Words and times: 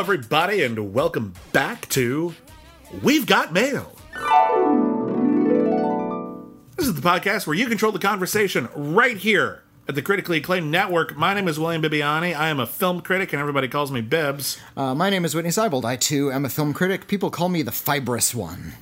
Hello, 0.00 0.14
everybody, 0.14 0.62
and 0.62 0.94
welcome 0.94 1.34
back 1.52 1.86
to 1.90 2.34
We've 3.02 3.26
Got 3.26 3.52
Mail. 3.52 3.94
This 6.78 6.86
is 6.88 6.94
the 6.94 7.02
podcast 7.02 7.46
where 7.46 7.54
you 7.54 7.66
control 7.66 7.92
the 7.92 7.98
conversation 7.98 8.70
right 8.74 9.18
here 9.18 9.62
at 9.86 9.94
the 9.94 10.00
Critically 10.00 10.38
Acclaimed 10.38 10.70
Network. 10.70 11.18
My 11.18 11.34
name 11.34 11.48
is 11.48 11.58
William 11.60 11.82
Bibiani. 11.82 12.34
I 12.34 12.48
am 12.48 12.60
a 12.60 12.66
film 12.66 13.02
critic, 13.02 13.34
and 13.34 13.40
everybody 13.40 13.68
calls 13.68 13.92
me 13.92 14.00
Bibbs. 14.00 14.58
Uh, 14.74 14.94
my 14.94 15.10
name 15.10 15.26
is 15.26 15.34
Whitney 15.34 15.50
Seibold. 15.50 15.84
I 15.84 15.96
too 15.96 16.32
am 16.32 16.46
a 16.46 16.48
film 16.48 16.72
critic. 16.72 17.06
People 17.06 17.28
call 17.30 17.50
me 17.50 17.60
the 17.60 17.70
fibrous 17.70 18.34
one. 18.34 18.72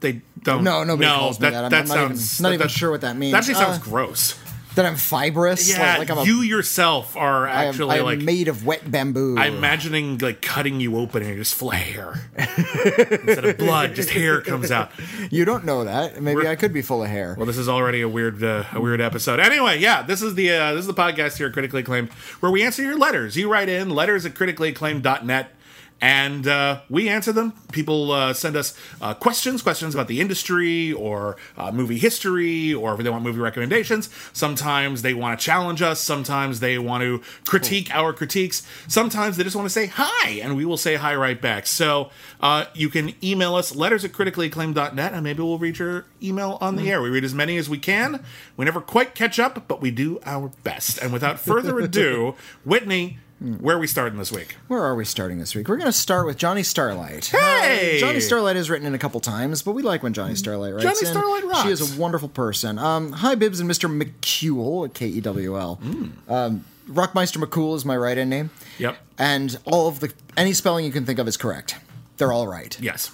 They 0.00 0.22
don't. 0.42 0.64
No, 0.64 0.82
nobody 0.82 1.06
no, 1.08 1.14
calls 1.14 1.38
me 1.38 1.48
that. 1.50 1.54
I'm- 1.54 1.72
I'm 1.72 1.86
not 1.86 2.10
even- 2.10 2.18
not 2.40 2.52
even 2.54 2.66
sure 2.68 2.90
what 2.90 3.02
that 3.02 3.16
means. 3.16 3.30
That 3.34 3.38
actually 3.38 3.54
sounds 3.54 3.78
Uh, 3.78 3.82
gross. 3.84 4.34
That 4.74 4.86
I'm 4.86 4.96
fibrous. 4.96 5.68
Yeah, 5.70 5.98
like, 5.98 6.08
like 6.08 6.10
I'm 6.10 6.18
a, 6.18 6.24
you 6.24 6.40
yourself 6.42 7.16
are 7.16 7.46
I 7.46 7.64
am, 7.64 7.68
actually 7.70 7.94
I 7.94 7.98
am 7.98 8.04
like. 8.04 8.18
made 8.20 8.48
of 8.48 8.66
wet 8.66 8.90
bamboo. 8.90 9.36
I'm 9.38 9.54
imagining 9.54 10.18
like 10.18 10.42
cutting 10.42 10.80
you 10.80 10.96
open 10.96 11.22
and 11.22 11.28
you're 11.30 11.38
just 11.38 11.54
full 11.54 11.70
of 11.70 11.76
hair. 11.76 12.28
Instead 12.36 13.44
of 13.44 13.58
blood, 13.58 13.94
just 13.94 14.10
hair 14.10 14.40
comes 14.40 14.70
out. 14.70 14.90
you 15.30 15.44
don't 15.44 15.64
know 15.64 15.84
that. 15.84 16.20
Maybe 16.20 16.36
We're- 16.36 16.48
I 16.48 16.56
could 16.56 16.72
be 16.72 16.82
full 16.82 17.02
of 17.04 17.08
hair. 17.10 17.34
Well, 17.36 17.46
this 17.46 17.58
is 17.58 17.68
already 17.68 18.00
a 18.00 18.08
weird, 18.08 18.42
uh, 18.42 18.64
a 18.72 18.80
weird 18.80 19.00
episode. 19.00 19.38
Anyway, 19.40 19.78
yeah, 19.78 20.02
this 20.02 20.22
is 20.22 20.34
the 20.34 20.50
uh, 20.52 20.72
this 20.74 20.80
is 20.80 20.86
the 20.86 20.94
podcast 20.94 21.36
here 21.36 21.46
at 21.46 21.52
Critically 21.52 21.80
Acclaimed 21.82 22.10
where 22.40 22.50
we 22.50 22.62
answer 22.62 22.82
your 22.82 22.98
letters. 22.98 23.36
You 23.36 23.50
write 23.50 23.68
in 23.68 23.90
letters 23.90 24.26
at 24.26 24.34
criticallyacclaimed.net. 24.34 25.50
And 26.00 26.46
uh, 26.46 26.80
we 26.90 27.08
answer 27.08 27.32
them. 27.32 27.54
People 27.72 28.12
uh, 28.12 28.34
send 28.34 28.56
us 28.56 28.76
uh, 29.00 29.14
questions, 29.14 29.62
questions 29.62 29.94
about 29.94 30.06
the 30.06 30.20
industry 30.20 30.92
or 30.92 31.36
uh, 31.56 31.72
movie 31.72 31.98
history, 31.98 32.74
or 32.74 32.94
if 32.94 33.00
they 33.00 33.08
want 33.08 33.24
movie 33.24 33.40
recommendations. 33.40 34.10
Sometimes 34.32 35.02
they 35.02 35.14
want 35.14 35.38
to 35.38 35.44
challenge 35.44 35.80
us. 35.80 36.00
Sometimes 36.00 36.60
they 36.60 36.78
want 36.78 37.02
to 37.02 37.22
critique 37.46 37.94
our 37.94 38.12
critiques. 38.12 38.66
Sometimes 38.86 39.36
they 39.36 39.44
just 39.44 39.56
want 39.56 39.66
to 39.66 39.72
say 39.72 39.86
hi, 39.86 40.28
and 40.42 40.56
we 40.56 40.64
will 40.64 40.76
say 40.76 40.96
hi 40.96 41.14
right 41.14 41.40
back. 41.40 41.66
So 41.66 42.10
uh, 42.40 42.66
you 42.74 42.90
can 42.90 43.14
email 43.24 43.54
us 43.54 43.74
letters 43.74 44.04
at 44.04 44.12
criticallyacclaimed.net, 44.12 45.12
and 45.12 45.24
maybe 45.24 45.42
we'll 45.42 45.58
read 45.58 45.78
your 45.78 46.04
email 46.22 46.58
on 46.60 46.76
the 46.76 46.90
air. 46.90 47.00
We 47.00 47.08
read 47.08 47.24
as 47.24 47.34
many 47.34 47.56
as 47.56 47.70
we 47.70 47.78
can. 47.78 48.22
We 48.56 48.64
never 48.64 48.80
quite 48.80 49.14
catch 49.14 49.38
up, 49.38 49.66
but 49.68 49.80
we 49.80 49.90
do 49.90 50.20
our 50.26 50.50
best. 50.64 50.98
And 50.98 51.12
without 51.12 51.40
further 51.40 51.78
ado, 51.80 52.34
Whitney, 52.64 53.18
where 53.40 53.76
are 53.76 53.78
we 53.78 53.86
starting 53.86 54.18
this 54.18 54.32
week? 54.32 54.56
Where 54.68 54.82
are 54.82 54.94
we 54.94 55.04
starting 55.04 55.38
this 55.38 55.54
week? 55.54 55.68
We're 55.68 55.76
going 55.76 55.86
to 55.90 55.92
start 55.92 56.26
with 56.26 56.36
Johnny 56.38 56.62
Starlight. 56.62 57.26
Hey! 57.26 57.96
Uh, 57.96 58.00
Johnny 58.00 58.20
Starlight 58.20 58.56
is 58.56 58.70
written 58.70 58.86
in 58.86 58.94
a 58.94 58.98
couple 58.98 59.20
times, 59.20 59.62
but 59.62 59.72
we 59.72 59.82
like 59.82 60.02
when 60.02 60.12
Johnny 60.14 60.34
Starlight 60.34 60.72
writes 60.74 60.84
Johnny 60.84 60.98
in. 61.00 61.06
Starlight 61.06 61.44
rocks. 61.44 61.62
She 61.62 61.68
is 61.70 61.96
a 61.96 62.00
wonderful 62.00 62.28
person. 62.28 62.78
Um, 62.78 63.12
hi, 63.12 63.34
Bibbs 63.34 63.60
and 63.60 63.68
Mr. 63.70 63.90
McCule, 63.90 64.92
K 64.94 65.08
E 65.08 65.20
W 65.20 65.58
L. 65.58 65.74
Hmm. 65.76 66.08
Um, 66.28 66.64
Rockmeister 66.88 67.42
McCool 67.42 67.76
is 67.76 67.84
my 67.84 67.96
write-in 67.96 68.28
name. 68.28 68.50
Yep. 68.78 68.96
And 69.18 69.56
all 69.64 69.88
of 69.88 70.00
the 70.00 70.12
any 70.36 70.52
spelling 70.52 70.84
you 70.84 70.92
can 70.92 71.04
think 71.06 71.18
of 71.18 71.26
is 71.28 71.36
correct. 71.36 71.76
They're 72.18 72.32
all 72.32 72.46
right. 72.46 72.78
Yes. 72.80 73.10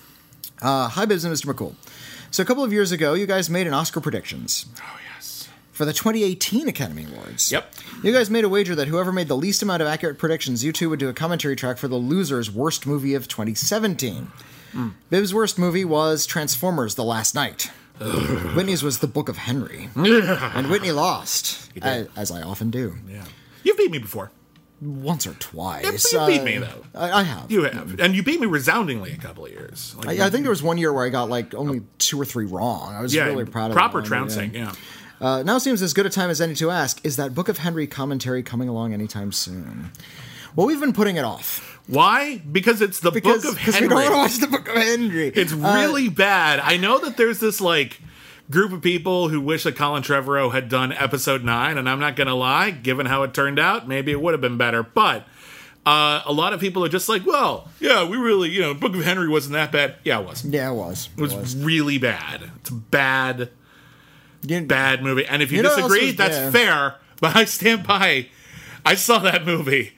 Uh, 0.60 0.88
hi, 0.88 1.06
Bibbs 1.06 1.24
and 1.24 1.34
Mr. 1.34 1.52
McCool. 1.52 1.74
So 2.30 2.42
a 2.42 2.46
couple 2.46 2.62
of 2.62 2.72
years 2.72 2.92
ago, 2.92 3.14
you 3.14 3.26
guys 3.26 3.48
made 3.50 3.66
an 3.66 3.74
Oscar 3.74 4.00
predictions 4.00 4.66
Oh. 4.78 4.99
For 5.80 5.86
the 5.86 5.94
2018 5.94 6.68
Academy 6.68 7.06
Awards. 7.10 7.50
Yep. 7.50 7.72
You 8.02 8.12
guys 8.12 8.28
made 8.28 8.44
a 8.44 8.50
wager 8.50 8.74
that 8.74 8.86
whoever 8.86 9.12
made 9.12 9.28
the 9.28 9.34
least 9.34 9.62
amount 9.62 9.80
of 9.80 9.88
accurate 9.88 10.18
predictions, 10.18 10.62
you 10.62 10.72
two 10.72 10.90
would 10.90 10.98
do 10.98 11.08
a 11.08 11.14
commentary 11.14 11.56
track 11.56 11.78
for 11.78 11.88
the 11.88 11.96
loser's 11.96 12.50
worst 12.50 12.86
movie 12.86 13.14
of 13.14 13.28
2017. 13.28 14.30
Hmm. 14.72 14.88
Bib's 15.08 15.32
worst 15.32 15.58
movie 15.58 15.86
was 15.86 16.26
Transformers: 16.26 16.96
The 16.96 17.02
Last 17.04 17.34
Knight. 17.34 17.70
Whitney's 17.98 18.82
was 18.82 18.98
The 18.98 19.06
Book 19.06 19.30
of 19.30 19.38
Henry, 19.38 19.88
and 19.94 20.68
Whitney 20.68 20.92
lost, 20.92 21.72
as, 21.80 22.08
as 22.14 22.30
I 22.30 22.42
often 22.42 22.68
do, 22.70 22.96
Yeah. 23.08 23.24
You've 23.62 23.78
beat 23.78 23.90
me 23.90 23.96
before. 24.00 24.30
once 24.82 25.26
or 25.26 25.32
twice. 25.32 26.12
Yeah, 26.12 26.28
you 26.28 26.34
beat 26.34 26.44
me, 26.44 26.58
though. 26.58 26.84
I, 26.94 27.20
I 27.20 27.22
have. 27.22 27.50
You 27.50 27.62
have. 27.62 28.00
And 28.00 28.14
you 28.14 28.22
beat 28.22 28.38
me 28.38 28.46
resoundingly 28.46 29.12
a 29.12 29.16
couple 29.16 29.46
of 29.46 29.50
years. 29.50 29.96
Like, 29.96 30.20
I, 30.20 30.26
I 30.26 30.30
think 30.30 30.42
there 30.42 30.50
was 30.50 30.62
one 30.62 30.76
year 30.76 30.92
where 30.92 31.06
I 31.06 31.08
got 31.08 31.30
like 31.30 31.54
only 31.54 31.80
two 31.96 32.20
or 32.20 32.26
three 32.26 32.44
wrong. 32.44 32.94
I 32.94 33.00
was 33.00 33.14
yeah, 33.14 33.24
really 33.24 33.46
proud 33.46 33.70
of 33.70 33.76
proper 33.78 34.02
trouncing, 34.02 34.54
yeah. 34.54 34.74
Uh, 35.20 35.42
now 35.42 35.58
seems 35.58 35.82
as 35.82 35.92
good 35.92 36.06
a 36.06 36.10
time 36.10 36.30
as 36.30 36.40
any 36.40 36.54
to 36.54 36.70
ask: 36.70 37.04
Is 37.04 37.16
that 37.16 37.34
Book 37.34 37.48
of 37.48 37.58
Henry 37.58 37.86
commentary 37.86 38.42
coming 38.42 38.68
along 38.68 38.94
anytime 38.94 39.32
soon? 39.32 39.90
Well, 40.56 40.66
we've 40.66 40.80
been 40.80 40.92
putting 40.92 41.16
it 41.16 41.24
off 41.24 41.78
Why? 41.86 42.38
Because 42.38 42.82
it's 42.82 43.00
the 43.00 43.10
because, 43.10 43.42
Book 43.42 43.52
of 43.52 43.58
Henry. 43.58 43.66
because 43.66 43.80
we 43.80 43.88
don't 43.88 44.12
want 44.12 44.30
to 44.30 44.38
watch 44.38 44.50
the 44.50 44.56
Book 44.56 44.68
of 44.68 44.74
Henry. 44.74 45.28
It's 45.28 45.52
really 45.52 46.08
bad. 46.08 46.58
I 46.60 46.76
know 46.76 46.98
that 46.98 47.16
there's 47.16 47.38
this 47.40 47.60
like 47.60 48.00
group 48.50 48.72
of 48.72 48.82
people 48.82 49.28
who 49.28 49.40
wish 49.40 49.62
that 49.62 49.76
Colin 49.76 50.02
Trevorrow 50.02 50.52
had 50.52 50.68
done 50.68 50.92
episode 50.92 51.44
nine, 51.44 51.78
and 51.78 51.88
I'm 51.88 52.00
not 52.00 52.16
gonna 52.16 52.34
lie, 52.34 52.70
given 52.70 53.06
how 53.06 53.22
it 53.22 53.32
turned 53.34 53.58
out, 53.58 53.86
maybe 53.86 54.10
it 54.12 54.20
would 54.20 54.34
have 54.34 54.40
been 54.40 54.56
better. 54.58 54.82
But 54.82 55.24
uh, 55.86 56.22
a 56.26 56.32
lot 56.32 56.52
of 56.52 56.60
people 56.60 56.84
are 56.84 56.88
just 56.88 57.08
like, 57.08 57.24
well, 57.24 57.68
yeah, 57.78 58.06
we 58.06 58.16
really, 58.16 58.50
you 58.50 58.60
know, 58.60 58.74
Book 58.74 58.94
of 58.94 59.04
Henry 59.04 59.28
wasn't 59.28 59.52
that 59.54 59.72
bad. 59.72 59.96
Yeah, 60.04 60.20
it 60.20 60.26
was. 60.26 60.44
yeah, 60.44 60.70
it 60.70 60.74
was. 60.74 61.08
It 61.16 61.20
was 61.20 61.56
really 61.56 61.98
bad. 61.98 62.50
It's 62.56 62.70
bad, 62.70 63.50
You- 64.42 64.62
bad 64.62 65.02
movie. 65.02 65.26
And 65.26 65.42
if 65.42 65.50
you, 65.50 65.58
You 65.58 65.62
know 65.64 65.76
disagree, 65.76 66.12
that's 66.12 66.52
fair. 66.52 66.96
But 67.20 67.36
I 67.36 67.44
stand 67.44 67.86
by. 67.86 68.28
I 68.84 68.94
saw 68.94 69.18
that 69.18 69.44
movie. 69.44 69.92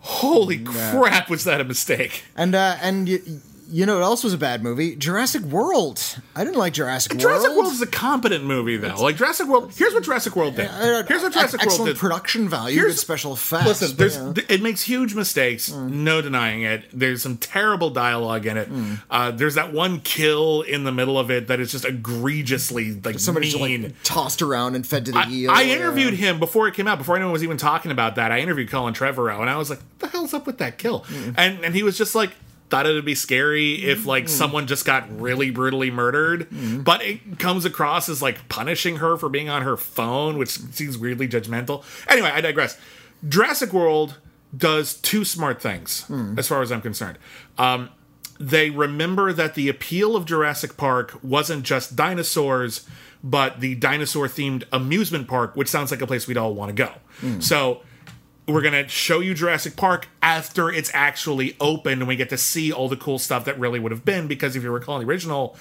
Holy 0.00 0.58
crap, 0.58 1.28
was 1.28 1.44
that 1.44 1.60
a 1.60 1.64
mistake? 1.64 2.24
And 2.36 2.54
uh, 2.54 2.76
and 2.80 3.08
you, 3.08 3.40
you 3.70 3.84
know 3.86 3.94
what 3.96 4.02
else 4.02 4.24
was 4.24 4.32
a 4.32 4.38
bad 4.38 4.62
movie? 4.62 4.96
Jurassic 4.96 5.42
World. 5.42 6.00
I 6.34 6.42
didn't 6.44 6.58
like 6.58 6.72
Jurassic 6.72 7.12
World. 7.12 7.20
Jurassic 7.20 7.50
World 7.50 7.72
is 7.72 7.82
a 7.82 7.86
competent 7.86 8.44
movie, 8.44 8.76
though. 8.76 8.94
Like 9.00 9.16
Jurassic 9.16 9.46
World. 9.46 9.72
Here's 9.76 9.92
what 9.94 10.02
Jurassic 10.04 10.34
World 10.36 10.56
did. 10.56 10.66
Uh, 10.68 11.02
Here's 11.04 11.22
what 11.22 11.32
Jurassic 11.32 11.60
World 11.60 11.72
excellent 11.72 11.94
did. 11.94 11.98
production 11.98 12.48
value, 12.48 12.76
Here's- 12.80 12.96
special 12.98 13.32
effects. 13.34 13.66
Listen, 13.66 13.88
but, 13.90 13.98
there's 13.98 14.16
you 14.16 14.32
th- 14.34 14.46
it 14.50 14.62
makes 14.62 14.82
huge 14.82 15.14
mistakes, 15.14 15.68
Mm. 15.70 15.90
no 15.90 16.20
denying 16.22 16.62
it. 16.62 16.84
There's 16.92 17.22
some 17.22 17.36
terrible 17.36 17.90
dialogue 17.90 18.46
in 18.46 18.56
it. 18.56 18.72
Mm. 18.72 19.00
Uh, 19.10 19.30
there's 19.32 19.54
that 19.54 19.72
one 19.72 20.00
kill 20.00 20.62
in 20.62 20.84
the 20.84 20.92
middle 20.92 21.18
of 21.18 21.30
it 21.30 21.48
that 21.48 21.60
is 21.60 21.70
just 21.72 21.84
egregiously 21.84 23.00
like 23.04 23.18
somebody's 23.18 23.54
like 23.54 23.94
tossed 24.02 24.42
around 24.42 24.74
and 24.76 24.86
fed 24.86 25.06
to 25.06 25.12
the 25.12 25.18
I, 25.18 25.28
eel. 25.30 25.50
I 25.50 25.62
yeah. 25.62 25.74
interviewed 25.76 26.14
him 26.14 26.38
before 26.38 26.68
it 26.68 26.74
came 26.74 26.86
out, 26.86 26.98
before 26.98 27.16
anyone 27.16 27.32
was 27.32 27.42
even 27.44 27.56
talking 27.56 27.90
about 27.90 28.16
that. 28.16 28.32
I 28.32 28.40
interviewed 28.40 28.70
Colin 28.70 28.94
Trevorrow, 28.94 29.40
and 29.40 29.50
I 29.50 29.56
was 29.56 29.70
like, 29.70 29.78
"What 29.78 29.98
the 30.00 30.06
hell's 30.08 30.34
up 30.34 30.46
with 30.46 30.58
that 30.58 30.78
kill?" 30.78 31.00
Mm. 31.02 31.34
And 31.36 31.64
and 31.64 31.74
he 31.74 31.82
was 31.82 31.96
just 31.98 32.14
like, 32.14 32.30
"Thought 32.70 32.86
it'd 32.86 33.04
be 33.04 33.14
scary 33.14 33.84
if 33.84 34.04
like 34.06 34.24
Mm. 34.26 34.28
someone 34.28 34.66
just 34.66 34.84
got 34.84 35.20
really 35.20 35.50
brutally 35.50 35.90
murdered, 35.90 36.48
but 36.84 37.02
it 37.02 37.38
comes 37.38 37.64
across 37.64 38.08
as 38.08 38.20
like 38.20 38.48
punishing 38.48 38.96
her 38.96 39.16
for 39.16 39.28
being 39.28 39.48
on 39.48 39.62
her 39.62 39.76
phone, 39.76 40.36
which 40.38 40.50
seems 40.50 40.98
weirdly 40.98 41.26
judgmental." 41.28 41.82
Anyway, 42.08 42.30
I 42.32 42.40
digress. 42.40 42.76
Jurassic 43.28 43.72
World 43.72 44.18
does 44.56 44.94
two 44.94 45.24
smart 45.24 45.60
things, 45.60 46.02
Hmm. 46.08 46.38
as 46.38 46.46
far 46.48 46.62
as 46.62 46.70
I'm 46.72 46.80
concerned. 46.80 47.18
Um, 47.58 47.88
they 48.40 48.70
remember 48.70 49.32
that 49.32 49.54
the 49.54 49.68
appeal 49.68 50.14
of 50.14 50.24
Jurassic 50.24 50.76
Park 50.76 51.18
wasn't 51.22 51.64
just 51.64 51.96
dinosaurs, 51.96 52.82
but 53.24 53.60
the 53.60 53.74
dinosaur 53.74 54.28
themed 54.28 54.62
amusement 54.72 55.26
park, 55.26 55.56
which 55.56 55.68
sounds 55.68 55.90
like 55.90 56.00
a 56.00 56.06
place 56.06 56.26
we'd 56.28 56.36
all 56.36 56.54
want 56.54 56.68
to 56.68 56.72
go. 56.74 56.92
So 57.40 57.82
we're 58.48 58.62
to 58.72 58.88
show 58.88 59.20
you 59.20 59.34
Jurassic 59.34 59.76
Park 59.76 60.08
after 60.22 60.70
it's 60.70 60.90
actually 60.94 61.56
open 61.60 62.00
and 62.00 62.08
we 62.08 62.16
get 62.16 62.30
to 62.30 62.38
see 62.38 62.72
all 62.72 62.88
the 62.88 62.96
cool 62.96 63.18
stuff 63.18 63.44
that 63.44 63.58
really 63.58 63.78
would 63.78 63.92
have 63.92 64.04
been. 64.04 64.26
Because 64.26 64.56
if 64.56 64.62
you 64.62 64.70
recall 64.70 64.98
the 64.98 65.04
original, 65.04 65.56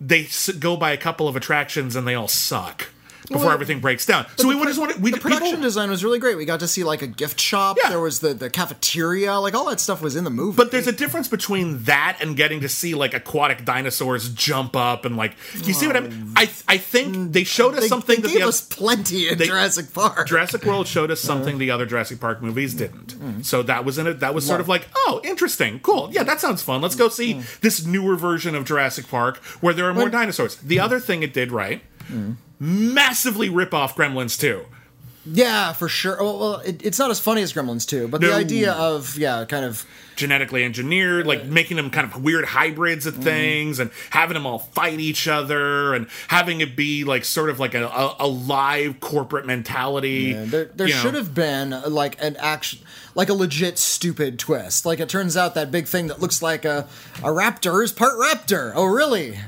they 0.00 0.26
go 0.58 0.76
by 0.76 0.92
a 0.92 0.96
couple 0.96 1.28
of 1.28 1.36
attractions 1.36 1.94
and 1.94 2.08
they 2.08 2.14
all 2.14 2.28
suck 2.28 2.88
before 3.28 3.46
Well, 3.46 3.50
everything 3.50 3.80
breaks 3.80 4.06
down. 4.06 4.26
So 4.36 4.48
we 4.48 4.54
would 4.54 4.66
just 4.66 4.78
want 4.78 4.92
to. 4.92 5.00
We, 5.00 5.10
The 5.10 5.18
production 5.18 5.46
people, 5.48 5.62
design 5.62 5.90
was 5.90 6.02
really 6.04 6.18
great. 6.18 6.36
We 6.36 6.44
got 6.44 6.60
to 6.60 6.68
see 6.68 6.84
like 6.84 7.02
a 7.02 7.06
gift 7.06 7.40
shop. 7.40 7.78
Yeah. 7.82 7.90
There 7.90 8.00
was 8.00 8.20
the, 8.20 8.34
the 8.34 8.50
cafeteria. 8.50 9.34
Like 9.38 9.54
all 9.54 9.66
that 9.66 9.80
stuff 9.80 10.02
was 10.02 10.16
in 10.16 10.24
the 10.24 10.30
movie. 10.30 10.56
But 10.56 10.70
there's 10.70 10.86
a 10.86 10.92
difference 10.92 11.28
between 11.28 11.82
that 11.84 12.18
and 12.20 12.36
getting 12.36 12.60
to 12.60 12.68
see 12.68 12.94
like 12.94 13.14
aquatic 13.14 13.64
dinosaurs 13.64 14.28
jump 14.30 14.76
up 14.76 15.04
and 15.04 15.16
like 15.16 15.34
you 15.64 15.72
see 15.72 15.86
what 15.86 15.96
I 15.96 16.00
mean? 16.00 16.32
I 16.36 16.48
I 16.68 16.76
think 16.78 17.14
mm, 17.14 17.32
they 17.32 17.44
showed 17.44 17.74
us 17.74 17.78
Oh. 17.78 17.80
they, 17.80 17.88
something 17.88 18.16
they 18.16 18.22
that 18.22 18.28
gave 18.28 18.42
the 18.42 18.48
us 18.48 18.60
plenty 18.60 19.28
in 19.28 19.38
they- 19.38 19.46
Jurassic 19.46 19.92
Park. 19.92 20.26
Jurassic 20.26 20.64
World 20.64 20.86
showed 20.86 21.10
us 21.10 21.20
something 21.20 21.58
the 21.58 21.70
other 21.70 21.86
Jurassic 21.86 22.20
Park 22.20 22.42
movies 22.42 22.74
didn't. 22.74 23.14
Mm-hmm. 23.14 23.42
So 23.42 23.62
that 23.62 23.84
was 23.84 23.98
in 23.98 24.06
it. 24.06 24.20
That 24.20 24.34
was 24.34 24.46
sort 24.46 24.60
of 24.60 24.68
like, 24.68 24.86
oh, 24.94 25.20
interesting, 25.24 25.80
cool. 25.80 26.10
Yeah, 26.12 26.22
that 26.24 26.40
sounds 26.40 26.62
fun. 26.62 26.80
Let's 26.80 26.94
go 26.96 27.08
see 27.08 27.34
mm-hmm. 27.34 27.58
this 27.60 27.84
newer 27.86 28.16
version 28.16 28.54
of 28.54 28.64
Jurassic 28.64 29.08
Park 29.08 29.38
where 29.60 29.74
there 29.74 29.88
are 29.88 29.94
more 29.94 30.04
When- 30.04 30.12
dinosaurs. 30.12 30.56
The 30.56 30.76
mm-hmm. 30.76 30.84
other 30.84 31.00
thing 31.00 31.22
it 31.22 31.32
did 31.32 31.50
right, 31.52 31.82
massively 32.66 33.48
rip 33.48 33.74
off 33.74 33.96
Gremlins 33.96 34.38
2. 34.38 34.64
yeah, 35.26 35.72
for 35.72 35.88
sure. 35.88 36.16
Well, 36.20 36.38
well 36.38 36.56
it, 36.60 36.84
it's 36.86 36.98
not 36.98 37.10
as 37.10 37.18
funny 37.18 37.42
as 37.42 37.52
Gremlins 37.52 37.86
2, 37.86 38.06
but 38.08 38.20
the 38.20 38.32
idea 38.32 38.72
of 38.72 39.16
yeah, 39.18 39.44
kind 39.44 39.64
of 39.64 39.84
genetically 40.14 40.62
engineered, 40.62 41.26
like 41.26 41.44
making 41.46 41.76
them 41.76 41.90
kind 41.90 42.06
of 42.06 42.22
weird 42.22 42.44
hybrids 42.44 43.04
Mm-hmm. 43.06 43.18
of 43.18 43.24
things 43.24 43.80
and 43.80 43.90
having 44.10 44.34
them 44.34 44.46
all 44.46 44.60
fight 44.60 45.00
each 45.00 45.26
other 45.26 45.92
and 45.94 46.06
having 46.28 46.60
it 46.60 46.76
be 46.76 47.02
like 47.02 47.24
sort 47.24 47.50
of 47.50 47.58
like 47.58 47.74
a, 47.74 47.84
a, 47.86 48.16
a 48.20 48.28
live 48.28 49.00
corporate 49.00 49.44
mentality. 49.46 50.32
Yeah, 50.34 50.44
there 50.44 50.64
there 50.66 50.86
you 50.86 50.94
know. 50.94 51.00
should 51.00 51.14
have 51.14 51.34
been 51.34 51.70
like 51.88 52.22
an 52.22 52.36
action, 52.36 52.78
like 53.16 53.28
a 53.28 53.34
legit 53.34 53.76
stupid 53.78 54.38
twist. 54.38 54.86
Like 54.86 55.00
it 55.00 55.08
turns 55.08 55.36
out 55.36 55.54
that 55.56 55.72
big 55.72 55.86
thing 55.88 56.06
that 56.08 56.20
looks 56.20 56.42
like 56.42 56.64
a 56.64 56.86
a 57.18 57.28
raptor 57.30 57.82
is 57.82 57.90
part 57.90 58.12
raptor. 58.20 58.70
Oh, 58.76 58.84
really? 58.84 59.38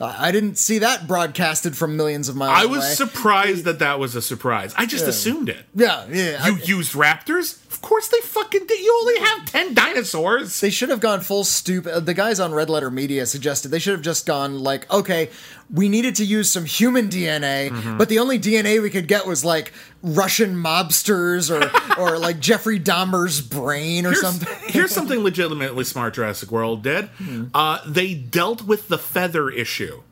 I 0.00 0.30
didn't 0.30 0.58
see 0.58 0.78
that 0.78 1.08
broadcasted 1.08 1.76
from 1.76 1.96
millions 1.96 2.28
of 2.28 2.36
miles 2.36 2.56
I 2.62 2.66
was 2.66 2.84
away. 2.84 2.94
surprised 2.94 3.64
that 3.64 3.80
that 3.80 3.98
was 3.98 4.14
a 4.14 4.22
surprise. 4.22 4.72
I 4.76 4.86
just 4.86 5.06
assumed 5.06 5.48
it. 5.48 5.64
yeah, 5.74 6.06
yeah. 6.08 6.46
You 6.46 6.54
I- 6.54 6.60
used 6.64 6.92
raptors? 6.92 7.58
Of 7.72 7.82
course 7.82 8.08
they 8.08 8.20
fucking 8.20 8.66
did. 8.66 8.78
You 8.80 8.98
only 9.02 9.18
have 9.20 9.44
10 9.46 9.74
dinosaurs. 9.74 10.60
They 10.60 10.70
should 10.70 10.88
have 10.88 11.00
gone 11.00 11.20
full 11.20 11.44
stupid. 11.44 11.92
Uh, 11.92 12.00
the 12.00 12.14
guys 12.14 12.40
on 12.40 12.52
Red 12.52 12.70
Letter 12.70 12.90
Media 12.90 13.26
suggested 13.26 13.68
they 13.68 13.78
should 13.78 13.92
have 13.92 14.02
just 14.02 14.24
gone 14.26 14.58
like, 14.60 14.90
okay, 14.92 15.30
we 15.72 15.88
needed 15.88 16.14
to 16.16 16.24
use 16.24 16.50
some 16.50 16.64
human 16.64 17.08
DNA, 17.08 17.70
Mm-hmm. 17.70 17.98
but 17.98 18.08
the 18.08 18.18
only 18.20 18.38
DNA 18.38 18.80
we 18.82 18.88
could 18.90 19.06
get 19.08 19.26
was 19.26 19.44
like 19.44 19.72
Russian 20.02 20.54
mobsters 20.54 21.50
or 21.50 22.00
or 22.00 22.18
like 22.18 22.40
Jeffrey 22.40 22.80
Dahmer's 22.80 23.40
brain 23.40 24.06
or 24.06 24.10
Here's, 24.10 24.20
something. 24.20 24.48
here's 24.68 24.90
something 24.92 25.18
legitimately 25.20 25.84
smart 25.84 26.14
Jurassic 26.14 26.50
World 26.50 26.82
did. 26.82 27.06
Hmm. 27.06 27.44
Uh, 27.52 27.78
they 27.86 28.14
dealt 28.14 28.62
with 28.62 28.88
the 28.88 28.98
feather 28.98 29.50
issue. 29.50 30.02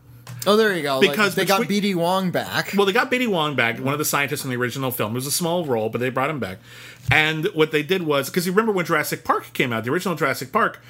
Oh, 0.49 0.57
there 0.57 0.77
you 0.77 0.83
go. 0.83 1.01
Like, 1.01 1.11
Because 1.11 1.35
they 1.35 1.45
got 1.45 1.61
between- 1.67 1.83
BD 1.83 1.95
Wong 1.97 2.31
back. 2.31 2.73
Well, 2.77 2.87
they 2.87 2.93
got 2.93 3.11
BD 3.11 3.27
Wong 3.27 3.57
back, 3.57 3.81
one 3.81 3.93
of 3.93 3.99
the 3.99 4.05
scientists 4.05 4.45
in 4.45 4.51
the 4.51 4.57
original 4.57 4.93
film. 4.93 5.11
It 5.13 5.15
was 5.17 5.27
a 5.27 5.33
small 5.33 5.65
role, 5.65 5.89
but 5.89 6.01
they 6.01 6.09
brought 6.09 6.31
him 6.31 6.39
back. 6.39 6.59
And 7.11 7.47
what 7.47 7.73
they 7.73 7.83
did 7.83 8.03
was 8.03 8.29
because 8.31 8.47
you 8.47 8.53
remember 8.53 8.71
when 8.71 8.85
Jurassic 8.87 9.25
Park 9.25 9.53
came 9.55 9.73
out, 9.73 9.85
the 9.85 9.91
original 9.91 10.15
Jurassic 10.15 10.53
Park, 10.53 10.81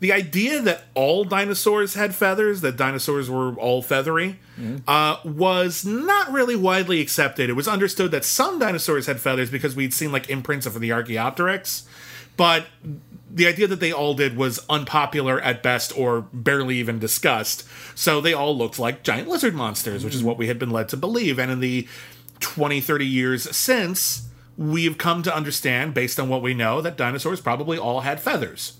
the 0.00 0.12
idea 0.12 0.60
that 0.60 0.84
all 0.94 1.24
dinosaurs 1.24 1.94
had 1.94 2.14
feathers, 2.14 2.60
that 2.60 2.76
dinosaurs 2.76 3.30
were 3.30 3.54
all 3.54 3.82
feathery, 3.82 4.38
uh, 4.86 5.18
was 5.24 5.84
not 5.84 6.30
really 6.32 6.56
widely 6.56 7.00
accepted. 7.00 7.48
It 7.50 7.54
was 7.54 7.68
understood 7.68 8.10
that 8.10 8.24
some 8.24 8.58
dinosaurs 8.58 9.06
had 9.06 9.20
feathers 9.20 9.50
because 9.50 9.74
we'd 9.76 9.94
seen 9.94 10.12
like 10.12 10.28
imprints 10.30 10.66
of 10.66 10.78
the 10.80 10.92
Archaeopteryx, 10.92 11.86
but 12.36 12.66
the 13.30 13.46
idea 13.46 13.66
that 13.66 13.80
they 13.80 13.92
all 13.92 14.14
did 14.14 14.36
was 14.36 14.64
unpopular 14.70 15.40
at 15.40 15.62
best 15.62 15.96
or 15.96 16.22
barely 16.32 16.76
even 16.76 16.98
discussed. 16.98 17.66
So 17.94 18.20
they 18.20 18.32
all 18.32 18.56
looked 18.56 18.78
like 18.78 19.02
giant 19.02 19.28
lizard 19.28 19.54
monsters, 19.54 20.04
which 20.04 20.14
is 20.14 20.22
what 20.22 20.38
we 20.38 20.46
had 20.46 20.58
been 20.58 20.70
led 20.70 20.88
to 20.90 20.96
believe. 20.96 21.38
And 21.38 21.50
in 21.50 21.60
the 21.60 21.86
20, 22.40 22.80
30 22.80 23.06
years 23.06 23.54
since, 23.56 24.28
we've 24.56 24.96
come 24.96 25.22
to 25.22 25.34
understand, 25.34 25.92
based 25.92 26.18
on 26.18 26.28
what 26.28 26.40
we 26.40 26.54
know, 26.54 26.80
that 26.80 26.96
dinosaurs 26.96 27.40
probably 27.40 27.76
all 27.78 28.00
had 28.00 28.20
feathers. 28.20 28.75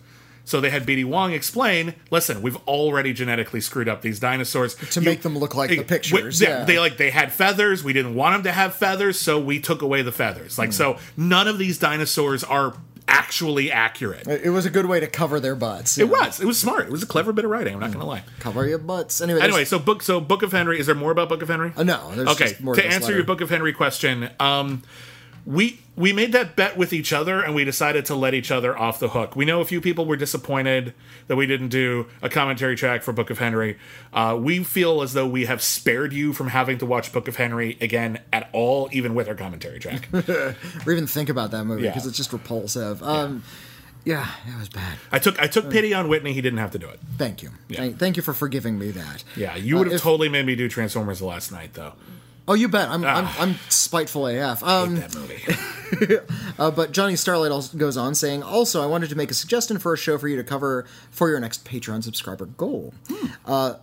So 0.46 0.60
they 0.60 0.70
had 0.70 0.86
BD 0.86 1.04
Wong 1.04 1.32
explain, 1.32 1.94
listen, 2.10 2.40
we've 2.40 2.56
already 2.68 3.12
genetically 3.12 3.60
screwed 3.60 3.88
up 3.88 4.00
these 4.00 4.18
dinosaurs 4.18 4.76
To 4.92 5.00
make 5.02 5.20
them 5.22 5.36
look 5.36 5.54
like 5.54 5.68
the 5.70 5.82
pictures, 5.82 6.38
They, 6.38 6.46
yeah. 6.46 6.64
they 6.64 6.78
like 6.78 6.96
they 6.96 7.10
had 7.10 7.32
feathers. 7.32 7.84
We 7.84 7.92
didn't 7.92 8.14
want 8.14 8.34
them 8.34 8.42
to 8.44 8.52
have 8.52 8.74
feathers, 8.74 9.18
so 9.20 9.38
we 9.38 9.60
took 9.60 9.82
away 9.82 10.02
the 10.02 10.12
feathers. 10.12 10.56
Like 10.56 10.72
so, 10.72 10.98
none 11.16 11.48
of 11.48 11.58
these 11.58 11.78
dinosaurs 11.78 12.44
are 12.44 12.74
actually 13.08 13.70
accurate. 13.70 14.26
it 14.26 14.50
was 14.50 14.66
a 14.66 14.70
good 14.70 14.86
way 14.86 15.00
to 15.00 15.06
cover 15.06 15.38
their 15.40 15.54
butts. 15.54 15.98
It 15.98 16.08
was. 16.08 16.40
It 16.40 16.46
was 16.46 16.58
smart. 16.58 16.86
It 16.86 16.92
was 16.92 17.02
a 17.02 17.06
clever 17.06 17.32
bit 17.32 17.44
of 17.44 17.50
writing. 17.50 17.74
I'm 17.74 17.80
not 17.80 17.88
going 17.90 18.00
to 18.00 18.06
lie. 18.06 18.22
cover 18.40 18.66
your 18.66 18.78
butts. 18.78 19.20
Anyway, 19.20 19.40
Anyway, 19.40 19.64
so 19.64 19.78
book. 19.78 20.02
So 20.02 20.20
Book 20.20 20.42
of 20.42 20.52
Henry. 20.52 20.78
Is 20.78 20.86
there 20.86 20.94
more 20.94 21.10
about 21.10 21.28
Book 21.28 21.42
of 21.42 21.48
Henry? 21.48 21.72
Uh, 21.76 21.82
no, 21.82 22.14
there's 22.14 22.28
okay. 22.30 22.48
just 22.50 22.60
more 22.60 22.74
to 22.74 22.82
to 22.82 22.86
answer 22.86 23.06
letter. 23.06 23.16
your 23.16 23.24
Book 23.24 23.40
of 23.40 23.50
Henry 23.50 23.72
question, 23.72 24.30
um, 24.40 24.82
we 25.46 25.80
we 25.94 26.12
made 26.12 26.32
that 26.32 26.56
bet 26.56 26.76
with 26.76 26.92
each 26.92 27.12
other, 27.12 27.40
and 27.40 27.54
we 27.54 27.64
decided 27.64 28.04
to 28.06 28.14
let 28.14 28.34
each 28.34 28.50
other 28.50 28.76
off 28.76 28.98
the 28.98 29.08
hook. 29.10 29.34
We 29.36 29.44
know 29.46 29.60
a 29.60 29.64
few 29.64 29.80
people 29.80 30.04
were 30.04 30.16
disappointed 30.16 30.92
that 31.28 31.36
we 31.36 31.46
didn't 31.46 31.68
do 31.68 32.06
a 32.20 32.28
commentary 32.28 32.76
track 32.76 33.02
for 33.02 33.12
Book 33.12 33.30
of 33.30 33.38
Henry. 33.38 33.78
Uh, 34.12 34.36
we 34.38 34.62
feel 34.64 35.00
as 35.02 35.12
though 35.14 35.26
we 35.26 35.46
have 35.46 35.62
spared 35.62 36.12
you 36.12 36.32
from 36.32 36.48
having 36.48 36.76
to 36.78 36.86
watch 36.86 37.12
Book 37.12 37.28
of 37.28 37.36
Henry 37.36 37.78
again 37.80 38.18
at 38.32 38.50
all, 38.52 38.88
even 38.92 39.14
with 39.14 39.28
our 39.28 39.34
commentary 39.36 39.78
track. 39.78 40.08
or 40.28 40.54
even 40.92 41.06
think 41.06 41.28
about 41.28 41.52
that 41.52 41.64
movie 41.64 41.84
Yeah. 41.84 41.90
because 41.90 42.06
it's 42.06 42.16
just 42.16 42.32
repulsive. 42.32 43.02
Um, 43.02 43.42
yeah, 44.04 44.28
it 44.52 44.58
was 44.58 44.68
bad. 44.68 44.98
I 45.10 45.18
took 45.18 45.40
I 45.40 45.46
took 45.46 45.70
pity 45.70 45.94
on 45.94 46.08
Whitney. 46.08 46.32
He 46.32 46.40
didn't 46.40 46.58
have 46.58 46.72
to 46.72 46.78
do 46.78 46.88
it. 46.88 47.00
Thank 47.18 47.42
you. 47.42 47.50
Thank, 47.72 47.98
thank 47.98 48.16
you 48.16 48.22
for 48.22 48.34
forgiving 48.34 48.78
me 48.78 48.90
that. 48.90 49.24
Yeah, 49.36 49.56
you 49.56 49.76
would 49.78 49.86
Uh, 49.86 49.90
have 49.92 49.96
if- 49.96 50.02
totally 50.02 50.28
made 50.28 50.44
me 50.46 50.54
do 50.56 50.68
Transformers 50.68 51.20
the 51.20 51.26
last 51.26 51.50
knight, 51.52 51.74
though. 51.74 51.94
Oh, 52.48 52.54
you 52.54 52.68
bet. 52.68 52.88
I'm 52.88 53.04
I'm, 53.04 53.24
Ah. 53.26 53.36
I'm 53.40 53.54
spiteful 53.68 54.26
AF. 54.28 54.62
Um, 54.62 54.96
That 54.96 55.14
movie. 55.14 56.18
uh, 56.58 56.70
but 56.70 56.92
Johnny 56.92 57.16
Starlight 57.16 57.50
also 57.52 57.76
goes 57.76 57.96
on 57.96 58.14
saying, 58.14 58.42
also, 58.42 58.82
I 58.82 58.86
wanted 58.86 59.10
to 59.10 59.16
make 59.16 59.30
a 59.30 59.34
suggestion 59.34 59.78
for 59.78 59.92
a 59.92 59.96
show 59.96 60.16
for 60.18 60.28
you 60.28 60.36
to 60.36 60.44
cover 60.44 60.84
for 61.10 61.28
your 61.28 61.40
next 61.40 61.64
Patreon 61.64 62.02
subscriber 62.04 62.46
goal. 62.46 62.94
Uh, 63.44 63.74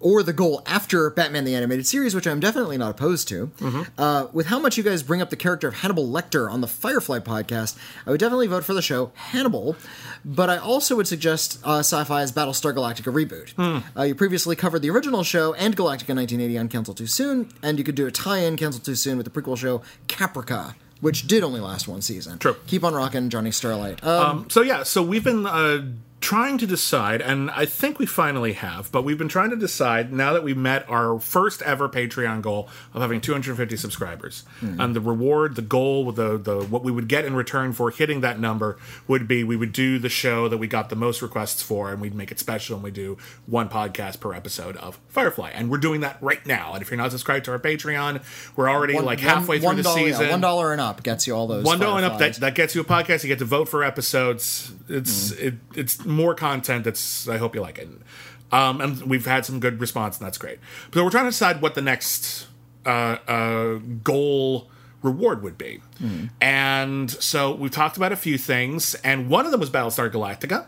or 0.00 0.22
the 0.22 0.32
goal 0.32 0.62
after 0.66 1.10
Batman 1.10 1.44
the 1.44 1.54
Animated 1.54 1.86
Series, 1.86 2.14
which 2.14 2.26
I'm 2.26 2.40
definitely 2.40 2.78
not 2.78 2.90
opposed 2.90 3.28
to. 3.28 3.50
Uh, 3.98 4.26
with 4.32 4.46
how 4.46 4.58
much 4.58 4.76
you 4.76 4.82
guys 4.82 5.02
bring 5.02 5.20
up 5.20 5.30
the 5.30 5.36
character 5.36 5.68
of 5.68 5.74
Hannibal 5.74 6.06
Lecter 6.08 6.50
on 6.50 6.60
the 6.60 6.66
Firefly 6.68 7.18
podcast, 7.20 7.76
I 8.06 8.10
would 8.10 8.20
definitely 8.20 8.46
vote 8.46 8.64
for 8.64 8.74
the 8.74 8.82
show 8.82 9.10
Hannibal. 9.14 9.76
But 10.24 10.50
I 10.50 10.56
also 10.58 10.96
would 10.96 11.06
suggest 11.08 11.58
uh, 11.64 11.78
Sci-Fi's 11.80 12.32
Battlestar 12.32 12.72
Galactica 12.74 13.12
reboot. 13.12 13.82
Uh, 13.96 14.02
you 14.02 14.14
previously 14.14 14.54
covered 14.56 14.82
the 14.82 14.90
original 14.90 15.22
show 15.24 15.52
and 15.54 15.76
Galactica 15.76 16.14
1980 16.14 16.58
on 16.58 16.68
Cancel 16.68 16.94
Too 16.94 17.06
Soon, 17.06 17.48
and 17.62 17.78
you 17.78 17.84
could 17.84 17.94
do 17.94 18.06
a 18.06 18.10
tie-in 18.10 18.56
Cancel 18.56 18.80
Too 18.80 18.94
Soon 18.94 19.16
with 19.16 19.32
the 19.32 19.40
prequel 19.40 19.56
show 19.56 19.82
Caprica. 20.06 20.74
Which 21.00 21.28
did 21.28 21.44
only 21.44 21.60
last 21.60 21.86
one 21.86 22.02
season. 22.02 22.38
True. 22.40 22.56
Keep 22.66 22.82
on 22.82 22.92
rocking, 22.92 23.30
Johnny 23.30 23.52
Starlight. 23.52 24.02
Um, 24.02 24.50
so 24.50 24.62
yeah, 24.62 24.82
so 24.82 25.00
we've 25.00 25.22
been 25.22 25.46
uh, 25.46 25.84
trying 26.20 26.58
to 26.58 26.66
decide, 26.66 27.20
and 27.22 27.48
I 27.52 27.64
think 27.64 27.98
we 28.00 28.06
finally 28.06 28.54
have, 28.54 28.90
but 28.90 29.02
we've 29.04 29.16
been 29.16 29.28
trying 29.28 29.50
to 29.50 29.56
decide 29.56 30.12
now 30.12 30.32
that 30.32 30.42
we've 30.42 30.56
met 30.56 30.88
our 30.90 31.20
first 31.20 31.62
ever 31.62 31.88
Patreon 31.88 32.42
goal 32.42 32.68
of 32.92 33.00
having 33.02 33.20
250 33.20 33.76
subscribers, 33.76 34.44
and 34.60 34.96
the 34.96 35.00
reward, 35.00 35.54
the 35.54 35.62
goal, 35.62 36.10
the 36.12 36.36
the 36.36 36.60
what 36.64 36.82
we 36.82 36.90
would 36.90 37.06
get 37.08 37.24
in 37.24 37.34
return 37.34 37.72
for 37.72 37.90
hitting 37.90 38.20
that 38.22 38.40
number 38.40 38.78
would 39.06 39.28
be 39.28 39.44
we 39.44 39.54
would 39.56 39.72
do 39.72 39.98
the 39.98 40.08
show 40.08 40.48
that 40.48 40.58
we 40.58 40.66
got 40.66 40.88
the 40.90 40.96
most 40.96 41.22
requests 41.22 41.62
for, 41.62 41.92
and 41.92 42.00
we'd 42.00 42.14
make 42.14 42.32
it 42.32 42.38
special, 42.40 42.74
and 42.74 42.82
we 42.84 42.90
do 42.90 43.16
one 43.46 43.68
podcast 43.68 44.18
per 44.18 44.34
episode 44.34 44.76
of 44.78 44.98
Firefly, 45.08 45.50
and 45.54 45.70
we're 45.70 45.78
doing 45.78 46.00
that 46.00 46.18
right 46.20 46.44
now. 46.46 46.72
And 46.72 46.82
if 46.82 46.90
you're 46.90 46.98
not 46.98 47.12
subscribed 47.12 47.44
to 47.44 47.52
our 47.52 47.58
Patreon, 47.60 48.22
we're 48.56 48.68
already 48.68 48.94
one- 48.94 49.04
like 49.04 49.18
one- 49.20 49.28
halfway 49.28 49.58
through 49.58 49.66
one 49.66 49.76
the 49.76 49.82
dollar- 49.84 50.00
yeah, 50.00 50.06
season. 50.12 50.30
One 50.30 50.40
dollar 50.40 50.72
and 50.72 50.80
up 50.80 51.02
gets 51.04 51.26
you 51.28 51.34
all 51.34 51.46
those. 51.46 51.64
One 51.64 51.78
dollar 51.78 51.98
and 51.98 52.06
up 52.06 52.18
that, 52.18 52.34
that 52.36 52.54
gets 52.56 52.74
you 52.74 52.80
a 52.80 52.84
podcast. 52.84 53.22
You 53.22 53.28
get 53.28 53.38
to 53.38 53.44
vote 53.44 53.68
for 53.68 53.84
episodes. 53.84 54.72
It's 54.88 55.32
Mm. 55.32 55.42
it, 55.42 55.54
it's 55.74 56.04
more 56.08 56.34
content. 56.34 56.84
That's 56.84 57.28
I 57.28 57.36
hope 57.36 57.54
you 57.54 57.60
like 57.60 57.78
it. 57.78 57.88
Um, 58.50 58.80
and 58.80 59.02
we've 59.02 59.26
had 59.26 59.44
some 59.44 59.60
good 59.60 59.80
response, 59.80 60.18
and 60.18 60.26
that's 60.26 60.38
great. 60.38 60.58
So 60.94 61.04
we're 61.04 61.10
trying 61.10 61.24
to 61.24 61.30
decide 61.30 61.60
what 61.60 61.74
the 61.74 61.82
next 61.82 62.46
uh, 62.86 63.18
uh, 63.28 63.74
goal 64.02 64.70
reward 65.02 65.42
would 65.42 65.58
be. 65.58 65.80
Mm. 66.02 66.30
And 66.40 67.10
so 67.10 67.54
we've 67.54 67.70
talked 67.70 67.96
about 67.96 68.12
a 68.12 68.16
few 68.16 68.38
things, 68.38 68.94
and 68.96 69.28
one 69.28 69.44
of 69.44 69.52
them 69.52 69.60
was 69.60 69.70
Battlestar 69.70 70.10
Galactica, 70.10 70.66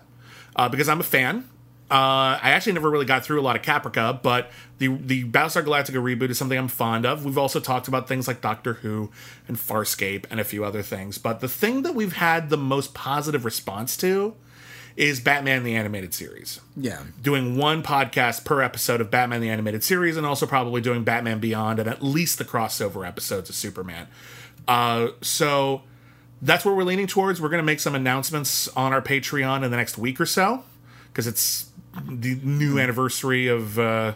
uh, 0.57 0.69
because 0.69 0.89
I'm 0.89 1.01
a 1.01 1.05
fan. 1.05 1.49
Uh, 1.91 2.39
I 2.41 2.51
actually 2.51 2.75
never 2.75 2.89
really 2.89 3.07
got 3.07 3.25
through 3.25 3.41
a 3.41 3.43
lot 3.43 3.57
of 3.57 3.63
Caprica, 3.63 4.23
but 4.23 4.53
the 4.79 4.89
the 4.89 5.25
Battlestar 5.25 5.65
Galactica 5.65 6.01
reboot 6.01 6.31
is 6.31 6.39
something 6.39 6.57
I'm 6.57 6.69
fond 6.69 7.05
of. 7.05 7.25
We've 7.25 7.39
also 7.39 7.59
talked 7.59 7.89
about 7.89 8.07
things 8.07 8.29
like 8.29 8.41
Doctor 8.41 8.75
Who 8.75 9.11
and 9.49 9.57
Farscape 9.57 10.25
and 10.31 10.39
a 10.39 10.45
few 10.45 10.65
other 10.65 10.83
things. 10.83 11.19
But 11.19 11.41
the 11.41 11.49
thing 11.49 11.83
that 11.83 11.97
we've 11.97 12.13
had 12.13 12.49
the 12.49 12.57
most 12.57 12.95
positive 12.95 13.45
response 13.45 13.97
to 13.97 14.37
is 14.97 15.21
Batman 15.21 15.63
the 15.65 15.75
Animated 15.77 16.13
Series 16.15 16.61
Yeah. 16.77 17.03
doing 17.23 17.57
one 17.57 17.83
podcast 17.83 18.45
per 18.45 18.61
episode 18.63 19.01
of 19.01 19.11
Batman 19.11 19.41
the 19.41 19.49
Animated 19.51 19.83
Series, 19.85 20.17
and 20.17 20.27
also 20.27 20.47
probably 20.47 20.81
doing 20.81 21.05
Batman 21.05 21.39
Beyond 21.39 21.79
and 21.79 21.89
at 21.89 22.03
least 22.03 22.39
the 22.39 22.45
crossover 22.45 23.07
episodes 23.07 23.49
of 23.49 23.55
Superman. 23.55 24.09
Uh, 24.69 25.09
so 25.21 25.83
that's 26.43 26.65
where 26.65 26.75
we're 26.75 26.85
leaning 26.85 27.07
towards. 27.07 27.41
We're 27.41 27.49
going 27.49 27.63
to 27.63 27.67
make 27.67 27.81
some 27.81 27.95
announcements 27.95 28.69
on 28.69 28.93
our 28.93 29.03
Patreon 29.03 29.65
in 29.65 29.71
the 29.71 29.77
next 29.77 29.97
week 29.99 30.21
or 30.21 30.27
so 30.27 30.65
because 31.09 31.27
it's 31.27 31.71
the 32.07 32.37
new 32.43 32.79
anniversary 32.79 33.47
of 33.49 33.79
uh, 33.79 34.15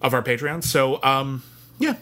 of 0.00 0.14
our 0.14 0.22
Patreon. 0.22 0.64
So 0.64 1.02
um, 1.02 1.42
yeah, 1.78 1.96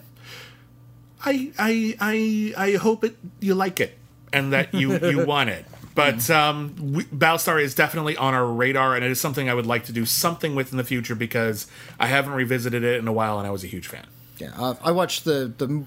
I 1.25 1.53
I 1.59 1.97
I 2.01 2.55
I 2.57 2.73
hope 2.77 3.05
it 3.05 3.17
you 3.41 3.55
like 3.55 3.81
it 3.81 3.99
and 4.33 4.53
that 4.53 4.73
you 4.75 4.97
you 4.99 5.25
want 5.27 5.51
it. 5.51 5.67
But 5.95 6.31
um, 6.31 6.75
we, 6.93 7.05
Battlestar 7.05 7.61
is 7.61 7.75
definitely 7.75 8.17
on 8.17 8.33
our 8.35 8.47
radar, 8.47 8.95
and 8.95 9.05
it 9.05 9.11
is 9.11 9.21
something 9.21 9.49
I 9.49 9.55
would 9.55 9.67
like 9.67 9.85
to 9.85 9.93
do 9.93 10.07
something 10.07 10.55
with 10.55 10.71
in 10.71 10.79
the 10.79 10.85
future 10.85 11.15
because 11.15 11.67
I 11.99 12.07
haven't 12.07 12.33
revisited 12.33 12.85
it 12.85 12.99
in 12.99 13.09
a 13.09 13.13
while, 13.13 13.39
and 13.39 13.47
I 13.47 13.51
was 13.51 13.65
a 13.65 13.67
huge 13.67 13.89
fan. 13.89 14.07
Yeah. 14.39 14.53
Uh, 14.57 14.75
I 14.83 14.93
watched 14.93 15.25
the 15.25 15.53
the 15.57 15.85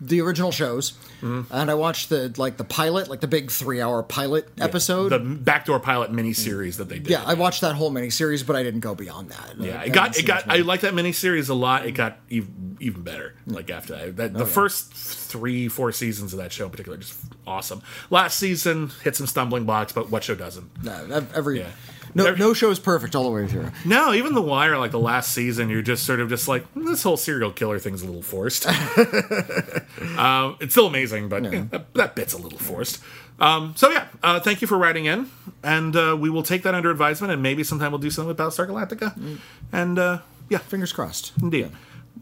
the 0.00 0.20
original 0.20 0.50
shows, 0.52 0.92
Mm-hmm. 1.20 1.52
and 1.54 1.70
I 1.70 1.74
watched 1.74 2.08
the 2.08 2.32
like 2.38 2.56
the 2.56 2.64
pilot, 2.64 3.08
like 3.08 3.20
the 3.20 3.28
big 3.28 3.50
three 3.50 3.80
hour 3.82 4.02
pilot 4.02 4.48
episode. 4.58 5.10
The 5.10 5.18
backdoor 5.18 5.78
pilot 5.78 6.10
miniseries 6.10 6.78
that 6.78 6.88
they 6.88 6.98
did. 6.98 7.10
yeah, 7.10 7.22
I 7.26 7.34
watched 7.34 7.60
that 7.60 7.74
whole 7.74 7.90
miniseries, 7.90 8.46
but 8.46 8.56
I 8.56 8.62
didn't 8.62 8.80
go 8.80 8.94
beyond 8.94 9.28
that. 9.28 9.56
Yeah, 9.58 9.82
it 9.82 9.92
got 9.92 10.16
it 10.18 10.24
got. 10.24 10.48
I 10.48 10.56
like 10.58 10.80
that 10.80 10.94
miniseries 10.94 11.50
a 11.50 11.54
lot. 11.54 11.84
It 11.84 11.92
got 11.92 12.18
even 12.30 12.78
even 12.80 13.02
better. 13.02 13.34
Like 13.46 13.68
after 13.70 13.94
that, 13.96 14.16
that 14.16 14.32
the 14.32 14.46
first 14.46 14.94
three 14.94 15.68
four 15.68 15.92
seasons 15.92 16.32
of 16.32 16.38
that 16.38 16.52
show 16.52 16.64
in 16.64 16.70
particular 16.70 16.96
just 16.96 17.18
awesome. 17.46 17.82
Last 18.08 18.38
season 18.38 18.90
hit 19.04 19.14
some 19.16 19.26
stumbling 19.26 19.64
blocks, 19.66 19.92
but 19.92 20.10
what 20.10 20.24
show 20.24 20.34
doesn't? 20.34 20.82
No, 20.82 21.26
every 21.34 21.58
Yeah. 21.60 21.68
No 22.14 22.34
no 22.34 22.54
show 22.54 22.70
is 22.70 22.78
perfect 22.78 23.14
all 23.14 23.24
the 23.24 23.30
way 23.30 23.46
through. 23.46 23.70
No, 23.84 24.12
even 24.12 24.34
The 24.34 24.42
Wire, 24.42 24.78
like 24.78 24.90
the 24.90 24.98
last 24.98 25.32
season, 25.32 25.68
you're 25.70 25.82
just 25.82 26.04
sort 26.04 26.20
of 26.20 26.28
just 26.28 26.48
like 26.48 26.64
this 26.74 27.02
whole 27.02 27.16
serial 27.16 27.50
killer 27.50 27.78
thing's 27.78 28.02
a 28.02 28.06
little 28.06 28.22
forced. 28.22 28.66
um, 28.66 30.56
it's 30.60 30.72
still 30.72 30.86
amazing, 30.86 31.28
but 31.28 31.44
yeah, 31.44 31.64
that, 31.70 31.94
that 31.94 32.14
bit's 32.14 32.32
a 32.32 32.38
little 32.38 32.58
forced. 32.58 33.00
Um, 33.38 33.72
so 33.76 33.90
yeah, 33.90 34.08
uh, 34.22 34.40
thank 34.40 34.60
you 34.60 34.66
for 34.68 34.76
writing 34.76 35.06
in, 35.06 35.30
and 35.62 35.96
uh, 35.96 36.16
we 36.18 36.28
will 36.30 36.42
take 36.42 36.62
that 36.64 36.74
under 36.74 36.90
advisement, 36.90 37.32
and 37.32 37.42
maybe 37.42 37.64
sometime 37.64 37.90
we'll 37.92 37.98
do 37.98 38.10
something 38.10 38.28
with 38.28 38.36
Battlestar 38.36 38.66
Galactica, 38.68 39.38
and 39.72 39.98
uh, 39.98 40.18
Yeah. 40.50 40.58
Fingers 40.58 40.92
crossed. 40.92 41.32
Indeed. 41.40 41.70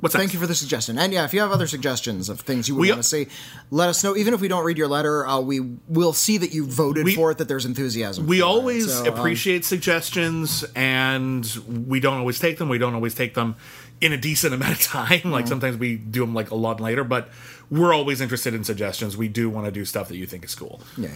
What's 0.01 0.15
Thank 0.15 0.27
next? 0.27 0.35
you 0.35 0.41
for 0.41 0.47
the 0.47 0.55
suggestion. 0.55 0.97
And 0.97 1.13
yeah, 1.13 1.25
if 1.25 1.35
you 1.35 1.41
have 1.41 1.51
other 1.51 1.67
suggestions 1.67 2.29
of 2.29 2.41
things 2.41 2.69
you 2.69 2.77
would 2.77 2.83
We- 2.83 2.91
want 2.91 3.03
to 3.03 3.09
see, 3.09 3.27
let 3.73 3.89
us 3.89 4.05
know. 4.05 4.17
Even 4.17 4.33
if 4.33 4.41
we 4.41 4.47
don't 4.47 4.65
read 4.65 4.79
your 4.79 4.87
letter, 4.87 5.27
uh, 5.27 5.41
we 5.41 5.59
will 5.89 6.13
see 6.13 6.39
that 6.39 6.53
you 6.53 6.67
voted 6.67 7.05
We- 7.05 7.17
for 7.17 7.33
it, 7.33 7.39
that 7.39 7.49
there's 7.49 7.65
enthusiasm. 7.65 8.27
We 8.29 8.41
always 8.41 8.93
So, 8.93 9.01
um, 9.03 9.19
appreciate 9.19 9.65
suggestions, 9.65 10.65
and 10.77 11.45
we 11.89 11.99
don't 11.99 12.19
always 12.19 12.39
take 12.39 12.59
them. 12.59 12.69
We 12.69 12.79
don't 12.79 12.95
always 12.95 13.15
take 13.15 13.35
them 13.35 13.57
in 14.01 14.13
a 14.13 14.17
decent 14.17 14.55
amount 14.55 14.73
of 14.75 14.81
time. 14.83 15.09
Like 15.33 15.45
Mm-hmm. 15.45 15.49
sometimes 15.49 15.77
we 15.79 15.97
do 15.97 16.21
them 16.21 16.33
like 16.33 16.53
a 16.53 16.55
lot 16.55 16.81
later, 16.81 17.03
but 17.03 17.29
we're 17.69 17.93
always 17.93 18.21
interested 18.21 18.55
in 18.55 18.63
suggestions. 18.63 19.17
We 19.17 19.27
do 19.27 19.51
want 19.51 19.67
to 19.67 19.73
do 19.73 19.85
stuff 19.85 20.07
that 20.09 20.17
you 20.17 20.27
think 20.27 20.45
is 20.45 20.55
cool. 20.55 20.81
Yeah. 20.97 21.09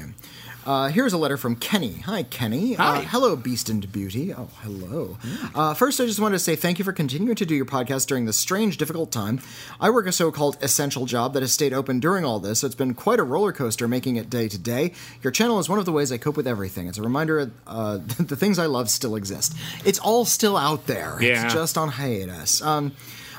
Uh, 0.65 0.89
here's 0.89 1.13
a 1.13 1.19
letter 1.19 1.37
from 1.37 1.57
Kenny. 1.57 1.95
Hi, 2.07 2.23
Kenny. 2.23 2.75
Hi. 2.75 2.99
Uh, 2.99 3.01
hello, 3.03 3.35
Beast 3.35 3.69
and 3.69 3.91
Beauty. 3.91 4.33
Oh, 4.33 4.49
hello. 4.61 5.19
Uh, 5.55 5.75
first, 5.75 6.01
I 6.01 6.07
just 6.07 6.21
wanted 6.21 6.35
to 6.37 6.39
say 6.39 6.55
thank 6.55 6.79
you 6.79 6.85
for 6.85 6.93
continuing 6.93 7.35
to 7.35 7.45
do 7.45 7.55
your 7.55 7.65
podcast 7.65 8.07
during 8.07 8.27
this 8.27 8.37
strange, 8.37 8.77
difficult 8.79 9.11
time. 9.11 9.41
I 9.81 9.91
work 9.91 10.07
a 10.07 10.13
so 10.13 10.31
called 10.31 10.57
essential 10.63 11.05
job 11.05 11.33
that 11.35 11.43
has 11.43 11.53
stayed 11.53 11.73
open 11.73 11.99
during 11.99 12.25
all 12.25 12.39
this, 12.39 12.61
so 12.61 12.67
it's 12.67 12.77
been 12.77 12.95
quite 12.95 13.19
a 13.19 13.25
roller 13.25 13.51
coaster 13.53 13.89
making 13.89 14.17
it 14.17 14.31
day 14.31 14.47
to 14.49 14.59
day. 14.59 14.93
Your 15.23 15.33
channel 15.33 15.59
is 15.59 15.69
one 15.69 15.81
of 15.81 15.85
the 15.85 15.93
ways 15.93 16.13
I 16.13 16.19
cope 16.19 16.37
with 16.37 16.47
everything. 16.47 16.87
It's 16.87 16.99
a 16.99 17.03
reminder 17.03 17.51
uh, 17.67 17.99
that 17.99 18.29
the 18.29 18.37
things 18.37 18.61
I 18.61 18.67
love 18.67 18.89
still 18.89 19.17
exist. 19.17 19.57
It's 19.85 19.99
all 19.99 20.25
still 20.25 20.57
out 20.57 20.87
there, 20.87 21.19
Yeah. 21.21 21.45
it's 21.45 21.55
just 21.55 21.77
on 21.77 21.89
hiatus. 21.89 22.63
Um, 22.63 22.93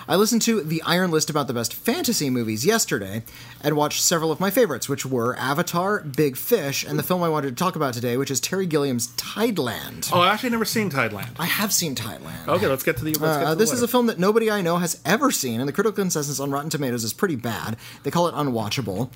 I 0.07 0.15
listened 0.17 0.41
to 0.43 0.62
the 0.62 0.81
Iron 0.83 1.12
List 1.12 1.29
about 1.29 1.48
the 1.48 1.53
best 1.53 1.74
fantasy 1.74 2.29
movies 2.29 2.65
yesterday 2.65 3.24
and 3.62 3.75
watched 3.77 4.01
several 4.01 4.31
of 4.31 4.39
my 4.39 4.50
favorites, 4.50 4.89
which 4.89 5.05
were 5.05 5.36
Avatar, 5.38 6.01
Big 6.01 6.36
Fish, 6.36 6.83
and 6.83 7.00
the 7.00 7.03
film 7.03 7.24
I 7.24 7.29
wanted 7.29 7.50
to 7.50 7.55
talk 7.63 7.75
about 7.77 7.93
today, 7.93 8.17
which 8.17 8.29
is 8.29 8.39
Terry 8.41 8.65
Gilliam's 8.67 9.07
Tideland. 9.15 10.10
Oh, 10.12 10.19
I've 10.22 10.33
actually 10.33 10.50
never 10.50 10.65
seen 10.65 10.89
Tideland. 10.89 11.29
I 11.39 11.45
have 11.45 11.72
seen 11.74 11.95
Tideland. 11.95 12.48
Okay, 12.48 12.67
let's 12.67 12.83
get 12.83 12.98
to 12.98 13.03
the. 13.05 13.12
Let's 13.13 13.19
get 13.19 13.25
to 13.43 13.45
Uh, 13.48 13.50
the 13.51 13.55
this 13.55 13.69
is 13.72 13.75
letter. 13.81 13.86
a 13.86 13.88
film 13.88 14.07
that 14.07 14.19
nobody 14.19 14.51
I 14.51 14.62
know 14.62 14.77
has 14.77 15.00
ever 15.05 15.31
seen, 15.31 15.60
and 15.60 15.67
the 15.69 15.74
critical 15.74 15.95
consensus 16.03 16.39
on 16.39 16.51
Rotten 16.51 16.69
Tomatoes 16.69 17.03
is 17.03 17.13
pretty 17.13 17.36
bad. 17.38 17.77
They 18.03 18.12
call 18.12 18.27
it 18.27 18.36
unwatchable. 18.36 19.10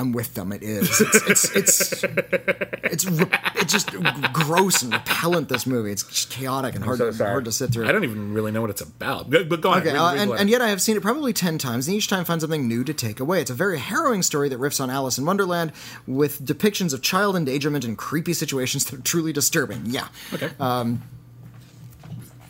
I'm 0.00 0.12
with 0.12 0.34
them. 0.34 0.52
It 0.52 0.62
is. 0.62 1.00
It's 1.00 1.26
it's 1.26 1.54
it's 1.54 2.04
it's, 2.84 3.04
re- 3.04 3.26
it's 3.56 3.72
just 3.72 3.90
gross 4.32 4.82
and 4.82 4.92
repellent. 4.92 5.48
This 5.48 5.66
movie. 5.66 5.92
It's 5.92 6.02
just 6.02 6.30
chaotic 6.30 6.74
and 6.74 6.82
hard 6.84 6.98
So 6.98 7.10
to, 7.12 7.24
hard 7.24 7.44
to 7.44 7.52
sit 7.52 7.70
through. 7.72 7.86
I 7.86 7.92
don't 7.92 8.04
even 8.04 8.32
really 8.32 8.50
know 8.50 8.62
what 8.62 8.70
it's 8.70 8.80
about. 8.80 9.30
But 9.30 9.60
go 9.60 9.70
on. 9.70 9.78
Okay, 9.80 9.92
read- 9.92 9.98
uh, 9.98 10.12
read 10.12 10.22
and, 10.22 10.32
and 10.32 10.50
yet 10.50 10.62
I 10.62 10.68
have 10.68 10.80
seen 10.80 10.96
it 10.96 11.02
probably 11.02 11.32
10 11.32 11.58
times, 11.58 11.86
and 11.86 11.96
each 11.96 12.08
time 12.08 12.24
find 12.24 12.40
something 12.40 12.66
new 12.66 12.82
to 12.84 12.94
take 12.94 13.20
away. 13.20 13.40
It's 13.42 13.50
a 13.50 13.54
very 13.54 13.78
harrowing 13.78 14.22
story 14.22 14.48
that 14.48 14.58
riffs 14.58 14.80
on 14.80 14.88
Alice 14.90 15.18
in 15.18 15.26
Wonderland 15.26 15.72
with 16.06 16.44
depictions 16.44 16.94
of 16.94 17.02
child 17.02 17.36
endangerment 17.36 17.84
and 17.84 17.96
creepy 17.98 18.32
situations 18.32 18.86
that 18.86 18.98
are 18.98 19.02
truly 19.02 19.32
disturbing. 19.32 19.82
Yeah. 19.86 20.08
okay. 20.32 20.50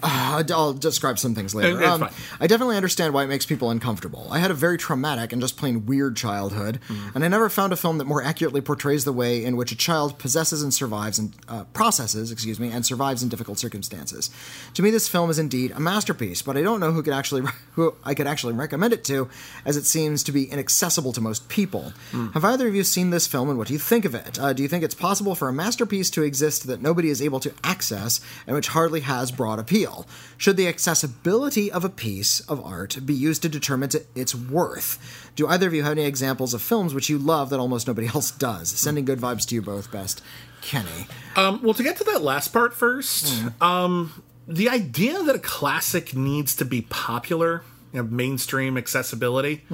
Uh, 0.31 0.45
I'll 0.51 0.73
describe 0.73 1.19
some 1.19 1.35
things 1.35 1.55
later. 1.57 1.83
Um. 1.85 2.09
I 2.41 2.47
definitely 2.47 2.77
understand 2.77 3.13
why 3.13 3.25
it 3.25 3.27
makes 3.27 3.45
people 3.47 3.69
uncomfortable. 3.71 4.29
I 4.31 4.39
had 4.39 4.51
a 4.51 4.55
very 4.55 4.79
traumatic 4.79 5.33
and 5.33 5.43
just 5.43 5.57
plain 5.57 5.87
weird 5.87 6.17
childhood, 6.17 6.79
Mm. 6.89 7.15
and 7.17 7.25
I 7.25 7.29
never 7.29 7.49
found 7.51 7.73
a 7.73 7.77
film 7.77 7.99
that 7.99 8.05
more 8.07 8.23
accurately 8.23 8.61
portrays 8.61 9.05
the 9.05 9.13
way 9.13 9.45
in 9.45 9.57
which 9.57 9.73
a 9.73 9.77
child 9.77 10.19
possesses 10.19 10.63
and 10.63 10.73
survives 10.73 11.19
and 11.19 11.33
uh, 11.49 11.65
processes, 11.73 12.31
excuse 12.31 12.61
me, 12.61 12.71
and 12.71 12.87
survives 12.87 13.23
in 13.25 13.29
difficult 13.29 13.59
circumstances. 13.59 14.31
To 14.75 14.83
me, 14.83 14.91
this 14.91 15.09
film 15.09 15.31
is 15.31 15.39
indeed 15.39 15.73
a 15.73 15.81
masterpiece, 15.81 16.43
but 16.43 16.57
I 16.57 16.63
don't 16.63 16.79
know 16.81 16.93
who 16.93 17.03
could 17.03 17.13
actually 17.13 17.43
who 17.75 17.95
I 18.05 18.15
could 18.15 18.27
actually 18.29 18.53
recommend 18.55 18.93
it 18.93 19.03
to, 19.05 19.29
as 19.65 19.77
it 19.77 19.85
seems 19.85 20.23
to 20.25 20.33
be 20.33 20.45
inaccessible 20.45 21.13
to 21.15 21.21
most 21.21 21.49
people. 21.49 21.93
Mm. 22.13 22.33
Have 22.35 22.45
either 22.45 22.69
of 22.69 22.75
you 22.75 22.85
seen 22.85 23.11
this 23.11 23.27
film, 23.27 23.49
and 23.51 23.59
what 23.59 23.67
do 23.67 23.73
you 23.75 23.81
think 23.81 24.05
of 24.05 24.15
it? 24.15 24.39
Uh, 24.39 24.53
do 24.53 24.63
you 24.63 24.69
think 24.69 24.85
it's 24.85 24.95
possible 24.95 25.35
for 25.35 25.49
a 25.49 25.53
masterpiece 25.53 26.09
to 26.11 26.23
exist 26.23 26.67
that 26.69 26.81
nobody 26.81 27.11
is 27.11 27.21
able 27.21 27.41
to 27.41 27.53
access 27.65 28.21
and 28.47 28.55
which 28.55 28.69
hardly 28.69 29.01
has 29.01 29.33
broad 29.33 29.59
appeal? 29.59 29.90
Should 30.37 30.57
the 30.57 30.67
accessibility 30.69 31.71
of 31.71 31.85
a 31.85 31.89
piece 31.89 32.41
of 32.41 32.65
art 32.65 32.99
be 33.05 33.15
used 33.15 33.43
to 33.43 33.49
determine 33.49 33.91
its- 34.15 34.35
worth? 34.35 35.31
Do 35.37 35.47
either 35.49 35.67
of 35.67 35.75
you 35.75 35.83
have 35.83 35.93
any 35.93 36.05
examples 36.05 36.55
of 36.55 36.63
films 36.63 36.95
which 36.95 37.09
you 37.09 37.19
love 37.19 37.51
that 37.51 37.59
almost 37.61 37.87
nobody 37.87 38.07
else 38.15 38.31
does? 38.31 38.69
Sending 38.71 39.05
good 39.05 39.19
vibes 39.21 39.47
to 39.49 39.55
you 39.55 39.63
both, 39.63 39.91
best. 39.91 40.23
Kenny. 40.63 41.07
Um, 41.37 41.61
well, 41.63 41.75
to 41.75 41.83
get 41.83 41.97
to 41.99 42.05
that 42.05 42.23
last 42.23 42.49
part 42.49 42.75
first, 42.75 43.43
um, 43.63 44.23
the 44.47 44.69
idea 44.69 45.23
that 45.23 45.35
a 45.35 45.39
classic 45.39 46.15
needs 46.15 46.55
to 46.57 46.65
be 46.65 46.83
popular, 46.83 47.63
you 47.93 48.03
know, 48.03 48.09
mainstream 48.09 48.77
accessibility, 48.77 49.65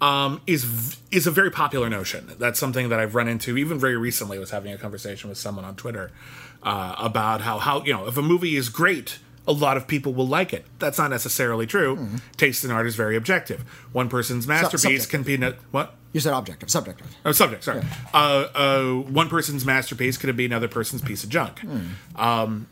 um, 0.00 0.40
is 0.46 0.96
is 1.10 1.26
a 1.26 1.30
very 1.30 1.50
popular 1.50 1.88
notion. 1.90 2.30
That's 2.38 2.58
something 2.58 2.88
that 2.90 3.00
I've 3.00 3.14
run 3.14 3.26
into 3.28 3.56
even 3.58 3.78
very 3.78 3.96
recently. 3.96 4.36
I 4.36 4.40
was 4.40 4.50
having 4.50 4.72
a 4.72 4.78
conversation 4.78 5.28
with 5.28 5.38
someone 5.38 5.64
on 5.64 5.74
Twitter 5.76 6.12
uh, 6.62 6.94
about 6.98 7.40
how 7.40 7.58
how 7.58 7.82
you 7.84 7.92
know 7.92 8.06
if 8.06 8.16
a 8.16 8.22
movie 8.22 8.54
is 8.56 8.68
great. 8.68 9.18
A 9.48 9.52
lot 9.52 9.76
of 9.76 9.88
people 9.88 10.12
will 10.14 10.28
like 10.28 10.52
it. 10.52 10.66
That's 10.78 10.98
not 10.98 11.10
necessarily 11.10 11.66
true. 11.66 12.06
Taste 12.36 12.64
in 12.64 12.70
art 12.70 12.86
is 12.86 12.94
very 12.94 13.16
objective. 13.16 13.62
One 13.92 14.08
person's 14.08 14.46
masterpiece 14.46 14.82
subjective. 14.82 15.08
can 15.10 15.22
be 15.24 15.36
no- 15.38 15.54
what 15.70 15.94
You 16.12 16.20
said 16.20 16.34
objective, 16.34 16.68
subjective. 16.70 17.06
Oh, 17.24 17.32
subject. 17.32 17.64
Sorry. 17.64 17.82
Uh, 18.12 18.46
uh, 18.54 18.92
one 18.94 19.28
person's 19.28 19.64
masterpiece 19.64 20.16
could 20.18 20.36
be 20.36 20.44
another 20.44 20.68
person's 20.68 21.00
piece 21.02 21.24
of 21.24 21.30
junk. 21.30 21.62
Um, 22.14 22.66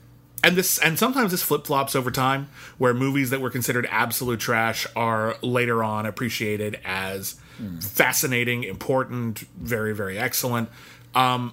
and 0.45 0.55
this, 0.55 0.79
and 0.79 0.99
sometimes 0.99 1.31
this 1.33 1.43
flip 1.43 1.67
flops 1.67 1.97
over 1.97 2.11
time, 2.11 2.51
where 2.79 2.93
movies 2.95 3.31
that 3.31 3.41
were 3.41 3.51
considered 3.51 3.89
absolute 3.91 4.39
trash 4.39 4.87
are 4.95 5.37
later 5.43 5.83
on 5.83 6.05
appreciated 6.07 6.79
as 6.85 7.37
fascinating, 7.81 8.65
important, 8.65 9.39
very, 9.59 9.95
very 9.95 10.19
excellent. 10.19 10.69
Um, 11.15 11.53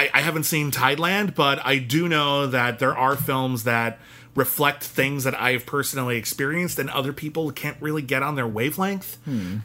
I, 0.00 0.10
I 0.14 0.20
haven't 0.22 0.44
seen 0.44 0.70
Tideland, 0.70 1.34
but 1.34 1.64
I 1.64 1.78
do 1.78 2.08
know 2.08 2.46
that 2.46 2.78
there 2.78 2.96
are 2.96 3.16
films 3.16 3.64
that 3.64 3.98
reflect 4.34 4.84
things 4.84 5.24
that 5.24 5.38
I've 5.38 5.66
personally 5.66 6.16
experienced, 6.16 6.78
and 6.78 6.88
other 6.88 7.12
people 7.12 7.50
can't 7.50 7.76
really 7.80 8.00
get 8.00 8.22
on 8.22 8.36
their 8.36 8.46
wavelength. 8.46 9.18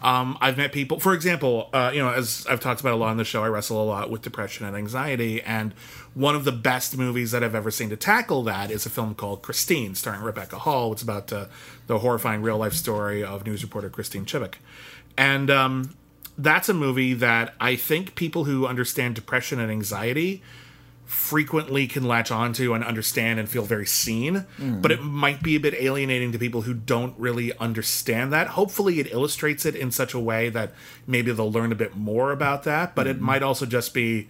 Um, 0.03 0.37
I've 0.41 0.57
met 0.57 0.73
people, 0.73 0.99
for 0.99 1.13
example, 1.13 1.69
uh, 1.71 1.91
you 1.93 1.99
know, 1.99 2.09
as 2.09 2.45
I've 2.49 2.59
talked 2.59 2.81
about 2.81 2.93
a 2.93 2.97
lot 2.97 3.09
on 3.09 3.17
the 3.17 3.23
show, 3.23 3.43
I 3.43 3.47
wrestle 3.47 3.81
a 3.81 3.85
lot 3.85 4.09
with 4.09 4.23
depression 4.23 4.65
and 4.65 4.75
anxiety, 4.75 5.41
and 5.43 5.73
one 6.15 6.35
of 6.35 6.43
the 6.43 6.51
best 6.51 6.97
movies 6.97 7.31
that 7.31 7.43
I've 7.43 7.55
ever 7.55 7.71
seen 7.71 7.89
to 7.91 7.95
tackle 7.95 8.43
that 8.43 8.71
is 8.71 8.85
a 8.85 8.89
film 8.89 9.15
called 9.15 9.41
Christine, 9.41 9.95
starring 9.95 10.21
Rebecca 10.21 10.57
Hall. 10.59 10.91
It's 10.91 11.03
about 11.03 11.31
uh, 11.31 11.45
the 11.87 11.99
horrifying 11.99 12.41
real 12.41 12.57
life 12.57 12.73
story 12.73 13.23
of 13.23 13.45
news 13.45 13.63
reporter 13.63 13.89
Christine 13.89 14.25
Chubbuck, 14.25 14.55
and 15.15 15.49
um, 15.49 15.95
that's 16.37 16.69
a 16.69 16.73
movie 16.73 17.13
that 17.13 17.53
I 17.59 17.75
think 17.75 18.15
people 18.15 18.43
who 18.43 18.67
understand 18.67 19.15
depression 19.15 19.59
and 19.59 19.71
anxiety 19.71 20.43
frequently 21.05 21.85
can 21.85 22.03
latch 22.03 22.31
onto 22.31 22.73
and 22.73 22.83
understand 22.83 23.39
and 23.39 23.47
feel 23.47 23.63
very 23.63 23.85
seen, 23.85 24.37
hmm. 24.57 24.81
but 24.81 24.91
it 24.91 25.01
might 25.01 25.41
be 25.43 25.55
a 25.55 25.59
bit 25.59 25.75
alienating 25.75 26.31
to 26.31 26.39
people 26.39 26.63
who 26.63 26.73
don't 26.73 27.17
really 27.19 27.55
understand 27.57 28.33
that. 28.33 28.47
Hopefully, 28.47 28.99
it 28.99 29.11
illustrates 29.11 29.65
it 29.65 29.75
in 29.75 29.91
such 29.91 30.13
a 30.13 30.19
way 30.19 30.49
that 30.49 30.73
maybe 31.05 31.31
they'll 31.31 31.51
learn 31.51 31.71
a 31.71 31.75
bit 31.75 31.95
more 31.95 32.31
about 32.31 32.63
that, 32.63 32.95
but 32.95 33.07
it 33.07 33.17
hmm. 33.17 33.25
might 33.25 33.43
also 33.43 33.65
just 33.65 33.93
be 33.93 34.29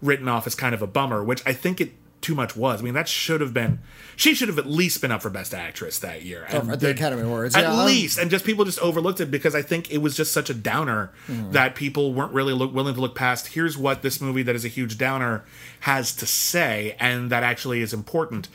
written 0.00 0.28
off 0.28 0.46
as 0.46 0.54
kind 0.54 0.74
of 0.74 0.82
a 0.82 0.86
bummer, 0.86 1.22
which 1.22 1.42
I 1.44 1.52
think 1.52 1.80
it 1.80 1.92
too 2.22 2.34
much 2.34 2.56
was. 2.56 2.80
I 2.80 2.84
mean, 2.84 2.94
that 2.94 3.08
should 3.08 3.40
have 3.40 3.52
been. 3.52 3.80
She 4.16 4.34
should 4.34 4.48
have 4.48 4.58
at 4.58 4.66
least 4.66 5.00
been 5.00 5.10
up 5.10 5.22
for 5.22 5.30
Best 5.30 5.52
Actress 5.52 5.98
that 5.98 6.22
year. 6.22 6.46
And 6.48 6.70
at 6.70 6.80
the 6.80 6.90
Academy 6.90 7.22
Awards, 7.22 7.54
At 7.56 7.64
yeah, 7.64 7.72
um, 7.72 7.86
least. 7.86 8.18
And 8.18 8.30
just 8.30 8.44
people 8.44 8.64
just 8.64 8.78
overlooked 8.78 9.20
it 9.20 9.30
because 9.30 9.54
I 9.54 9.62
think 9.62 9.90
it 9.90 9.98
was 9.98 10.16
just 10.16 10.32
such 10.32 10.48
a 10.50 10.54
downer 10.54 11.10
that 11.50 11.74
people 11.74 12.14
weren't 12.14 12.32
really 12.32 12.52
look, 12.52 12.72
willing 12.72 12.94
to 12.94 13.00
look 13.00 13.14
past. 13.14 13.48
Here's 13.48 13.76
what 13.76 14.02
this 14.02 14.20
movie 14.20 14.42
that 14.44 14.54
is 14.54 14.64
a 14.64 14.68
huge 14.68 14.96
downer 14.98 15.44
has 15.80 16.14
to 16.16 16.26
say, 16.26 16.96
and 17.00 17.30
that 17.30 17.42
actually 17.42 17.80
is 17.80 17.92
important. 17.92 18.48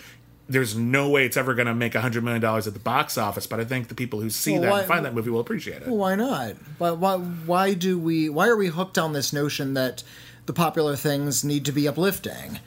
There's 0.50 0.78
no 0.78 1.10
way 1.10 1.26
it's 1.26 1.36
ever 1.36 1.54
going 1.54 1.68
to 1.68 1.74
make 1.74 1.92
$100 1.92 2.24
million 2.24 2.42
at 2.46 2.64
the 2.64 2.80
box 2.80 3.18
office, 3.18 3.46
but 3.48 3.60
I 3.60 3.66
think 3.66 3.90
the 3.90 3.96
people 3.96 4.22
who 4.22 4.30
see 4.30 4.54
Well, 4.54 4.62
that 4.62 4.72
why- 4.72 4.80
and 4.80 4.88
find 4.88 5.06
that 5.06 5.14
movie 5.14 5.30
will 5.30 5.42
appreciate 5.42 5.82
it. 5.82 5.88
Well, 5.90 5.98
why 5.98 6.16
not? 6.16 6.56
Why, 6.78 6.92
why, 6.92 7.18
why 7.18 7.74
do 7.74 8.00
we? 8.00 8.30
Why 8.30 8.48
are 8.48 8.56
we 8.56 8.68
hooked 8.68 8.98
on 8.98 9.12
this 9.12 9.34
notion 9.34 9.74
that 9.74 10.04
the 10.46 10.54
popular 10.54 10.96
things 10.96 11.44
need 11.44 11.66
to 11.66 11.74
be 11.74 11.86
uplifting? 11.86 12.60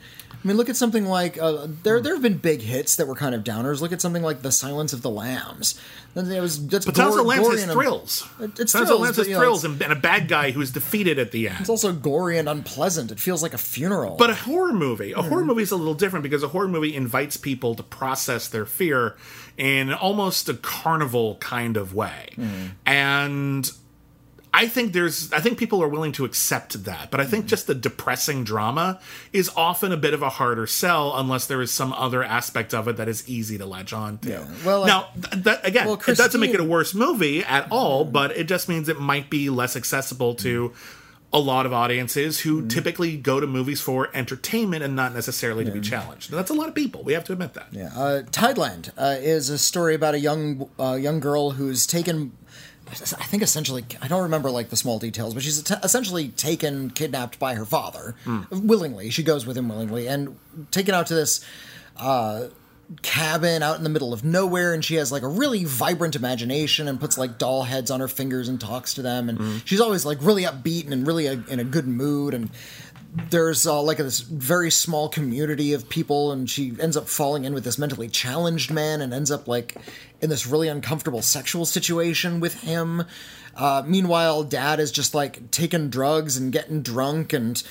I 0.43 0.47
mean, 0.47 0.57
look 0.57 0.69
at 0.69 0.75
something 0.75 1.05
like 1.05 1.37
uh, 1.39 1.67
there. 1.83 1.99
There 2.01 2.13
have 2.13 2.23
been 2.23 2.37
big 2.37 2.61
hits 2.61 2.95
that 2.95 3.07
were 3.07 3.15
kind 3.15 3.35
of 3.35 3.43
downers. 3.43 3.79
Look 3.79 3.91
at 3.91 4.01
something 4.01 4.23
like 4.23 4.41
The 4.41 4.51
Silence 4.51 4.91
of 4.91 5.01
the 5.03 5.09
Lambs. 5.09 5.79
Then 6.15 6.29
It 6.31 6.41
was 6.41 6.67
that's 6.67 6.85
But 6.85 6.95
Silence 6.95 7.15
of 7.15 7.21
the 7.23 7.27
Lambs 7.27 7.47
has 7.49 7.63
and- 7.63 7.71
thrills. 7.71 8.27
It- 8.39 8.59
it's 8.59 8.71
Silence 8.71 8.89
of 8.89 8.97
the 8.97 9.03
Lambs 9.03 9.17
has 9.17 9.27
you 9.27 9.33
know, 9.33 9.39
thrills 9.39 9.63
and, 9.63 9.81
and 9.81 9.93
a 9.93 9.95
bad 9.95 10.27
guy 10.27 10.51
who 10.51 10.59
is 10.61 10.71
defeated 10.71 11.19
at 11.19 11.31
the 11.31 11.47
end. 11.47 11.57
It's 11.61 11.69
also 11.69 11.93
gory 11.93 12.37
and 12.39 12.49
unpleasant. 12.49 13.11
It 13.11 13.19
feels 13.19 13.43
like 13.43 13.53
a 13.53 13.57
funeral. 13.59 14.15
But 14.17 14.29
a 14.31 14.35
horror 14.35 14.73
movie, 14.73 15.11
a 15.11 15.17
Mm-hmm. 15.17 15.29
horror 15.29 15.45
movie 15.45 15.63
is 15.63 15.71
a 15.71 15.75
little 15.77 15.93
different 15.93 16.23
because 16.23 16.41
a 16.43 16.47
horror 16.49 16.67
movie 16.67 16.95
invites 16.95 17.37
people 17.37 17.75
to 17.75 17.83
process 17.83 18.47
their 18.47 18.65
fear 18.65 19.15
in 19.57 19.93
almost 19.93 20.49
a 20.49 20.55
carnival 20.55 21.35
kind 21.35 21.77
of 21.77 21.93
way. 21.93 22.29
Mm-hmm. 22.35 22.65
And 22.87 23.71
I 24.53 24.67
think 24.67 24.91
there's 24.91 25.31
I 25.31 25.39
think 25.39 25.57
people 25.57 25.81
are 25.81 25.87
willing 25.87 26.11
to 26.13 26.25
accept 26.25 26.83
that, 26.83 27.09
but 27.09 27.19
I 27.19 27.23
Mm-hmm. 27.23 27.31
think 27.31 27.45
just 27.45 27.67
the 27.67 27.75
depressing 27.75 28.43
drama 28.43 28.99
is 29.31 29.49
often 29.55 29.91
a 29.93 29.97
bit 29.97 30.13
of 30.13 30.21
a 30.21 30.29
harder 30.29 30.67
sell 30.67 31.13
unless 31.17 31.47
there 31.47 31.61
is 31.61 31.71
some 31.71 31.93
other 31.93 32.21
aspect 32.21 32.73
of 32.73 32.87
it 32.89 32.97
that 32.97 33.07
is 33.07 33.27
easy 33.29 33.57
to 33.57 33.65
latch 33.65 33.93
on 33.93 34.17
to. 34.19 34.29
Yeah. 34.29 34.45
Well, 34.65 34.85
now 34.85 35.07
th- 35.13 35.43
that 35.45 35.65
again, 35.65 35.87
well, 35.87 36.01
it 36.05 36.17
doesn't 36.17 36.39
make 36.41 36.53
it 36.53 36.59
a 36.59 36.65
worse 36.65 36.93
movie 36.93 37.43
at 37.45 37.71
all, 37.71 38.03
but 38.03 38.31
it 38.35 38.47
just 38.49 38.67
means 38.67 38.89
it 38.89 38.99
might 38.99 39.29
be 39.29 39.49
less 39.49 39.77
accessible 39.77 40.35
to 40.35 40.73
a 41.33 41.39
lot 41.39 41.65
of 41.65 41.71
audiences 41.71 42.39
Mm-hmm. 42.39 42.49
who 42.49 42.67
typically 42.67 43.15
go 43.15 43.39
to 43.39 43.47
movies 43.47 43.79
for 43.79 44.09
entertainment 44.13 44.83
and 44.83 44.97
not 44.97 45.13
necessarily 45.13 45.63
to 45.63 45.71
be 45.71 45.79
challenged. 45.79 46.29
And 46.29 46.37
that's 46.37 46.51
a 46.51 46.53
lot 46.53 46.67
of 46.67 46.75
people. 46.75 47.03
We 47.03 47.13
have 47.13 47.23
to 47.23 47.31
admit 47.33 47.53
that. 47.53 47.67
Yeah, 47.71 47.89
uh, 47.95 48.23
Tideland 48.23 48.89
uh, 48.97 49.15
is 49.17 49.49
a 49.49 49.57
story 49.57 49.95
about 49.95 50.13
a 50.13 50.19
young 50.19 50.69
uh, 50.77 50.95
young 50.95 51.21
girl 51.21 51.51
who's 51.51 51.87
taken. 51.87 52.33
I 52.91 53.23
think 53.23 53.41
essentially, 53.41 53.85
I 54.01 54.07
don't 54.07 54.23
remember 54.23 54.51
like 54.51 54.69
the 54.69 54.75
small 54.75 54.99
details, 54.99 55.33
but 55.33 55.43
she's 55.43 55.61
t- 55.63 55.73
essentially 55.83 56.27
taken, 56.29 56.89
kidnapped 56.89 57.39
by 57.39 57.55
her 57.55 57.65
father 57.65 58.15
willingly. 58.51 59.09
She 59.09 59.23
goes 59.23 59.45
with 59.45 59.57
him 59.57 59.69
willingly 59.69 60.07
and 60.07 60.37
taken 60.71 60.93
out 60.93 61.07
to 61.07 61.13
this 61.15 61.43
uh, 61.97 62.47
cabin 63.01 63.63
out 63.63 63.77
in 63.77 63.83
the 63.83 63.89
middle 63.89 64.11
of 64.13 64.23
nowhere. 64.25 64.73
And 64.73 64.83
she 64.83 64.95
has 64.95 65.11
like 65.11 65.21
a 65.23 65.27
really 65.27 65.63
vibrant 65.63 66.15
imagination 66.15 66.87
and 66.87 66.99
puts 66.99 67.17
like 67.17 67.37
doll 67.37 67.63
heads 67.63 67.89
on 67.89 68.01
her 68.01 68.07
fingers 68.09 68.49
and 68.49 68.59
talks 68.59 68.93
to 68.95 69.01
them. 69.01 69.29
And 69.29 69.61
she's 69.65 69.79
always 69.79 70.05
like 70.05 70.17
really 70.21 70.43
upbeat 70.43 70.91
and 70.91 71.07
really 71.07 71.27
uh, 71.29 71.37
in 71.49 71.59
a 71.59 71.63
good 71.63 71.87
mood. 71.87 72.33
And 72.33 72.49
there's 73.29 73.67
uh, 73.67 73.81
like 73.81 73.97
this 73.97 74.21
very 74.21 74.71
small 74.71 75.09
community 75.09 75.73
of 75.73 75.89
people 75.89 76.31
and 76.31 76.49
she 76.49 76.73
ends 76.79 76.95
up 76.95 77.07
falling 77.09 77.43
in 77.43 77.53
with 77.53 77.63
this 77.65 77.77
mentally 77.77 78.07
challenged 78.07 78.71
man 78.71 79.01
and 79.01 79.13
ends 79.13 79.29
up 79.31 79.47
like 79.47 79.75
in 80.21 80.29
this 80.29 80.47
really 80.47 80.67
uncomfortable 80.69 81.21
sexual 81.21 81.65
situation 81.65 82.39
with 82.39 82.61
him 82.61 83.03
uh, 83.57 83.83
meanwhile 83.85 84.43
dad 84.43 84.79
is 84.79 84.91
just 84.93 85.13
like 85.13 85.51
taking 85.51 85.89
drugs 85.89 86.37
and 86.37 86.53
getting 86.53 86.81
drunk 86.81 87.33
and 87.33 87.63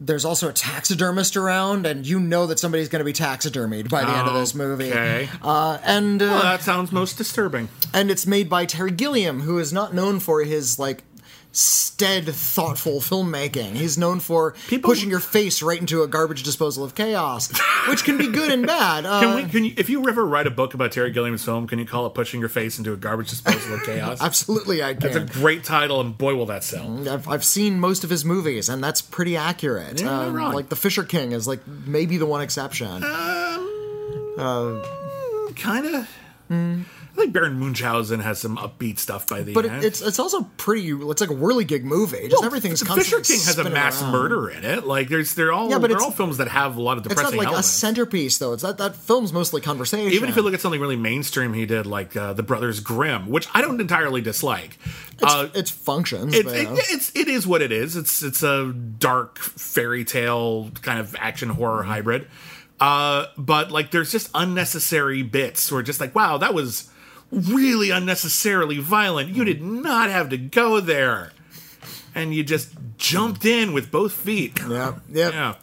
there's 0.00 0.24
also 0.24 0.48
a 0.48 0.52
taxidermist 0.52 1.36
around 1.36 1.86
and 1.86 2.04
you 2.04 2.18
know 2.18 2.46
that 2.46 2.58
somebody's 2.58 2.88
going 2.88 2.98
to 2.98 3.04
be 3.04 3.12
taxidermied 3.12 3.88
by 3.88 4.04
the 4.04 4.10
end 4.10 4.26
of 4.26 4.34
this 4.34 4.56
movie 4.56 4.90
Okay. 4.90 5.28
uh, 5.40 5.78
and 5.84 6.20
uh, 6.20 6.26
Well, 6.26 6.42
that 6.42 6.62
sounds 6.62 6.90
most 6.90 7.16
disturbing. 7.16 7.68
and 7.92 8.10
it's 8.10 8.26
made 8.26 8.50
by 8.50 8.66
Terry 8.66 8.90
Gilliam, 8.90 9.42
who 9.42 9.56
is 9.58 9.72
not 9.72 9.94
known 9.94 10.18
for 10.18 10.42
his 10.42 10.80
like 10.80 11.04
stead, 11.56 12.26
thoughtful 12.26 13.00
filmmaking. 13.00 13.74
He's 13.76 13.96
known 13.96 14.20
for 14.20 14.54
People- 14.68 14.90
pushing 14.90 15.08
your 15.08 15.20
face 15.20 15.62
right 15.62 15.80
into 15.80 16.02
a 16.02 16.08
garbage 16.08 16.42
disposal 16.42 16.82
of 16.84 16.94
chaos, 16.94 17.50
which 17.88 18.04
can 18.04 18.18
be 18.18 18.26
good 18.28 18.50
and 18.50 18.66
bad. 18.66 19.06
Uh, 19.06 19.20
Can 19.24 19.34
we? 19.36 19.44
Can 19.44 19.64
you? 19.64 19.74
If 19.76 19.88
you 19.88 20.06
ever 20.08 20.24
write 20.26 20.46
a 20.46 20.50
book 20.50 20.74
about 20.74 20.92
Terry 20.92 21.10
Gilliam's 21.12 21.44
film, 21.44 21.66
can 21.66 21.78
you 21.78 21.86
call 21.86 22.06
it 22.06 22.14
"Pushing 22.14 22.40
Your 22.40 22.48
Face 22.48 22.78
into 22.78 22.92
a 22.92 22.96
Garbage 22.96 23.30
Disposal 23.30 23.74
of 23.74 23.84
Chaos"? 23.84 24.20
absolutely, 24.22 24.82
I 24.82 24.94
can. 24.94 25.06
It's 25.06 25.16
a 25.16 25.20
great 25.40 25.64
title, 25.64 26.00
and 26.00 26.16
boy, 26.18 26.34
will 26.34 26.46
that 26.46 26.64
sell. 26.64 27.08
I've, 27.08 27.28
I've 27.28 27.44
seen 27.44 27.78
most 27.78 28.04
of 28.04 28.10
his 28.10 28.24
movies, 28.24 28.68
and 28.68 28.82
that's 28.82 29.00
pretty 29.00 29.36
accurate. 29.36 30.00
Yeah, 30.00 30.20
Um, 30.22 30.34
right. 30.34 30.54
Like 30.54 30.68
The 30.68 30.76
Fisher 30.76 31.04
King 31.04 31.32
is 31.32 31.46
like 31.48 31.60
maybe 31.66 32.16
the 32.16 32.26
one 32.26 32.40
exception. 32.42 33.02
Kind 35.56 35.86
of. 35.94 36.08
I 37.14 37.16
think 37.16 37.32
Baron 37.32 37.60
Munchausen 37.60 38.18
has 38.18 38.40
some 38.40 38.56
upbeat 38.56 38.98
stuff 38.98 39.28
by 39.28 39.42
the 39.42 39.54
but 39.54 39.64
end. 39.64 39.84
it, 39.84 39.86
it's 39.86 40.02
it's 40.02 40.18
also 40.18 40.42
pretty. 40.56 40.90
It's 40.90 41.20
like 41.20 41.30
a 41.30 41.34
whirligig 41.34 41.84
movie. 41.84 42.28
Just 42.28 42.42
everything's 42.42 42.80
the 42.80 42.86
constantly 42.86 43.22
Fisher 43.22 43.34
King 43.34 43.46
has 43.46 43.58
a 43.58 43.70
mass 43.70 44.02
around. 44.02 44.12
murder 44.12 44.50
in 44.50 44.64
it. 44.64 44.84
Like 44.84 45.08
there's 45.08 45.34
they're 45.34 45.52
all 45.52 45.70
Yeah, 45.70 45.78
but 45.78 45.90
they're 45.90 46.02
all 46.02 46.10
films 46.10 46.38
that 46.38 46.48
have 46.48 46.76
a 46.76 46.82
lot 46.82 46.96
of 46.96 47.04
depressing. 47.04 47.26
It's 47.26 47.32
not 47.34 47.38
like 47.38 47.46
elements. 47.46 47.68
a 47.68 47.70
centerpiece, 47.70 48.38
though. 48.38 48.52
It's 48.52 48.64
that 48.64 48.78
that 48.78 48.96
film's 48.96 49.32
mostly 49.32 49.60
conversation. 49.60 50.12
Even 50.12 50.28
if 50.28 50.34
you 50.34 50.42
look 50.42 50.54
at 50.54 50.60
something 50.60 50.80
really 50.80 50.96
mainstream, 50.96 51.52
he 51.52 51.66
did 51.66 51.86
like 51.86 52.16
uh, 52.16 52.32
the 52.32 52.42
Brothers 52.42 52.80
Grimm, 52.80 53.28
which 53.28 53.46
I 53.54 53.60
don't 53.60 53.80
entirely 53.80 54.20
dislike. 54.20 54.76
it's, 55.12 55.22
uh, 55.22 55.50
it's 55.54 55.70
functions. 55.70 56.34
it, 56.34 56.46
but, 56.46 56.56
it, 56.56 56.68
it's 56.90 57.14
it 57.14 57.28
is 57.28 57.46
what 57.46 57.62
it 57.62 57.70
is. 57.70 57.96
It's 57.96 58.24
it's 58.24 58.42
a 58.42 58.72
dark 58.72 59.38
fairy 59.38 60.04
tale 60.04 60.72
kind 60.82 60.98
of 60.98 61.14
action 61.20 61.50
horror 61.50 61.84
hybrid. 61.84 62.26
Uh, 62.80 63.26
but 63.38 63.70
like, 63.70 63.92
there's 63.92 64.10
just 64.10 64.30
unnecessary 64.34 65.22
bits. 65.22 65.70
Where 65.70 65.80
just 65.80 66.00
like, 66.00 66.12
wow, 66.14 66.38
that 66.38 66.54
was 66.54 66.90
really 67.34 67.90
unnecessarily 67.90 68.78
violent. 68.78 69.30
You 69.30 69.44
did 69.44 69.62
not 69.62 70.10
have 70.10 70.28
to 70.30 70.36
go 70.38 70.80
there, 70.80 71.32
and 72.14 72.34
you 72.34 72.42
just 72.44 72.70
jumped 72.96 73.44
in 73.44 73.72
with 73.72 73.90
both 73.90 74.12
feet. 74.12 74.58
yeah, 74.68 74.94
yeah. 75.10 75.30
Yeah. 75.30 75.54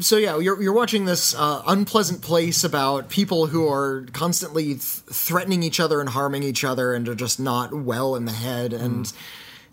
So 0.00 0.16
yeah, 0.16 0.38
you're 0.38 0.60
you're 0.60 0.72
watching 0.72 1.04
this 1.04 1.34
uh, 1.34 1.62
unpleasant 1.66 2.22
place 2.22 2.64
about 2.64 3.08
people 3.08 3.46
who 3.46 3.68
are 3.68 4.06
constantly 4.12 4.64
th- 4.74 4.80
threatening 4.80 5.62
each 5.62 5.78
other 5.80 6.00
and 6.00 6.08
harming 6.08 6.42
each 6.42 6.64
other, 6.64 6.92
and 6.92 7.08
are 7.08 7.14
just 7.14 7.38
not 7.38 7.72
well 7.72 8.16
in 8.16 8.24
the 8.24 8.32
head, 8.32 8.72
and 8.72 9.12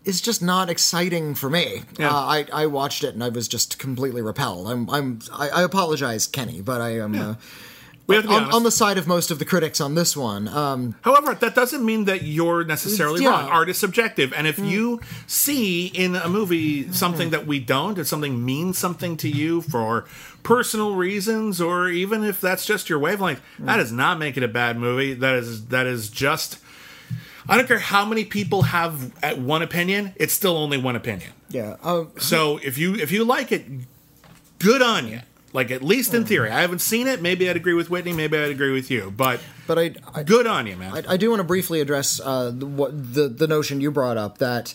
it's 0.05 0.21
just 0.21 0.41
not 0.41 0.69
exciting 0.69 1.33
for 1.35 1.49
me. 1.49 1.81
Yeah. 1.97 2.09
Uh, 2.09 2.13
I 2.13 2.45
I 2.53 2.65
watched 2.67 3.03
it 3.03 3.13
and 3.15 3.23
I 3.23 3.29
was 3.29 3.47
just 3.47 3.79
completely 3.79 4.21
repelled. 4.21 4.67
I'm 4.67 4.87
I'm 4.89 5.19
I, 5.33 5.49
I 5.49 5.61
apologize, 5.63 6.27
Kenny, 6.27 6.61
but 6.61 6.79
I 6.79 6.99
am. 6.99 7.15
Uh, 7.15 7.35
We 8.07 8.15
have 8.15 8.23
to 8.25 8.29
be 8.29 8.35
on, 8.35 8.41
honest. 8.43 8.55
on 8.57 8.63
the 8.63 8.71
side 8.71 8.97
of 8.97 9.07
most 9.07 9.31
of 9.31 9.39
the 9.39 9.45
critics 9.45 9.79
on 9.79 9.95
this 9.95 10.17
one, 10.17 10.47
um, 10.49 10.95
However, 11.01 11.33
that 11.35 11.55
doesn't 11.55 11.85
mean 11.85 12.05
that 12.05 12.23
you're 12.23 12.65
necessarily 12.65 13.23
Yeah. 13.23 13.29
wrong. 13.29 13.49
Art 13.49 13.69
is 13.69 13.77
subjective, 13.77 14.33
and 14.35 14.47
if 14.47 14.59
you 14.59 14.99
see 15.27 15.85
in 15.87 16.15
a 16.15 16.27
movie 16.27 16.91
something 16.91 17.29
that 17.29 17.47
we 17.47 17.59
don't, 17.59 17.97
if 17.97 18.07
something 18.07 18.43
means 18.43 18.77
something 18.77 19.15
to 19.17 19.29
you 19.29 19.61
for 19.61 20.05
personal 20.43 20.95
reasons, 20.95 21.61
or 21.61 21.87
even 21.89 22.23
if 22.23 22.41
that's 22.41 22.65
just 22.65 22.89
your 22.89 22.99
wavelength, 22.99 23.39
that 23.59 23.77
does 23.77 23.91
not 23.93 24.19
make 24.19 24.35
it 24.35 24.43
a 24.43 24.47
bad 24.49 24.77
movie. 24.77 25.13
That 25.13 25.35
is 25.35 25.67
that 25.67 25.85
is 25.87 26.09
just. 26.09 26.57
I 27.49 27.57
don't 27.57 27.67
care 27.67 27.79
how 27.79 28.05
many 28.05 28.23
people 28.25 28.63
have 28.63 29.11
at 29.23 29.39
one 29.39 29.61
opinion; 29.61 30.13
it's 30.15 30.33
still 30.33 30.57
only 30.57 30.77
one 30.77 30.95
opinion. 30.95 31.31
yeah. 31.49 31.75
Uh, 31.81 32.05
So 32.19 32.59
if 32.63 32.77
you 32.77 32.95
if 32.95 33.11
you 33.11 33.23
like 33.23 33.51
it, 33.51 33.65
good 34.59 34.81
on 34.81 35.07
you. 35.07 35.21
Like 35.53 35.69
at 35.71 35.81
least 35.83 36.13
in 36.13 36.25
theory, 36.25 36.49
I 36.49 36.61
haven't 36.61 36.79
seen 36.79 37.07
it. 37.07 37.21
Maybe 37.21 37.49
I'd 37.49 37.55
agree 37.57 37.73
with 37.73 37.89
Whitney. 37.89 38.13
Maybe 38.13 38.37
I'd 38.37 38.51
agree 38.51 38.71
with 38.71 38.89
you. 38.89 39.11
But 39.15 39.41
but 39.67 39.77
I, 39.77 39.93
I 40.13 40.23
good 40.23 40.47
on 40.47 40.65
you, 40.67 40.77
man. 40.77 40.93
I, 41.07 41.13
I 41.13 41.17
do 41.17 41.29
want 41.29 41.39
to 41.41 41.43
briefly 41.45 41.81
address 41.81 42.21
uh, 42.23 42.51
the, 42.53 42.65
what 42.65 42.91
the 43.13 43.27
the 43.27 43.47
notion 43.47 43.81
you 43.81 43.91
brought 43.91 44.17
up 44.17 44.37
that 44.37 44.73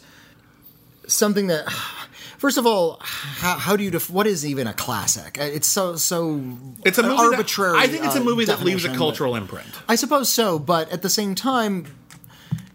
something 1.06 1.46
that 1.46 1.70
first 2.38 2.58
of 2.58 2.66
all 2.66 2.98
how, 3.00 3.56
how 3.56 3.76
do 3.76 3.84
you 3.84 3.90
def- 3.90 4.10
what 4.10 4.26
is 4.26 4.44
even 4.44 4.66
a 4.66 4.72
classic 4.74 5.38
Uh, 5.40 5.44
it's 5.44 5.66
so 5.66 5.96
so 5.96 6.40
It's 6.84 6.98
a 6.98 7.02
movie 7.02 7.16
that- 7.16 7.22
arbitrary 7.32 7.78
I 7.78 7.86
think 7.86 8.04
it's 8.04 8.16
a 8.16 8.20
uh, 8.20 8.24
movie 8.24 8.44
that 8.44 8.62
leaves 8.62 8.84
a 8.84 8.94
cultural 8.94 9.34
imprint. 9.36 9.68
I 9.88 9.94
suppose 9.94 10.28
so 10.28 10.58
but 10.58 10.90
at 10.92 11.02
the 11.02 11.10
same 11.10 11.34
time 11.34 11.86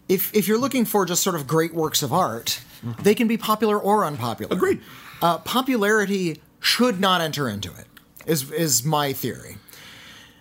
if 0.08 0.34
if 0.34 0.48
you're 0.48 0.58
looking 0.58 0.84
for 0.84 1.04
just 1.04 1.22
sort 1.22 1.36
of 1.36 1.46
great 1.46 1.74
works 1.74 2.02
of 2.02 2.12
art 2.12 2.60
they 3.02 3.14
can 3.14 3.28
be 3.28 3.36
popular 3.36 3.78
or 3.78 4.04
unpopular 4.04 4.52
Agreed. 4.56 4.80
uh, 5.20 5.38
popularity 5.38 6.40
should 6.60 6.98
not 7.00 7.20
enter 7.20 7.48
into 7.48 7.70
it 7.74 7.86
is 8.26 8.50
is 8.52 8.84
my 8.84 9.12
theory 9.12 9.56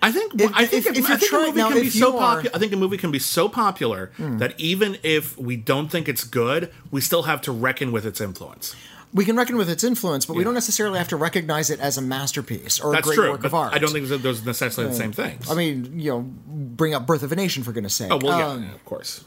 I 0.04 0.12
think 0.12 0.34
If- 0.41 0.52
I 0.56 0.65
think 0.65 0.88
if- 0.88 0.98
if, 0.98 0.98
if 0.98 1.12
I 1.12 1.15
think 1.17 1.32
a 1.32 1.38
movie 1.38 1.58
now, 1.60 1.70
can 1.70 1.80
be 1.82 1.89
so 1.91 2.12
popular. 2.13 2.56
I 2.56 2.58
think 2.58 2.74
a 2.74 2.76
movie 2.76 2.98
can 2.98 3.12
be 3.12 3.20
so 3.20 3.48
popular 3.48 4.10
that 4.17 4.60
even 4.60 4.98
if 5.04 5.38
we 5.38 5.56
don't 5.56 5.89
think 5.91 6.10
it's 6.10 6.24
good, 6.24 6.72
we 6.89 7.02
still 7.02 7.24
have 7.24 7.39
to 7.44 7.52
reckon 7.52 7.91
with 7.91 8.04
its 8.08 8.20
influence. 8.20 8.76
we 9.13 9.26
can 9.26 9.36
reckon 9.36 9.58
with 9.58 9.70
its 9.70 9.84
influence, 9.84 10.26
but 10.26 10.36
we 10.36 10.44
don't 10.44 10.56
necessarily 10.56 10.98
have 10.98 11.10
to 11.10 11.17
recognize 11.17 11.70
it 11.70 11.80
as 11.80 11.98
a 12.00 12.02
masterpiece 12.02 12.80
or 12.80 12.94
That's 12.94 13.06
a 13.06 13.10
great 13.10 13.15
true. 13.17 13.32
work 13.32 13.44
of 13.44 13.54
art. 13.54 13.74
I 13.74 13.78
don't 13.78 13.91
think 13.91 14.08
that 14.08 14.24
those 14.24 14.41
are 14.41 14.46
necessarily 14.46 14.91
the 14.91 14.98
same 14.98 15.12
things. 15.12 15.52
I 15.52 15.54
mean, 15.54 16.00
you 16.00 16.10
know, 16.10 16.22
bring 16.48 16.96
up 16.96 17.06
Birth 17.06 17.22
of 17.22 17.32
a 17.32 17.36
Nation 17.36 17.62
for 17.62 17.72
goodness 17.72 17.94
sake. 17.94 18.10
oh 18.12 18.17
well, 18.24 18.39
yeah, 18.39 18.48
Um, 18.48 18.72
of 18.74 18.84
course. 18.86 19.24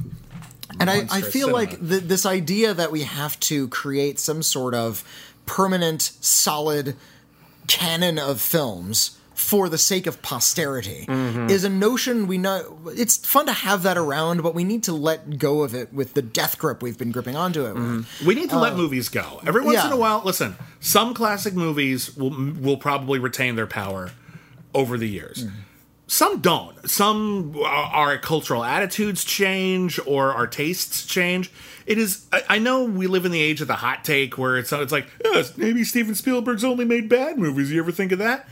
and 0.80 0.90
I, 0.90 1.06
I 1.08 1.20
feel 1.20 1.48
cinema. 1.48 1.52
like 1.52 1.70
th- 1.88 2.02
this 2.02 2.26
idea 2.26 2.74
that 2.74 2.90
we 2.90 3.02
have 3.02 3.38
to 3.50 3.68
create 3.68 4.18
some 4.18 4.42
sort 4.42 4.74
of 4.74 5.04
permanent, 5.46 6.02
solid 6.20 6.96
canon 7.66 8.18
of 8.18 8.40
films 8.40 9.18
for 9.34 9.68
the 9.68 9.78
sake 9.78 10.06
of 10.06 10.22
posterity 10.22 11.06
Mm-hmm. 11.08 11.50
is 11.50 11.64
a 11.64 11.68
notion 11.68 12.26
we 12.28 12.38
know. 12.38 12.78
It's 12.86 13.16
fun 13.16 13.46
to 13.46 13.52
have 13.52 13.82
that 13.82 13.98
around, 13.98 14.42
but 14.42 14.54
we 14.54 14.62
need 14.62 14.84
to 14.84 14.92
let 14.92 15.38
go 15.38 15.62
of 15.62 15.74
it 15.74 15.92
with 15.92 16.14
the 16.14 16.22
death 16.22 16.56
grip 16.56 16.82
we've 16.82 16.96
been 16.96 17.10
gripping 17.10 17.34
onto 17.36 17.66
it 17.66 17.74
with. 17.74 17.82
Mm-hmm. 17.82 18.26
We 18.26 18.34
need 18.36 18.50
to 18.50 18.58
let 18.58 18.72
um, 18.72 18.78
movies 18.78 19.08
go. 19.08 19.40
Every 19.44 19.62
once 19.62 19.78
yeah. 19.78 19.88
in 19.88 19.92
a 19.92 19.96
while, 19.96 20.22
listen, 20.24 20.56
some 20.80 21.14
classic 21.14 21.54
movies 21.54 22.16
will 22.16 22.30
will 22.30 22.76
probably 22.76 23.18
retain 23.18 23.56
their 23.56 23.66
power 23.66 24.12
over 24.72 24.96
the 24.96 25.08
years. 25.08 25.44
Mm-hmm. 25.46 25.56
Some 26.06 26.40
don't. 26.40 26.88
Some 26.88 27.56
our 27.64 28.18
cultural 28.18 28.62
attitudes 28.62 29.24
change 29.24 29.98
or 30.06 30.32
our 30.32 30.46
tastes 30.46 31.06
change. 31.06 31.50
It 31.86 31.98
is. 31.98 32.26
I, 32.32 32.42
I 32.50 32.58
know 32.58 32.84
we 32.84 33.06
live 33.06 33.24
in 33.24 33.32
the 33.32 33.40
age 33.40 33.60
of 33.60 33.68
the 33.68 33.76
hot 33.76 34.04
take 34.04 34.36
where 34.36 34.58
it's 34.58 34.72
it's 34.72 34.92
like 34.92 35.06
yes, 35.24 35.56
maybe 35.56 35.82
Steven 35.82 36.14
Spielberg's 36.14 36.64
only 36.64 36.84
made 36.84 37.08
bad 37.08 37.38
movies. 37.38 37.72
You 37.72 37.80
ever 37.80 37.92
think 37.92 38.12
of 38.12 38.18
that? 38.18 38.46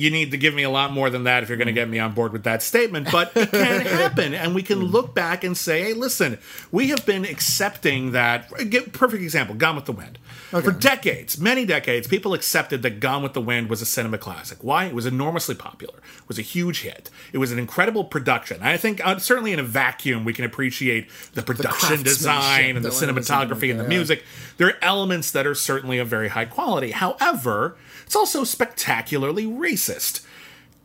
You 0.00 0.10
need 0.10 0.30
to 0.30 0.38
give 0.38 0.54
me 0.54 0.62
a 0.62 0.70
lot 0.70 0.92
more 0.92 1.10
than 1.10 1.24
that 1.24 1.42
if 1.42 1.50
you're 1.50 1.58
going 1.58 1.66
to 1.66 1.72
get 1.72 1.88
me 1.88 1.98
on 1.98 2.12
board 2.14 2.32
with 2.32 2.44
that 2.44 2.62
statement. 2.62 3.08
But 3.12 3.32
it 3.36 3.50
can 3.50 3.82
happen, 3.82 4.32
and 4.32 4.54
we 4.54 4.62
can 4.62 4.78
look 4.78 5.14
back 5.14 5.44
and 5.44 5.56
say, 5.56 5.82
"Hey, 5.82 5.92
listen, 5.92 6.38
we 6.72 6.88
have 6.88 7.04
been 7.04 7.24
accepting 7.24 8.12
that." 8.12 8.48
Perfect 8.92 9.22
example: 9.22 9.54
Gone 9.54 9.76
with 9.76 9.84
the 9.84 9.92
Wind. 9.92 10.18
For 10.50 10.72
decades, 10.72 11.38
many 11.38 11.64
decades, 11.64 12.08
people 12.08 12.34
accepted 12.34 12.82
that 12.82 12.98
Gone 12.98 13.22
with 13.22 13.34
the 13.34 13.40
Wind 13.40 13.70
was 13.70 13.82
a 13.82 13.86
cinema 13.86 14.18
classic. 14.18 14.64
Why? 14.64 14.86
It 14.86 14.94
was 14.94 15.06
enormously 15.06 15.54
popular. 15.54 15.98
It 15.98 16.28
was 16.28 16.40
a 16.40 16.42
huge 16.42 16.80
hit. 16.80 17.08
It 17.32 17.38
was 17.38 17.52
an 17.52 17.58
incredible 17.58 18.02
production. 18.04 18.60
I 18.60 18.76
think 18.76 19.06
uh, 19.06 19.18
certainly 19.18 19.52
in 19.52 19.60
a 19.60 19.62
vacuum, 19.62 20.24
we 20.24 20.32
can 20.32 20.44
appreciate 20.44 21.08
the 21.34 21.42
production 21.42 22.02
design 22.02 22.74
and 22.74 22.84
the 22.84 22.88
craftsmanship 22.88 23.00
that 23.00 23.06
went 23.06 23.18
into 23.18 23.22
something 23.22 23.50
cinematography 23.60 23.70
and 23.70 23.78
the 23.78 23.88
music. 23.88 24.24
There 24.56 24.68
are 24.68 24.78
elements 24.82 25.30
that 25.32 25.46
are 25.46 25.54
certainly 25.54 25.98
of 25.98 26.08
very 26.08 26.28
high 26.28 26.46
quality. 26.46 26.90
However, 26.90 27.76
it's 28.10 28.16
also 28.16 28.42
spectacularly 28.42 29.46
racist. 29.46 30.22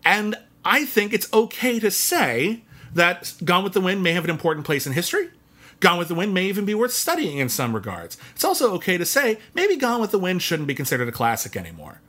And 0.05 0.35
I 0.63 0.85
think 0.85 1.11
it's 1.11 1.27
okay 1.33 1.79
to 1.79 1.89
say 1.89 2.61
that 2.93 3.33
Gone 3.43 3.63
with 3.63 3.73
the 3.73 3.81
Wind 3.81 4.03
may 4.03 4.11
have 4.13 4.25
an 4.25 4.29
important 4.29 4.63
place 4.63 4.85
in 4.85 4.93
history. 4.93 5.31
Gone 5.79 5.97
with 5.97 6.07
the 6.07 6.13
Wind 6.13 6.35
may 6.35 6.45
even 6.45 6.65
be 6.65 6.75
worth 6.75 6.93
studying 6.93 7.39
in 7.39 7.49
some 7.49 7.73
regards. 7.73 8.15
It's 8.35 8.43
also 8.45 8.73
okay 8.75 8.99
to 8.99 9.05
say 9.07 9.39
maybe 9.55 9.75
Gone 9.75 9.99
with 10.01 10.11
the 10.11 10.19
Wind 10.19 10.43
shouldn't 10.43 10.67
be 10.67 10.75
considered 10.75 11.07
a 11.07 11.11
classic 11.11 11.57
anymore. 11.57 11.99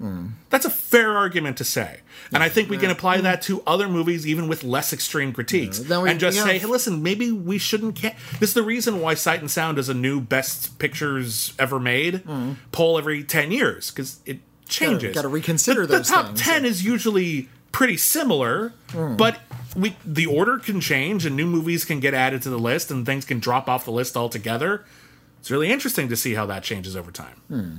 That's 0.50 0.66
a 0.66 0.70
fair 0.70 1.16
argument 1.16 1.56
to 1.56 1.64
say. 1.64 2.00
And 2.30 2.42
I 2.42 2.50
think 2.50 2.68
we 2.68 2.76
can 2.76 2.90
apply 2.90 3.22
that 3.22 3.40
to 3.42 3.62
other 3.66 3.88
movies 3.88 4.26
even 4.26 4.48
with 4.48 4.64
less 4.64 4.92
extreme 4.92 5.32
critiques. 5.32 5.78
Then 5.78 6.02
we- 6.02 6.10
and 6.10 6.20
just 6.20 6.36
we 6.36 6.44
say, 6.44 6.58
hey, 6.58 6.66
listen, 6.66 7.02
maybe 7.02 7.32
we 7.32 7.56
shouldn't. 7.56 7.98
Ca- 8.02 8.14
this 8.38 8.50
is 8.50 8.54
the 8.54 8.62
reason 8.62 9.00
why 9.00 9.14
Sight 9.14 9.40
and 9.40 9.50
Sound 9.50 9.78
is 9.78 9.88
a 9.88 9.94
new 9.94 10.20
best 10.20 10.78
pictures 10.78 11.54
ever 11.58 11.80
made 11.80 12.22
poll 12.70 12.98
every 12.98 13.24
10 13.24 13.50
years 13.50 13.90
because 13.90 14.20
it 14.26 14.40
changes. 14.68 15.14
gotta 15.14 15.28
reconsider 15.28 15.86
the, 15.86 15.98
those 15.98 16.08
the 16.08 16.14
top 16.14 16.26
things. 16.26 16.42
10 16.42 16.64
is 16.64 16.84
usually 16.84 17.48
pretty 17.72 17.96
similar, 17.96 18.72
hmm. 18.90 19.16
but 19.16 19.38
we 19.76 19.96
the 20.04 20.26
order 20.26 20.58
can 20.58 20.80
change 20.80 21.26
and 21.26 21.36
new 21.36 21.46
movies 21.46 21.84
can 21.84 22.00
get 22.00 22.14
added 22.14 22.42
to 22.42 22.50
the 22.50 22.58
list 22.58 22.90
and 22.90 23.04
things 23.04 23.24
can 23.24 23.38
drop 23.38 23.68
off 23.68 23.84
the 23.84 23.90
list 23.92 24.16
altogether. 24.16 24.84
It's 25.40 25.50
really 25.50 25.70
interesting 25.70 26.08
to 26.08 26.16
see 26.16 26.34
how 26.34 26.46
that 26.46 26.62
changes 26.62 26.96
over 26.96 27.10
time. 27.10 27.36
Hmm. 27.48 27.76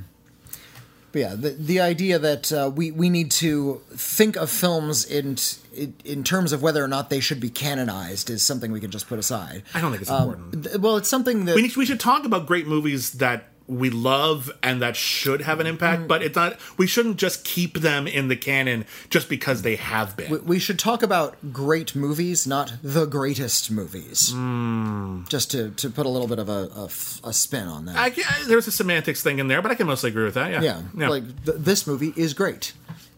But 1.11 1.21
yeah, 1.21 1.35
the 1.35 1.49
the 1.49 1.79
idea 1.79 2.19
that 2.19 2.51
uh, 2.51 2.71
we 2.73 2.91
we 2.91 3.09
need 3.09 3.31
to 3.31 3.81
think 3.91 4.35
of 4.35 4.49
films 4.49 5.05
in, 5.05 5.37
in 5.73 5.95
in 6.03 6.23
terms 6.23 6.51
of 6.51 6.61
whether 6.61 6.83
or 6.83 6.87
not 6.87 7.09
they 7.09 7.19
should 7.19 7.39
be 7.39 7.49
canonized 7.49 8.29
is 8.29 8.43
something 8.43 8.71
we 8.71 8.79
can 8.79 8.91
just 8.91 9.07
put 9.07 9.17
aside. 9.17 9.63
I 9.73 9.81
don't 9.81 9.91
think 9.91 10.01
it's 10.01 10.11
um, 10.11 10.29
important. 10.29 10.63
Th- 10.65 10.77
Well, 10.77 10.97
it's 10.97 11.09
something 11.09 11.45
that 11.45 11.55
we, 11.55 11.63
need, 11.63 11.75
we 11.75 11.85
should 11.85 11.99
talk 11.99 12.25
about 12.25 12.45
great 12.45 12.67
movies 12.67 13.13
that 13.13 13.45
we 13.67 13.89
love 13.89 14.49
and 14.63 14.81
that 14.81 14.95
should 14.95 15.41
have 15.41 15.59
an 15.59 15.67
impact, 15.67 16.03
Mm. 16.03 16.07
but 16.07 16.21
it's 16.23 16.35
not. 16.35 16.57
We 16.77 16.87
shouldn't 16.87 17.17
just 17.17 17.43
keep 17.43 17.79
them 17.79 18.07
in 18.07 18.29
the 18.29 18.35
canon 18.37 18.85
just 19.09 19.27
because 19.27 19.61
they 19.61 19.75
have 19.75 20.15
been. 20.15 20.45
we 20.45 20.57
should 20.57 20.79
talk 20.79 21.03
about 21.03 21.35
great 21.51 21.93
movies, 21.95 22.47
not 22.47 22.73
the 22.81 23.05
greatest 23.05 23.69
movies. 23.69 24.31
Hmm. 24.31 25.23
Just 25.27 25.51
to, 25.51 25.71
to 25.71 25.89
put 25.89 26.05
a 26.05 26.09
little 26.09 26.27
bit 26.27 26.39
of 26.39 26.47
a 26.49 26.87
a 27.27 27.33
spin 27.33 27.67
on 27.67 27.85
that. 27.85 27.97
I, 27.97 28.05
I- 28.05 28.43
there's 28.47 28.67
a 28.67 28.71
semantics 28.71 29.21
thing 29.21 29.39
in 29.39 29.47
there, 29.47 29.61
but 29.61 29.71
I 29.71 29.75
can 29.75 29.87
mostly 29.87 30.09
agree 30.11 30.23
with 30.25 30.35
that. 30.35 30.51
Yeah, 30.63 30.81
yeah, 30.95 31.09
like 31.09 31.23
th- 31.45 31.57
this 31.59 31.85
movie 31.85 32.13
is 32.15 32.33
great. 32.33 32.73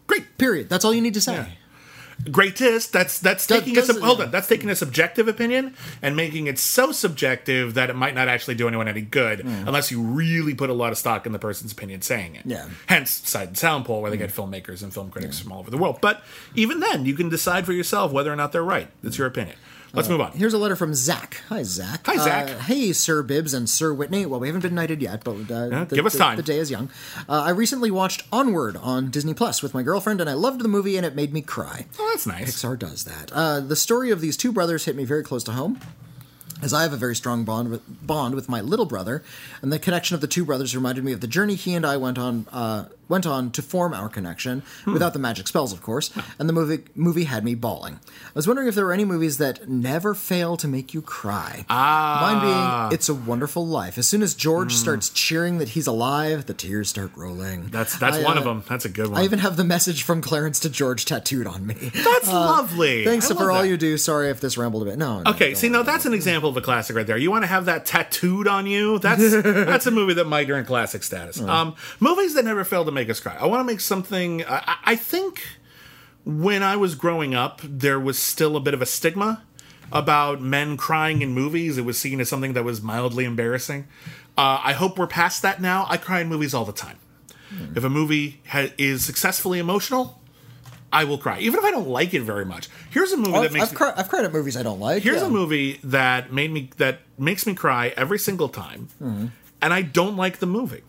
great, 0.06 0.36
Period. 0.38 0.68
That's 0.68 0.84
all 0.84 0.92
you 0.94 1.00
need 1.02 1.14
to 1.14 1.20
say. 1.20 1.34
Yeah. 1.34 1.46
Greatest. 2.30 2.92
That's 2.92 3.18
that's 3.18 3.46
That 3.46 3.60
taking 3.60 3.78
a 3.78 3.82
sub- 3.82 4.00
hold 4.00 4.20
on. 4.20 4.30
That's 4.30 4.48
taking 4.48 4.68
a 4.68 4.74
subjective 4.76 5.28
opinion 5.28 5.74
and 6.02 6.16
making 6.16 6.46
it 6.46 6.58
so 6.58 6.92
subjective 6.92 7.74
that 7.74 7.90
it 7.90 7.96
might 7.96 8.14
not 8.14 8.28
actually 8.28 8.54
do 8.56 8.68
anyone 8.68 8.88
any 8.88 9.00
good 9.00 9.40
unless 9.40 9.90
you 9.90 10.00
really 10.02 10.54
put 10.54 10.70
a 10.70 10.74
lot 10.74 10.92
of 10.92 10.98
stock 10.98 11.26
in 11.26 11.32
the 11.32 11.38
person's 11.38 11.72
opinion 11.72 12.02
saying 12.02 12.36
it. 12.36 12.42
Yeah. 12.44 12.68
Hence, 12.86 13.10
Sight 13.28 13.48
and 13.48 13.58
Sound 13.58 13.84
poll 13.84 14.02
where 14.02 14.10
they 14.10 14.16
get 14.16 14.30
filmmakers 14.30 14.82
and 14.82 14.92
film 14.92 15.10
critics 15.10 15.38
from 15.38 15.52
all 15.52 15.60
over 15.60 15.70
the 15.70 15.78
world. 15.78 15.98
But 16.00 16.22
even 16.54 16.80
then, 16.80 17.06
you 17.06 17.14
can 17.14 17.28
decide 17.28 17.64
for 17.66 17.72
yourself 17.72 18.12
whether 18.12 18.32
or 18.32 18.36
not 18.36 18.52
they're 18.52 18.62
right. 18.62 18.88
It's 19.02 19.18
your 19.18 19.26
opinion. 19.26 19.56
Let's 19.92 20.08
move 20.08 20.20
on. 20.20 20.32
Here's 20.32 20.54
a 20.54 20.58
letter 20.58 20.76
from 20.76 20.94
Zach. 20.94 21.42
Hi, 21.48 21.62
Zach. 21.64 22.06
Hi, 22.06 22.16
Zach. 22.16 22.48
Uh, 22.50 22.58
hey, 22.60 22.92
Sir 22.92 23.22
Bibbs 23.22 23.52
and 23.52 23.68
Sir 23.68 23.92
Whitney. 23.92 24.24
Well, 24.24 24.38
we 24.38 24.46
haven't 24.46 24.62
been 24.62 24.74
knighted 24.74 25.02
yet, 25.02 25.24
but 25.24 25.50
uh, 25.50 25.84
the, 25.84 25.96
give 25.96 26.06
us 26.06 26.12
the- 26.12 26.18
time. 26.18 26.36
The 26.36 26.42
day 26.44 26.58
is 26.58 26.70
young. 26.70 26.90
Uh, 27.28 27.42
I 27.42 27.50
recently 27.50 27.90
watched 27.90 28.22
Onward 28.32 28.76
on 28.76 29.10
Disney 29.10 29.34
Plus 29.34 29.62
with 29.62 29.74
my 29.74 29.82
girlfriend, 29.82 30.20
and 30.20 30.30
I 30.30 30.34
loved 30.34 30.60
the 30.60 30.68
movie, 30.68 30.96
and 30.96 31.04
it 31.04 31.16
made 31.16 31.32
me 31.32 31.42
cry. 31.42 31.86
Oh, 31.98 32.08
that's 32.12 32.26
nice. 32.26 32.50
Pixar 32.62 32.78
does 32.78 33.04
that. 33.04 33.32
Uh, 33.32 33.60
the 33.60 33.76
story 33.76 34.10
of 34.10 34.20
these 34.20 34.36
two 34.36 34.52
brothers 34.52 34.84
hit 34.84 34.94
me 34.94 35.04
very 35.04 35.24
close 35.24 35.42
to 35.44 35.52
home. 35.52 35.80
As 36.62 36.74
I 36.74 36.82
have 36.82 36.92
a 36.92 36.96
very 36.98 37.16
strong 37.16 37.44
bond 37.44 37.70
with 37.70 37.82
bond 38.06 38.34
with 38.34 38.48
my 38.48 38.60
little 38.60 38.84
brother, 38.84 39.22
and 39.62 39.72
the 39.72 39.78
connection 39.78 40.14
of 40.14 40.20
the 40.20 40.26
two 40.26 40.44
brothers 40.44 40.76
reminded 40.76 41.02
me 41.02 41.12
of 41.12 41.20
the 41.22 41.26
journey 41.26 41.54
he 41.54 41.74
and 41.74 41.86
I 41.86 41.96
went 41.96 42.18
on 42.18 42.46
uh, 42.52 42.84
went 43.10 43.26
on 43.26 43.50
to 43.50 43.60
form 43.60 43.92
our 43.92 44.08
connection, 44.08 44.62
Hmm. 44.84 44.92
without 44.94 45.12
the 45.12 45.18
magic 45.18 45.46
spells, 45.48 45.72
of 45.72 45.82
course. 45.82 46.10
And 46.38 46.48
the 46.48 46.52
movie 46.54 46.84
movie 46.94 47.24
had 47.24 47.44
me 47.44 47.54
bawling. 47.54 48.00
I 48.26 48.30
was 48.34 48.46
wondering 48.46 48.68
if 48.68 48.74
there 48.74 48.86
were 48.86 48.92
any 48.92 49.04
movies 49.04 49.36
that 49.38 49.68
never 49.68 50.14
fail 50.14 50.56
to 50.56 50.66
make 50.68 50.94
you 50.94 51.02
cry. 51.02 51.66
Ah. 51.68 52.18
Mine 52.22 52.40
being 52.88 52.94
"It's 52.94 53.08
a 53.08 53.14
Wonderful 53.14 53.66
Life." 53.66 53.98
As 53.98 54.06
soon 54.08 54.22
as 54.22 54.32
George 54.34 54.72
Hmm. 54.72 54.78
starts 54.78 55.08
cheering 55.10 55.58
that 55.58 55.70
he's 55.70 55.86
alive, 55.86 56.46
the 56.46 56.54
tears 56.54 56.88
start 56.88 57.10
rolling. 57.16 57.68
That's 57.70 57.98
that's 57.98 58.16
I, 58.18 58.22
one 58.22 58.36
uh, 58.36 58.40
of 58.40 58.44
them. 58.44 58.62
That's 58.68 58.84
a 58.84 58.88
good 58.88 59.08
one. 59.08 59.20
I 59.20 59.24
even 59.24 59.40
have 59.40 59.56
the 59.56 59.64
message 59.64 60.02
from 60.04 60.22
Clarence 60.22 60.60
to 60.60 60.70
George 60.70 61.04
tattooed 61.04 61.46
on 61.46 61.66
me. 61.66 61.90
that's 61.92 62.28
lovely. 62.28 63.04
Thanks 63.04 63.26
for 63.28 63.34
love 63.34 63.50
all 63.50 63.64
you 63.64 63.76
do. 63.76 63.98
Sorry 63.98 64.30
if 64.30 64.40
this 64.40 64.56
rambled 64.56 64.82
a 64.82 64.86
bit. 64.86 64.98
No. 64.98 65.22
no, 65.22 65.30
Okay, 65.32 65.54
see, 65.54 65.68
now 65.68 65.82
that's 65.82 66.06
an 66.06 66.14
example 66.14 66.48
of 66.50 66.56
a 66.56 66.60
classic 66.60 66.94
right 66.96 67.06
there. 67.06 67.16
You 67.16 67.30
want 67.30 67.42
to 67.42 67.48
have 67.48 67.64
that 67.66 67.86
tattooed 67.86 68.46
on 68.46 68.66
you? 68.66 68.98
That's 68.98 69.30
that's 69.42 69.86
a 69.86 69.90
movie 69.90 70.14
that 70.14 70.26
might 70.26 70.48
earn 70.50 70.64
classic 70.64 71.02
status. 71.02 71.40
Um, 71.40 71.74
movies 71.98 72.34
that 72.34 72.44
never 72.44 72.64
fail 72.64 72.84
to 72.84 72.92
make 72.92 72.99
us 73.08 73.20
cry. 73.20 73.36
I 73.40 73.46
want 73.46 73.60
to 73.60 73.64
make 73.64 73.80
something. 73.80 74.44
I, 74.44 74.76
I- 74.84 74.96
think 74.96 75.40
when 76.24 76.62
I 76.62 76.76
was 76.76 76.94
growing 76.96 77.34
up, 77.34 77.60
there 77.64 77.98
was 77.98 78.18
still 78.18 78.56
a 78.56 78.60
bit 78.60 78.74
of 78.74 78.82
a 78.82 78.86
stigma 78.86 79.42
about 79.92 80.40
men 80.42 80.76
crying 80.76 81.22
in 81.22 81.32
movies. 81.32 81.78
It 81.78 81.84
was 81.84 81.98
seen 81.98 82.20
as 82.20 82.28
something 82.28 82.52
that 82.52 82.64
was 82.64 82.82
mildly 82.82 83.24
embarrassing. 83.24 83.86
Uh, 84.36 84.60
I 84.62 84.72
hope 84.74 84.98
we're 84.98 85.06
past 85.06 85.42
that 85.42 85.60
now. 85.62 85.86
I 85.88 85.96
cry 85.96 86.20
in 86.20 86.28
movies 86.28 86.52
all 86.54 86.64
the 86.64 86.72
time. 86.72 86.98
If 87.74 87.82
a 87.82 87.90
movie 87.90 88.40
ha- 88.48 88.70
is 88.78 89.04
successfully 89.04 89.58
emotional, 89.58 90.20
I 90.92 91.02
will 91.04 91.18
cry, 91.18 91.40
even 91.40 91.58
if 91.58 91.64
I 91.64 91.72
don't 91.72 91.88
like 91.88 92.14
it 92.14 92.22
very 92.22 92.44
much. 92.44 92.68
Here's 92.90 93.10
a 93.10 93.16
movie 93.16 93.32
that 93.32 93.38
I've, 93.44 93.52
makes 93.52 93.72
I've, 93.72 93.80
me- 93.80 93.92
I've 93.96 94.08
cried 94.08 94.24
at 94.24 94.32
movies 94.32 94.56
I 94.56 94.62
don't 94.62 94.78
like. 94.78 95.02
Here's 95.02 95.20
yeah. 95.20 95.26
a 95.26 95.30
movie 95.30 95.80
that 95.82 96.32
made 96.32 96.52
me 96.52 96.70
that 96.76 97.00
makes 97.18 97.46
me 97.48 97.54
cry 97.54 97.92
every 97.96 98.18
single 98.20 98.48
time, 98.48 98.88
Mm-hmm. 99.02 99.26
and 99.62 99.74
I 99.74 99.82
don't 99.82 100.16
like 100.16 100.38
the 100.38 100.46
movie. 100.46 100.82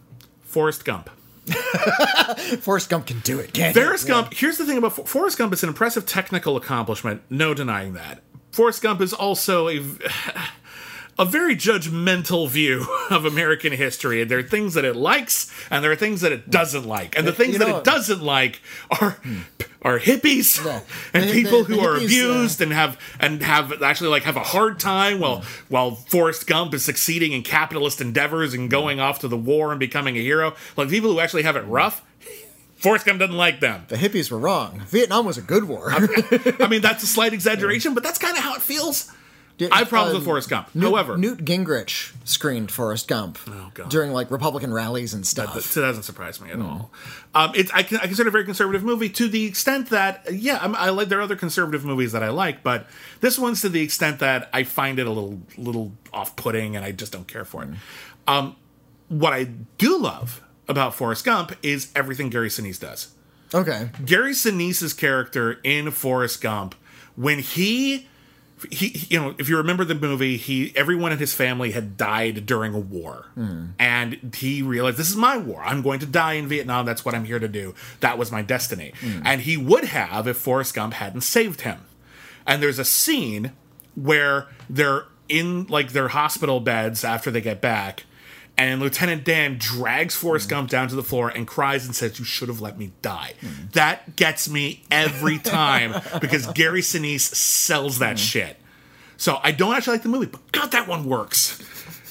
Forrest 0.44 0.86
Gump. 0.86 1.10
Forrest 2.62 2.90
Gump 2.90 3.08
can 3.08 3.20
do 3.20 3.40
it. 3.40 3.54
Can't 3.54 3.76
Forrest 3.76 4.06
he? 4.06 4.10
Gump. 4.10 4.34
Here's 4.34 4.58
the 4.58 4.66
thing 4.66 4.78
about 4.78 4.94
For- 4.94 5.06
Forrest 5.06 5.38
Gump. 5.38 5.54
It's 5.54 5.64
an 5.64 5.70
impressive 5.70 6.06
technical 6.06 6.58
accomplishment. 6.58 7.22
No 7.30 7.54
denying 7.54 7.94
that. 7.94 8.22
Forrest 8.52 8.82
Gump 8.82 9.02
is 9.02 9.14
also 9.14 9.70
a 9.70 9.80
a 11.22 11.26
very 11.26 11.56
judgmental 11.56 12.50
view 12.50 12.86
of 13.10 13.26
American 13.26 13.72
history. 13.74 14.24
There 14.24 14.40
are 14.40 14.44
things 14.44 14.74
that 14.74 14.86
it 14.86 14.96
likes, 14.96 15.52
and 15.70 15.84
there 15.84 15.92
are 15.92 15.96
things 15.96 16.22
that 16.22 16.32
it 16.32 16.50
doesn't 16.50 16.86
like. 16.86 17.18
And 17.18 17.28
the 17.28 17.32
things 17.34 17.54
you 17.54 17.60
that 17.60 17.70
it 17.70 17.84
doesn't 17.84 18.22
like 18.24 18.62
are 19.00 19.18
are 19.84 20.00
hippies 20.00 20.64
Yeah. 20.64 20.82
and 21.14 21.30
The- 21.30 21.34
people 21.34 21.60
the- 21.64 21.66
who 21.66 21.76
the 21.76 21.82
are 21.82 21.96
hippies, 21.96 22.02
uh, 22.02 22.06
abused 22.06 22.62
and 22.62 22.72
have 22.74 23.00
and 23.20 23.42
have 23.44 23.82
actually 23.82 24.10
like 24.10 24.24
have 24.24 24.38
a 24.38 24.44
hard 24.44 24.80
time 24.80 25.20
while 25.20 25.44
while 25.70 25.96
Forrest 25.96 26.46
Gump 26.48 26.74
is 26.74 26.84
succeeding 26.86 27.32
in 27.34 27.44
capitalist 27.44 28.02
endeavors 28.02 28.54
and 28.54 28.70
going 28.70 29.00
off 29.00 29.20
to 29.20 29.28
the 29.28 29.38
war 29.38 29.72
and 29.72 29.80
becoming 29.80 30.18
a 30.18 30.22
hero. 30.22 30.56
Like 30.78 30.90
people 30.90 31.12
who 31.12 31.20
actually 31.20 31.44
have 31.44 31.56
it 31.56 31.62
rough. 31.66 32.04
Forrest 32.78 33.06
Gump 33.06 33.20
doesn't 33.20 33.38
like 33.38 33.60
them. 33.60 33.86
The 33.90 33.96
hippies 33.96 34.32
were 34.32 34.40
wrong. 34.40 34.82
Vietnam 34.88 35.24
was 35.26 35.38
a 35.38 35.42
good 35.44 35.66
war. 35.66 35.92
I 35.92 36.68
mean, 36.68 36.82
that's 36.82 37.04
a 37.04 37.08
slight 37.08 37.32
exaggeration, 37.40 37.94
but 37.94 38.02
that's 38.02 38.18
kind 38.18 38.36
of 38.36 38.44
how 38.44 38.56
it 38.56 38.62
feels. 38.64 39.12
I 39.72 39.80
have 39.80 39.90
problems 39.90 40.16
Uh, 40.16 40.18
with 40.20 40.26
Forrest 40.26 40.50
Gump. 40.50 40.70
Newt, 40.74 40.84
However, 40.90 41.18
Newt 41.18 41.46
Gingrich 41.46 42.14
screened 42.24 42.72
Forrest 42.72 43.08
Gump 43.08 43.38
Oh, 43.48 43.70
during 43.90 44.12
like 44.12 44.32
Republican 44.32 44.74
rallies 44.74 45.14
and 45.14 45.26
stuff. 45.28 45.54
that 45.74 45.82
doesn't 45.82 46.04
surprise 46.04 46.40
me 46.42 46.50
at 46.52 46.60
all. 46.60 46.92
Um, 47.36 47.52
it's 47.56 47.72
I, 47.72 47.80
I 47.80 47.84
consider 47.84 48.24
it 48.24 48.28
a 48.28 48.32
very 48.32 48.46
conservative 48.46 48.84
movie 48.84 49.10
to 49.10 49.28
the 49.28 49.46
extent 49.46 49.90
that 49.90 50.26
yeah, 50.34 50.60
I'm, 50.62 50.76
I 50.76 50.90
like 50.90 51.10
there 51.10 51.20
are 51.20 51.24
other 51.24 51.36
conservative 51.36 51.84
movies 51.86 52.12
that 52.14 52.24
I 52.24 52.30
like, 52.30 52.64
but 52.64 52.88
this 53.20 53.38
one's 53.38 53.62
to 53.62 53.70
the 53.70 53.82
extent 53.82 54.20
that 54.20 54.50
I 54.54 54.64
find 54.64 55.00
it 55.00 55.08
a 55.08 55.12
little 55.12 55.42
little 55.58 55.92
off 56.14 56.36
putting, 56.36 56.76
and 56.76 56.84
I 56.86 56.92
just 56.92 57.12
don't 57.12 57.28
care 57.28 57.46
for 57.46 57.64
it. 57.64 57.70
Um, 58.28 58.56
what 59.10 59.34
I 59.34 59.44
do 59.78 59.98
love 59.98 60.42
about 60.68 60.96
Forrest 60.96 61.26
Gump 61.26 61.54
is 61.62 61.92
everything 61.96 62.30
Gary 62.30 62.48
Sinise 62.50 62.80
does. 62.80 63.10
okay. 63.54 63.90
Gary 64.06 64.32
Sinise's 64.32 64.94
character 64.94 65.60
in 65.64 65.92
Forrest 65.92 66.40
Gump, 66.42 66.76
when 67.16 67.40
he, 67.40 68.08
he, 68.70 69.08
you 69.10 69.20
know, 69.20 69.36
if 69.38 69.50
you 69.50 69.58
remember 69.58 69.84
the 69.84 69.96
movie, 69.96 70.38
he 70.38 70.74
everyone 70.76 71.12
in 71.12 71.18
his 71.18 71.34
family 71.34 71.72
had 71.72 71.98
died 71.98 72.46
during 72.46 72.74
a 72.74 72.80
war, 72.80 73.28
and 73.80 74.34
he 74.36 74.62
realized 74.62 74.98
this 74.98 75.10
is 75.10 75.16
my 75.16 75.38
war. 75.38 75.64
I'm 75.64 75.82
going 75.82 76.00
to 76.00 76.06
die 76.06 76.34
in 76.34 76.48
Vietnam. 76.48 76.86
That's 76.86 77.04
what 77.04 77.16
I'm 77.16 77.26
here 77.26 77.40
to 77.40 77.48
do. 77.48 77.74
That 78.02 78.18
was 78.18 78.32
my 78.32 78.42
destiny, 78.42 78.94
hmm. 79.00 79.22
and 79.26 79.42
he 79.42 79.58
would 79.58 79.86
have 79.86 80.28
if 80.28 80.38
Forrest 80.38 80.76
Gump 80.76 80.94
hadn't 80.94 81.22
saved 81.22 81.62
him. 81.62 81.82
And 82.46 82.62
there's 82.62 82.80
a 82.80 82.86
scene 82.86 83.52
where 83.96 84.48
they're 84.70 85.06
in 85.30 85.66
like 85.68 85.92
their 85.94 86.10
hospital 86.10 86.60
beds 86.60 87.04
after 87.04 87.32
they 87.32 87.42
get 87.42 87.62
back. 87.62 88.06
And 88.62 88.80
Lieutenant 88.80 89.24
Dan 89.24 89.58
drags 89.58 90.16
Forrest 90.16 90.46
hmm. 90.46 90.52
Gump 90.52 90.70
down 90.70 90.88
to 90.90 90.96
the 90.96 91.02
floor 91.02 91.30
and 91.30 91.48
cries 91.48 91.88
and 91.88 91.96
says, 91.96 92.20
You 92.20 92.26
should 92.26 92.48
have 92.48 92.62
let 92.62 92.78
me 92.78 92.92
die. 93.02 93.34
Hmm. 93.42 93.66
That 93.72 94.16
gets 94.16 94.48
me 94.48 94.84
every 94.92 95.40
time 95.40 96.00
because 96.22 96.46
Gary 96.48 96.82
Sinise 96.82 97.22
sells 97.22 97.98
that 97.98 98.12
hmm. 98.12 98.24
shit. 98.24 98.58
So 99.18 99.40
I 99.42 99.52
don't 99.52 99.76
actually 99.76 99.94
like 99.94 100.04
the 100.04 100.10
movie, 100.10 100.28
but 100.28 100.52
God, 100.52 100.72
that 100.72 100.88
one 100.88 101.06
works. 101.06 101.60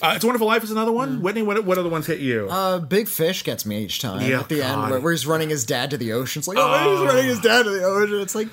Uh, 0.03 0.13
it's 0.15 0.25
a 0.25 0.27
Wonderful 0.27 0.47
Life 0.47 0.65
is 0.65 0.71
another 0.71 0.93
one. 0.93 1.21
Whitney, 1.21 1.43
what, 1.43 1.63
what 1.65 1.77
other 1.77 1.89
ones 1.91 2.07
hit 2.07 2.21
you? 2.21 2.49
Uh, 2.51 2.79
Big 2.79 3.07
Fish 3.07 3.45
gets 3.45 3.67
me 3.67 3.85
each 3.85 4.01
time 4.01 4.23
Yeah, 4.29 4.41
at 4.41 4.49
the 4.49 4.59
God. 4.61 4.83
end 4.85 4.91
where, 4.91 5.01
where 5.01 5.13
he's 5.13 5.27
running 5.27 5.51
his 5.51 5.65
dad 5.67 5.91
to 5.91 5.99
the 5.99 6.13
ocean. 6.13 6.41
It's 6.41 6.49
like, 6.49 6.57
oh, 6.59 6.97
he's 6.97 7.07
running 7.07 7.25
his 7.29 7.41
dad 7.41 7.65
to 7.65 7.71
the 7.71 7.83
ocean. 7.85 8.21
It's 8.21 8.35
like, 8.35 8.49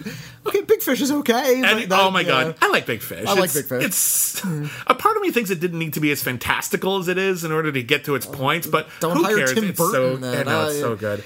okay, 0.46 0.62
Big 0.64 0.82
Fish 0.82 1.00
is 1.02 1.12
okay. 1.12 1.54
And- 1.56 1.62
Like 1.64 1.90
that, 1.90 2.00
oh 2.00 2.12
my 2.12 2.22
yeah. 2.22 2.28
god, 2.28 2.56
I 2.62 2.70
like 2.70 2.86
Big 2.86 3.02
Fish. 3.02 3.26
I 3.28 3.34
like 3.34 3.54
Big 3.54 3.66
Fish. 3.66 3.84
It's 3.86 4.44
a 4.88 4.94
part 4.96 5.16
of 5.16 5.22
me 5.22 5.32
thinks 5.32 5.50
it 5.50 5.60
didn't 5.62 5.80
need 5.80 5.94
to 5.94 6.00
be 6.02 6.12
as 6.12 6.22
fantastical 6.22 6.98
as 6.98 7.08
it 7.08 7.18
is 7.18 7.44
in 7.46 7.52
order 7.54 7.72
to 7.72 7.82
get 7.82 8.04
to 8.06 8.16
its 8.16 8.26
points, 8.26 8.68
but 8.68 8.88
Don't 9.00 9.16
who 9.16 9.24
hire 9.24 9.38
cares? 9.38 9.54
Tim 9.54 9.70
it's 9.70 9.78
so, 9.80 10.18
then. 10.18 10.34
yeah, 10.34 10.44
no, 10.44 10.68
it's 10.68 10.78
Uh, 10.78 10.82
so 10.82 10.96
good. 10.98 11.24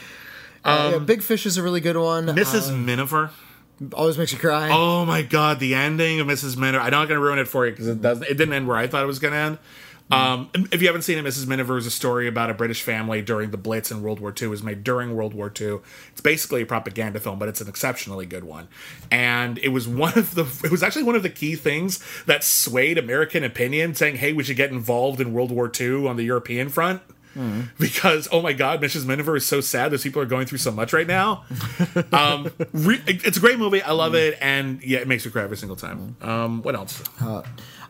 Uh, 0.64 0.90
yeah, 0.94 1.00
Big 1.00 1.24
Fish 1.24 1.48
is 1.48 1.58
a 1.58 1.64
really 1.64 1.82
good 1.82 1.98
one. 1.98 2.28
Mrs. 2.28 2.70
Uh, 2.70 2.76
Miniver. 2.76 3.32
always 3.94 4.20
makes 4.20 4.32
you 4.32 4.38
cry. 4.38 4.70
Oh 4.72 5.04
my 5.06 5.24
god, 5.24 5.60
the 5.60 5.74
ending 5.74 6.20
of 6.20 6.28
Mrs. 6.28 6.56
Miniver. 6.58 6.84
I'm 6.84 6.92
not 6.92 7.08
going 7.08 7.20
to 7.20 7.26
ruin 7.26 7.40
it 7.40 7.48
for 7.48 7.66
you 7.66 7.72
because 7.72 7.88
it 7.88 8.00
doesn't. 8.04 8.24
It 8.26 8.36
didn't 8.38 8.54
end 8.54 8.68
where 8.68 8.78
I 8.78 8.86
thought 8.86 9.02
it 9.02 9.08
was 9.08 9.18
going 9.18 9.32
to 9.34 9.38
end. 9.40 9.58
Um, 10.12 10.50
if 10.72 10.82
you 10.82 10.88
haven't 10.88 11.04
seen 11.04 11.18
it, 11.18 11.26
Mrs. 11.26 11.48
Miniver 11.48 11.78
is 11.78 11.86
a 11.86 11.92
story 11.92 12.28
about 12.28 12.50
a 12.50 12.54
British 12.54 12.82
family 12.82 13.22
during 13.22 13.52
the 13.52 13.58
Blitz 13.58 13.92
in 13.92 14.02
World 14.02 14.20
War 14.20 14.34
II. 14.38 14.48
It 14.48 14.50
was 14.50 14.64
made 14.64 14.84
during 14.84 15.16
World 15.16 15.34
War 15.34 15.52
II. 15.60 15.80
It's 16.12 16.22
basically 16.22 16.62
a 16.62 16.66
propaganda 16.66 17.20
film, 17.20 17.40
but 17.40 17.48
it's 17.48 17.62
an 17.62 17.70
exceptionally 17.70 18.26
good 18.26 18.44
one. 18.44 18.68
And 19.10 19.58
it 19.60 19.70
was 19.70 19.88
one 19.88 20.18
of 20.18 20.36
the 20.36 20.46
it 20.64 20.72
was 20.72 20.84
actually 20.84 21.04
one 21.04 21.16
of 21.16 21.24
the 21.24 21.30
key 21.30 21.56
things 21.56 22.04
that 22.26 22.44
swayed 22.44 22.98
American 22.98 23.44
opinion, 23.44 23.96
saying, 23.96 24.18
"Hey, 24.18 24.34
we 24.34 24.44
should 24.44 24.58
get 24.58 24.72
involved 24.72 25.22
in 25.22 25.34
World 25.34 25.52
War 25.52 25.72
II 25.80 26.08
on 26.08 26.18
the 26.18 26.24
European 26.24 26.70
front." 26.70 27.02
Because 27.80 28.28
oh 28.32 28.42
my 28.42 28.54
God, 28.54 28.82
Mrs. 28.82 29.06
Miniver 29.06 29.36
is 29.36 29.46
so 29.46 29.62
sad. 29.62 29.92
Those 29.92 30.04
people 30.04 30.22
are 30.22 30.26
going 30.26 30.46
through 30.46 30.58
so 30.60 30.72
much 30.72 30.94
right 30.94 31.08
now. 31.08 31.46
um, 32.12 32.52
re- 32.74 33.02
it's 33.08 33.38
a 33.38 33.40
great 33.40 33.58
movie. 33.60 33.82
I 33.82 33.92
love 33.92 34.16
it, 34.16 34.38
and 34.42 34.82
yeah, 34.84 35.00
it 35.00 35.08
makes 35.08 35.26
me 35.26 35.32
cry 35.32 35.44
every 35.44 35.58
single 35.58 35.76
time. 35.76 36.16
Um, 36.22 36.62
what 36.62 36.76
else? 36.76 37.02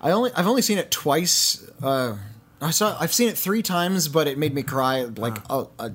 I 0.01 0.12
only 0.12 0.32
I've 0.36 0.47
only 0.47 0.62
seen 0.62 0.77
it 0.77 0.91
twice. 0.91 1.67
Uh, 1.82 2.17
I 2.62 2.71
saw 2.71 2.95
I've 2.99 3.13
seen 3.13 3.30
it 3.30 3.38
three 3.38 3.63
times, 3.63 4.08
but 4.08 4.27
it 4.27 4.38
made 4.38 4.54
me 4.54 4.63
cry 4.63 5.04
like 5.04 5.38
a. 5.49 5.65
a 5.80 5.91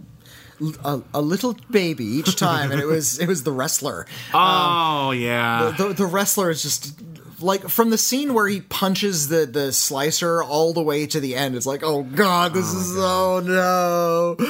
a, 0.85 1.03
a 1.13 1.21
little 1.21 1.55
baby 1.71 2.07
each 2.07 2.35
time, 2.37 2.73
and 2.73 2.81
it 2.81 2.87
was 2.87 3.19
it 3.19 3.29
was 3.29 3.43
the 3.43 3.53
wrestler. 3.53 4.07
Oh 4.35 5.11
yeah, 5.11 5.75
The 5.77 5.93
the 5.93 6.07
wrestler 6.07 6.49
is 6.49 6.63
just 6.63 6.99
like 7.41 7.69
from 7.69 7.91
the 7.91 7.99
scene 7.99 8.35
where 8.35 8.47
he 8.47 8.61
punches 8.61 9.29
the 9.29 9.47
the 9.47 9.73
slicer 9.73 10.43
all 10.43 10.73
the 10.73 10.83
way 10.83 11.07
to 11.07 11.21
the 11.21 11.35
end. 11.35 11.55
It's 11.55 11.67
like, 11.67 11.83
oh 11.83 12.03
god, 12.03 12.55
this 12.55 12.73
is 12.73 12.95
oh 12.97 13.41
no, 13.45 14.45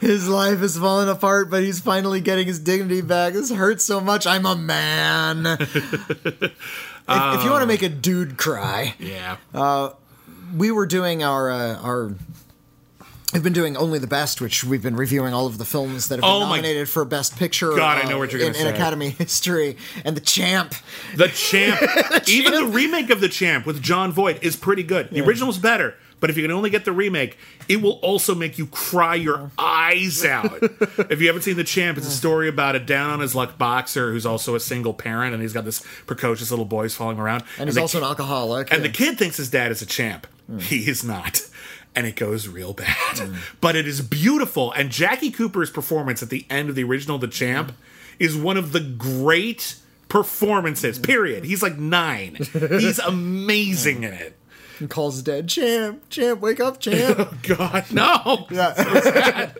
his 0.00 0.28
life 0.28 0.62
is 0.62 0.76
falling 0.76 1.08
apart, 1.08 1.50
but 1.50 1.62
he's 1.62 1.80
finally 1.80 2.20
getting 2.20 2.46
his 2.46 2.58
dignity 2.58 3.00
back. 3.00 3.32
This 3.32 3.50
hurts 3.50 3.84
so 3.84 4.00
much. 4.00 4.26
I'm 4.26 4.46
a 4.46 4.56
man. 4.56 5.46
if, 5.46 5.64
if 6.34 7.44
you 7.44 7.50
want 7.50 7.62
to 7.62 7.66
make 7.66 7.82
a 7.82 7.88
dude 7.88 8.36
cry, 8.36 8.94
yeah. 8.98 9.36
uh, 9.54 9.90
we 10.56 10.70
were 10.70 10.86
doing 10.86 11.22
our 11.22 11.50
uh, 11.50 11.76
our. 11.76 12.14
We've 13.32 13.42
been 13.42 13.54
doing 13.54 13.76
only 13.78 13.98
the 13.98 14.06
best, 14.06 14.40
which 14.42 14.62
we've 14.62 14.82
been 14.82 14.96
reviewing 14.96 15.32
all 15.32 15.46
of 15.46 15.56
the 15.56 15.64
films 15.64 16.08
that 16.08 16.16
have 16.16 16.22
been 16.22 16.30
Oh 16.30 16.40
nominated 16.40 16.88
for 16.88 17.04
Best 17.06 17.38
Picture. 17.38 17.70
God, 17.70 17.98
I 17.98 18.02
uh, 18.02 18.08
know 18.10 18.18
what 18.18 18.30
you're 18.30 18.42
in, 18.42 18.52
gonna 18.52 18.68
in. 18.68 18.74
Academy 18.74 19.08
history, 19.18 19.78
and 20.04 20.16
the 20.16 20.20
Champ. 20.20 20.74
The 21.16 21.28
Champ. 21.28 21.80
Even 22.28 22.52
the 22.52 22.66
remake 22.66 23.08
of 23.08 23.20
The 23.20 23.30
Champ 23.30 23.64
with 23.64 23.82
Jon 23.82 24.12
Voight 24.12 24.42
is 24.42 24.56
pretty 24.56 24.82
good. 24.82 25.08
The 25.10 25.22
original's 25.22 25.56
better, 25.56 25.94
but 26.20 26.28
if 26.28 26.36
you 26.36 26.42
can 26.42 26.50
only 26.50 26.68
get 26.68 26.84
the 26.84 26.92
remake, 26.92 27.38
it 27.68 27.80
will 27.80 27.98
also 28.02 28.34
make 28.34 28.58
you 28.58 28.66
cry 28.66 29.14
your 29.14 29.50
eyes 29.58 30.24
out. 30.26 30.58
if 30.62 31.20
you 31.20 31.26
haven't 31.26 31.42
seen 31.42 31.56
The 31.56 31.64
Champ, 31.64 31.96
it's 31.96 32.06
a 32.06 32.10
story 32.10 32.48
about 32.48 32.76
a 32.76 32.80
down 32.80 33.10
on 33.10 33.20
his 33.20 33.34
luck 33.34 33.56
boxer 33.56 34.12
who's 34.12 34.26
also 34.26 34.54
a 34.54 34.60
single 34.60 34.92
parent 34.92 35.32
and 35.32 35.42
he's 35.42 35.54
got 35.54 35.64
this 35.64 35.82
precocious 36.04 36.50
little 36.50 36.66
boys 36.66 36.94
following 36.94 37.18
around. 37.18 37.44
And 37.58 37.68
he's 37.68 37.78
also 37.78 37.98
ki- 37.98 38.04
an 38.04 38.08
alcoholic. 38.10 38.70
And 38.70 38.82
yeah. 38.82 38.88
the 38.88 38.92
kid 38.92 39.16
thinks 39.18 39.38
his 39.38 39.48
dad 39.48 39.72
is 39.72 39.80
a 39.80 39.86
champ. 39.86 40.26
He 40.58 40.88
is 40.88 41.02
not. 41.02 41.40
And 41.94 42.06
it 42.06 42.16
goes 42.16 42.48
real 42.48 42.72
bad. 42.72 43.16
Mm. 43.16 43.36
But 43.60 43.76
it 43.76 43.86
is 43.86 44.00
beautiful. 44.00 44.72
And 44.72 44.90
Jackie 44.90 45.30
Cooper's 45.30 45.70
performance 45.70 46.22
at 46.22 46.30
the 46.30 46.46
end 46.48 46.68
of 46.68 46.74
the 46.74 46.84
original 46.84 47.18
The 47.18 47.28
Champ 47.28 47.72
mm. 47.72 47.74
is 48.18 48.36
one 48.36 48.56
of 48.56 48.72
the 48.72 48.80
great 48.80 49.76
performances, 50.08 50.98
mm. 50.98 51.04
period. 51.04 51.44
He's 51.44 51.62
like 51.62 51.78
nine. 51.78 52.34
He's 52.52 52.98
amazing 52.98 54.04
in 54.04 54.12
it. 54.12 54.38
He 54.78 54.86
calls 54.86 55.14
his 55.14 55.22
dad, 55.22 55.48
Champ, 55.48 56.02
Champ, 56.10 56.40
wake 56.40 56.60
up, 56.60 56.80
Champ. 56.80 57.42
God, 57.42 57.84
no. 57.92 58.46
yeah. 58.50 59.52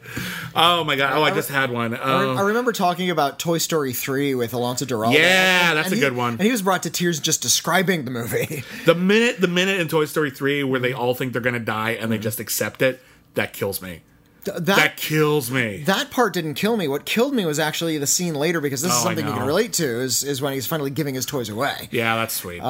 Oh 0.55 0.85
my 0.85 0.97
God. 0.97 1.13
Oh, 1.17 1.23
I 1.23 1.31
just 1.33 1.49
had 1.49 1.71
one. 1.71 1.95
I 1.95 2.25
Um, 2.39 2.39
remember 2.47 2.73
talking 2.73 3.11
about 3.11 3.39
Toy 3.39 3.59
Story 3.59 3.93
3 3.93 4.35
with 4.35 4.53
Alonso 4.55 4.85
Duralde. 4.85 5.15
Yeah, 5.15 5.71
And- 5.71 5.79
that's 5.79 5.87
and 5.89 5.93
a 5.95 5.97
he- 5.97 6.01
good 6.03 6.17
one. 6.17 6.33
And 6.35 6.43
he 6.43 6.51
was 6.51 6.63
brought 6.63 6.83
to 6.85 6.91
tears 6.91 7.21
just 7.21 7.43
describing 7.43 8.05
the 8.05 8.11
movie. 8.11 8.65
the 8.87 8.95
minute, 8.95 9.41
the 9.41 9.49
minute 9.49 9.81
in 9.81 9.89
Toy 9.89 10.05
Story 10.07 10.31
3 10.31 10.65
where 10.65 10.81
they 10.81 10.93
all 10.93 11.15
think 11.15 11.33
they're 11.33 11.43
going 11.43 11.55
to 11.55 11.61
die 11.61 11.91
and 11.91 12.11
they 12.11 12.19
just 12.19 12.41
accept 12.41 12.83
it, 12.83 13.01
that 13.35 13.53
kills 13.53 13.81
me. 13.81 14.03
Th- 14.45 14.57
That 14.57 14.67
That 14.77 14.97
kills 14.97 15.51
me. 15.51 15.85
that 15.85 16.11
part 16.11 16.33
didn't 16.35 16.55
kill 16.55 16.77
me. 16.77 16.89
What 16.89 17.05
killed 17.07 17.33
me 17.35 17.47
was 17.47 17.59
actually 17.61 17.97
the 17.99 18.07
scene 18.09 18.35
later 18.35 18.61
because 18.61 18.83
this 18.83 18.91
is 18.91 18.97
Oh, 18.99 19.01
I 19.01 19.05
something 19.05 19.27
you 19.27 19.33
can 19.33 19.47
relate 19.47 19.73
to 19.75 19.85
is, 19.85 20.25
is 20.25 20.43
when 20.43 20.53
he's 20.53 20.67
finally 20.67 20.91
giving 20.91 21.15
his 21.15 21.25
toys 21.27 21.49
away. 21.49 21.89
yeah, 21.93 22.17
that's 22.17 22.35
sweet. 22.35 22.61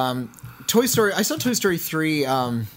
Toy 0.67 0.85
Story. 0.85 1.13
I 1.13 1.21
saw 1.21 1.35
Toy 1.35 1.53
Story 1.53 1.77
three. 1.77 2.25
Um, 2.25 2.67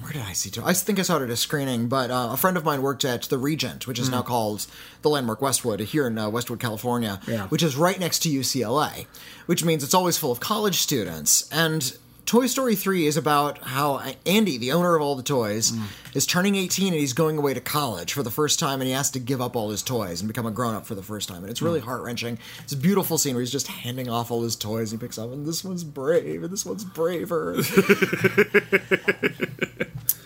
where 0.00 0.12
did 0.12 0.22
I 0.22 0.32
see? 0.34 0.50
Toy? 0.50 0.62
I 0.64 0.72
think 0.74 0.98
I 0.98 1.02
saw 1.02 1.16
it 1.18 1.22
at 1.22 1.30
a 1.30 1.36
screening, 1.36 1.88
but 1.88 2.10
uh, 2.10 2.28
a 2.32 2.36
friend 2.36 2.56
of 2.56 2.64
mine 2.64 2.82
worked 2.82 3.04
at 3.04 3.22
the 3.22 3.38
Regent, 3.38 3.86
which 3.86 3.98
is 3.98 4.10
now 4.10 4.20
called 4.22 4.66
the 5.02 5.08
Landmark 5.08 5.40
Westwood 5.40 5.80
here 5.80 6.06
in 6.06 6.18
uh, 6.18 6.28
Westwood, 6.28 6.60
California, 6.60 7.20
Yeah. 7.26 7.46
which 7.48 7.62
is 7.62 7.74
right 7.76 7.98
next 7.98 8.18
to 8.20 8.28
UCLA, 8.28 9.06
which 9.46 9.64
means 9.64 9.82
it's 9.82 9.94
always 9.94 10.18
full 10.18 10.30
of 10.30 10.40
college 10.40 10.76
students. 10.80 11.48
And 11.50 11.96
Toy 12.26 12.46
Story 12.46 12.74
three 12.74 13.06
is 13.06 13.16
about 13.16 13.58
how 13.58 14.02
Andy, 14.24 14.56
the 14.56 14.72
owner 14.72 14.96
of 14.96 15.02
all 15.02 15.14
the 15.14 15.22
toys, 15.22 15.72
mm. 15.72 15.86
is 16.14 16.26
turning 16.26 16.56
eighteen 16.56 16.92
and 16.92 17.00
he's 17.00 17.12
going 17.12 17.36
away 17.38 17.54
to 17.54 17.60
college 17.60 18.12
for 18.12 18.22
the 18.22 18.30
first 18.30 18.58
time, 18.58 18.80
and 18.80 18.88
he 18.88 18.92
has 18.92 19.10
to 19.12 19.18
give 19.18 19.40
up 19.40 19.56
all 19.56 19.70
his 19.70 19.82
toys 19.82 20.20
and 20.20 20.28
become 20.28 20.46
a 20.46 20.50
grown 20.50 20.74
up 20.74 20.86
for 20.86 20.94
the 20.94 21.02
first 21.02 21.28
time. 21.28 21.42
And 21.42 21.50
it's 21.50 21.60
really 21.62 21.80
mm. 21.80 21.84
heart 21.84 22.02
wrenching. 22.02 22.38
It's 22.62 22.72
a 22.72 22.76
beautiful 22.76 23.18
scene 23.18 23.34
where 23.34 23.42
he's 23.42 23.52
just 23.52 23.66
handing 23.66 24.08
off 24.08 24.30
all 24.30 24.42
his 24.42 24.56
toys. 24.56 24.90
He 24.90 24.96
picks 24.96 25.18
up, 25.18 25.32
and 25.32 25.46
this 25.46 25.62
one's 25.62 25.84
brave, 25.84 26.42
and 26.42 26.52
this 26.52 26.64
one's 26.64 26.84
braver. 26.84 27.56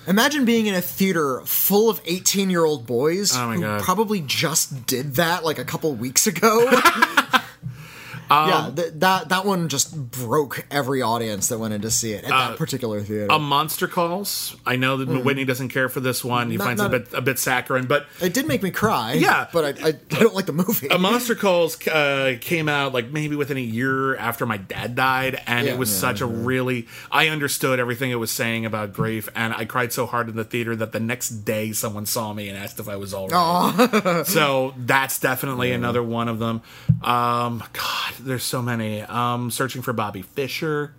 Imagine 0.08 0.46
being 0.46 0.66
in 0.66 0.74
a 0.74 0.80
theater 0.80 1.42
full 1.42 1.90
of 1.90 2.00
18 2.06 2.48
year 2.48 2.64
old 2.64 2.86
boys 2.86 3.36
Oh 3.36 3.50
who 3.50 3.60
God. 3.60 3.82
probably 3.82 4.22
just 4.22 4.86
did 4.86 5.16
that 5.16 5.44
like 5.44 5.58
a 5.58 5.64
couple 5.64 5.92
weeks 5.94 6.26
ago. 6.26 6.70
Um, 8.30 8.48
yeah, 8.48 8.70
th- 8.74 8.92
that 8.96 9.28
that 9.30 9.44
one 9.46 9.68
just 9.68 9.96
broke 10.10 10.66
every 10.70 11.02
audience 11.02 11.48
that 11.48 11.58
went 11.58 11.74
in 11.74 11.80
to 11.82 11.90
see 11.90 12.12
it 12.12 12.24
at 12.24 12.30
Uh, 12.32 12.48
that 12.50 12.58
particular 12.58 13.02
theater. 13.02 13.28
a 13.30 13.38
monster 13.38 13.88
calls. 13.88 14.56
I 14.66 14.76
know 14.76 14.96
that 14.98 15.24
Whitney 15.24 15.44
doesn't 15.44 15.68
care 15.70 15.88
for 15.88 16.00
this 16.00 16.24
one. 16.24 16.50
He. 16.50 16.56
Not- 16.56 16.64
finds 16.68 16.82
it 16.82 16.86
a 16.86 16.88
bit 16.90 17.08
a 17.14 17.20
bit 17.22 17.38
saccharine, 17.38 17.86
but 17.86 18.06
it 18.20 18.34
did 18.34 18.46
make 18.46 18.62
me 18.62 18.70
cry. 18.70 19.14
Yeah. 19.14 19.46
but 19.52 19.64
I, 19.64 19.86
I, 19.86 19.88
I 19.88 20.20
don't 20.20 20.34
like 20.34 20.46
the 20.46 20.52
movie. 20.52 20.88
a 20.88 20.98
monster 20.98 21.34
calls 21.34 21.86
uh, 21.88 22.36
came 22.40 22.68
out 22.68 22.92
like 22.92 23.10
maybe 23.10 23.36
within 23.36 23.56
a 23.56 23.60
year 23.60 24.16
after 24.16 24.44
my 24.44 24.56
dad 24.58 24.94
died, 24.94 25.40
and 25.46 25.66
Yeah. 25.66 25.72
it 25.72 25.78
was 25.78 25.90
Yeah, 25.90 25.98
such 26.00 26.20
a 26.20 26.26
really. 26.26 26.86
I 27.10 27.28
understood 27.28 27.78
everything 27.80 28.10
it 28.10 28.16
was 28.16 28.30
saying 28.30 28.66
about 28.66 28.92
grief, 28.92 29.28
and 29.34 29.54
I 29.54 29.64
cried 29.64 29.92
so 29.92 30.04
hard 30.06 30.28
in 30.28 30.36
the 30.36 30.44
theater 30.44 30.76
that 30.76 30.92
the 30.92 31.00
next 31.00 31.30
day 31.44 31.72
someone 31.72 32.04
saw 32.06 32.32
me 32.34 32.48
and 32.48 32.58
asked 32.58 32.78
if 32.78 32.88
I 32.88 32.96
was 32.96 33.14
all 33.14 33.28
right. 33.28 34.22
so 34.26 34.74
that's 34.76 35.18
definitely 35.18 35.72
another 35.72 36.02
one 36.02 36.28
of 36.28 36.38
them. 36.38 36.60
Um, 37.02 37.62
God, 37.72 38.12
there's 38.18 38.42
so 38.44 38.60
many. 38.62 39.02
Um, 39.02 39.50
searching 39.50 39.82
for 39.82 39.92
Bobby 39.92 40.22
Fischer. 40.22 40.94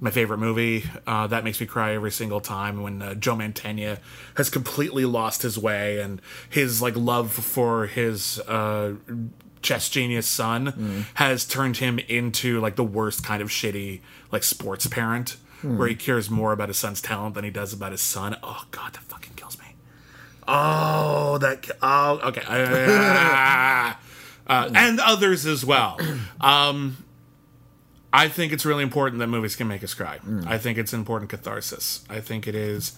My 0.00 0.12
favorite 0.12 0.38
movie. 0.38 0.84
Uh, 1.08 1.26
that 1.26 1.42
makes 1.42 1.60
me 1.60 1.66
cry 1.66 1.94
every 1.94 2.12
single 2.12 2.40
time 2.40 2.82
when 2.82 3.02
uh, 3.02 3.14
Joe 3.14 3.34
Mantegna 3.34 3.98
has 4.36 4.48
completely 4.48 5.04
lost 5.04 5.42
his 5.42 5.58
way 5.58 5.98
and 5.98 6.22
his 6.48 6.80
like 6.80 6.94
love 6.96 7.32
for 7.32 7.86
his 7.86 8.38
uh, 8.46 8.92
chess 9.62 9.88
genius 9.90 10.28
son 10.28 11.04
has 11.14 11.44
turned 11.44 11.78
him 11.78 11.98
into 11.98 12.60
like 12.60 12.76
the 12.76 12.84
worst 12.84 13.24
kind 13.24 13.42
of 13.42 13.48
shitty 13.48 14.02
like 14.30 14.44
sports 14.44 14.86
parent 14.86 15.36
where 15.62 15.88
he 15.88 15.96
cares 15.96 16.30
more 16.30 16.52
about 16.52 16.68
his 16.68 16.76
son's 16.76 17.00
talent 17.02 17.34
than 17.34 17.42
he 17.42 17.50
does 17.50 17.72
about 17.72 17.90
his 17.90 18.00
son. 18.00 18.36
Oh 18.44 18.62
god, 18.70 18.92
that 18.92 19.02
fucking 19.02 19.32
kills 19.34 19.58
me. 19.58 19.64
Oh, 20.46 21.38
that. 21.38 21.68
Oh, 21.82 22.20
okay. 22.28 22.42
Uh, 24.46 24.70
and 24.74 25.00
others 25.00 25.44
as 25.46 25.64
well. 25.64 25.98
Um, 26.40 26.98
I 28.12 28.28
think 28.28 28.52
it's 28.52 28.64
really 28.64 28.82
important 28.82 29.18
that 29.18 29.26
movies 29.26 29.56
can 29.56 29.68
make 29.68 29.82
us 29.84 29.92
cry. 29.92 30.20
I 30.46 30.58
think 30.58 30.78
it's 30.78 30.92
important 30.92 31.30
catharsis. 31.30 32.04
I 32.08 32.20
think 32.20 32.46
it 32.46 32.54
is 32.54 32.96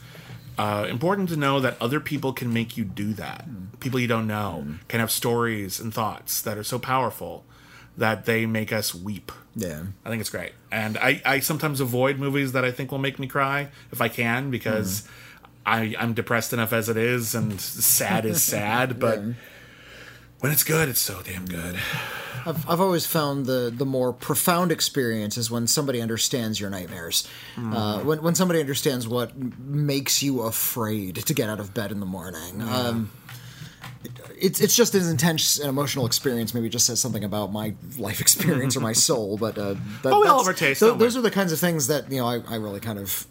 uh, 0.59 0.87
important 0.89 1.29
to 1.31 1.37
know 1.37 1.59
that 1.61 1.77
other 1.81 2.01
people 2.01 2.33
can 2.33 2.53
make 2.53 2.77
you 2.77 2.85
do 2.85 3.13
that. 3.15 3.47
People 3.81 3.99
you 3.99 4.07
don't 4.07 4.27
know 4.27 4.67
can 4.89 5.01
have 5.01 5.11
stories 5.11 5.81
and 5.81 5.93
thoughts 5.93 6.41
that 6.43 6.59
are 6.59 6.65
so 6.65 6.79
powerful 6.79 7.45
that 7.97 8.27
they 8.27 8.47
make 8.47 8.73
us 8.73 8.95
weep. 8.95 9.33
yeah. 9.57 9.83
I 10.05 10.11
think 10.11 10.21
it's 10.21 10.31
great. 10.31 10.53
And 10.71 10.97
I, 10.99 11.21
I 11.25 11.41
sometimes 11.41 11.81
avoid 11.81 12.19
movies 12.19 12.53
that 12.53 12.65
I 12.65 12.71
think 12.71 12.93
will 12.93 12.99
make 12.99 13.19
me 13.19 13.27
cry 13.27 13.71
if 13.91 14.01
I 14.01 14.09
can 14.09 14.51
because 14.51 15.03
I, 15.67 15.97
I'm 15.99 16.15
depressed 16.15 16.53
enough 16.53 16.73
as 16.73 16.89
it 16.89 16.97
is 16.97 17.35
and 17.35 17.61
sad 17.61 18.25
is 18.25 18.41
sad. 18.55 19.01
But 19.01 19.21
when 20.41 20.53
it's 20.53 20.65
good, 20.65 20.89
it's 20.89 21.01
so 21.01 21.21
damn 21.23 21.45
good. 21.47 21.77
I've, 22.47 22.69
I've 22.71 22.81
always 22.81 23.05
found 23.05 23.47
the, 23.47 23.73
the 23.75 23.85
more 23.85 24.13
profound 24.13 24.73
experience 24.73 25.37
is 25.37 25.51
when 25.51 25.67
somebody 25.67 26.01
understands 26.01 26.59
your 26.61 26.71
nightmares. 26.71 27.29
Uh, 27.59 28.01
when, 28.01 28.23
when 28.23 28.35
somebody 28.35 28.61
understands 28.61 29.07
what 29.07 29.37
makes 29.59 30.23
you 30.23 30.43
afraid 30.43 31.17
to 31.17 31.35
get 31.35 31.49
out 31.51 31.61
of 31.61 31.75
bed 31.75 31.93
in 31.93 32.01
the 32.01 32.07
morning. 32.07 32.63
Um, 32.63 33.11
it's, 34.41 34.61
it's 34.61 34.77
just 34.77 34.95
as 34.95 35.11
intense 35.11 35.59
an 35.59 35.69
emotional 35.69 36.07
experience. 36.07 36.55
Maybe 36.55 36.69
it 36.69 36.71
just 36.71 36.87
says 36.87 37.01
something 37.01 37.25
about 37.25 37.53
my 37.53 37.75
life 37.99 38.21
experience 38.21 38.77
or 38.77 38.81
my 38.81 38.93
soul. 39.09 39.37
But 39.37 39.59
uh, 39.59 39.75
that, 40.03 40.13
Oh, 40.13 40.21
we 40.21 40.29
all 40.29 40.39
have 40.39 40.47
our 40.47 40.55
tastes, 40.55 40.81
tho- 40.81 40.95
those 40.95 41.17
are 41.17 41.21
the 41.21 41.31
kinds 41.33 41.53
of 41.53 41.59
things 41.59 41.89
that 41.89 42.11
you 42.11 42.19
know 42.19 42.27
I, 42.27 42.41
I 42.49 42.55
really 42.57 42.81
kind 42.81 42.99
of 42.99 43.27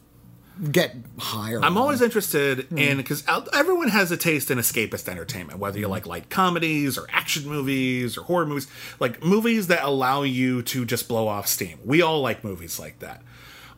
get 0.71 0.95
higher. 1.19 1.57
I'm 1.63 1.77
on. 1.77 1.83
always 1.83 2.01
interested 2.01 2.65
Hmm. 2.65 2.77
in 2.77 2.97
because 2.97 3.23
everyone 3.53 3.89
has 3.89 4.11
a 4.11 4.17
taste 4.17 4.49
in 4.51 4.57
escapist 4.57 5.07
entertainment, 5.07 5.59
whether 5.59 5.77
Hmm. 5.77 5.81
you 5.83 5.87
like 5.87 6.05
light 6.07 6.29
comedies 6.29 6.97
or 6.97 7.05
action 7.11 7.47
movies 7.47 8.17
or 8.17 8.23
horror 8.23 8.45
movies, 8.45 8.67
like 8.99 9.23
movies 9.23 9.67
that 9.67 9.83
allow 9.83 10.23
you 10.23 10.61
to 10.63 10.85
just 10.85 11.07
blow 11.07 11.27
off 11.27 11.47
steam. 11.47 11.77
We 11.85 12.01
all 12.01 12.21
like 12.21 12.43
movies 12.43 12.79
like 12.79 12.99
that. 12.99 13.21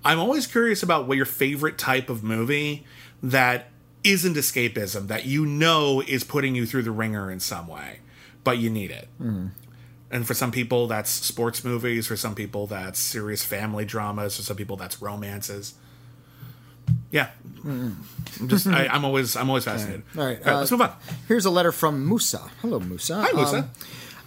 I'm 0.05 0.19
always 0.19 0.47
curious 0.47 0.81
about 0.81 1.07
what 1.07 1.17
your 1.17 1.25
favorite 1.25 1.77
type 1.77 2.09
of 2.09 2.23
movie 2.23 2.85
that 3.21 3.67
isn't 4.03 4.35
escapism 4.35 5.07
that 5.07 5.25
you 5.25 5.45
know 5.45 6.01
is 6.07 6.23
putting 6.23 6.55
you 6.55 6.65
through 6.65 6.83
the 6.83 6.91
ringer 6.91 7.29
in 7.29 7.41
some 7.41 7.67
way, 7.67 7.99
but 8.45 8.57
you 8.57 8.69
need 8.69 8.91
it. 8.91 9.09
And 10.11 10.25
for 10.25 10.33
some 10.33 10.51
people, 10.51 10.87
that's 10.87 11.09
sports 11.11 11.63
movies. 11.65 12.07
For 12.07 12.15
some 12.15 12.33
people, 12.33 12.65
that's 12.65 12.97
serious 12.97 13.43
family 13.43 13.83
dramas. 13.85 14.37
For 14.37 14.41
some 14.41 14.55
people, 14.57 14.75
that's 14.77 15.01
romances. 15.01 15.73
Yeah, 17.11 17.29
I'm 17.63 18.47
just 18.47 18.67
I, 18.67 18.87
I'm 18.87 19.03
always 19.05 19.35
I'm 19.35 19.49
always 19.49 19.65
fascinated. 19.65 20.03
All 20.17 20.25
right, 20.25 20.41
All 20.45 20.55
uh, 20.55 20.59
let's 20.59 20.71
move 20.71 20.81
on. 20.81 20.93
Here's 21.27 21.45
a 21.45 21.49
letter 21.49 21.71
from 21.71 22.07
Musa. 22.07 22.49
Hello, 22.61 22.79
Musa. 22.79 23.21
Hi, 23.21 23.31
Musa. 23.33 23.57
Um, 23.57 23.69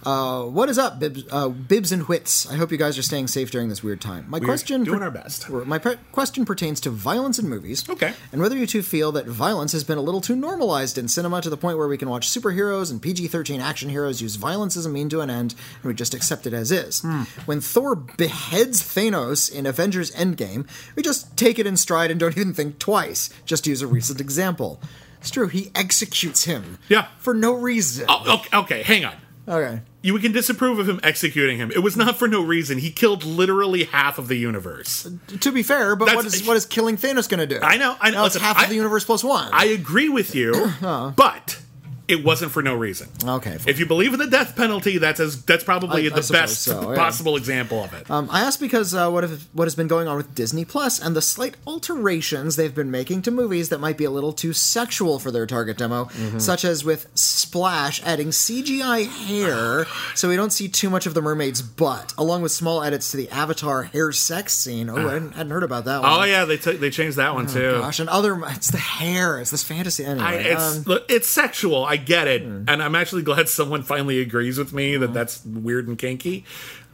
uh, 0.05 0.43
what 0.43 0.69
is 0.69 0.77
up, 0.77 0.99
Bibbs, 0.99 1.23
uh, 1.31 1.49
Bibbs 1.49 1.91
and 1.91 2.07
Wits? 2.07 2.49
I 2.49 2.55
hope 2.55 2.71
you 2.71 2.77
guys 2.77 2.97
are 2.97 3.03
staying 3.03 3.27
safe 3.27 3.51
during 3.51 3.69
this 3.69 3.83
weird 3.83 4.01
time. 4.01 4.25
My 4.27 4.39
question, 4.39 4.83
doing 4.83 5.01
our 5.01 5.11
best. 5.11 5.49
My 5.49 5.79
pre- 5.79 5.97
question 6.11 6.45
pertains 6.45 6.79
to 6.81 6.89
violence 6.89 7.39
in 7.39 7.47
movies. 7.47 7.87
Okay. 7.89 8.13
And 8.31 8.41
whether 8.41 8.57
you 8.57 8.67
two 8.67 8.81
feel 8.81 9.11
that 9.13 9.25
violence 9.25 9.71
has 9.71 9.83
been 9.83 9.97
a 9.97 10.01
little 10.01 10.21
too 10.21 10.35
normalized 10.35 10.97
in 10.97 11.07
cinema 11.07 11.41
to 11.41 11.49
the 11.49 11.57
point 11.57 11.77
where 11.77 11.87
we 11.87 11.97
can 11.97 12.09
watch 12.09 12.29
superheroes 12.29 12.91
and 12.91 13.01
PG-13 13.01 13.59
action 13.59 13.89
heroes 13.89 14.21
use 14.21 14.35
violence 14.35 14.75
as 14.77 14.85
a 14.85 14.89
mean 14.89 15.09
to 15.09 15.21
an 15.21 15.29
end, 15.29 15.55
and 15.75 15.83
we 15.83 15.93
just 15.93 16.13
accept 16.13 16.45
it 16.45 16.53
as 16.53 16.71
is. 16.71 17.01
Hmm. 17.01 17.23
When 17.45 17.61
Thor 17.61 17.95
beheads 17.95 18.81
Thanos 18.81 19.53
in 19.53 19.65
Avengers 19.65 20.11
Endgame, 20.11 20.67
we 20.95 21.03
just 21.03 21.35
take 21.37 21.59
it 21.59 21.67
in 21.67 21.77
stride 21.77 22.11
and 22.11 22.19
don't 22.19 22.37
even 22.37 22.53
think 22.53 22.79
twice. 22.79 23.29
Just 23.45 23.63
to 23.65 23.69
use 23.69 23.81
a 23.81 23.87
recent 23.87 24.19
example. 24.21 24.81
It's 25.23 25.31
true. 25.31 25.47
He 25.47 25.71
executes 25.73 26.43
him. 26.43 26.79
Yeah. 26.89 27.07
For 27.19 27.33
no 27.33 27.53
reason. 27.53 28.05
Oh, 28.09 28.39
okay, 28.39 28.57
okay, 28.57 28.83
hang 28.83 29.05
on. 29.05 29.15
Okay. 29.47 29.81
You 30.01 30.17
can 30.19 30.31
disapprove 30.31 30.79
of 30.79 30.87
him 30.87 30.99
executing 31.03 31.57
him. 31.57 31.71
It 31.71 31.79
was 31.79 31.95
not 31.97 32.17
for 32.17 32.27
no 32.27 32.41
reason. 32.41 32.77
He 32.77 32.91
killed 32.91 33.23
literally 33.23 33.85
half 33.85 34.17
of 34.17 34.27
the 34.27 34.35
universe. 34.35 35.09
To 35.41 35.51
be 35.51 35.63
fair, 35.63 35.95
but 35.95 36.13
what 36.15 36.25
is 36.25 36.45
what 36.45 36.57
is 36.57 36.65
killing 36.65 36.97
Thanos 36.97 37.27
going 37.29 37.39
to 37.39 37.47
do? 37.47 37.59
I 37.61 37.77
know, 37.77 37.95
I 37.99 38.09
know. 38.09 38.17
Now 38.19 38.25
it's 38.25 38.35
Listen, 38.35 38.45
half 38.47 38.57
I- 38.57 38.63
of 38.63 38.69
the 38.69 38.75
universe 38.75 39.05
plus 39.05 39.23
one. 39.23 39.49
I 39.53 39.65
agree 39.65 40.09
with 40.09 40.35
you, 40.35 40.53
but 40.81 41.59
it 42.07 42.23
wasn't 42.23 42.51
for 42.51 42.61
no 42.61 42.75
reason. 42.75 43.07
Okay, 43.25 43.57
fine. 43.57 43.67
If 43.69 43.79
you 43.79 43.85
believe 43.85 44.13
in 44.13 44.19
the 44.19 44.27
death 44.27 44.55
penalty, 44.55 44.97
that's 44.97 45.19
as 45.19 45.43
that's 45.45 45.63
probably 45.63 46.03
I- 46.09 46.11
I 46.11 46.15
the 46.15 46.23
suppose 46.23 46.41
best 46.41 46.61
so, 46.63 46.89
yeah. 46.91 46.97
possible 46.97 47.37
example 47.37 47.83
of 47.83 47.93
it. 47.93 48.09
Um, 48.11 48.27
I 48.31 48.41
asked 48.41 48.59
because 48.59 48.93
uh, 48.93 49.09
what 49.09 49.23
if, 49.23 49.47
what 49.53 49.65
has 49.65 49.75
been 49.75 49.87
going 49.87 50.07
on 50.07 50.17
with 50.17 50.35
Disney 50.35 50.65
Plus 50.65 50.99
and 50.99 51.15
the 51.15 51.21
slight 51.21 51.55
alterations 51.65 52.55
they've 52.55 52.75
been 52.75 52.91
making 52.91 53.21
to 53.23 53.31
movies 53.31 53.69
that 53.69 53.79
might 53.79 53.97
be 53.97 54.03
a 54.03 54.11
little 54.11 54.33
too 54.33 54.51
sexual 54.53 55.17
for 55.19 55.31
their 55.31 55.45
target 55.45 55.77
demo, 55.77 56.05
Mm-hmm. 56.05 56.39
such 56.39 56.65
as 56.65 56.83
with 56.83 57.07
Splash 57.15 58.01
adding 58.03 58.29
CGI 58.29 59.07
hair 59.07 59.85
so 60.15 60.27
we 60.29 60.35
don't 60.35 60.51
see 60.51 60.67
too 60.67 60.89
much 60.89 61.05
of 61.05 61.13
the 61.13 61.21
mermaid's 61.21 61.61
butt, 61.61 62.13
along 62.17 62.41
with 62.41 62.51
small 62.51 62.83
edits 62.83 63.11
to 63.11 63.17
the 63.17 63.29
Avatar 63.29 63.83
hair 63.83 64.11
sex 64.11 64.53
scene. 64.53 64.89
Oh, 64.89 64.95
I 64.95 65.13
hadn't, 65.13 65.31
hadn't 65.33 65.51
heard 65.51 65.63
about 65.63 65.85
that 65.85 66.01
one. 66.01 66.11
oh 66.11 66.23
yeah, 66.23 66.45
they 66.45 66.57
took 66.57 66.79
they 66.79 66.89
changed 66.89 67.17
that 67.17 67.33
one 67.33 67.47
too. 67.47 67.71
Gosh, 67.79 67.99
and 67.99 68.09
other 68.09 68.39
it's 68.47 68.71
the 68.71 68.77
hair. 68.77 69.39
It's 69.39 69.51
this 69.51 69.63
fantasy 69.63 70.03
anyway. 70.05 70.25
I, 70.25 70.33
it's 70.35 70.87
um, 70.87 70.99
it's 71.09 71.27
sexual. 71.27 71.85
I 71.93 71.97
get 71.97 72.27
it, 72.27 72.41
Hmm. 72.43 72.63
and 72.67 72.81
I'm 72.81 72.95
actually 72.95 73.21
glad 73.31 73.47
someone 73.49 73.83
finally 73.83 74.19
agrees 74.19 74.57
with 74.57 74.73
me 74.73 74.97
that 74.97 75.13
that's 75.13 75.43
weird 75.45 75.87
and 75.87 75.97
kinky. 75.97 76.45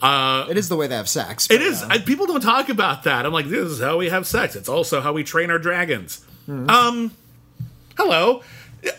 Uh, 0.02 0.46
it 0.50 0.58
is 0.58 0.70
the 0.70 0.76
way 0.76 0.88
they 0.88 0.96
have 0.96 1.10
sex. 1.10 1.46
it 1.50 1.58
but, 1.58 1.62
is. 1.62 1.84
uh, 1.84 1.88
I, 1.90 1.98
people 2.00 2.26
don't 2.26 2.42
talk 2.42 2.70
about 2.70 3.04
that. 3.04 3.26
I'm 3.26 3.34
like, 3.34 3.48
this 3.48 3.70
is 3.70 3.80
how 3.82 3.98
we 3.98 4.10
have 4.10 4.26
sex. 4.28 4.56
It's 4.56 4.70
also 4.70 5.02
how 5.02 5.12
we 5.14 5.24
train 5.24 5.50
our 5.52 5.60
dragons. 5.60 6.24
Hmm. 6.46 6.70
Um, 6.70 7.12
hello. 7.98 8.42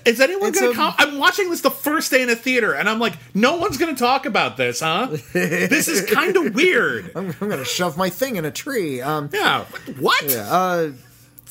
Is 0.05 0.21
anyone 0.21 0.53
going 0.53 0.71
to 0.73 0.77
come? 0.77 0.93
I'm 0.99 1.17
watching 1.19 1.49
this 1.49 1.63
the 1.63 1.71
first 1.71 2.11
day 2.11 2.21
in 2.23 2.29
a 2.29 2.37
theater, 2.37 2.75
and 2.75 2.87
I'm 2.87 2.99
like, 2.99 3.15
no 3.35 3.57
one's 3.57 3.79
going 3.79 3.95
to 3.95 3.99
talk 3.99 4.27
about 4.27 4.59
this, 4.59 4.81
huh? 4.81 5.09
this 5.33 5.89
is 5.89 6.05
kind 6.11 6.37
of 6.37 6.55
weird. 6.61 7.13
I'm, 7.17 7.35
I'm 7.41 7.49
gonna 7.49 7.65
shove 7.65 7.97
my 7.97 8.11
thing 8.11 8.37
in 8.37 8.45
a 8.45 8.51
tree. 8.51 9.01
Um, 9.01 9.31
Yeah. 9.33 9.65
What? 9.99 10.37
uh, 10.37 10.89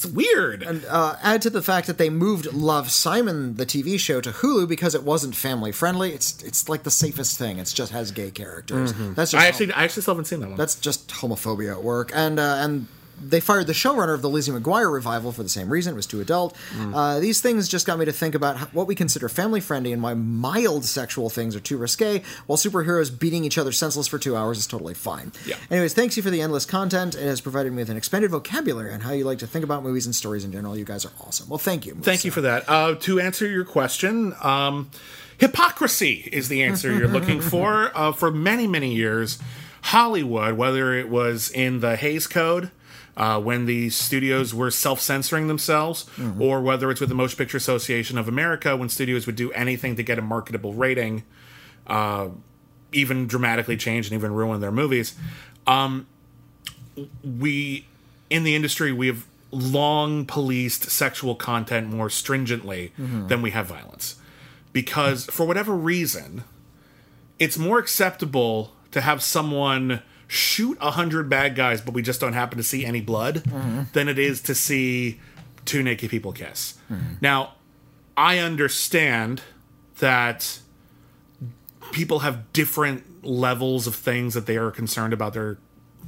it's 0.06 0.14
weird. 0.14 0.64
uh, 0.90 1.16
add 1.22 1.42
to 1.42 1.50
the 1.50 1.62
fact 1.62 1.88
that 1.88 1.98
they 1.98 2.10
moved 2.10 2.54
Love 2.54 2.90
Simon, 2.90 3.56
the 3.56 3.66
TV 3.66 4.00
show, 4.00 4.22
to 4.22 4.32
Hulu 4.32 4.68
because 4.68 4.96
it 4.96 5.04
wasn't 5.04 5.36
family 5.36 5.72
friendly. 5.72 6.14
It's 6.14 6.42
it's 6.44 6.70
like 6.70 6.84
the 6.84 6.92
safest 6.92 7.38
thing. 7.38 7.60
It's 7.60 7.74
just 7.74 7.92
has 7.92 8.12
gay 8.12 8.32
characters. 8.32 8.94
That's 8.94 9.32
just 9.32 9.34
Mm-hmm. 9.34 9.38
I 9.44 9.48
actually, 9.48 9.74
I 9.74 9.84
actually 9.84 10.02
still 10.04 10.14
haven't 10.14 10.26
seen 10.26 10.40
that 10.40 10.48
one. 10.50 10.58
that's 10.58 10.76
just 10.76 11.10
homophobia 11.10 11.72
at 11.74 11.84
work. 11.84 12.12
And 12.14 12.40
uh, 12.40 12.58
and 12.60 12.88
they 13.22 13.40
fired 13.40 13.68
the 13.68 13.74
showrunner 13.74 14.14
of 14.14 14.22
the 14.22 14.30
Lizzie 14.30 14.52
McGuire 14.52 14.92
revival 14.92 15.32
for 15.32 15.44
the 15.44 15.50
same 15.50 15.70
reason. 15.70 15.94
It 15.94 15.96
was 15.96 16.06
too 16.06 16.22
adult. 16.22 16.56
Mm. 16.76 16.96
Uh, 16.96 17.20
these 17.20 17.42
things 17.42 17.68
just 17.68 17.86
got 17.86 18.00
me 18.00 18.06
to 18.06 18.12
think 18.12 18.36
about 18.36 18.58
what 18.74 18.88
we 18.88 18.96
consider 18.96 19.30
family 19.30 19.60
friendly 19.60 19.94
and 19.94 20.02
why 20.02 20.14
mild 20.14 20.86
sexual 20.86 21.30
things 21.30 21.56
are 21.56 21.60
too 21.60 21.78
risque, 21.78 22.24
while 22.46 22.58
superheroes 22.58 23.18
beating 23.18 23.44
each 23.44 23.58
other 23.58 23.72
senseless 23.72 24.08
for 24.08 24.20
two 24.20 24.36
hours 24.36 24.58
is 24.58 24.68
totally 24.68 24.94
fine. 24.94 25.32
Yeah. 25.46 25.56
Anyways, 25.70 25.94
thanks 25.94 26.18
you 26.18 26.24
for 26.24 26.30
the 26.30 26.42
endless 26.42 26.66
content. 26.66 27.16
It 27.16 27.22
has 27.22 27.42
provided 27.42 27.72
me 27.72 27.78
with 27.82 27.90
an 27.90 27.98
expanded 27.98 28.32
vocabulary 28.32 28.94
on 28.94 29.02
how 29.02 29.12
you 29.12 29.24
like 29.24 29.40
to 29.40 29.48
think 29.48 29.64
about 29.64 29.84
movies 29.84 30.06
and 30.06 30.16
stories 30.16 30.44
in 30.44 30.52
general. 30.52 30.78
You 30.78 30.86
guys 30.86 31.06
are 31.06 31.12
awesome. 31.22 31.50
Well, 31.50 31.60
thank 31.60 31.86
you. 31.86 31.96
Thank 31.96 32.26
you 32.26 32.32
for 32.32 32.42
that. 32.42 32.68
Uh, 32.68 32.96
to 32.96 33.20
answer 33.20 33.48
your 33.48 33.66
question, 33.66 34.34
um, 34.42 34.90
hypocrisy 35.38 36.30
is 36.32 36.50
the 36.50 36.64
answer 36.64 36.94
you're 36.94 37.08
looking 37.08 37.42
for. 37.54 37.92
Uh, 37.96 38.12
for 38.12 38.32
many, 38.32 38.68
many 38.68 38.94
years, 38.94 39.40
Hollywood, 39.82 40.58
whether 40.58 40.94
it 40.94 41.10
was 41.10 41.50
in 41.50 41.80
the 41.80 41.96
Hays 41.96 42.28
Code, 42.28 42.72
uh, 43.20 43.40
when 43.40 43.66
the 43.66 43.90
studios 43.90 44.54
were 44.56 44.72
self 44.72 45.02
censoring 45.02 45.48
themselves, 45.48 46.06
or 46.40 46.62
whether 46.62 46.90
it's 46.90 47.02
with 47.02 47.10
the 47.10 47.16
Motion 47.16 47.38
Picture 47.38 47.58
Association 47.58 48.18
of 48.18 48.30
America, 48.30 48.78
when 48.78 48.88
studios 48.88 49.26
would 49.28 49.36
do 49.36 49.52
anything 49.52 49.98
to 49.98 50.04
get 50.04 50.18
a 50.18 50.22
marketable 50.22 50.74
rating, 50.74 51.24
uh, 51.88 52.30
even 52.94 53.28
dramatically 53.28 53.76
change 53.76 54.08
and 54.08 54.14
even 54.14 54.34
ruin 54.34 54.62
their 54.62 54.72
movies. 54.72 55.16
Um, 55.68 56.08
we, 57.24 57.86
in 58.30 58.44
the 58.44 58.56
industry, 58.56 58.94
we 58.94 59.08
have 59.08 59.26
long 59.52 60.26
policed 60.26 60.90
sexual 60.90 61.36
content 61.36 61.90
more 61.90 62.10
stringently 62.10 62.94
than 63.28 63.42
we 63.42 63.52
have 63.52 63.68
violence. 63.68 64.16
Because 64.72 65.26
for 65.26 65.46
whatever 65.46 65.76
reason, 65.76 66.44
it's 67.38 67.58
more 67.58 67.80
acceptable 67.80 68.72
to 68.92 69.02
have 69.02 69.22
someone 69.22 70.04
shoot 70.30 70.78
a 70.80 70.92
hundred 70.92 71.28
bad 71.28 71.56
guys, 71.56 71.82
but 71.82 71.94
we 71.94 72.02
just 72.02 72.22
don't 72.22 72.34
happen 72.34 72.58
to 72.58 72.64
see 72.64 72.86
any 72.86 73.02
blood, 73.02 73.44
than 73.94 74.08
it 74.08 74.18
is 74.20 74.42
to 74.44 74.56
see 74.56 75.20
two 75.66 75.84
naked 75.84 76.10
people 76.10 76.32
kiss. 76.32 76.78
Now, 77.20 77.56
I 78.16 78.38
understand 78.38 79.42
that 80.00 80.60
people 81.92 82.20
have 82.20 82.54
different 82.54 83.26
levels 83.26 83.88
of 83.88 83.96
things 83.96 84.36
that 84.36 84.46
they 84.46 84.56
are 84.58 84.72
concerned 84.72 85.12
about 85.14 85.34
their 85.34 85.58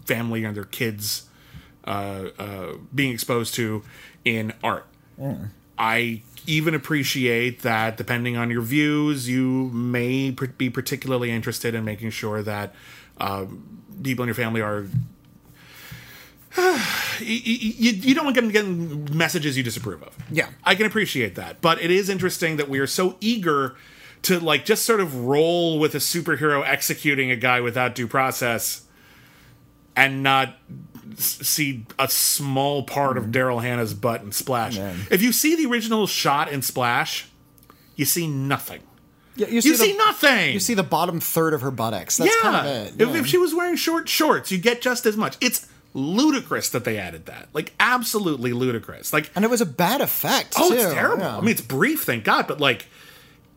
family 0.06 0.44
and 0.44 0.56
their 0.56 0.66
kids 0.66 1.28
uh, 1.86 2.30
uh, 2.38 2.74
being 2.94 3.12
exposed 3.12 3.56
to 3.56 3.84
in 4.24 4.54
art. 4.64 4.86
I 5.80 6.22
even 6.46 6.76
appreciate 6.76 7.64
that 7.64 7.98
depending 7.98 8.38
on 8.38 8.52
your 8.52 8.62
views, 8.62 9.28
you 9.28 9.70
may 9.74 10.32
pr- 10.32 10.46
be 10.46 10.70
particularly 10.70 11.32
interested 11.32 11.74
in 11.74 11.84
making 11.84 12.12
sure 12.12 12.44
that 12.44 12.76
um, 13.20 13.81
people 14.04 14.24
in 14.24 14.28
your 14.28 14.36
family 14.36 14.62
are. 14.62 14.88
you, 17.20 17.28
you, 17.28 17.92
you 17.92 18.14
don't 18.16 18.26
want 18.26 18.36
them 18.36 18.50
getting 18.50 19.16
messages 19.16 19.56
you 19.56 19.64
disapprove 19.64 20.04
of. 20.04 20.16
Yeah. 20.30 20.50
I 20.64 20.76
can 20.76 20.86
appreciate 20.86 21.36
that. 21.36 21.62
But 21.62 21.82
it 21.82 21.92
is 21.92 22.10
interesting 22.10 22.58
that 22.58 22.68
we 22.68 22.80
are 22.80 22.88
so 22.88 23.16
eager 23.22 23.76
to 24.24 24.40
like 24.40 24.66
just 24.66 24.86
sort 24.86 25.00
of 25.00 25.26
roll 25.26 25.80
with 25.80 25.96
a 25.96 26.00
superhero 26.00 26.66
executing 26.66 27.32
a 27.32 27.36
guy 27.36 27.62
without 27.62 27.96
due 27.96 28.08
process 28.08 28.84
and 29.96 30.24
not 30.24 30.58
see 31.16 31.86
a 32.00 32.08
small 32.08 32.84
part 32.84 33.18
of 33.18 33.26
mm-hmm. 33.26 33.32
Daryl 33.32 33.62
Hannah's 33.62 33.94
butt 33.94 34.22
in 34.22 34.32
Splash. 34.32 34.78
Man. 34.78 35.00
If 35.10 35.22
you 35.22 35.32
see 35.32 35.56
the 35.56 35.66
original 35.70 36.08
shot 36.08 36.52
in 36.52 36.62
Splash, 36.62 37.28
you 37.96 38.06
see 38.06 38.28
nothing. 38.28 38.82
Yeah, 39.36 39.48
you 39.48 39.56
You 39.56 39.62
see, 39.62 39.76
see 39.76 39.92
the, 39.94 39.98
nothing. 39.98 40.54
You 40.54 40.60
see 40.60 40.74
the 40.74 40.84
bottom 40.84 41.20
third 41.20 41.54
of 41.54 41.62
her 41.62 41.72
buttocks. 41.72 42.18
That's 42.18 42.36
yeah. 42.36 42.42
kind 42.42 42.68
of 42.68 42.74
it. 42.74 43.02
If, 43.02 43.10
yeah. 43.10 43.20
if 43.20 43.28
she 43.28 43.38
was 43.38 43.54
wearing 43.54 43.76
short 43.76 44.10
shorts, 44.10 44.52
you 44.52 44.58
get 44.58 44.82
just 44.82 45.06
as 45.06 45.16
much. 45.16 45.38
It's 45.42 45.68
ludicrous 45.94 46.70
that 46.70 46.84
they 46.86 46.98
added 46.98 47.26
that. 47.26 47.50
Like 47.54 47.74
absolutely 47.80 48.54
ludicrous. 48.54 49.14
Like 49.14 49.32
and 49.36 49.46
it 49.46 49.50
was 49.50 49.62
a 49.62 49.66
bad 49.66 50.02
effect. 50.02 50.56
Oh, 50.58 50.70
too. 50.70 50.76
it's 50.76 50.94
terrible. 50.94 51.24
Yeah. 51.24 51.38
I 51.38 51.42
mean, 51.42 51.50
it's 51.50 51.62
brief, 51.62 52.04
thank 52.04 52.24
God, 52.24 52.48
but 52.48 52.60
like, 52.60 52.88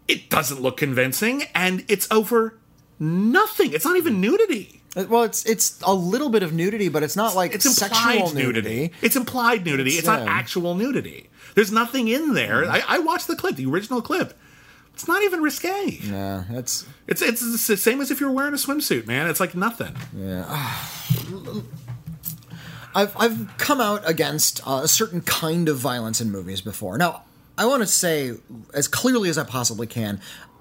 it 0.06 0.28
doesn't 0.28 0.60
look 0.60 0.76
convincing, 0.76 1.44
and 1.54 1.84
it's 1.88 2.10
over 2.10 2.58
nothing. 2.98 3.72
It's 3.72 3.84
not 3.84 3.96
even 3.96 4.20
nudity. 4.20 4.82
Uh, 4.96 5.06
well, 5.08 5.22
it's 5.24 5.44
it's 5.46 5.80
a 5.82 5.94
little 5.94 6.28
bit 6.28 6.42
of 6.42 6.52
nudity, 6.52 6.88
but 6.88 7.02
it's 7.02 7.16
not 7.16 7.34
like 7.34 7.54
It's 7.54 7.66
implied 7.66 8.18
sexual 8.18 8.34
nudity. 8.34 8.68
nudity. 8.68 8.92
It's 9.02 9.16
implied 9.16 9.64
nudity. 9.64 9.90
It's, 9.90 9.98
It's, 10.00 10.06
not 10.06 10.28
actual 10.28 10.74
nudity. 10.74 11.30
There's 11.54 11.72
nothing 11.72 12.08
in 12.08 12.34
there. 12.34 12.64
I, 12.64 12.82
I 12.86 12.98
watched 12.98 13.26
the 13.28 13.36
clip, 13.36 13.56
the 13.56 13.66
original 13.66 14.02
clip. 14.02 14.36
It's 14.94 15.08
not 15.08 15.22
even 15.24 15.42
risque. 15.42 15.98
Yeah, 16.02 16.44
that's 16.50 16.86
It's 17.06 17.20
it's 17.20 17.66
the 17.66 17.76
same 17.76 18.00
as 18.00 18.10
if 18.10 18.20
you're 18.20 18.30
wearing 18.30 18.54
a 18.54 18.56
swimsuit, 18.56 19.06
man. 19.06 19.28
It's 19.28 19.40
like 19.40 19.54
nothing. 19.54 19.94
Yeah. 20.16 20.46
I've 22.94 23.16
I've 23.16 23.56
come 23.58 23.80
out 23.80 24.08
against 24.08 24.60
uh, 24.66 24.82
a 24.84 24.88
certain 24.88 25.20
kind 25.20 25.68
of 25.68 25.78
violence 25.78 26.20
in 26.20 26.30
movies 26.30 26.60
before. 26.60 26.96
Now, 26.96 27.24
I 27.58 27.66
want 27.66 27.82
to 27.82 27.86
say 27.88 28.34
as 28.72 28.86
clearly 28.86 29.28
as 29.28 29.36
I 29.36 29.42
possibly 29.42 29.88
can, 29.88 30.20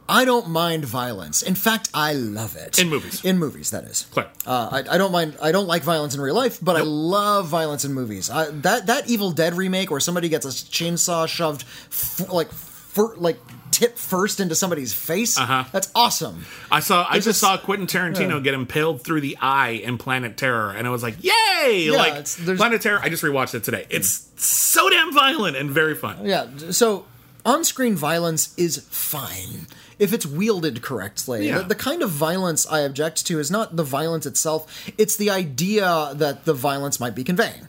I 0.10 0.26
don't 0.26 0.50
mind 0.50 0.84
violence. 0.86 1.44
In 1.44 1.56
fact, 1.56 1.90
I 1.94 2.14
love 2.14 2.56
it 2.56 2.78
In 2.80 2.90
movies. 2.90 3.24
In 3.24 3.38
movies, 3.38 3.72
that 3.72 3.84
is. 3.86 4.08
Clear. 4.12 4.28
Uh, 4.46 4.70
I, 4.72 4.96
I 4.96 4.98
don't 4.98 5.12
mind. 5.12 5.38
I 5.42 5.52
don't 5.52 5.68
like 5.68 5.84
violence 5.84 6.16
in 6.16 6.22
real 6.22 6.36
life, 6.36 6.60
but 6.62 6.76
I 6.76 6.82
love 6.82 7.48
violence 7.48 7.86
in 7.86 7.94
movies. 7.94 8.30
I, 8.32 8.50
that 8.50 8.88
that 8.88 9.08
Evil 9.08 9.32
Dead 9.32 9.54
remake 9.54 9.92
where 9.92 10.00
somebody 10.00 10.28
gets 10.28 10.46
a 10.46 10.50
chainsaw 10.50 11.28
shoved 11.28 11.64
f- 11.64 12.30
like 12.32 12.52
fir- 12.52 13.16
like 13.16 13.38
tip 13.74 13.98
first 13.98 14.40
into 14.40 14.54
somebody's 14.56 14.94
face. 14.94 15.38
Uh-huh. 15.38 15.66
That's 15.72 15.90
awesome. 15.96 16.46
I 16.72 16.80
saw. 16.80 17.06
I 17.10 17.16
just, 17.16 17.26
just- 17.26 17.40
saw 17.40 17.58
Quentin 17.58 17.88
Tarantino 17.88 18.42
get 18.44 18.54
impaled 18.54 19.04
through 19.04 19.22
the 19.22 19.36
eye 19.42 19.72
in 19.84 19.98
Planet 19.98 20.38
Terror, 20.38 20.72
and 20.72 20.86
I 20.88 20.92
was 20.92 21.02
like, 21.04 21.16
"Yay!" 21.24 21.90
like 21.92 22.14
there's- 22.26 22.58
Planet 22.58 22.82
Terror. 22.82 23.00
I 23.02 23.10
just 23.10 23.24
rewatched 23.24 23.56
it 23.56 23.64
today. 23.64 23.86
It's 23.90 24.30
so 24.38 24.90
damn 24.90 25.12
violent 25.14 25.58
and 25.58 25.70
very 25.72 25.96
fun. 25.96 26.26
Yeah. 26.26 26.48
So 26.72 27.06
on-screen 27.46 27.96
violence 27.96 28.54
is 28.58 28.78
fine 28.90 29.68
if 30.00 30.14
it's 30.14 30.26
wielded 30.26 30.82
correctly. 30.82 31.48
Yeah. 31.48 31.60
The, 31.60 31.70
the 31.70 31.76
kind 31.76 32.02
of 32.02 32.10
violence 32.10 32.66
I 32.68 32.80
object 32.82 33.26
to 33.28 33.40
is 33.40 33.50
not 33.52 33.76
the 33.76 33.84
violence 33.84 34.26
itself; 34.26 34.92
it's 34.98 35.16
the 35.16 35.30
idea 35.32 36.12
that 36.16 36.46
the 36.46 36.54
violence 36.54 37.00
might 37.00 37.16
be 37.16 37.24
conveying. 37.24 37.68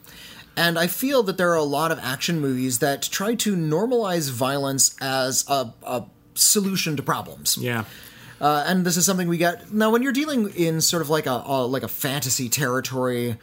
And 0.57 0.79
I 0.79 0.87
feel 0.87 1.23
that 1.25 1.37
there 1.37 1.51
are 1.51 1.57
a 1.57 1.63
lot 1.65 1.91
of 1.91 1.99
action 1.99 2.41
movies 2.41 2.79
that 2.79 3.03
try 3.03 3.35
to 3.37 3.57
normalize 3.57 4.31
violence 4.31 4.97
as 5.01 5.45
a, 5.49 5.73
a 5.85 6.05
solution 6.35 6.97
to 6.97 7.03
problems. 7.03 7.59
Yeah. 7.59 7.85
Uh, 8.41 8.65
and 8.67 8.85
this 8.85 8.97
is 8.97 9.07
something 9.07 9.29
we 9.29 9.39
get 9.39 9.73
now 9.73 9.91
when 9.91 10.03
you're 10.03 10.13
dealing 10.13 10.51
in 10.51 10.81
sort 10.81 11.01
of 11.03 11.09
like 11.11 11.27
a, 11.27 11.43
a 11.47 11.67
like 11.67 11.83
a 11.85 11.89
fantasy 11.89 12.49
territory 12.49 13.37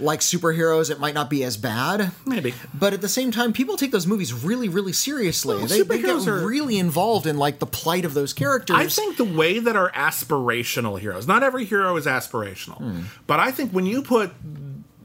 like 0.00 0.20
superheroes 0.20 0.90
it 0.90 0.98
might 0.98 1.12
not 1.12 1.28
be 1.28 1.44
as 1.44 1.58
bad 1.58 2.10
Maybe. 2.24 2.54
but 2.72 2.94
at 2.94 3.02
the 3.02 3.08
same 3.08 3.30
time 3.30 3.52
people 3.52 3.76
take 3.76 3.90
those 3.92 4.06
movies 4.06 4.32
really 4.32 4.70
really 4.70 4.94
seriously 4.94 5.56
Well, 5.58 5.66
they, 5.66 5.82
they 5.82 6.00
get 6.00 6.26
are- 6.26 6.38
really 6.46 6.78
involved 6.78 7.26
in 7.26 7.36
like 7.36 7.58
the 7.58 7.66
plight 7.66 8.06
of 8.06 8.14
those 8.14 8.32
characters 8.32 8.76
I 8.76 8.86
think 8.88 9.18
the 9.18 9.24
way 9.26 9.58
that 9.58 9.76
our 9.76 9.90
aspirational 9.92 10.98
heroes, 10.98 11.26
not 11.28 11.42
every 11.42 11.66
hero 11.66 11.94
is 11.96 12.06
aspirational, 12.06 12.78
Hmm. 12.78 13.00
but 13.26 13.40
I 13.40 13.50
think 13.50 13.72
when 13.72 13.84
you 13.84 14.00
put 14.02 14.32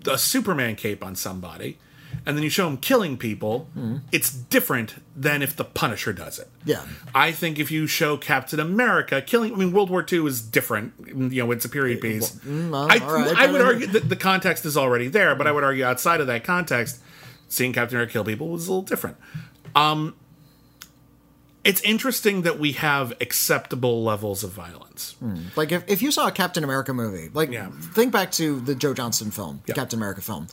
a 0.08 0.18
Superman 0.18 0.76
cape 0.76 1.03
on 1.03 1.16
somebody 1.16 1.78
and 2.26 2.36
then 2.36 2.43
you 2.43 2.49
show 2.49 2.68
him 2.68 2.78
killing 2.78 3.18
people, 3.18 3.68
it's 4.12 4.32
different 4.32 4.95
than 5.16 5.41
if 5.41 5.56
the 5.56 5.64
Punisher 5.64 6.14
does 6.14 6.39
it. 6.39 6.47
Yeah. 6.66 6.84
I 7.14 7.32
think 7.32 7.60
if 7.60 7.72
you 7.72 7.88
show 7.88 8.18
Captain 8.18 8.60
America 8.60 9.22
killing, 9.22 9.53
I 9.53 9.58
mean, 9.58 9.72
World 9.72 9.89
War 9.89 10.06
II 10.10 10.26
is 10.26 10.41
different. 10.41 10.93
You 11.08 11.43
know, 11.43 11.51
it's 11.51 11.66
a 11.66 11.70
period 11.70 12.01
piece. 12.01 12.36
I, 12.36 12.39
Mm, 12.45 12.74
all 12.74 12.88
right. 12.88 13.38
I 13.38 13.51
would 13.51 13.62
argue 13.62 13.88
that 13.88 14.10
the 14.10 14.16
context 14.16 14.66
is 14.66 14.78
already 14.78 15.08
there, 15.08 15.36
but 15.36 15.45
I 15.47 15.51
would 15.51 15.64
argue 15.64 15.84
outside 15.84 16.22
of 16.22 16.28
that 16.28 16.43
context, 16.43 16.99
seeing 17.47 17.74
Captain 17.74 17.97
America 17.97 18.14
kill 18.14 18.24
people 18.24 18.47
was 18.49 18.68
a 18.68 18.72
little 18.72 18.82
different. 18.84 19.18
Um, 19.76 20.16
it's 21.66 21.82
interesting 21.82 22.43
that 22.43 22.59
we 22.59 22.74
have 22.74 23.11
acceptable 23.20 24.03
levels 24.03 24.43
of 24.43 24.51
violence. 24.51 25.16
Hmm. 25.20 25.47
like 25.55 25.72
if, 25.72 25.84
if 25.88 26.01
you 26.01 26.11
saw 26.11 26.28
a 26.28 26.32
captain 26.32 26.63
america 26.63 26.93
movie 26.93 27.30
like 27.34 27.51
Yeah. 27.51 27.70
think 27.93 28.13
back 28.13 28.32
to 28.34 28.59
the 28.61 28.76
joe 28.76 28.93
johnston 28.93 29.32
film 29.32 29.61
the 29.66 29.74
captain 29.74 29.99
america 29.99 30.22
film 30.22 30.47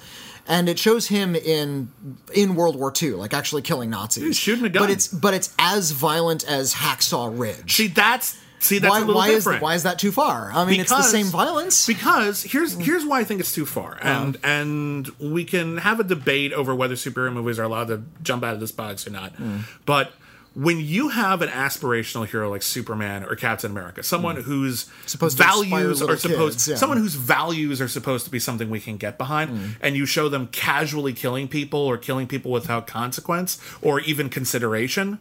and 0.48 0.68
it 0.68 0.78
shows 0.78 1.06
him 1.06 1.36
in 1.36 1.90
in 2.34 2.56
world 2.56 2.74
war 2.76 2.92
ii 3.02 3.12
like 3.12 3.34
actually 3.34 3.62
killing 3.62 3.90
nazis 3.90 4.24
He's 4.24 4.36
shooting 4.36 4.64
a 4.64 4.68
gun. 4.68 4.82
but 4.82 4.90
it's 4.90 5.06
but 5.08 5.34
it's 5.34 5.54
as 5.58 5.92
violent 5.92 6.44
as 6.48 6.74
hacksaw 6.74 7.38
ridge 7.38 7.76
See, 7.76 7.86
that's 7.86 8.36
see 8.58 8.78
that's 8.78 8.90
why, 8.90 8.98
a 8.98 9.00
little 9.00 9.14
why 9.14 9.28
is 9.28 9.46
why 9.46 9.74
is 9.74 9.82
that 9.84 9.98
too 9.98 10.12
far? 10.12 10.50
I 10.52 10.64
mean, 10.64 10.80
it's 10.80 10.90
the 10.90 11.02
same 11.02 11.26
violence. 11.26 11.86
Because 11.86 12.42
here's 12.42 12.74
hmm. 12.74 12.80
here's 12.80 13.04
why 13.04 13.20
I 13.20 13.24
think 13.24 13.40
it's 13.40 13.54
too 13.54 13.66
far, 13.66 13.94
uh-huh. 13.94 14.08
and 14.08 14.38
and 14.42 15.08
we 15.18 15.44
can 15.44 15.78
have 15.78 16.00
a 16.00 16.04
debate 16.04 16.52
over 16.52 16.74
whether 16.74 16.94
superhero 16.94 17.32
movies 17.32 17.58
are 17.58 17.64
allowed 17.64 17.88
to 17.88 18.02
jump 18.22 18.44
out 18.44 18.54
of 18.54 18.60
this 18.60 18.72
box 18.72 19.06
or 19.06 19.10
not. 19.10 19.32
Hmm. 19.34 19.60
But 19.84 20.12
when 20.55 20.80
you 20.80 21.09
have 21.09 21.40
an 21.40 21.48
aspirational 21.48 22.26
hero 22.26 22.50
like 22.50 22.62
Superman 22.62 23.24
or 23.24 23.36
Captain 23.36 23.70
America, 23.70 24.03
someone 24.03 24.36
whose 24.36 24.90
Supposed 25.07 25.38
values 25.38 26.03
are 26.03 26.16
supposed, 26.16 26.59
kids, 26.59 26.68
yeah. 26.68 26.76
someone 26.76 26.98
whose 26.98 27.14
values 27.14 27.80
are 27.80 27.88
supposed 27.88 28.24
to 28.26 28.30
be 28.30 28.38
something 28.38 28.68
we 28.68 28.80
can 28.80 28.98
get 28.98 29.16
behind, 29.16 29.76
and 29.80 29.96
you 29.96 30.05
show 30.05 30.28
them 30.28 30.48
casually 30.48 31.14
killing 31.14 31.48
people 31.48 31.80
or 31.80 31.96
killing 31.96 32.26
people 32.26 32.50
without 32.50 32.86
consequence 32.86 33.59
or 33.80 34.00
even 34.00 34.28
consideration, 34.28 35.18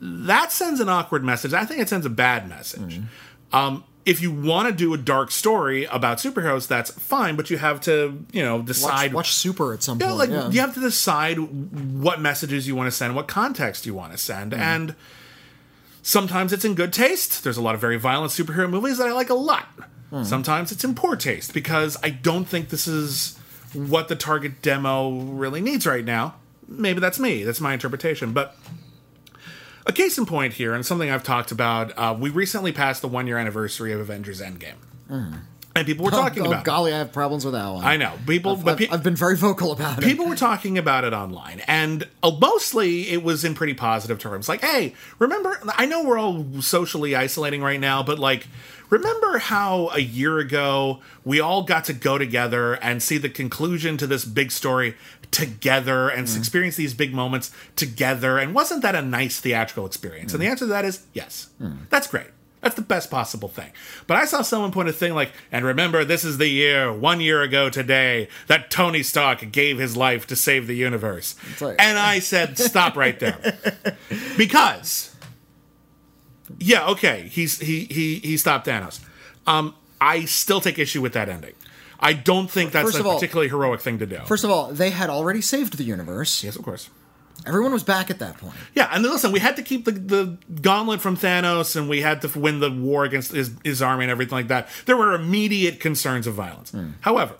that 0.00 0.50
sends 0.50 0.80
an 0.80 0.88
awkward 0.88 1.22
message. 1.22 1.52
I 1.52 1.64
think 1.64 1.80
it 1.80 1.88
sends 1.88 2.06
a 2.06 2.10
bad 2.10 2.48
message. 2.48 3.00
Um, 3.52 3.84
if 4.06 4.20
you 4.20 4.30
want 4.30 4.68
to 4.68 4.74
do 4.74 4.92
a 4.92 4.98
dark 4.98 5.30
story 5.30 5.84
about 5.86 6.18
superheroes, 6.18 6.68
that's 6.68 6.90
fine, 6.90 7.36
but 7.36 7.48
you 7.48 7.56
have 7.56 7.80
to, 7.82 8.24
you 8.32 8.42
know, 8.42 8.60
decide. 8.62 9.14
watch 9.14 9.32
Super 9.32 9.72
at 9.72 9.82
some 9.82 9.98
Yeah, 9.98 10.08
point. 10.08 10.18
like 10.18 10.30
yeah. 10.30 10.50
you 10.50 10.60
have 10.60 10.74
to 10.74 10.80
decide 10.80 11.38
what 11.38 12.20
messages 12.20 12.66
you 12.68 12.74
want 12.76 12.86
to 12.86 12.90
send, 12.90 13.14
what 13.16 13.28
context 13.28 13.86
you 13.86 13.94
want 13.94 14.12
to 14.12 14.18
send, 14.18 14.52
mm-hmm. 14.52 14.62
and 14.62 14.94
sometimes 16.02 16.52
it's 16.52 16.64
in 16.64 16.74
good 16.74 16.92
taste. 16.92 17.44
There's 17.44 17.56
a 17.56 17.62
lot 17.62 17.74
of 17.74 17.80
very 17.80 17.96
violent 17.98 18.32
superhero 18.32 18.68
movies 18.68 18.98
that 18.98 19.08
I 19.08 19.12
like 19.12 19.30
a 19.30 19.34
lot. 19.34 19.68
Mm. 20.12 20.26
Sometimes 20.26 20.70
it's 20.70 20.84
in 20.84 20.94
poor 20.94 21.16
taste 21.16 21.54
because 21.54 21.96
I 22.02 22.10
don't 22.10 22.44
think 22.44 22.68
this 22.68 22.86
is 22.86 23.38
what 23.72 24.08
the 24.08 24.16
target 24.16 24.60
demo 24.62 25.10
really 25.10 25.60
needs 25.60 25.86
right 25.86 26.04
now. 26.04 26.34
Maybe 26.68 27.00
that's 27.00 27.18
me. 27.18 27.42
That's 27.42 27.60
my 27.60 27.72
interpretation, 27.72 28.32
but. 28.32 28.56
A 29.86 29.92
case 29.92 30.16
in 30.16 30.24
point 30.26 30.54
here, 30.54 30.72
and 30.74 30.84
something 30.84 31.10
I've 31.10 31.22
talked 31.22 31.52
about. 31.52 31.92
Uh, 31.96 32.16
we 32.18 32.30
recently 32.30 32.72
passed 32.72 33.02
the 33.02 33.08
one 33.08 33.26
year 33.26 33.36
anniversary 33.36 33.92
of 33.92 34.00
Avengers 34.00 34.40
Endgame, 34.40 34.76
and 35.76 35.86
people 35.86 36.06
were 36.06 36.10
talking 36.22 36.42
oh, 36.42 36.46
about. 36.46 36.60
it. 36.60 36.64
golly, 36.64 36.92
I 36.92 36.98
have 36.98 37.12
problems 37.12 37.44
with 37.44 37.52
that 37.52 37.68
one. 37.68 37.84
I 37.84 37.96
know 37.98 38.12
people, 38.26 38.52
I've, 38.52 38.64
but 38.64 38.78
pe- 38.78 38.88
I've 38.88 39.02
been 39.02 39.16
very 39.16 39.36
vocal 39.36 39.72
about 39.72 39.98
it. 39.98 40.04
people 40.04 40.26
were 40.26 40.36
talking 40.36 40.78
about 40.78 41.04
it 41.04 41.12
online 41.12 41.60
and 41.66 42.08
uh, 42.22 42.30
mostly 42.40 43.10
it 43.10 43.22
was 43.22 43.44
in 43.44 43.54
pretty 43.54 43.74
positive 43.74 44.18
terms 44.18 44.48
like 44.48 44.62
hey 44.62 44.94
remember 45.18 45.60
i 45.76 45.84
know 45.86 46.02
we're 46.04 46.18
all 46.18 46.44
socially 46.62 47.14
isolating 47.14 47.60
right 47.62 47.80
now 47.80 48.02
but 48.02 48.18
like 48.18 48.46
remember 48.90 49.38
how 49.38 49.88
a 49.92 49.98
year 50.00 50.38
ago 50.38 51.00
we 51.24 51.40
all 51.40 51.62
got 51.62 51.84
to 51.84 51.92
go 51.92 52.18
together 52.18 52.74
and 52.74 53.02
see 53.02 53.18
the 53.18 53.28
conclusion 53.28 53.96
to 53.96 54.06
this 54.06 54.24
big 54.24 54.50
story 54.50 54.94
together 55.34 56.08
and 56.08 56.26
mm-hmm. 56.26 56.38
experience 56.38 56.76
these 56.76 56.94
big 56.94 57.12
moments 57.12 57.50
together 57.74 58.38
and 58.38 58.54
wasn't 58.54 58.82
that 58.82 58.94
a 58.94 59.02
nice 59.02 59.40
theatrical 59.40 59.84
experience 59.84 60.32
and 60.32 60.40
the 60.40 60.46
mm. 60.46 60.50
answer 60.50 60.64
to 60.64 60.68
that 60.70 60.84
is 60.84 61.04
yes 61.12 61.48
mm. 61.60 61.76
that's 61.90 62.06
great 62.06 62.28
that's 62.64 62.76
the 62.76 62.82
best 62.82 63.10
possible 63.10 63.50
thing. 63.50 63.72
But 64.06 64.16
I 64.16 64.24
saw 64.24 64.40
someone 64.40 64.72
put 64.72 64.88
a 64.88 64.92
thing 64.92 65.12
like, 65.14 65.32
and 65.52 65.66
remember, 65.66 66.02
this 66.02 66.24
is 66.24 66.38
the 66.38 66.48
year, 66.48 66.90
one 66.90 67.20
year 67.20 67.42
ago 67.42 67.68
today, 67.68 68.26
that 68.46 68.70
Tony 68.70 69.02
Stark 69.02 69.52
gave 69.52 69.78
his 69.78 69.98
life 69.98 70.26
to 70.28 70.34
save 70.34 70.66
the 70.66 70.74
universe. 70.74 71.34
like- 71.60 71.76
and 71.78 71.98
I 71.98 72.20
said, 72.20 72.56
stop 72.56 72.96
right 72.96 73.20
there. 73.20 73.58
because, 74.38 75.14
yeah, 76.58 76.86
okay, 76.86 77.28
he's 77.30 77.58
he 77.58 77.84
he 77.84 78.20
he 78.20 78.38
stopped 78.38 78.66
Thanos. 78.66 79.04
Um, 79.46 79.74
I 80.00 80.24
still 80.24 80.62
take 80.62 80.78
issue 80.78 81.02
with 81.02 81.12
that 81.12 81.28
ending. 81.28 81.52
I 82.04 82.12
don't 82.12 82.50
think 82.50 82.70
that's 82.72 82.92
First 82.92 83.00
a 83.00 83.04
all- 83.08 83.14
particularly 83.14 83.48
heroic 83.48 83.80
thing 83.80 83.98
to 83.98 84.06
do. 84.06 84.18
First 84.26 84.44
of 84.44 84.50
all, 84.50 84.72
they 84.72 84.90
had 84.90 85.10
already 85.10 85.40
saved 85.40 85.76
the 85.78 85.84
universe. 85.84 86.44
yes, 86.44 86.54
of 86.56 86.62
course. 86.62 86.90
Everyone 87.46 87.72
was 87.72 87.82
back 87.82 88.10
at 88.10 88.20
that 88.20 88.38
point. 88.38 88.54
Yeah, 88.74 88.88
and 88.92 89.04
then 89.04 89.10
listen, 89.12 89.32
we 89.32 89.40
had 89.40 89.56
to 89.56 89.62
keep 89.62 89.84
the, 89.84 89.92
the 89.92 90.38
gauntlet 90.62 91.00
from 91.00 91.16
Thanos, 91.16 91.74
and 91.76 91.88
we 91.88 92.00
had 92.00 92.22
to 92.22 92.38
win 92.38 92.60
the 92.60 92.70
war 92.70 93.04
against 93.04 93.32
his, 93.32 93.50
his 93.64 93.82
army 93.82 94.04
and 94.04 94.10
everything 94.10 94.36
like 94.36 94.48
that. 94.48 94.68
There 94.86 94.96
were 94.96 95.12
immediate 95.14 95.80
concerns 95.80 96.26
of 96.26 96.34
violence. 96.34 96.72
However, 97.00 97.34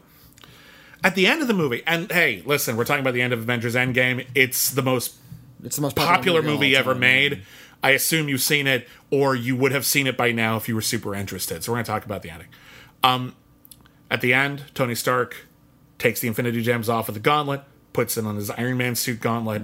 at 1.03 1.15
the 1.15 1.27
end 1.27 1.43
of 1.43 1.49
the 1.49 1.55
movie, 1.55 1.83
and 1.87 2.11
hey, 2.11 2.43
listen, 2.45 2.77
we're 2.77 2.85
talking 2.85 3.03
about 3.03 3.15
the 3.15 3.23
end 3.23 3.33
of 3.33 3.39
Avengers 3.39 3.75
Endgame. 3.75 4.27
It's 4.35 4.71
the 4.71 4.83
most 4.83 5.15
It's 5.63 5.77
the 5.77 5.83
most 5.83 5.97
popular 5.97 6.41
of 6.41 6.47
all 6.47 6.53
movie 6.55 6.75
ever 6.77 6.93
time. 6.93 7.01
made. 7.01 7.43
I 7.83 7.91
assume 7.91 8.29
you've 8.29 8.41
seen 8.43 8.67
it, 8.67 8.89
or 9.11 9.35
you 9.35 9.55
would 9.57 9.73
have 9.73 9.85
seen 9.87 10.07
it 10.07 10.17
by 10.17 10.33
now 10.33 10.57
if 10.57 10.69
you 10.69 10.75
were 10.75 10.81
super 10.83 11.15
interested. 11.15 11.63
So 11.63 11.73
we're 11.73 11.77
going 11.77 11.85
to 11.85 11.91
talk 11.93 12.05
about 12.07 12.23
the 12.23 12.31
ending. 12.31 12.49
Um, 13.03 13.35
at 14.15 14.21
the 14.21 14.33
end, 14.33 14.63
Tony 14.75 14.95
Stark 14.95 15.47
takes 15.99 16.21
the 16.21 16.29
Infinity 16.29 16.63
Gems 16.63 16.89
off 16.89 17.09
of 17.09 17.15
the 17.15 17.21
gauntlet, 17.21 17.63
puts 17.93 18.17
it 18.17 18.25
on 18.25 18.37
his 18.37 18.49
Iron 18.51 18.77
Man 18.77 18.95
suit 18.95 19.19
gauntlet, 19.21 19.61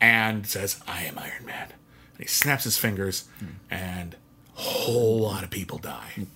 and 0.00 0.46
says, 0.46 0.80
"I 0.86 1.04
am 1.04 1.18
Iron 1.18 1.46
Man." 1.46 1.68
And 2.12 2.18
he 2.20 2.26
snaps 2.26 2.64
his 2.64 2.76
fingers, 2.76 3.24
and 3.70 4.14
a 4.56 4.60
whole 4.60 5.20
lot 5.20 5.42
of 5.44 5.48
people 5.50 5.78
die. 5.78 6.26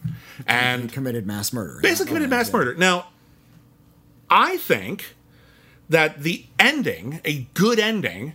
And 0.47 0.90
Committed 0.90 1.26
mass 1.26 1.53
murder. 1.53 1.80
basically 1.82 2.07
committed 2.09 2.30
mass 2.30 2.51
murder. 2.51 2.74
Now, 2.76 3.09
I 4.30 4.57
think 4.57 5.14
that 5.90 6.22
the 6.22 6.47
ending, 6.59 7.20
a 7.26 7.47
good 7.53 7.78
ending 7.78 8.34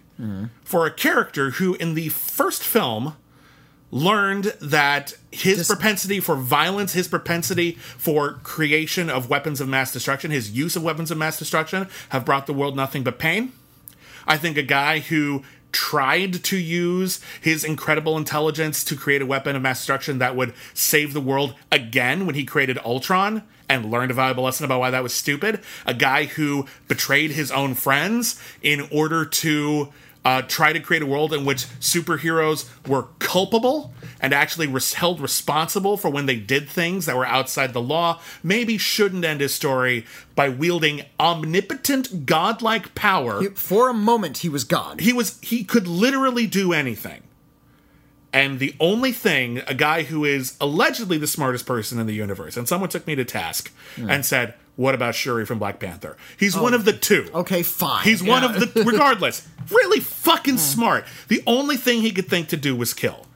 for 0.64 0.86
a 0.86 0.92
character 0.92 1.52
who 1.52 1.74
in 1.76 1.96
the 1.96 2.10
first 2.10 2.62
film 2.64 3.16
learned 3.92 4.46
that 4.62 5.14
his 5.32 5.58
Just- 5.58 5.70
propensity 5.70 6.20
for 6.20 6.36
violence, 6.36 6.94
his 6.94 7.08
propensity 7.08 7.74
for 7.98 8.40
creation 8.44 9.10
of 9.10 9.30
weapons 9.30 9.60
of 9.62 9.68
mass 9.68 9.92
destruction, 9.92 10.32
his 10.32 10.52
use 10.52 10.76
of 10.76 10.84
weapons 10.84 11.12
of 11.12 11.18
mass 11.18 11.38
destruction 11.40 11.88
have 12.10 12.26
brought 12.26 12.46
the 12.48 12.54
world 12.54 12.76
nothing 12.76 13.04
but 13.04 13.18
pain. 13.20 13.52
I 14.28 14.38
think 14.38 14.58
a 14.58 14.64
guy 14.64 15.00
who 15.00 15.44
tried 15.72 16.44
to 16.44 16.58
use 16.58 17.20
his 17.42 17.64
incredible 17.64 18.18
intelligence 18.18 18.84
to 18.84 18.96
create 18.96 19.22
a 19.22 19.26
weapon 19.26 19.56
of 19.56 19.62
mass 19.62 19.80
destruction 19.80 20.18
that 20.20 20.36
would 20.36 20.54
save 20.74 21.14
the 21.14 21.22
world 21.22 21.54
again 21.72 22.26
when 22.26 22.36
he 22.36 22.44
created 22.44 22.80
Ultron 22.84 23.44
and 23.68 23.92
learned 23.92 24.10
a 24.10 24.16
valuable 24.16 24.44
lesson 24.44 24.66
about 24.66 24.80
why 24.80 24.90
that 24.90 25.04
was 25.04 25.14
stupid. 25.14 25.60
A 25.86 25.94
guy 25.94 26.26
who 26.26 26.66
betrayed 26.88 27.32
his 27.32 27.52
own 27.52 27.76
friends 27.76 28.42
in 28.64 28.88
order 28.92 29.26
to 29.26 29.90
uh, 30.30 30.42
try 30.44 30.72
to 30.72 30.80
create 30.80 31.02
a 31.02 31.08
world 31.08 31.34
in 31.34 31.44
which 31.44 31.66
superheroes 31.80 32.70
were 32.88 33.08
culpable 33.18 33.92
and 34.22 34.32
actually 34.32 34.68
res- 34.68 34.94
held 34.94 35.20
responsible 35.20 35.98
for 35.98 36.12
when 36.12 36.28
they 36.28 36.36
did 36.36 36.70
things 36.70 37.08
that 37.08 37.16
were 37.16 37.26
outside 37.26 37.74
the 37.74 37.82
law, 37.82 38.20
maybe 38.44 38.78
shouldn't 38.78 39.26
end 39.26 39.42
his 39.42 39.56
story 39.56 40.06
by 40.36 40.48
wielding 40.48 41.02
omnipotent 41.20 42.28
godlike 42.28 42.94
power. 42.94 43.42
For 43.56 43.90
a 43.90 43.94
moment, 43.94 44.40
he 44.40 44.50
was 44.50 44.64
God. 44.64 45.00
he 45.00 45.14
was 45.14 45.40
he 45.42 45.64
could 45.64 45.88
literally 45.88 46.46
do 46.46 46.74
anything. 46.74 47.24
And 48.32 48.60
the 48.60 48.76
only 48.80 49.12
thing, 49.12 49.64
a 49.66 49.74
guy 49.74 50.04
who 50.04 50.24
is 50.24 50.56
allegedly 50.62 51.18
the 51.18 51.26
smartest 51.26 51.66
person 51.66 51.98
in 51.98 52.06
the 52.06 52.14
universe, 52.14 52.56
and 52.56 52.68
someone 52.68 52.92
took 52.92 53.08
me 53.08 53.16
to 53.16 53.26
task 53.26 53.74
and 53.98 54.24
said, 54.24 54.54
What 54.80 54.96
about 54.96 55.14
Shuri 55.14 55.46
from 55.46 55.60
Black 55.60 55.78
Panther? 55.78 56.16
He's 56.38 56.56
oh. 56.56 56.64
one 56.64 56.74
of 56.74 56.86
the 56.86 56.94
two. 56.94 57.30
Okay, 57.36 57.64
fine. 57.64 58.06
He's 58.06 58.24
one 58.24 58.46
of 58.46 58.54
the, 58.54 58.84
regardless, 58.88 59.46
really 59.70 60.00
fucking 60.00 60.54
hmm. 60.54 60.58
smart. 60.58 61.06
The 61.28 61.44
only 61.46 61.76
thing 61.76 62.00
he 62.00 62.12
could 62.12 62.30
think 62.30 62.48
to 62.48 62.58
do 62.58 62.78
was 62.78 62.94
kill. 62.94 63.28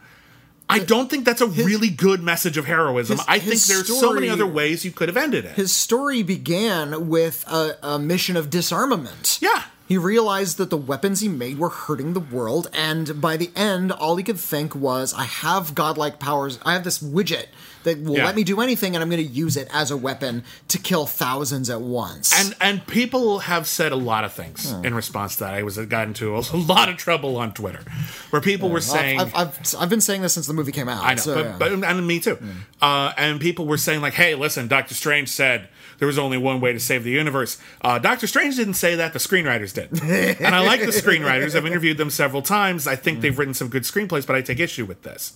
I 0.69 0.79
don't 0.79 1.09
think 1.09 1.25
that's 1.25 1.41
a 1.41 1.47
really 1.47 1.89
good 1.89 2.23
message 2.23 2.55
of 2.55 2.63
heroism. 2.63 3.17
his- 3.17 3.25
I 3.27 3.39
think 3.39 3.51
his 3.55 3.67
there's 3.67 3.99
so 3.99 4.13
many 4.13 4.29
other 4.29 4.47
ways 4.47 4.85
you 4.85 4.91
could 4.91 5.09
have 5.09 5.17
ended 5.17 5.43
it. 5.43 5.51
His 5.57 5.75
story 5.75 6.23
began 6.23 7.09
with 7.09 7.43
a, 7.49 7.77
a 7.83 7.99
mission 7.99 8.37
of 8.37 8.49
disarmament. 8.49 9.39
Yeah. 9.41 9.63
He 9.85 9.97
realized 9.97 10.57
that 10.57 10.69
the 10.69 10.77
weapons 10.77 11.19
he 11.19 11.27
made 11.27 11.57
were 11.59 11.69
hurting 11.69 12.13
the 12.13 12.19
world, 12.21 12.69
and 12.73 13.19
by 13.19 13.35
the 13.37 13.51
end, 13.55 13.91
all 13.91 14.15
he 14.15 14.23
could 14.23 14.39
think 14.39 14.73
was, 14.73 15.13
I 15.13 15.23
have 15.25 15.75
godlike 15.75 16.19
powers. 16.19 16.57
I 16.65 16.73
have 16.73 16.85
this 16.85 16.99
widget 17.03 17.47
that 17.83 18.01
will 18.01 18.15
Yeah. 18.15 18.25
let 18.25 18.35
me 18.35 18.45
do 18.45 18.61
anything, 18.61 18.95
and 18.95 19.03
I'm 19.03 19.09
going 19.09 19.21
to 19.25 19.29
use 19.31 19.57
it 19.57 19.67
as 19.73 19.91
a 19.91 19.97
weapon 19.97 20.45
to 20.69 20.77
kill 20.77 21.05
thousands 21.05 21.69
at 21.69 21.81
once. 21.81 22.33
And 22.33 22.55
and 22.61 22.87
people 22.87 23.39
have 23.39 23.67
said 23.67 23.91
a 23.91 23.97
lot 23.97 24.23
of 24.23 24.31
things 24.31 24.71
in 24.71 24.95
response 24.95 25.35
to 25.35 25.43
that. 25.43 25.53
I 25.53 25.63
was 25.63 25.77
got 25.77 26.07
into 26.07 26.37
a, 26.37 26.39
lot 26.55 26.87
of 26.87 26.95
trouble 26.95 27.35
on 27.35 27.53
Twitter, 27.53 27.83
where 28.29 28.41
people 28.41 28.69
were 28.69 28.79
saying, 28.79 29.19
I've, 29.19 29.35
I've, 29.35 29.75
I've 29.77 29.89
been 29.89 30.01
saying 30.01 30.21
this 30.21 30.33
since 30.33 30.47
the 30.47 30.53
movie 30.53 30.71
came 30.71 30.87
out. 30.87 31.03
I 31.03 31.15
know, 31.15 31.21
so, 31.21 31.35
but, 31.35 31.45
yeah. 31.45 31.55
but 31.59 31.71
and 31.89 32.07
me 32.07 32.21
too. 32.21 32.37
Uh, 32.81 33.11
and 33.17 33.41
people 33.41 33.67
were 33.67 33.77
saying 33.77 33.99
like, 33.99 34.13
"Hey, 34.13 34.33
listen, 34.35 34.69
Doctor 34.69 34.93
Strange 34.95 35.27
said 35.27 35.67
there 35.99 36.07
was 36.07 36.17
only 36.17 36.37
one 36.37 36.59
way 36.61 36.73
to 36.73 36.79
save 36.79 37.03
the 37.03 37.11
universe." 37.11 37.57
Uh, 37.81 37.99
Doctor 37.99 38.27
Strange 38.27 38.55
didn't 38.55 38.73
say 38.75 38.95
that; 38.95 39.13
the 39.13 39.19
screenwriters 39.19 39.73
did. 39.73 40.01
and 40.41 40.53
I 40.55 40.59
like 40.59 40.79
the 40.81 40.87
screenwriters. 40.87 41.55
I've 41.55 41.65
interviewed 41.65 41.97
them 41.97 42.09
several 42.09 42.41
times. 42.41 42.87
I 42.87 42.95
think 42.95 43.21
they've 43.21 43.37
written 43.37 43.53
some 43.53 43.67
good 43.69 43.83
screenplays, 43.83 44.25
but 44.27 44.35
I 44.35 44.41
take 44.41 44.59
issue 44.59 44.85
with 44.85 45.03
this. 45.03 45.33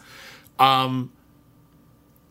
Um, 0.59 1.11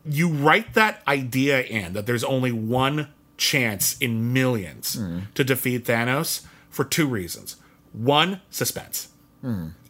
you 0.09 0.29
write 0.29 0.75
that 0.75 1.03
idea 1.09 1.63
in 1.63 1.93
that 1.95 2.07
there's 2.07 2.25
only 2.25 2.53
one 2.53 3.09
chance 3.37 3.97
in 3.99 4.33
millions 4.33 4.99
to 5.35 5.45
defeat 5.45 5.85
Thanos 5.85 6.45
for 6.71 6.85
two 6.85 7.07
reasons. 7.07 7.57
One, 7.93 8.41
suspense. 8.51 9.09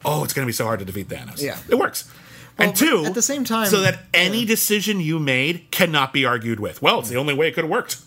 Oh, 0.04 0.22
it's 0.24 0.32
going 0.32 0.44
to 0.44 0.46
be 0.46 0.52
so 0.52 0.64
hard 0.64 0.78
to 0.80 0.84
defeat 0.84 1.08
Thanos. 1.08 1.40
Yeah. 1.42 1.58
it 1.68 1.74
works. 1.76 2.10
and 2.58 2.74
two, 2.74 3.04
at 3.06 3.14
the 3.14 3.22
same 3.22 3.44
time- 3.44 3.68
so 3.68 3.80
that 3.82 4.00
any 4.14 4.44
decision 4.44 5.00
you 5.00 5.18
made 5.18 5.70
cannot 5.70 6.12
be 6.12 6.24
argued 6.24 6.60
with. 6.60 6.80
Well, 6.80 7.00
it's 7.00 7.08
the 7.10 7.16
only 7.16 7.34
way 7.34 7.48
it 7.48 7.52
could 7.54 7.64
have 7.64 7.70
worked. 7.70 7.98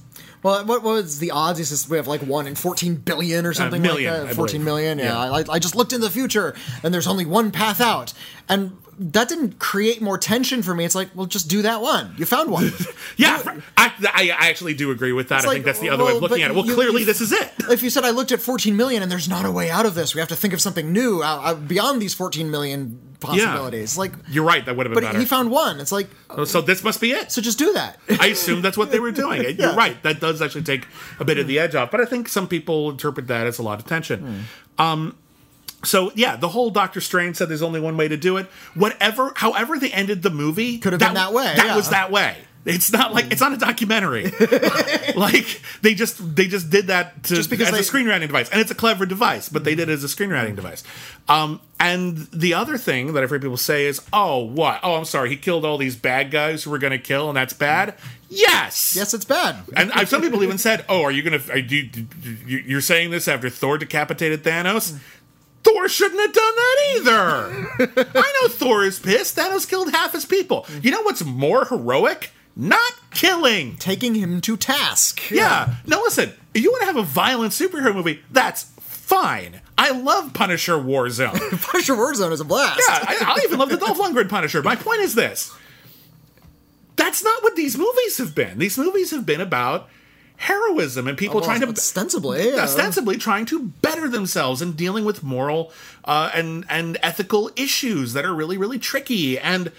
Well, 0.41 0.65
what 0.65 0.83
was 0.83 1.19
the 1.19 1.31
odds? 1.31 1.59
He 1.59 1.65
says 1.65 1.89
we 1.89 1.97
have 1.97 2.07
like 2.07 2.21
one 2.21 2.47
in 2.47 2.55
14 2.55 2.95
billion 2.95 3.45
or 3.45 3.53
something 3.53 3.81
million, 3.81 4.21
like 4.21 4.29
I 4.31 4.33
14 4.33 4.53
believe. 4.53 4.65
million, 4.65 4.99
yeah. 4.99 5.05
Yeah. 5.05 5.19
I, 5.31 5.43
I 5.55 5.59
just 5.59 5.75
looked 5.75 5.91
in 5.93 6.01
the 6.01 6.09
future 6.09 6.55
and 6.83 6.93
there's 6.93 7.07
only 7.07 7.25
one 7.25 7.51
path 7.51 7.81
out. 7.81 8.13
And 8.47 8.77
that 9.01 9.29
didn't 9.29 9.59
create 9.59 10.01
more 10.01 10.17
tension 10.17 10.61
for 10.61 10.73
me. 10.75 10.83
It's 10.85 10.95
like, 10.95 11.09
well, 11.15 11.25
just 11.25 11.49
do 11.49 11.61
that 11.61 11.81
one. 11.81 12.13
You 12.17 12.25
found 12.25 12.51
one. 12.51 12.71
Yeah, 13.17 13.41
I, 13.75 13.91
I, 14.01 14.31
I 14.37 14.49
actually 14.49 14.73
do 14.75 14.91
agree 14.91 15.11
with 15.11 15.27
that. 15.29 15.43
I 15.43 15.47
like, 15.47 15.53
think 15.55 15.65
that's 15.65 15.79
the 15.79 15.89
other 15.89 16.05
way 16.05 16.15
of 16.15 16.21
looking 16.21 16.41
at 16.41 16.51
it. 16.51 16.53
Well, 16.55 16.65
you- 16.65 16.73
clearly 16.73 17.03
this 17.03 17.19
is 17.19 17.33
it. 17.33 17.51
if 17.69 17.83
you 17.83 17.89
said 17.89 18.05
I 18.05 18.11
looked 18.11 18.31
at 18.31 18.39
14 18.39 18.77
million 18.77 19.03
and 19.03 19.11
there's 19.11 19.27
not 19.27 19.43
a 19.45 19.51
way 19.51 19.69
out 19.69 19.85
of 19.85 19.93
this, 19.93 20.15
we 20.15 20.19
have 20.19 20.29
to 20.29 20.37
think 20.37 20.53
of 20.53 20.61
something 20.61 20.93
new 20.93 21.21
uh, 21.21 21.25
uh, 21.43 21.53
beyond 21.55 22.01
these 22.01 22.13
14 22.13 22.49
million 22.49 22.97
possibilities. 23.19 23.97
Like, 23.97 24.13
You're 24.29 24.43
right. 24.45 24.65
That 24.65 24.75
would 24.75 24.85
have 24.85 24.93
been 24.93 25.03
but 25.03 25.07
better. 25.09 25.19
he 25.19 25.25
found 25.25 25.51
one. 25.51 25.79
It's 25.79 25.91
like, 25.91 26.07
so 26.45 26.61
this 26.61 26.83
must 26.83 27.01
be 27.01 27.11
it. 27.11 27.31
so 27.31 27.41
just 27.41 27.59
do 27.59 27.73
that. 27.73 27.99
I 28.19 28.27
assume 28.27 28.61
that's 28.61 28.77
what 28.77 28.91
they 28.91 28.99
were 28.99 29.11
doing. 29.11 29.43
You're 29.59 29.75
right. 29.75 30.01
That 30.03 30.19
does 30.19 30.41
actually 30.41 30.63
take 30.63 30.87
a 31.19 31.25
bit 31.25 31.37
of 31.37 31.47
the 31.47 31.59
edge 31.59 31.75
off. 31.75 31.91
But 31.91 32.01
I 32.01 32.05
think 32.05 32.27
some 32.27 32.47
people 32.47 32.89
interpret 32.91 33.27
that 33.27 33.47
as 33.47 33.59
a 33.59 33.63
lot 33.63 33.79
of 33.79 33.85
tension. 33.85 34.45
Hmm. 34.77 34.81
Um, 34.81 35.15
so 35.83 36.11
yeah, 36.15 36.35
the 36.35 36.49
whole 36.49 36.69
Doctor 36.71 36.99
Strange 37.01 37.37
said 37.37 37.49
there's 37.49 37.61
only 37.61 37.79
one 37.79 37.95
way 37.97 38.07
to 38.07 38.17
do 38.17 38.37
it. 38.37 38.47
Whatever, 38.73 39.31
however 39.35 39.79
they 39.79 39.91
ended 39.91 40.23
the 40.23 40.29
movie, 40.29 40.77
Could 40.77 40.93
have 40.93 40.99
been 40.99 41.13
that 41.13 41.33
way, 41.33 41.53
That 41.55 41.67
yeah. 41.67 41.75
was 41.75 41.89
that 41.89 42.11
way. 42.11 42.37
It's 42.65 42.91
not 42.91 43.13
like 43.13 43.31
it's 43.31 43.39
not 43.41 43.53
a 43.53 43.57
documentary. 43.57 44.25
like 45.15 45.61
they 45.81 45.93
just 45.95 46.35
they 46.35 46.47
just 46.47 46.69
did 46.69 46.87
that 46.87 47.23
to, 47.23 47.35
Just 47.35 47.49
because 47.49 47.69
as 47.73 47.89
a 47.89 47.91
screenwriting 47.91 48.27
device, 48.27 48.49
and 48.49 48.59
it's 48.59 48.69
a 48.69 48.75
clever 48.75 49.05
device, 49.05 49.47
but 49.49 49.63
they 49.63 49.75
did 49.75 49.87
it 49.89 49.93
as 49.93 50.03
a 50.03 50.07
screenwriting 50.07 50.55
device. 50.55 50.83
Um, 51.29 51.61
and 51.79 52.17
the 52.33 52.53
other 52.53 52.77
thing 52.77 53.13
that 53.13 53.23
I've 53.23 53.29
heard 53.29 53.41
people 53.41 53.55
say 53.57 53.85
is, 53.85 54.01
"Oh, 54.11 54.39
what? 54.43 54.81
Oh, 54.83 54.95
I'm 54.95 55.05
sorry, 55.05 55.29
he 55.29 55.37
killed 55.37 55.63
all 55.63 55.77
these 55.77 55.95
bad 55.95 56.31
guys 56.31 56.63
who 56.63 56.69
were 56.71 56.77
going 56.79 56.91
to 56.91 56.99
kill, 56.99 57.29
and 57.29 57.37
that's 57.37 57.53
bad." 57.53 57.95
Yes, 58.29 58.93
yes, 58.95 59.13
it's 59.13 59.25
bad. 59.25 59.55
and 59.75 59.91
I've, 59.93 60.09
some 60.09 60.21
people 60.21 60.43
even 60.43 60.57
said, 60.57 60.83
"Oh, 60.89 61.01
are 61.03 61.11
you? 61.11 61.27
Are 61.49 61.57
you, 61.57 61.89
you- 62.45 62.63
you're 62.67 62.81
saying 62.81 63.11
this 63.11 63.27
after 63.27 63.49
Thor 63.49 63.77
decapitated 63.77 64.43
Thanos? 64.43 64.99
Thor 65.63 65.87
shouldn't 65.89 66.19
have 66.21 66.33
done 66.33 66.55
that 66.55 66.77
either. 66.95 68.09
I 68.19 68.39
know 68.41 68.47
Thor 68.49 68.83
is 68.85 68.99
pissed. 68.99 69.35
Thanos 69.37 69.67
killed 69.67 69.91
half 69.91 70.13
his 70.13 70.25
people. 70.25 70.65
You 70.81 70.91
know 70.91 71.01
what's 71.03 71.23
more 71.23 71.65
heroic? 71.65 72.31
Not 72.59 72.93
killing. 73.11 73.77
Taking 73.77 74.15
him 74.15 74.41
to 74.41 74.57
task. 74.57 75.31
Yeah. 75.31 75.75
Now 75.87 76.01
listen, 76.01 76.33
if 76.53 76.61
you 76.61 76.69
want 76.71 76.81
to 76.81 76.87
have 76.87 76.97
a 76.97 77.03
violent 77.03 77.53
superhero 77.53 77.95
movie, 77.95 78.21
that's 78.31 78.63
fine. 78.81 79.61
I 79.77 79.91
love 79.91 80.33
Punisher 80.33 80.73
Warzone. 80.73 81.39
Punisher 81.61 81.93
Warzone 81.95 82.33
is 82.33 82.41
a 82.41 82.45
blast. 82.45 82.81
Yeah, 82.85 82.99
I, 83.01 83.37
I 83.37 83.41
even 83.45 83.59
love 83.59 83.69
the 83.69 83.77
Dolph 83.77 83.97
Lundgren 83.97 84.27
Punisher. 84.27 84.61
My 84.61 84.75
point 84.75 84.99
is 84.99 85.15
this: 85.15 85.55
that's 86.97 87.23
not 87.23 87.41
what 87.43 87.55
these 87.55 87.77
movies 87.77 88.17
have 88.17 88.35
been. 88.35 88.57
These 88.59 88.77
movies 88.77 89.11
have 89.11 89.25
been 89.25 89.39
about 89.39 89.87
heroism 90.35 91.07
and 91.07 91.17
people 91.17 91.35
Well, 91.37 91.45
trying 91.45 91.61
to 91.61 91.67
ostensibly, 91.67 92.49
yeah. 92.49 92.63
ostensibly 92.63 93.17
trying 93.17 93.45
to 93.45 93.63
better 93.81 94.09
themselves 94.09 94.61
and 94.61 94.75
dealing 94.75 95.05
with 95.05 95.23
moral 95.23 95.71
uh, 96.03 96.29
and 96.33 96.65
and 96.69 96.97
ethical 97.01 97.51
issues 97.55 98.13
that 98.13 98.25
are 98.25 98.33
really 98.33 98.57
really 98.57 98.79
tricky 98.79 99.39
and 99.39 99.71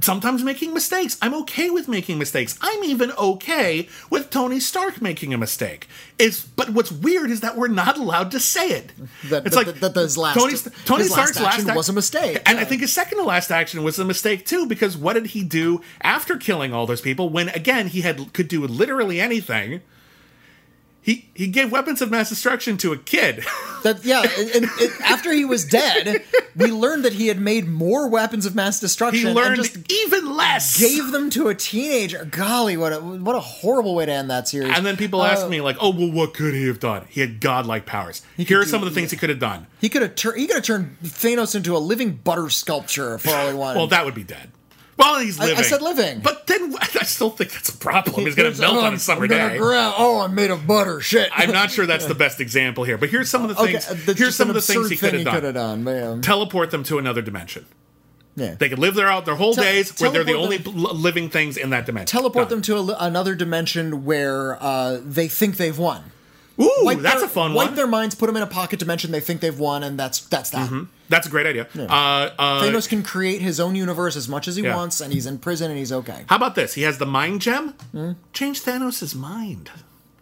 sometimes 0.00 0.42
making 0.44 0.72
mistakes. 0.74 1.16
I'm 1.20 1.34
okay 1.42 1.70
with 1.70 1.88
making 1.88 2.18
mistakes. 2.18 2.58
I'm 2.60 2.84
even 2.84 3.10
okay 3.12 3.88
with 4.10 4.30
Tony 4.30 4.60
Stark 4.60 5.02
making 5.02 5.34
a 5.34 5.38
mistake. 5.38 5.88
It's 6.18 6.42
but 6.44 6.70
what's 6.70 6.92
weird 6.92 7.30
is 7.30 7.40
that 7.40 7.56
we're 7.56 7.68
not 7.68 7.98
allowed 7.98 8.30
to 8.32 8.40
say 8.40 8.68
it. 8.70 8.92
That- 9.30 9.46
it's 9.46 9.56
that- 9.56 9.66
like 9.66 9.80
that 9.80 9.94
his 9.96 10.16
last- 10.16 10.38
Tony, 10.38 10.54
Tony 10.84 11.02
last 11.04 11.12
Stark's 11.12 11.40
last, 11.40 11.54
action 11.54 11.70
act- 11.70 11.76
was 11.76 11.88
a 11.88 11.92
mistake. 11.92 12.40
and 12.46 12.58
I 12.58 12.64
think 12.64 12.80
his 12.82 12.92
second 12.92 13.18
to 13.18 13.24
last 13.24 13.50
action 13.50 13.82
was 13.82 13.98
a 13.98 14.04
mistake 14.04 14.46
too 14.46 14.66
because 14.66 14.96
what 14.96 15.14
did 15.14 15.26
he 15.26 15.42
do 15.42 15.80
after 16.02 16.36
killing 16.36 16.72
all 16.72 16.86
those 16.86 17.00
people 17.00 17.28
when 17.28 17.48
again 17.50 17.88
he 17.88 18.02
had 18.02 18.32
could 18.32 18.48
do 18.48 18.66
literally 18.66 19.20
anything? 19.20 19.80
He 21.04 21.28
he 21.34 21.48
gave 21.48 21.72
weapons 21.72 22.00
of 22.00 22.10
mass 22.12 22.28
destruction 22.28 22.76
to 22.78 22.92
a 22.92 22.96
kid. 22.98 23.44
That 23.82 24.04
yeah, 24.04 24.22
and, 24.38 24.54
and- 24.80 24.92
after 25.04 25.32
he 25.32 25.44
was 25.44 25.64
dead, 25.64 26.22
we 26.54 26.70
learned 26.70 27.04
that 27.04 27.14
he 27.14 27.26
had 27.26 27.40
made 27.40 27.66
more 27.66 28.08
weapons 28.08 28.46
of 28.46 28.54
mass 28.54 28.78
destruction. 28.78 29.26
he 29.26 29.34
learned 29.34 29.58
and 29.58 29.64
just 29.64 29.90
even 29.90 30.36
less. 30.36 30.78
gave 30.78 31.10
them 31.10 31.30
to 31.30 31.48
a 31.48 31.54
teenager. 31.56 32.24
Golly, 32.26 32.76
what 32.76 32.92
a 32.92 33.00
what 33.00 33.34
a 33.34 33.40
horrible 33.40 33.96
way 33.96 34.06
to 34.06 34.12
end 34.12 34.30
that 34.30 34.46
series. 34.46 34.72
and 34.76 34.86
then 34.86 34.96
people 34.96 35.20
Uh, 35.20 35.26
ask 35.32 35.48
me 35.48 35.60
like, 35.60 35.76
"Oh, 35.80 35.90
well, 35.90 36.12
what 36.12 36.32
could 36.32 36.54
he 36.54 36.68
have 36.68 36.78
done? 36.78 37.06
He 37.08 37.20
had 37.20 37.40
godlike 37.40 37.84
powers. 37.84 38.22
Here 38.36 38.60
are 38.60 38.64
do- 38.64 38.70
some 38.70 38.84
of 38.84 38.88
the 38.88 38.94
things 38.94 39.10
he 39.10 39.16
could 39.16 39.30
have 39.30 39.40
done." 39.40 39.66
he 39.80 39.88
could 39.88 40.02
have 40.02 40.14
tur- 40.14 40.36
he 40.36 40.46
could 40.46 40.54
have 40.54 40.64
turned 40.64 40.96
Thanos 41.02 41.56
into 41.56 41.76
a 41.76 41.80
living 41.80 42.12
butter 42.22 42.50
sculpture 42.50 43.18
for 43.18 43.30
all 43.30 43.48
he 43.48 43.54
wanted. 43.54 43.78
Well, 43.78 43.88
that 43.88 44.04
would 44.04 44.14
be 44.14 44.22
dead. 44.22 44.52
Well, 44.98 45.20
he's 45.20 45.40
I- 45.40 45.54
I 45.54 45.62
said 45.62 45.82
living. 45.82 46.20
but 46.20 46.46
then 46.46 46.74
I 46.80 47.04
still 47.04 47.30
think 47.30 47.52
that's 47.52 47.70
a 47.70 47.76
problem. 47.76 48.24
He's 48.24 48.34
going 48.34 48.52
to 48.52 48.60
melt 48.60 48.76
on 48.84 48.94
a 48.94 48.98
summer 48.98 49.26
day. 49.26 49.58
oh, 49.60 50.20
I'm 50.20 50.34
made 50.34 50.50
of 50.50 50.66
butter. 50.66 51.00
Shit. 51.00 51.30
I'm 51.32 51.50
not 51.52 51.70
sure 51.70 51.86
that's 51.86 52.06
the 52.06 52.14
best 52.26 52.40
example 52.40 52.84
here, 52.84 52.98
but 52.98 53.08
here's 53.08 53.30
some 53.30 53.42
of 53.42 53.48
the 53.48 53.54
things. 53.54 53.86
that's 54.06 54.18
here's 54.18 54.36
some 54.36 54.48
of 54.48 54.54
the 54.54 54.60
things 54.60 54.90
he 54.90 54.96
could 54.96 55.14
have 55.14 55.24
done. 55.24 55.54
done. 55.54 55.84
Man. 55.84 56.20
Teleport 56.22 56.70
them 56.70 56.84
to 56.84 56.98
another 56.98 57.22
dimension. 57.22 57.66
Yeah. 58.36 58.54
They 58.58 58.68
could 58.70 58.78
live 58.78 58.94
there 58.94 59.08
out 59.08 59.26
their 59.26 59.34
whole 59.34 59.54
Tel- 59.54 59.64
days 59.64 59.98
where 60.00 60.10
they're 60.10 60.24
the 60.24 60.32
only 60.34 60.58
l- 60.64 60.72
living 60.72 61.28
things 61.28 61.58
in 61.58 61.68
that 61.70 61.84
dimension. 61.84 62.18
Teleport 62.18 62.48
Done. 62.48 62.62
them 62.62 62.62
to 62.62 62.76
a, 62.92 62.96
another 63.00 63.34
dimension 63.34 64.06
where 64.06 64.56
uh, 64.62 64.98
they 65.04 65.28
think 65.28 65.58
they've 65.58 65.78
won. 65.78 66.04
Ooh, 66.58 66.70
Wipe 66.82 66.98
that's 67.00 67.16
their- 67.16 67.24
a 67.26 67.28
fun 67.28 67.52
Wipe 67.54 67.68
one. 67.68 67.76
their 67.76 67.86
minds, 67.86 68.14
put 68.14 68.26
them 68.28 68.36
in 68.36 68.42
a 68.42 68.46
pocket 68.46 68.78
dimension. 68.78 69.10
They 69.10 69.20
think 69.20 69.40
they've 69.42 69.58
won, 69.58 69.82
and 69.82 69.98
that's 69.98 70.20
that's 70.20 70.48
that. 70.50 70.70
That's 71.12 71.26
a 71.26 71.30
great 71.30 71.44
idea. 71.46 71.68
Uh, 71.76 71.82
uh, 72.38 72.62
Thanos 72.62 72.88
can 72.88 73.02
create 73.02 73.42
his 73.42 73.60
own 73.60 73.74
universe 73.76 74.16
as 74.16 74.28
much 74.30 74.48
as 74.48 74.56
he 74.56 74.62
Yeah. 74.62 74.74
wants, 74.74 74.98
and 75.02 75.12
he's 75.12 75.26
in 75.26 75.38
prison 75.38 75.70
and 75.70 75.78
he's 75.78 75.92
okay. 75.92 76.24
how 76.26 76.36
about 76.36 76.54
this? 76.54 76.72
He 76.72 76.82
has 76.82 76.96
the 76.96 77.04
mind 77.04 77.42
gem. 77.42 77.74
Change 78.32 78.62
Thanos' 78.62 79.14
mind. 79.14 79.70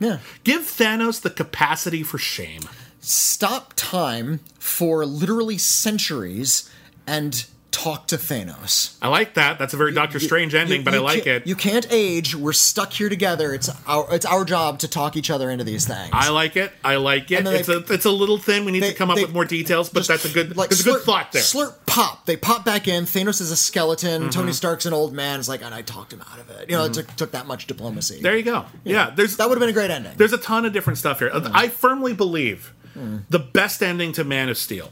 Yeah. 0.01 0.19
Give 0.43 0.63
Thanos 0.63 1.21
the 1.21 1.31
capacity 1.31 2.03
for 2.03 2.19
shame. 2.19 2.63
Stop 3.01 3.73
time 3.77 4.41
for 4.59 5.07
literally 5.07 5.59
centuries 5.59 6.69
and 7.07 7.47
talk 7.71 8.07
to 8.09 8.17
Thanos. 8.17 8.97
I 9.01 9.09
like 9.09 9.35
that. 9.35 9.59
That's 9.59 9.75
a 9.75 9.77
very 9.77 9.93
Doctor 9.93 10.19
Strange 10.19 10.55
ending, 10.55 10.81
You- 10.81 10.85
but 10.85 10.95
I 10.95 10.99
like 10.99 11.27
it. 11.27 11.47
You 11.47 11.55
can't 11.55 11.87
age. 11.91 12.35
We're 12.35 12.53
stuck 12.53 12.93
here 12.93 13.09
together. 13.09 13.55
It's 13.55 13.71
our 13.87 14.07
it's 14.15 14.27
our 14.27 14.45
job 14.45 14.81
to 14.81 14.89
talk 14.89 15.17
each 15.17 15.31
other 15.31 15.51
into 15.51 15.65
these 15.65 15.87
things. 15.87 16.11
I 16.13 16.31
like 16.31 16.57
it. 16.57 16.73
I 16.85 16.97
like 16.97 17.31
it. 17.31 17.47
It's 17.47 17.67
they- 17.69 17.75
a 17.75 17.79
it's 17.79 18.05
a 18.05 18.11
little 18.11 18.39
thin. 18.39 18.65
We 18.65 18.73
need 18.73 18.83
they- 18.83 18.91
to 18.91 18.97
come 18.97 19.11
up 19.11 19.17
they 19.17 19.23
with 19.25 19.33
more 19.33 19.45
details, 19.45 19.89
but 19.89 20.07
that's 20.07 20.25
a 20.25 20.29
good 20.29 20.57
like 20.57 20.69
there's 20.71 20.81
a 20.81 20.85
good 20.91 21.03
thought 21.03 21.33
there. 21.33 21.43
Slurp 21.43 21.75
pop. 21.87 22.27
They 22.27 22.37
pop 22.37 22.65
back 22.65 22.89
in. 22.89 23.05
Thanos 23.05 23.41
is 23.41 23.51
a 23.51 23.57
skeleton. 23.57 24.23
Mm-hmm. 24.23 24.31
Tony 24.31 24.53
Stark's 24.53 24.87
an 24.87 24.93
old 24.93 25.13
man. 25.13 25.39
It's 25.39 25.49
like, 25.49 25.63
and 25.63 25.75
I 25.75 25.83
talked 25.83 26.13
him 26.13 26.23
out 26.33 26.39
of 26.39 26.51
it. 26.51 26.69
You 26.71 26.77
know, 26.77 26.85
it 26.85 26.93
took, 26.95 27.15
took 27.17 27.31
that 27.33 27.47
much 27.47 27.67
diplomacy. 27.67 28.21
There 28.21 28.37
you 28.37 28.43
go. 28.43 28.67
Yeah, 28.85 29.11
there's 29.15 29.37
that 29.37 29.49
would 29.49 29.57
have 29.57 29.61
been 29.61 29.71
a 29.71 29.73
great 29.73 29.91
ending. 29.91 30.13
there's 30.17 30.33
a 30.33 30.39
ton 30.39 30.65
of 30.65 30.73
different 30.73 30.99
stuff 30.99 31.19
here. 31.21 31.31
I 31.33 31.69
firmly 31.69 32.13
believe 32.15 32.73
Hmm. 32.95 33.19
the 33.31 33.39
best 33.39 33.83
ending 33.85 34.11
to 34.15 34.25
Man 34.25 34.49
of 34.49 34.59
Steel, 34.59 34.91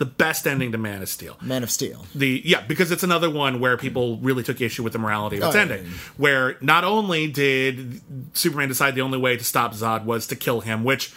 the 0.00 0.06
best 0.06 0.46
ending 0.46 0.72
to 0.72 0.78
Man 0.78 1.02
of 1.02 1.08
Steel. 1.10 1.36
Man 1.42 1.62
of 1.62 1.70
Steel. 1.70 2.06
the 2.14 2.40
yeah 2.44 2.62
because 2.66 2.90
it's 2.90 3.02
another 3.02 3.28
one 3.30 3.60
where 3.60 3.76
people 3.76 4.16
really 4.18 4.42
took 4.42 4.60
issue 4.60 4.82
with 4.82 4.94
the 4.94 4.98
morality 4.98 5.36
of 5.36 5.42
its 5.44 5.54
Oh, 5.54 5.58
yeah, 5.58 5.62
ending 5.62 5.84
yeah. 5.84 5.92
where 6.16 6.56
not 6.62 6.84
only 6.84 7.26
did 7.30 8.00
superman 8.36 8.68
decide 8.68 8.94
the 8.94 9.02
only 9.02 9.18
way 9.18 9.36
to 9.36 9.44
stop 9.44 9.74
zod 9.74 10.04
was 10.04 10.26
to 10.28 10.36
kill 10.36 10.60
him 10.62 10.84
which 10.84 11.12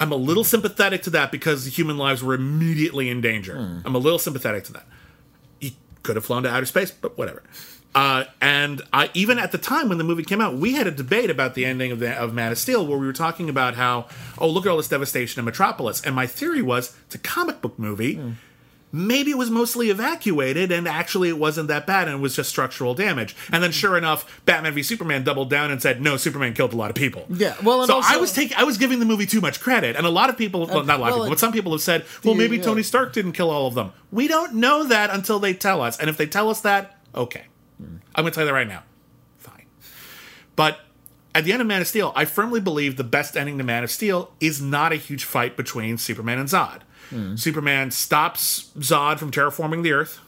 i'm 0.00 0.10
a 0.12 0.16
little 0.16 0.44
sympathetic 0.44 1.02
to 1.02 1.10
that 1.10 1.30
because 1.30 1.66
human 1.78 1.98
lives 1.98 2.22
were 2.24 2.34
immediately 2.34 3.08
in 3.10 3.20
danger 3.20 3.54
Hmm. 3.56 3.78
i'm 3.86 3.94
a 3.94 3.98
little 3.98 4.18
sympathetic 4.18 4.64
to 4.64 4.72
that 4.72 4.86
he 5.60 5.76
could 6.02 6.16
have 6.16 6.24
flown 6.24 6.42
to 6.44 6.50
outer 6.50 6.66
space 6.66 6.90
but 6.90 7.18
whatever 7.18 7.42
uh, 7.94 8.24
and 8.40 8.82
I, 8.92 9.10
even 9.14 9.38
at 9.38 9.52
the 9.52 9.58
time 9.58 9.88
when 9.88 9.98
the 9.98 10.04
movie 10.04 10.24
came 10.24 10.40
out, 10.40 10.54
we 10.54 10.72
had 10.74 10.86
a 10.86 10.90
debate 10.90 11.30
about 11.30 11.54
the 11.54 11.64
ending 11.64 11.92
of, 11.92 12.00
the, 12.00 12.12
of 12.12 12.34
Man 12.34 12.52
of 12.52 12.58
Steel, 12.58 12.86
where 12.86 12.98
we 12.98 13.06
were 13.06 13.12
talking 13.12 13.48
about 13.48 13.74
how, 13.74 14.08
oh, 14.38 14.48
look 14.48 14.66
at 14.66 14.70
all 14.70 14.76
this 14.76 14.88
devastation 14.88 15.38
in 15.38 15.44
Metropolis. 15.44 16.02
And 16.02 16.14
my 16.14 16.26
theory 16.26 16.62
was, 16.62 16.96
it's 17.06 17.14
a 17.14 17.18
comic 17.18 17.60
book 17.60 17.78
movie 17.78 18.20
maybe 18.94 19.32
it 19.32 19.36
was 19.36 19.50
mostly 19.50 19.90
evacuated 19.90 20.70
and 20.70 20.86
actually 20.86 21.28
it 21.28 21.36
wasn't 21.36 21.66
that 21.66 21.84
bad 21.84 22.06
and 22.06 22.18
it 22.18 22.20
was 22.20 22.36
just 22.36 22.48
structural 22.48 22.94
damage. 22.94 23.34
And 23.50 23.62
then 23.62 23.72
sure 23.72 23.98
enough, 23.98 24.40
Batman 24.46 24.72
v 24.72 24.84
Superman 24.84 25.24
doubled 25.24 25.50
down 25.50 25.72
and 25.72 25.82
said, 25.82 26.00
no, 26.00 26.16
Superman 26.16 26.54
killed 26.54 26.72
a 26.72 26.76
lot 26.76 26.90
of 26.90 26.96
people. 26.96 27.26
Yeah, 27.28 27.56
well, 27.62 27.80
and 27.80 27.88
so 27.88 27.96
also- 27.96 28.14
I 28.14 28.18
was 28.18 28.32
taking, 28.32 28.56
I 28.56 28.62
was 28.62 28.78
giving 28.78 29.00
the 29.00 29.04
movie 29.04 29.26
too 29.26 29.40
much 29.40 29.60
credit. 29.60 29.96
And 29.96 30.06
a 30.06 30.10
lot 30.10 30.30
of 30.30 30.38
people, 30.38 30.66
well, 30.66 30.84
not 30.84 31.00
a 31.00 31.02
lot 31.02 31.08
of 31.08 31.14
people, 31.16 31.28
but 31.28 31.40
some 31.40 31.52
people 31.52 31.72
have 31.72 31.80
said, 31.80 32.04
well, 32.22 32.34
maybe 32.36 32.56
yeah. 32.56 32.62
Tony 32.62 32.84
Stark 32.84 33.12
didn't 33.12 33.32
kill 33.32 33.50
all 33.50 33.66
of 33.66 33.74
them. 33.74 33.92
We 34.12 34.28
don't 34.28 34.54
know 34.54 34.84
that 34.84 35.10
until 35.10 35.40
they 35.40 35.54
tell 35.54 35.82
us. 35.82 35.98
And 35.98 36.08
if 36.08 36.16
they 36.16 36.26
tell 36.26 36.48
us 36.48 36.60
that, 36.60 36.96
okay. 37.16 37.46
I'm 38.14 38.22
going 38.22 38.32
to 38.32 38.34
tell 38.34 38.44
you 38.44 38.48
that 38.48 38.54
right 38.54 38.68
now. 38.68 38.82
Fine. 39.38 39.66
But 40.56 40.80
at 41.34 41.44
the 41.44 41.52
end 41.52 41.60
of 41.60 41.66
Man 41.66 41.80
of 41.80 41.86
Steel, 41.86 42.12
I 42.14 42.24
firmly 42.24 42.60
believe 42.60 42.96
the 42.96 43.04
best 43.04 43.36
ending 43.36 43.58
to 43.58 43.64
Man 43.64 43.82
of 43.82 43.90
Steel 43.90 44.32
is 44.40 44.62
not 44.62 44.92
a 44.92 44.96
huge 44.96 45.24
fight 45.24 45.56
between 45.56 45.98
Superman 45.98 46.38
and 46.38 46.48
Zod. 46.48 46.82
Hmm. 47.10 47.36
Superman 47.36 47.90
stops 47.90 48.70
Zod 48.78 49.18
from 49.18 49.30
terraforming 49.30 49.82
the 49.82 49.92
Earth. 49.92 50.20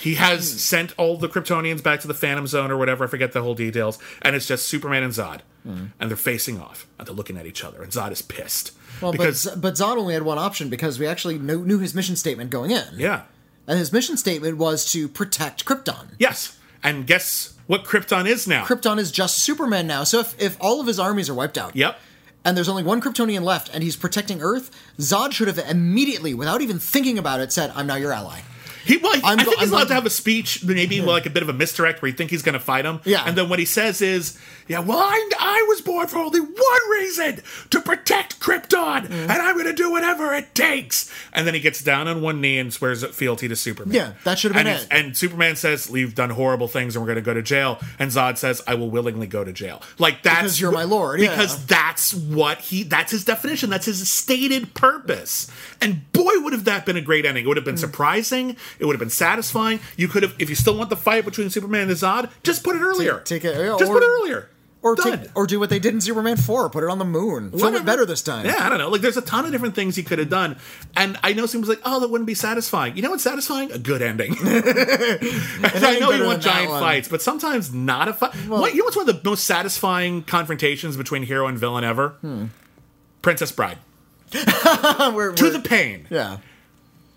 He 0.00 0.16
has 0.16 0.50
hmm. 0.50 0.58
sent 0.58 0.98
all 0.98 1.16
the 1.16 1.28
Kryptonians 1.28 1.82
back 1.82 2.00
to 2.00 2.08
the 2.08 2.14
Phantom 2.14 2.46
Zone 2.46 2.70
or 2.70 2.76
whatever. 2.76 3.04
I 3.04 3.06
forget 3.06 3.32
the 3.32 3.42
whole 3.42 3.54
details. 3.54 3.98
And 4.20 4.34
it's 4.34 4.46
just 4.46 4.66
Superman 4.66 5.04
and 5.04 5.12
Zod. 5.12 5.40
Hmm. 5.62 5.86
And 6.00 6.10
they're 6.10 6.16
facing 6.16 6.60
off. 6.60 6.88
And 6.98 7.06
they're 7.06 7.14
looking 7.14 7.36
at 7.36 7.46
each 7.46 7.62
other. 7.62 7.82
And 7.82 7.92
Zod 7.92 8.10
is 8.10 8.20
pissed. 8.20 8.72
Well, 9.00 9.12
because, 9.12 9.44
but, 9.44 9.60
but 9.60 9.74
Zod 9.74 9.96
only 9.96 10.14
had 10.14 10.24
one 10.24 10.38
option 10.38 10.68
because 10.68 10.98
we 10.98 11.06
actually 11.06 11.38
knew, 11.38 11.64
knew 11.64 11.78
his 11.78 11.94
mission 11.94 12.16
statement 12.16 12.50
going 12.50 12.72
in. 12.72 12.84
yeah. 12.96 13.22
And 13.68 13.78
his 13.78 13.92
mission 13.92 14.16
statement 14.16 14.56
was 14.56 14.90
to 14.90 15.06
protect 15.06 15.64
Krypton. 15.64 16.16
Yes. 16.18 16.58
And 16.82 17.06
guess 17.06 17.54
what 17.66 17.84
Krypton 17.84 18.26
is 18.28 18.46
now? 18.48 18.64
Krypton 18.64 18.98
is 18.98 19.12
just 19.12 19.38
Superman 19.38 19.86
now. 19.86 20.04
So 20.04 20.20
if, 20.20 20.40
if 20.40 20.56
all 20.60 20.80
of 20.80 20.86
his 20.86 20.98
armies 20.98 21.30
are 21.30 21.34
wiped 21.34 21.56
out, 21.56 21.76
yep. 21.76 21.98
and 22.44 22.56
there's 22.56 22.68
only 22.68 22.82
one 22.82 23.00
Kryptonian 23.00 23.42
left, 23.42 23.70
and 23.72 23.82
he's 23.84 23.96
protecting 23.96 24.42
Earth, 24.42 24.70
Zod 24.98 25.32
should 25.32 25.48
have 25.48 25.58
immediately, 25.58 26.34
without 26.34 26.60
even 26.60 26.78
thinking 26.78 27.18
about 27.18 27.40
it, 27.40 27.52
said, 27.52 27.72
"I'm 27.74 27.86
now 27.86 27.94
your 27.96 28.12
ally." 28.12 28.40
He, 28.84 28.96
well, 28.96 29.14
I'm 29.22 29.38
I 29.38 29.44
think 29.44 29.58
he's 29.60 29.68
I'm 29.68 29.74
allowed 29.74 29.78
going- 29.78 29.88
to 29.88 29.94
have 29.94 30.06
a 30.06 30.10
speech, 30.10 30.64
maybe 30.64 31.00
like 31.00 31.24
a 31.24 31.30
bit 31.30 31.44
of 31.44 31.48
a 31.48 31.52
misdirect 31.52 32.02
where 32.02 32.10
you 32.10 32.16
think 32.16 32.30
he's 32.30 32.42
going 32.42 32.54
to 32.54 32.60
fight 32.60 32.84
him. 32.84 33.00
Yeah. 33.04 33.22
And 33.24 33.38
then 33.38 33.48
what 33.48 33.60
he 33.60 33.64
says 33.64 34.02
is, 34.02 34.36
yeah, 34.72 34.80
well, 34.80 34.98
I, 34.98 35.30
I 35.38 35.64
was 35.68 35.80
born 35.82 36.06
for 36.08 36.18
only 36.18 36.40
one 36.40 36.90
reason 36.90 37.42
to 37.70 37.80
protect 37.80 38.40
Krypton, 38.40 39.06
Mm. 39.06 39.10
and 39.12 39.30
I'm 39.32 39.54
going 39.54 39.66
to 39.66 39.72
do 39.72 39.90
whatever 39.90 40.32
it 40.34 40.54
takes. 40.54 41.12
And 41.32 41.46
then 41.46 41.54
he 41.54 41.60
gets 41.60 41.82
down 41.82 42.08
on 42.08 42.22
one 42.22 42.40
knee 42.40 42.58
and 42.58 42.72
swears 42.72 43.04
fealty 43.04 43.48
to 43.48 43.56
Superman. 43.56 43.94
Yeah, 43.94 44.12
that 44.24 44.38
should 44.38 44.52
have 44.54 44.64
been 44.64 44.72
and 44.72 44.82
it. 44.82 44.88
And 44.90 45.16
Superman 45.16 45.56
says, 45.56 45.90
You've 45.92 46.14
done 46.14 46.30
horrible 46.30 46.68
things 46.68 46.96
and 46.96 47.02
we're 47.02 47.06
going 47.12 47.22
to 47.22 47.22
go 47.22 47.34
to 47.34 47.42
jail. 47.42 47.78
And 47.98 48.10
Zod 48.10 48.38
says, 48.38 48.62
I 48.66 48.74
will 48.74 48.90
willingly 48.90 49.26
go 49.26 49.44
to 49.44 49.52
jail. 49.52 49.82
Like, 49.98 50.22
that's. 50.22 50.38
Because 50.38 50.60
you're 50.60 50.72
my 50.72 50.84
lord, 50.84 51.20
yeah. 51.20 51.30
Because 51.30 51.64
that's 51.66 52.14
what 52.14 52.60
he. 52.60 52.82
That's 52.82 53.12
his 53.12 53.24
definition. 53.24 53.70
That's 53.70 53.86
his 53.86 54.08
stated 54.10 54.74
purpose. 54.74 55.50
And 55.80 56.10
boy, 56.12 56.30
would 56.42 56.52
have 56.52 56.64
that 56.64 56.86
been 56.86 56.96
a 56.96 57.00
great 57.02 57.24
ending. 57.26 57.44
It 57.44 57.48
would 57.48 57.56
have 57.56 57.66
been 57.66 57.76
surprising. 57.76 58.56
It 58.78 58.84
would 58.86 58.94
have 58.94 59.00
been 59.00 59.10
satisfying. 59.10 59.80
You 59.96 60.08
could 60.08 60.22
have, 60.22 60.34
if 60.38 60.48
you 60.48 60.56
still 60.56 60.76
want 60.76 60.90
the 60.90 60.96
fight 60.96 61.24
between 61.24 61.50
Superman 61.50 61.88
and 61.88 61.96
Zod, 61.96 62.30
just 62.42 62.62
put 62.64 62.76
it 62.76 62.80
earlier. 62.82 63.20
take 63.20 63.44
it- 63.44 63.56
yeah, 63.56 63.76
just 63.78 63.90
or- 63.90 63.94
put 63.94 64.02
it 64.02 64.08
earlier. 64.08 64.48
Or 64.84 64.96
take, 64.96 65.20
or 65.36 65.46
do 65.46 65.60
what 65.60 65.70
they 65.70 65.78
did 65.78 65.94
in 65.94 66.00
Superman 66.00 66.36
Four, 66.36 66.68
put 66.68 66.82
it 66.82 66.90
on 66.90 66.98
the 66.98 67.04
moon, 67.04 67.52
film 67.52 67.76
it 67.76 67.84
better 67.84 68.04
this 68.04 68.20
time. 68.20 68.44
Yeah, 68.44 68.56
I 68.58 68.68
don't 68.68 68.78
know. 68.78 68.88
Like, 68.88 69.00
there's 69.00 69.16
a 69.16 69.22
ton 69.22 69.44
of 69.44 69.52
different 69.52 69.76
things 69.76 69.94
he 69.94 70.02
could 70.02 70.18
have 70.18 70.28
done, 70.28 70.56
and 70.96 71.16
I 71.22 71.34
know 71.34 71.46
someone's 71.46 71.68
like, 71.68 71.80
"Oh, 71.84 72.00
that 72.00 72.08
wouldn't 72.10 72.26
be 72.26 72.34
satisfying." 72.34 72.96
You 72.96 73.02
know 73.02 73.10
what's 73.10 73.22
satisfying? 73.22 73.70
A 73.70 73.78
good 73.78 74.02
ending. 74.02 74.34
And 75.74 75.84
I 75.84 75.98
know 76.00 76.10
you 76.10 76.24
want 76.24 76.42
giant 76.42 76.70
fights, 76.70 77.06
but 77.08 77.22
sometimes 77.22 77.72
not 77.72 78.08
a 78.08 78.12
fight. 78.12 78.34
what, 78.48 78.72
you 78.72 78.78
know 78.78 78.84
what's 78.86 78.96
one 78.96 79.08
of 79.08 79.22
the 79.22 79.28
most 79.30 79.44
satisfying 79.44 80.22
confrontations 80.24 80.96
between 80.96 81.22
hero 81.22 81.46
and 81.46 81.56
villain 81.58 81.84
ever? 81.84 82.10
Hmm. 82.20 82.46
Princess 83.22 83.52
Bride. 83.52 83.78
We're- 84.34 85.34
To 85.34 85.42
we're- 85.44 85.50
the 85.50 85.62
pain. 85.64 86.06
yeah. 86.10 86.38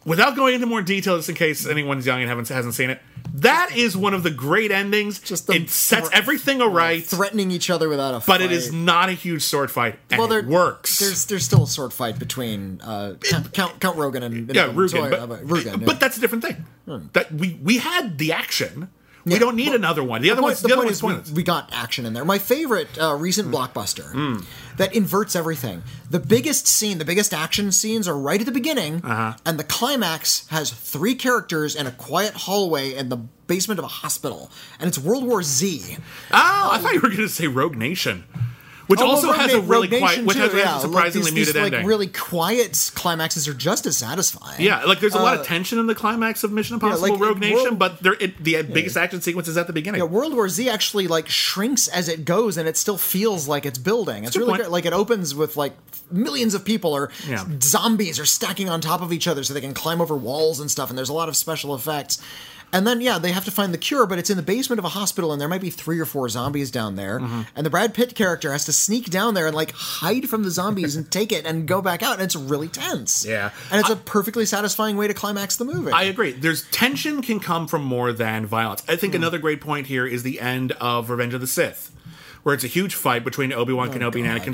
Without 0.06 0.36
going 0.36 0.54
into 0.54 0.68
more 0.68 0.84
detail, 0.84 1.18
just 1.18 1.30
in 1.30 1.36
case 1.36 1.66
anyone's 1.66 2.06
young 2.06 2.20
and 2.20 2.30
haven't 2.30 2.48
hasn't 2.50 2.76
seen 2.76 2.92
it, 2.92 3.02
that 3.34 3.76
is 3.76 3.98
one 3.98 4.14
of 4.14 4.22
the 4.24 4.30
great 4.30 4.72
endings. 4.72 5.20
Just 5.20 5.48
the 5.48 5.54
it 5.54 5.70
sets 5.70 6.10
thre- 6.10 6.16
everything 6.16 6.62
aright, 6.62 7.06
threatening 7.06 7.50
each 7.52 7.70
other 7.72 7.90
without 7.90 8.14
a 8.14 8.20
fight. 8.20 8.28
but 8.36 8.42
it 8.42 8.52
is 8.52 8.72
not 8.72 9.10
a 9.10 9.14
huge 9.14 9.42
sword 9.42 9.72
fight, 9.72 9.98
and 10.12 10.20
well, 10.20 10.28
there 10.28 10.40
it 10.40 10.46
works. 10.46 11.00
There's 11.00 11.26
there's 11.26 11.44
still 11.44 11.64
a 11.64 11.68
sword 11.68 11.92
fight 11.92 12.20
between 12.20 12.82
uh, 12.82 13.16
Count, 13.22 13.52
Count 13.52 13.80
Count 13.80 13.98
Rugen 13.98 14.22
and, 14.24 14.36
and 14.36 14.56
yeah, 14.56 14.72
Rugen, 14.72 15.02
Toy- 15.02 15.10
but, 15.10 15.20
uh, 15.22 15.38
Rugen, 15.44 15.66
yeah. 15.66 15.74
Hmm. 15.78 15.86
but 15.86 16.00
that's 16.00 16.18
a 16.18 16.22
different 16.22 16.44
thing. 16.44 16.66
That 17.14 17.32
we 17.32 17.60
we 17.64 17.80
had 17.80 18.20
the 18.20 18.32
action. 18.32 18.90
We 19.26 19.34
Yeah, 19.34 19.40
don't 19.40 19.56
need 19.56 19.68
well, 19.68 19.76
another 19.76 20.04
one. 20.04 20.22
The 20.22 20.30
other 20.32 20.42
one's 20.44 20.62
the, 20.62 20.68
other 20.68 20.84
point 20.86 21.02
one's 21.04 21.28
is 21.28 21.32
we, 21.34 21.38
we 21.38 21.44
got 21.44 21.70
action 21.74 22.06
in 22.06 22.14
there. 22.14 22.24
My 22.24 22.38
favorite 22.38 22.88
uh, 23.02 23.16
recent 23.16 23.48
Hmm. 23.48 23.56
blockbuster 23.56 24.46
that 24.78 24.94
inverts 24.96 25.36
everything. 25.36 25.82
The 26.12 26.20
biggest 26.20 26.68
scene, 26.68 26.98
the 27.00 27.06
biggest 27.06 27.34
action 27.34 27.72
scenes 27.72 28.08
are 28.08 28.18
right 28.18 28.40
at 28.40 28.46
the 28.46 28.52
beginning, 28.52 29.02
Uh-huh. 29.04 29.34
and 29.46 29.58
the 29.58 29.64
climax 29.64 30.48
has 30.50 30.70
three 30.70 31.16
characters 31.16 31.76
in 31.76 31.88
a 31.88 31.92
quiet 31.92 32.34
hallway 32.34 32.94
in 32.94 33.10
the 33.10 33.18
basement 33.48 33.80
of 33.80 33.86
a 33.86 33.90
hospital, 33.90 34.52
and 34.80 34.88
it's 34.88 35.00
World 35.00 35.24
War 35.26 35.42
Z. 35.44 35.98
Oh, 36.32 36.70
I 36.72 36.78
thought 36.80 36.94
you 36.94 37.00
were 37.02 37.10
going 37.10 37.22
to 37.22 37.30
say 37.30 37.48
Rogue 37.48 37.76
Nation, 37.78 38.26
which 38.88 39.00
Oh, 39.02 39.08
also 39.08 39.32
has 39.32 39.54
a 39.54 39.62
really 39.62 39.88
quiet, 39.88 40.26
which 40.26 40.38
has, 40.38 40.52
too, 40.52 40.58
has 40.58 40.66
yeah. 40.66 40.78
a 40.78 40.82
surprisingly 40.82 41.26
like 41.26 41.34
these, 41.36 41.48
muted 41.54 41.56
these, 41.56 41.72
like, 41.80 41.86
really 41.86 42.08
quiet 42.08 42.92
climaxes 42.96 43.48
are 43.48 43.54
just 43.54 43.86
as 43.86 43.98
satisfying. 43.98 44.62
yeah, 44.62 44.84
like 44.84 45.00
there's 45.00 45.16
a 45.16 45.20
lot 45.20 45.38
Uh, 45.38 45.42
of 45.42 45.46
tension 45.48 45.80
in 45.80 45.88
the 45.88 45.96
climax 45.96 46.44
of 46.44 46.52
Mission 46.52 46.76
Impossible 46.76 47.10
like, 47.12 47.20
Rogue 47.20 47.40
Nation, 47.40 47.64
World- 47.64 47.80
but 47.80 48.00
there, 48.02 48.14
it, 48.20 48.44
the 48.44 48.62
biggest 48.64 48.96
action 48.98 49.22
sequence 49.22 49.48
is 49.48 49.58
at 49.58 49.68
the 49.68 49.74
beginning. 49.74 50.00
Yeah, 50.00 50.06
World 50.06 50.34
War 50.34 50.48
Z 50.50 50.70
actually 50.70 51.08
like 51.08 51.28
shrinks 51.30 51.88
as 51.88 52.08
it 52.10 52.26
goes, 52.26 52.58
and 52.58 52.68
it 52.68 52.78
still 52.78 52.98
feels 52.98 53.48
like 53.48 53.66
it's 53.66 53.80
building. 53.80 54.24
It's 54.26 54.34
good 54.34 54.40
really 54.42 54.52
point. 54.52 54.62
great. 54.64 54.72
Like 54.72 54.86
it 54.86 54.94
opens 54.94 55.34
with 55.34 55.58
like 55.58 55.74
millions 56.12 56.54
of 56.54 56.64
people 56.64 56.94
or 56.94 57.10
Yeah. 57.28 57.44
zombies 57.62 58.20
are 58.20 58.26
stacking 58.26 58.70
on 58.70 58.82
top 58.82 59.02
of 59.02 59.12
each 59.12 59.28
other 59.28 59.44
so 59.44 59.54
they 59.54 59.62
can 59.62 59.74
climb 59.74 60.00
over 60.02 60.16
walls 60.16 60.60
and 60.60 60.70
stuff. 60.70 60.90
And 60.90 60.98
there's 60.98 61.10
a 61.10 61.14
lot 61.14 61.28
of 61.30 61.36
special 61.36 61.74
effects. 61.74 62.22
And 62.76 62.86
then 62.86 63.00
yeah, 63.00 63.18
they 63.20 63.32
have 63.32 63.46
to 63.46 63.52
find 63.52 63.74
the 63.74 63.78
cure, 63.78 64.06
but 64.06 64.20
it's 64.20 64.30
in 64.30 64.36
the 64.36 64.44
basement 64.44 64.80
of 64.80 64.86
a 64.86 64.90
hospital, 64.90 65.32
and 65.32 65.40
there 65.40 65.48
might 65.48 65.62
be 65.62 65.70
three 65.70 66.00
or 66.00 66.06
four 66.06 66.28
zombies 66.28 66.72
down 66.72 66.96
there. 66.98 67.20
Mm-hmm. 67.22 67.42
And 67.56 67.66
the 67.66 67.70
Brad 67.70 67.94
Pitt 67.94 68.16
character 68.16 68.52
has 68.52 68.66
to 68.66 68.74
sneak 68.74 69.10
down 69.10 69.34
there 69.34 69.48
and 69.48 69.56
like 69.56 69.72
hide 69.72 70.28
from 70.30 70.44
the 70.44 70.52
zombies 70.52 70.98
and 70.98 71.10
take 71.10 71.32
it 71.32 71.46
and 71.46 71.68
go 71.68 71.82
back 71.82 72.04
out, 72.04 72.14
and 72.16 72.22
it's 72.24 72.36
really 72.36 72.68
tense. 72.68 73.26
Yeah. 73.26 73.52
and 73.72 73.80
it's 73.80 73.90
a 73.90 73.96
perfectly 73.96 74.46
satisfying 74.46 74.98
way 74.98 75.08
to 75.08 75.14
climax 75.14 75.56
the 75.56 75.66
movie. 75.66 75.92
I 75.92 76.04
agree. 76.04 76.34
There's 76.34 76.64
tension 76.70 77.22
can 77.22 77.40
come 77.40 77.68
from 77.68 77.84
more 77.84 78.12
than 78.12 78.46
violence. 78.46 78.84
I 78.90 78.98
think 78.98 79.16
another 79.16 79.38
great 79.38 79.62
point 79.62 79.88
here 79.88 80.06
is 80.06 80.24
the 80.24 80.42
end 80.42 80.74
of 80.74 81.10
Revenge 81.10 81.34
of 81.34 81.40
the 81.42 81.48
Sith, 81.48 81.92
where 82.44 82.54
it's 82.54 82.66
a 82.66 82.68
huge 82.68 82.94
fight 82.94 83.24
between 83.24 83.54
Obi 83.54 83.72
Wan 83.72 83.90
Kenobi 83.90 84.20
and 84.20 84.28
Oh, 84.28 84.34
God, 84.34 84.42
Anakin 84.42 84.48
yeah. 84.48 84.54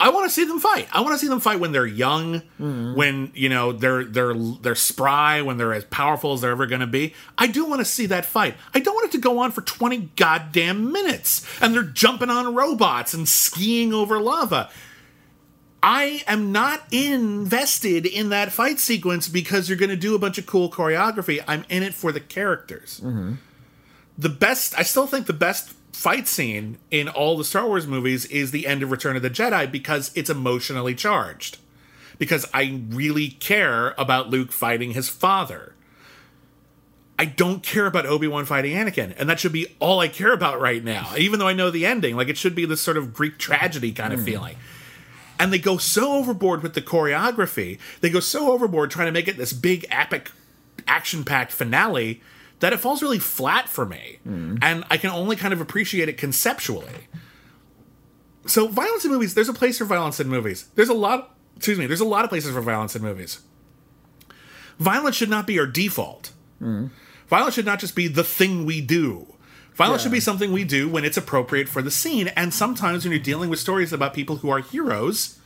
I 0.00 0.10
want 0.10 0.26
to 0.26 0.30
see 0.30 0.44
them 0.44 0.60
fight. 0.60 0.86
I 0.92 1.00
want 1.00 1.14
to 1.14 1.18
see 1.18 1.26
them 1.26 1.40
fight 1.40 1.58
when 1.58 1.72
they're 1.72 1.84
young, 1.86 2.40
Hmm. 2.58 2.94
when 2.94 3.32
you 3.34 3.48
know 3.48 3.72
they're 3.72 4.04
they're 4.04 4.34
they're 4.34 4.74
spry, 4.76 5.42
when 5.42 5.56
they're 5.56 5.74
as 5.74 5.84
powerful 5.86 6.32
as 6.34 6.40
they're 6.40 6.52
ever 6.52 6.66
going 6.66 6.80
to 6.82 6.86
be. 6.86 7.14
I 7.36 7.48
do 7.48 7.64
want 7.64 7.80
to 7.80 7.84
see 7.84 8.06
that 8.06 8.24
fight. 8.24 8.54
I 8.74 8.78
don't 8.80 8.94
want 8.94 9.06
it 9.06 9.12
to 9.12 9.18
go 9.18 9.40
on 9.40 9.50
for 9.50 9.62
twenty 9.62 10.10
goddamn 10.16 10.92
minutes 10.92 11.44
and 11.60 11.74
they're 11.74 11.82
jumping 11.82 12.30
on 12.30 12.54
robots 12.54 13.12
and 13.12 13.28
skiing 13.28 13.92
over 13.92 14.20
lava. 14.20 14.70
I 15.82 16.22
am 16.26 16.50
not 16.50 16.82
invested 16.92 18.04
in 18.04 18.30
that 18.30 18.52
fight 18.52 18.80
sequence 18.80 19.28
because 19.28 19.68
you're 19.68 19.78
going 19.78 19.90
to 19.90 19.96
do 19.96 20.14
a 20.14 20.18
bunch 20.18 20.36
of 20.38 20.44
cool 20.46 20.70
choreography. 20.70 21.42
I'm 21.46 21.64
in 21.68 21.82
it 21.84 21.94
for 21.94 22.10
the 22.10 22.18
characters. 22.20 23.00
The 24.20 24.28
best, 24.28 24.76
I 24.76 24.82
still 24.82 25.06
think 25.06 25.26
the 25.26 25.32
best 25.32 25.72
fight 25.98 26.28
scene 26.28 26.78
in 26.92 27.08
all 27.08 27.36
the 27.36 27.42
Star 27.42 27.66
Wars 27.66 27.84
movies 27.84 28.24
is 28.26 28.52
the 28.52 28.68
end 28.68 28.84
of 28.84 28.92
Return 28.92 29.16
of 29.16 29.22
the 29.22 29.28
Jedi 29.28 29.68
because 29.68 30.12
it's 30.14 30.30
emotionally 30.30 30.94
charged. 30.94 31.58
Because 32.18 32.46
I 32.54 32.82
really 32.90 33.30
care 33.30 33.96
about 33.98 34.30
Luke 34.30 34.52
fighting 34.52 34.92
his 34.92 35.08
father. 35.08 35.74
I 37.18 37.24
don't 37.24 37.64
care 37.64 37.86
about 37.86 38.06
Obi 38.06 38.28
Wan 38.28 38.44
fighting 38.44 38.76
Anakin, 38.76 39.12
and 39.18 39.28
that 39.28 39.40
should 39.40 39.52
be 39.52 39.74
all 39.80 39.98
I 39.98 40.06
care 40.06 40.32
about 40.32 40.60
right 40.60 40.84
now. 40.84 41.14
Even 41.18 41.40
though 41.40 41.48
I 41.48 41.52
know 41.52 41.68
the 41.68 41.84
ending, 41.84 42.14
like 42.14 42.28
it 42.28 42.38
should 42.38 42.54
be 42.54 42.64
this 42.64 42.80
sort 42.80 42.96
of 42.96 43.12
Greek 43.12 43.36
tragedy 43.36 43.90
kind 43.90 44.12
of 44.12 44.20
hmm. 44.20 44.24
feeling. 44.24 44.56
And 45.40 45.52
they 45.52 45.58
go 45.58 45.78
so 45.78 46.12
overboard 46.12 46.62
with 46.62 46.74
the 46.74 46.82
choreography. 46.82 47.80
They 48.02 48.10
go 48.10 48.20
so 48.20 48.52
overboard 48.52 48.92
trying 48.92 49.06
to 49.06 49.12
make 49.12 49.26
it 49.26 49.36
this 49.36 49.52
big, 49.52 49.84
epic, 49.90 50.30
action-packed 50.86 51.50
finale 51.50 52.22
that 52.60 52.72
it 52.72 52.78
falls 52.80 53.02
really 53.02 53.18
flat 53.18 53.68
for 53.68 53.86
me, 53.86 54.18
and 54.24 54.84
I 54.90 54.96
can 54.96 55.10
only 55.10 55.36
kind 55.36 55.52
of 55.54 55.60
appreciate 55.60 56.08
it 56.08 56.18
conceptually. 56.18 56.92
So, 58.46 58.66
violence 58.68 59.04
in 59.04 59.10
movies. 59.10 59.34
There's 59.34 59.48
a 59.48 59.52
place 59.54 59.78
for 59.78 59.84
violence 59.84 60.20
in 60.20 60.28
movies. 60.28 60.68
There's 60.74 60.88
a 60.88 60.94
lot. 60.94 61.34
Excuse 61.56 61.78
me. 61.78 61.86
There's 61.86 62.00
a 62.00 62.04
lot 62.06 62.24
of 62.24 62.30
places 62.30 62.52
for 62.54 62.60
violence 62.60 62.94
in 62.96 63.02
movies. 63.02 63.40
Violence 64.78 65.16
should 65.16 65.28
not 65.30 65.46
be 65.46 65.58
our 65.58 65.66
default. 65.66 66.32
Violence 67.28 67.54
should 67.54 67.66
not 67.66 67.78
just 67.78 67.94
be 67.94 68.08
the 68.08 68.24
thing 68.24 68.64
we 68.64 68.80
do. 68.80 69.26
Violence 69.74 70.00
Yeah. 70.02 70.04
should 70.06 70.12
be 70.12 70.20
something 70.20 70.50
we 70.52 70.64
do 70.64 70.88
when 70.88 71.04
it's 71.04 71.16
appropriate 71.16 71.68
for 71.68 71.82
the 71.82 71.90
scene. 71.90 72.28
And 72.28 72.52
sometimes 72.54 73.04
when 73.04 73.12
you're 73.12 73.20
dealing 73.22 73.50
with 73.50 73.58
stories 73.60 73.92
about 73.92 74.14
people 74.14 74.36
who 74.36 74.48
are 74.50 74.58
heroes, 74.60 75.38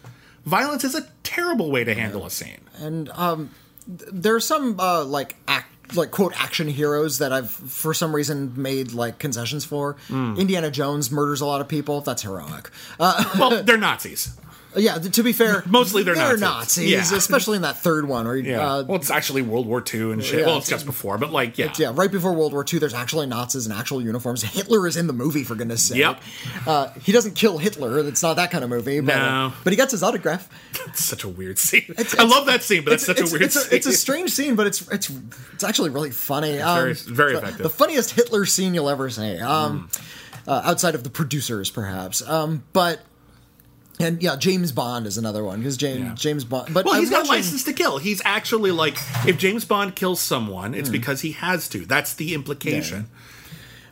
violence 0.46 0.84
is 0.84 0.94
a 0.94 1.08
terrible 1.22 1.70
way 1.70 1.84
to 1.84 1.94
handle 1.94 2.24
a 2.24 2.30
scene. 2.30 2.60
and 2.78 3.08
um, 3.10 3.50
th- 3.86 4.10
there 4.12 4.34
are 4.34 4.40
some 4.40 4.78
uh, 4.80 5.04
like 5.04 5.36
act 5.48 5.71
like 5.94 6.10
quote 6.10 6.32
action 6.40 6.68
heroes 6.68 7.18
that 7.18 7.32
I've 7.32 7.50
for 7.50 7.92
some 7.94 8.14
reason 8.14 8.52
made 8.60 8.92
like 8.92 9.18
concessions 9.18 9.64
for. 9.64 9.96
Hmm. 10.08 10.34
Indiana 10.36 10.70
Jones 10.70 11.10
murders 11.10 11.40
a 11.40 11.46
lot 11.46 11.60
of 11.60 11.68
people. 11.68 12.00
That's 12.00 12.22
heroic. 12.22 12.70
Uh, 13.00 13.24
Well, 13.38 13.62
they're 13.64 13.76
Nazis. 13.78 14.36
Yeah, 14.76 14.98
to 14.98 15.22
be 15.22 15.32
fair, 15.32 15.62
Mostly 15.66 16.02
they're 16.02 16.14
Nazis, 16.14 16.40
Nazis. 16.40 16.90
Yeah. 16.90 17.16
especially 17.18 17.56
in 17.56 17.62
that 17.62 17.78
third 17.78 18.06
one. 18.08 18.26
Where, 18.26 18.36
Yeah. 18.36 18.60
uh, 18.60 18.82
well, 18.84 18.96
it's 18.96 19.10
actually 19.10 19.42
World 19.42 19.66
War 19.66 19.82
II 19.92 20.12
and 20.12 20.24
shit. 20.24 20.40
Yeah, 20.40 20.46
well, 20.46 20.58
it's 20.58 20.68
it's- 20.68 20.80
just 20.82 20.86
before, 20.86 21.18
but 21.18 21.30
like, 21.32 21.58
yeah. 21.58 21.72
yeah, 21.78 21.92
right 21.94 22.10
before 22.10 22.32
World 22.32 22.52
War 22.52 22.64
II, 22.70 22.78
there's 22.78 22.94
actually 22.94 23.26
Nazis 23.26 23.66
in 23.66 23.72
actual 23.72 24.00
uniforms. 24.02 24.42
Hitler 24.54 24.86
is 24.86 24.96
in 24.96 25.06
the 25.06 25.12
movie, 25.12 25.44
for 25.44 25.54
goodness 25.54 25.82
sake. 25.84 25.98
Yep. 25.98 26.20
Uh, 26.66 26.88
he 27.02 27.12
doesn't 27.12 27.34
kill 27.34 27.58
Hitler. 27.58 27.98
It's 28.00 28.22
not 28.22 28.36
that 28.36 28.50
kind 28.50 28.64
of 28.64 28.70
movie. 28.70 29.00
But, 29.00 29.14
uh, 29.16 29.18
No. 29.48 29.52
but 29.64 29.72
he 29.72 29.76
gets 29.76 29.92
his 29.92 30.02
autograph. 30.02 30.48
It's 30.88 31.04
such 31.04 31.22
a 31.24 31.28
weird 31.28 31.58
scene. 31.58 31.94
I 32.18 32.24
love 32.24 32.46
that 32.46 32.62
scene, 32.62 32.82
but 32.84 32.90
that's 32.90 33.06
such 33.06 33.18
it's, 33.20 33.30
a 33.30 33.32
weird 33.32 33.42
it's, 33.44 33.54
scene. 33.62 33.68
it's 33.76 33.86
a 33.86 33.92
strange 33.92 34.30
scene, 34.30 34.56
but 34.56 34.66
it's 34.66 34.86
it's 34.90 35.10
it's 35.54 35.62
actually 35.64 35.90
really 35.90 36.10
funny. 36.10 36.58
Um, 36.60 36.76
very- 36.76 36.92
very 36.94 37.34
effective. 37.34 37.62
The 37.62 37.70
funniest 37.70 38.10
Hitler 38.10 38.44
scene 38.46 38.74
you'll 38.74 38.90
ever 38.90 39.08
see, 39.08 39.38
um, 39.38 39.88
uh, 40.46 40.60
outside 40.64 40.94
of 40.94 41.04
the 41.04 41.08
producers, 41.10 41.70
perhaps. 41.70 42.20
Um, 42.28 42.64
but 42.72 43.00
and 44.02 44.22
yeah, 44.22 44.36
James 44.36 44.72
Bond 44.72 45.06
is 45.06 45.16
another 45.18 45.42
one 45.44 45.58
because 45.60 45.76
James 45.76 46.00
Yeah. 46.00 46.14
James 46.14 46.44
Bond. 46.44 46.74
But 46.74 46.84
Well, 46.84 46.94
I'm 46.94 47.00
he's 47.00 47.10
got 47.10 47.26
license 47.28 47.64
to 47.64 47.72
kill. 47.72 47.98
He's 47.98 48.20
actually 48.24 48.70
like, 48.72 48.96
if 49.26 49.38
James 49.38 49.64
Bond 49.64 49.94
kills 49.96 50.20
someone, 50.20 50.74
it's 50.74 50.88
because 50.88 51.20
he 51.22 51.32
has 51.32 51.68
to. 51.70 51.86
That's 51.86 52.14
the 52.14 52.34
implication. 52.34 53.08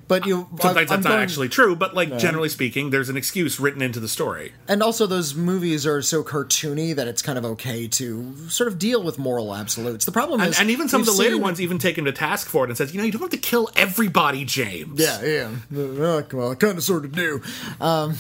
But 0.09 0.27
you 0.27 0.49
Sometimes 0.61 0.91
I'm 0.91 1.03
that's 1.03 1.05
not 1.05 1.21
actually 1.21 1.49
true, 1.49 1.77
but 1.77 1.95
like 1.95 2.19
generally 2.19 2.49
speaking, 2.49 2.91
there's 2.91 3.09
an 3.09 3.17
excuse 3.17 3.61
written 3.61 3.81
into 3.81 4.01
the 4.01 4.09
story. 4.09 4.53
And 4.67 4.83
also, 4.83 5.07
those 5.07 5.37
movies 5.37 5.87
are 5.87 6.03
so 6.03 6.25
cartoony 6.25 6.97
that 6.97 7.07
it's 7.07 7.23
kind 7.23 7.39
of 7.39 7.45
okay 7.45 7.87
to 7.87 8.35
sort 8.49 8.67
of 8.67 8.77
deal 8.77 9.05
with 9.05 9.21
moral 9.21 9.55
absolutes. 9.55 10.07
The 10.07 10.11
problem 10.11 10.41
And, 10.41 10.51
is, 10.51 10.59
and 10.59 10.69
even 10.69 10.89
some 10.89 11.01
of 11.01 11.07
the 11.07 11.13
later 11.13 11.35
seen- 11.35 11.43
ones 11.43 11.61
even 11.61 11.79
take 11.79 11.97
him 11.97 12.07
to 12.07 12.13
task 12.13 12.49
for 12.49 12.65
it 12.65 12.71
and 12.71 12.77
says, 12.77 12.93
you 12.93 12.99
know, 12.99 13.05
you 13.05 13.13
don't 13.13 13.21
have 13.21 13.31
to 13.31 13.37
kill 13.37 13.71
everybody, 13.77 14.45
James. 14.45 14.99
Yeah, 15.01 15.23
yeah. 15.25 15.51
Uh, 15.73 16.23
well, 16.33 16.51
I 16.51 16.55
kind 16.57 16.77
of 16.77 16.83
sort 16.83 17.05
of 17.05 17.13
do. 17.15 17.41
Um, 17.81 18.17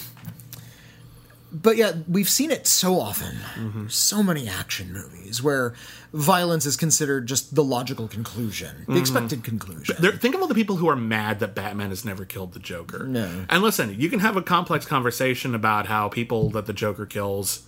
but 1.52 1.76
yeah, 1.76 1.92
we've 2.08 2.28
seen 2.28 2.50
it 2.50 2.66
so 2.66 3.00
often. 3.00 3.36
Mm-hmm. 3.54 3.88
So 3.88 4.22
many 4.22 4.48
action 4.48 4.92
movies 4.92 5.42
where 5.42 5.74
violence 6.12 6.66
is 6.66 6.76
considered 6.76 7.26
just 7.26 7.54
the 7.54 7.64
logical 7.64 8.08
conclusion, 8.08 8.84
the 8.88 8.98
expected 8.98 9.44
conclusion. 9.44 9.96
There, 9.98 10.12
think 10.12 10.34
of 10.34 10.40
all 10.40 10.48
the 10.48 10.54
people 10.54 10.76
who 10.76 10.88
are 10.88 10.96
mad 10.96 11.40
that 11.40 11.54
Batman 11.54 11.90
has 11.90 12.04
never 12.04 12.24
killed 12.24 12.52
the 12.52 12.60
Joker. 12.60 13.06
No. 13.06 13.46
And 13.48 13.62
listen, 13.62 13.94
you 13.98 14.08
can 14.08 14.20
have 14.20 14.36
a 14.36 14.42
complex 14.42 14.86
conversation 14.86 15.54
about 15.54 15.86
how 15.86 16.08
people 16.08 16.50
that 16.50 16.66
the 16.66 16.72
Joker 16.72 17.06
kills 17.06 17.62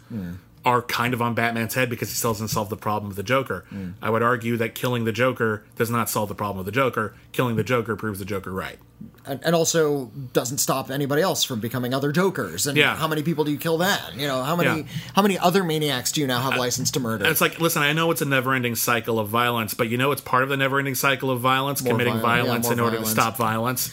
are 0.64 0.80
kind 0.80 1.12
of 1.12 1.20
on 1.20 1.34
Batman's 1.34 1.74
head 1.74 1.90
because 1.90 2.08
he 2.08 2.14
still 2.14 2.32
doesn't 2.32 2.48
solve 2.48 2.68
the 2.70 2.76
problem 2.76 3.10
of 3.10 3.16
the 3.16 3.22
Joker. 3.24 3.64
Mm. 3.72 3.94
I 4.00 4.10
would 4.10 4.22
argue 4.22 4.56
that 4.58 4.74
killing 4.76 5.04
the 5.04 5.12
Joker 5.12 5.64
does 5.76 5.90
not 5.90 6.08
solve 6.08 6.28
the 6.28 6.36
problem 6.36 6.60
of 6.60 6.66
the 6.66 6.72
Joker. 6.72 7.14
Killing 7.32 7.56
the 7.56 7.64
Joker 7.64 7.96
proves 7.96 8.20
the 8.20 8.24
Joker 8.24 8.52
right. 8.52 8.78
and, 9.26 9.40
and 9.44 9.56
also 9.56 10.12
doesn't 10.32 10.58
stop 10.58 10.88
anybody 10.88 11.20
else 11.20 11.42
from 11.42 11.58
becoming 11.58 11.92
other 11.92 12.12
jokers. 12.12 12.68
And 12.68 12.76
Yeah. 12.76 12.94
how 12.94 13.08
many 13.08 13.24
people 13.24 13.42
do 13.42 13.50
you 13.50 13.58
kill 13.58 13.76
then? 13.78 13.98
You 14.16 14.28
know, 14.28 14.44
how 14.44 14.54
many 14.54 14.82
Yeah. 14.82 14.86
how 15.16 15.22
many 15.22 15.36
other 15.36 15.64
maniacs 15.64 16.12
do 16.12 16.20
you 16.20 16.28
now 16.28 16.40
have 16.40 16.56
license 16.56 16.92
to 16.92 17.00
murder? 17.00 17.26
It's 17.26 17.40
like, 17.40 17.60
listen, 17.60 17.82
I 17.82 17.92
know 17.92 18.12
it's 18.12 18.22
a 18.22 18.26
never-ending 18.26 18.76
cycle 18.76 19.18
of 19.18 19.28
violence, 19.28 19.74
but 19.74 19.88
you 19.88 19.98
know 19.98 20.12
it's 20.12 20.20
part 20.20 20.44
of 20.44 20.48
the 20.48 20.56
never-ending 20.56 20.94
cycle 20.94 21.30
of 21.30 21.40
violence, 21.40 21.82
More 21.82 21.92
committing 21.92 22.20
violence, 22.20 22.36
yeah, 22.36 22.44
violence 22.44 22.70
in 22.70 22.78
order 22.78 22.98
to 22.98 23.06
stop 23.06 23.36
violence. 23.36 23.92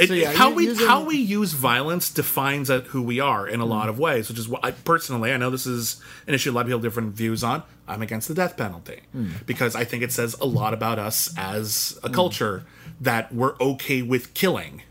It, 0.00 0.08
So, 0.08 0.14
yeah, 0.14 0.32
how 0.32 0.50
we 0.50 0.66
using- 0.66 0.86
how 0.86 1.04
we 1.04 1.16
use 1.16 1.52
violence 1.52 2.08
defines 2.08 2.68
who 2.68 3.02
we 3.02 3.20
are 3.20 3.46
in 3.46 3.60
a 3.60 3.66
lot 3.66 3.88
of 3.88 3.98
ways, 3.98 4.28
which 4.28 4.38
is 4.38 4.48
what 4.48 4.64
I 4.64 4.70
personally 4.70 5.32
I 5.32 5.36
know 5.36 5.50
this 5.50 5.66
is 5.66 6.00
an 6.26 6.34
issue 6.34 6.50
a 6.50 6.52
lot 6.52 6.62
of 6.62 6.66
people 6.68 6.78
have 6.78 6.84
different 6.84 7.14
views 7.14 7.44
on. 7.44 7.62
I'm 7.86 8.00
against 8.00 8.28
the 8.28 8.34
death 8.34 8.56
penalty 8.56 9.00
hmm. 9.12 9.32
because 9.46 9.76
I 9.76 9.84
think 9.84 10.02
it 10.02 10.12
says 10.12 10.34
a 10.40 10.46
lot 10.46 10.72
about 10.72 10.98
us 10.98 11.32
as 11.36 11.98
a 12.02 12.08
hmm. 12.08 12.14
culture 12.14 12.64
that 13.00 13.34
we're 13.34 13.56
okay 13.60 14.00
with 14.02 14.32
killing 14.34 14.82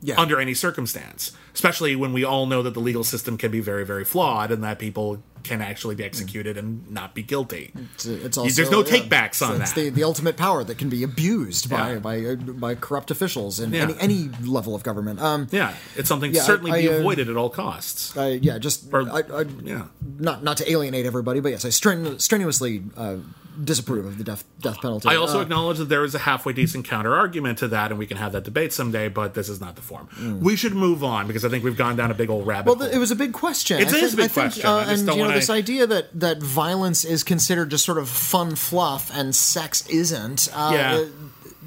yeah. 0.00 0.20
under 0.20 0.38
any 0.38 0.54
circumstance, 0.54 1.32
especially 1.54 1.96
when 1.96 2.12
we 2.12 2.24
all 2.24 2.46
know 2.46 2.62
that 2.62 2.74
the 2.74 2.80
legal 2.80 3.04
system 3.04 3.38
can 3.38 3.50
be 3.50 3.60
very, 3.60 3.84
very 3.84 4.04
flawed 4.04 4.52
and 4.52 4.62
that 4.62 4.78
people 4.78 5.22
can 5.44 5.60
actually 5.62 5.94
be 5.94 6.02
executed 6.04 6.56
and 6.56 6.90
not 6.90 7.14
be 7.14 7.22
guilty. 7.22 7.72
It's, 7.94 8.06
it's 8.06 8.36
also, 8.38 8.50
There's 8.54 8.70
no 8.70 8.84
yeah, 8.84 8.92
takebacks 8.98 9.46
on 9.46 9.60
it's 9.60 9.72
that. 9.72 9.80
the, 9.80 9.90
the 9.90 10.02
ultimate 10.04 10.36
power 10.36 10.64
that 10.64 10.78
can 10.78 10.88
be 10.88 11.02
abused 11.02 11.70
by 11.70 11.92
Yeah. 11.92 11.98
by 12.00 12.24
uh, 12.24 12.34
by 12.36 12.74
corrupt 12.74 13.10
officials 13.10 13.60
in 13.60 13.72
Yeah. 13.72 13.82
any 13.82 13.94
any 14.00 14.30
level 14.44 14.74
of 14.74 14.82
government. 14.82 15.20
Um, 15.20 15.46
yeah, 15.52 15.74
it's 15.96 16.08
something 16.08 16.34
certainly 16.34 16.72
I- 16.72 16.80
be 16.82 16.88
I, 16.90 16.94
uh, 16.94 16.98
avoided 16.98 17.28
at 17.28 17.36
all 17.36 17.50
costs. 17.50 18.16
I, 18.16 18.28
yeah, 18.42 18.58
just 18.58 18.92
Or- 18.92 19.02
I, 19.10 19.20
I, 19.20 19.44
yeah. 19.62 19.84
not 20.18 20.42
not 20.42 20.56
to 20.58 20.70
alienate 20.70 21.06
everybody, 21.06 21.40
but 21.40 21.50
yes, 21.50 21.64
I 21.64 21.68
strenu- 21.68 22.20
strenuously 22.20 22.82
uh, 22.96 23.16
disapprove 23.62 24.04
of 24.04 24.18
the 24.18 24.24
death 24.24 24.42
death 24.60 24.80
penalty. 24.80 25.08
I 25.08 25.14
also 25.14 25.38
Uh, 25.38 25.42
acknowledge 25.42 25.78
that 25.78 25.88
there 25.88 26.04
is 26.04 26.14
a 26.14 26.18
halfway 26.20 26.52
decent 26.52 26.84
counter 26.86 27.14
argument 27.14 27.58
to 27.58 27.68
that, 27.68 27.90
and 27.92 27.98
we 28.00 28.06
can 28.06 28.16
have 28.16 28.32
that 28.32 28.42
debate 28.44 28.72
someday. 28.72 29.08
But 29.08 29.34
this 29.34 29.48
is 29.48 29.60
not 29.60 29.76
the 29.76 29.82
form. 29.82 30.08
We 30.40 30.56
should 30.56 30.74
move 30.74 31.04
on 31.04 31.26
because 31.28 31.44
I 31.44 31.48
think 31.48 31.62
we've 31.62 31.76
gone 31.76 31.94
down 31.96 32.10
a 32.10 32.14
big 32.14 32.30
old 32.30 32.46
rabbit 32.48 32.66
well, 32.66 32.76
hole. 32.88 32.94
it 32.94 32.98
was 32.98 33.10
a 33.12 33.16
big 33.16 33.32
question. 33.32 33.78
It 33.80 33.92
I 33.92 33.96
is 33.98 34.14
a 34.14 34.16
big 34.16 34.24
I 34.24 34.28
think, 34.28 34.32
question. 34.32 34.66
Uh, 34.66 34.74
I 34.74 34.84
just 34.86 34.90
and 35.00 35.06
don't 35.06 35.18
you 35.18 35.24
know 35.24 35.30
this 35.34 35.50
idea 35.50 35.86
that 35.86 36.18
that 36.20 36.42
violence 36.42 37.04
is 37.04 37.22
considered 37.24 37.70
just 37.70 37.84
sort 37.84 37.98
of 37.98 38.08
fun 38.08 38.54
fluff 38.56 39.10
and 39.14 39.34
sex 39.34 39.86
isn't. 39.88 40.48
Uh, 40.54 40.70
Yeah. 40.74 41.04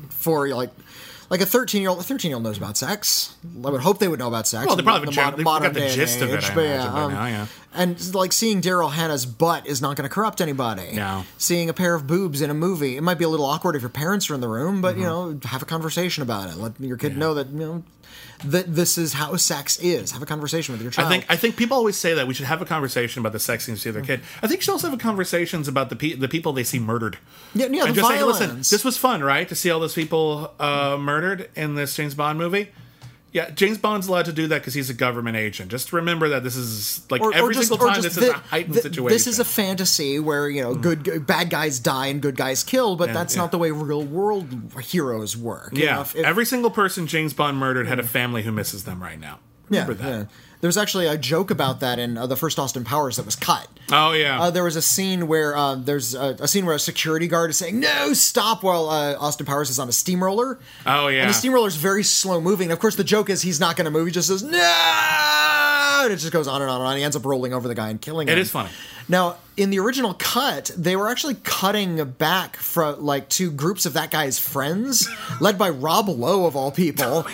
For 0.09 0.47
like. 0.49 0.72
Like 1.30 1.41
a 1.41 1.45
thirteen-year-old, 1.45 1.99
a 1.99 2.03
thirteen-year-old 2.03 2.41
knows 2.45 2.57
about 2.57 2.78
sex. 2.78 3.36
I 3.65 3.70
would 3.70 3.82
hope 3.82 3.99
they 3.99 4.07
would 4.07 4.18
know 4.18 4.30
about 4.30 4.47
sex. 4.47 4.65
Well, 4.65 4.78
they 4.78 4.82
probably 4.84 5.13
the 5.13 5.20
have 5.20 5.28
a 5.28 5.32
mod- 5.32 5.38
they've 5.39 5.43
modern 5.43 5.74
got 5.74 5.82
the 5.82 5.89
gist 5.89 6.22
of 6.22 6.30
it, 6.32 6.38
age, 6.38 6.55
but 6.55 6.63
imagine, 6.63 6.93
by 6.93 7.11
now, 7.11 7.26
yeah. 7.26 7.47
And 7.74 8.15
like 8.15 8.32
seeing 8.32 8.61
Daryl 8.61 8.89
Hannah's 8.93 9.26
butt 9.26 9.68
is 9.68 9.82
not 9.82 9.97
going 9.97 10.07
to 10.07 10.13
corrupt 10.13 10.39
anybody. 10.39 10.93
No. 10.93 11.26
Seeing 11.38 11.68
a 11.70 11.74
pair 11.74 11.95
of 11.95 12.07
boobs 12.07 12.39
in 12.41 12.49
a 12.49 12.53
movie, 12.53 12.95
it 12.95 13.03
might 13.03 13.18
be 13.18 13.26
a 13.26 13.28
little 13.28 13.45
awkward 13.45 13.76
if 13.76 13.82
your 13.82 13.89
parents 13.89 14.30
are 14.30 14.36
in 14.36 14.39
the 14.39 14.47
room, 14.47 14.80
but 14.82 14.95
you 14.95 15.03
Mm-hmm. 15.03 15.39
know, 15.41 15.49
have 15.49 15.61
a 15.61 15.65
conversation 15.65 16.24
about 16.24 16.49
it. 16.49 16.55
Let 16.55 16.80
your 16.80 16.95
kid 16.95 17.18
know 17.18 17.34
that 17.34 17.49
you 17.49 17.59
know 17.59 17.84
that 18.45 18.75
this 18.75 18.97
is 18.97 19.13
how 19.13 19.35
sex 19.35 19.77
is. 19.79 20.11
Have 20.11 20.21
a 20.21 20.25
conversation 20.25 20.73
with 20.73 20.81
your 20.81 20.91
child. 20.91 21.07
I 21.07 21.09
think 21.09 21.25
I 21.29 21.35
think 21.35 21.55
people 21.57 21.75
always 21.77 21.97
say 21.97 22.13
that 22.13 22.27
we 22.27 22.33
should 22.33 22.45
have 22.45 22.61
a 22.61 22.65
conversation 22.65 23.19
about 23.19 23.31
the 23.33 23.39
sex 23.39 23.65
scenes 23.65 23.81
to 23.83 23.91
their 23.91 24.01
kid. 24.03 24.21
I 24.41 24.47
think 24.47 24.59
you 24.59 24.63
should 24.63 24.71
also 24.73 24.89
have 24.89 24.99
conversations 24.99 25.67
about 25.67 25.89
the 25.89 25.95
pe- 25.95 26.13
the 26.13 26.27
people 26.27 26.53
they 26.53 26.63
see 26.63 26.79
murdered. 26.79 27.17
yeah, 27.53 27.65
yeah, 27.67 27.81
the 27.81 27.88
and 27.88 27.95
just 27.95 28.07
say, 28.07 28.15
violence. 28.17 28.39
listen, 28.39 28.57
this 28.57 28.83
was 28.85 28.97
fun, 28.97 29.23
right? 29.23 29.47
To 29.49 29.55
see 29.55 29.69
all 29.71 29.79
those 29.79 29.95
people 29.95 30.53
uh, 30.59 30.97
murdered 30.99 31.49
in 31.55 31.75
this 31.75 31.95
James 31.95 32.15
Bond 32.15 32.38
movie. 32.38 32.69
Yeah, 33.38 33.51
James 33.51 33.77
Bond's 33.77 34.07
allowed 34.07 34.25
to 34.25 34.33
do 34.33 34.47
that 34.47 34.61
because 34.61 34.73
he's 34.73 34.89
a 34.89 34.95
government 34.95 35.38
agent. 35.38 35.69
Just 35.69 35.93
remember 35.93 36.29
that 36.29 36.43
this 36.43 36.55
is 36.55 37.05
like 37.11 37.21
or, 37.21 37.31
every 37.35 37.51
or 37.51 37.53
just, 37.53 37.67
single 37.67 37.88
time 37.88 38.01
this 38.01 38.17
is 38.17 38.29
a 38.29 38.33
heightened 38.33 38.73
thi- 38.73 38.81
situation. 38.81 39.13
This 39.15 39.27
is 39.27 39.38
a 39.38 39.45
fantasy 39.45 40.19
where 40.19 40.49
you 40.49 40.63
know 40.63 40.73
good 40.73 41.27
bad 41.27 41.51
guys 41.51 41.77
die 41.77 42.07
and 42.07 42.19
good 42.19 42.35
guys 42.35 42.63
kill, 42.63 42.95
but 42.95 43.13
that's 43.13 43.35
yeah. 43.35 43.43
not 43.43 43.51
the 43.51 43.59
way 43.59 43.69
real 43.69 44.03
world 44.03 44.71
heroes 44.81 45.38
work. 45.38 45.69
You 45.77 45.83
yeah. 45.83 45.95
know, 45.97 46.01
if- 46.01 46.15
if- 46.15 46.25
every 46.25 46.45
single 46.45 46.71
person 46.71 47.05
James 47.05 47.35
Bond 47.35 47.57
murdered 47.57 47.88
had 47.88 47.99
a 47.99 48.03
family 48.03 48.41
who 48.41 48.51
misses 48.51 48.85
them 48.85 49.03
right 49.03 49.19
now. 49.19 49.38
yeah, 49.69 49.83
that. 49.85 49.99
yeah. 49.99 50.25
There 50.60 50.68
was 50.68 50.78
actually 50.78 51.05
a 51.05 51.18
joke 51.18 51.51
about 51.51 51.82
that 51.82 51.99
in 51.99 52.18
uh, 52.18 52.26
the 52.26 52.36
first 52.36 52.58
Austin 52.58 52.84
Powers 52.84 53.18
that 53.18 53.26
was 53.26 53.36
cut. 53.36 53.68
Oh 53.91 54.14
yeah. 54.14 54.41
Uh, 54.41 54.49
there 54.51 54.64
was 54.64 54.76
a 54.76 54.82
scene 54.82 55.28
where 55.28 55.55
uh, 55.55 55.76
there's 55.76 56.16
a, 56.16 56.36
a 56.39 56.47
scene 56.47 56.66
where 56.66 56.74
a 56.76 56.80
security 56.80 57.28
guard 57.28 57.51
is 57.51 57.58
saying 57.58 57.80
"No, 57.80 58.14
stop!" 58.14 58.64
while 58.64 58.89
uh, 58.89 59.16
Austin 59.20 59.45
Powers 59.45 59.70
is 59.70 59.78
on 59.78 59.88
a 59.88 59.91
steamroller. 59.91 60.58
oh 60.86 61.08
yeah. 61.10 61.22
And 61.22 61.30
the 61.30 61.34
steamroller 61.36 61.68
is 61.68 61.76
very 61.76 62.03
slow 62.03 62.41
moving. 62.41 62.72
Of 62.72 62.80
course, 62.80 62.95
the 62.95 63.03
joke 63.03 63.30
is 63.30 63.43
he's 63.43 63.60
not 63.60 63.76
going 63.76 63.86
to 63.86 63.91
move. 63.91 64.08
He 64.08 64.12
just 64.12 64.30
says 64.30 64.41
no, 64.43 66.01
and 66.03 66.12
it 66.12 66.18
just 66.18 66.34
goes 66.34 66.47
on 66.47 66.62
and 66.62 66.70
on 66.72 66.82
and 66.82 66.88
on. 66.88 66.97
He 66.97 67.03
ends 67.03 67.16
up 67.16 67.26
rolling 67.26 67.53
over 67.53 67.68
the 67.68 67.76
guy 67.76 67.89
and 67.89 68.01
killing 68.01 68.28
him. 68.28 68.34
It 68.38 68.39
is 68.41 68.49
funny. 68.51 68.70
Now, 69.10 69.38
in 69.55 69.70
the 69.70 69.80
original 69.80 70.14
cut, 70.16 70.72
they 70.78 70.95
were 70.95 71.08
actually 71.08 71.36
cutting 71.43 72.03
back 72.12 72.58
from 72.58 73.03
like 73.05 73.30
two 73.30 73.51
groups 73.51 73.86
of 73.86 73.93
that 73.93 74.12
guy's 74.12 74.38
friends, 74.39 75.08
led 75.39 75.58
by 75.58 75.70
Rob 75.70 76.10
Lowe 76.10 76.45
of 76.45 76.55
all 76.55 76.72
people. 76.72 77.26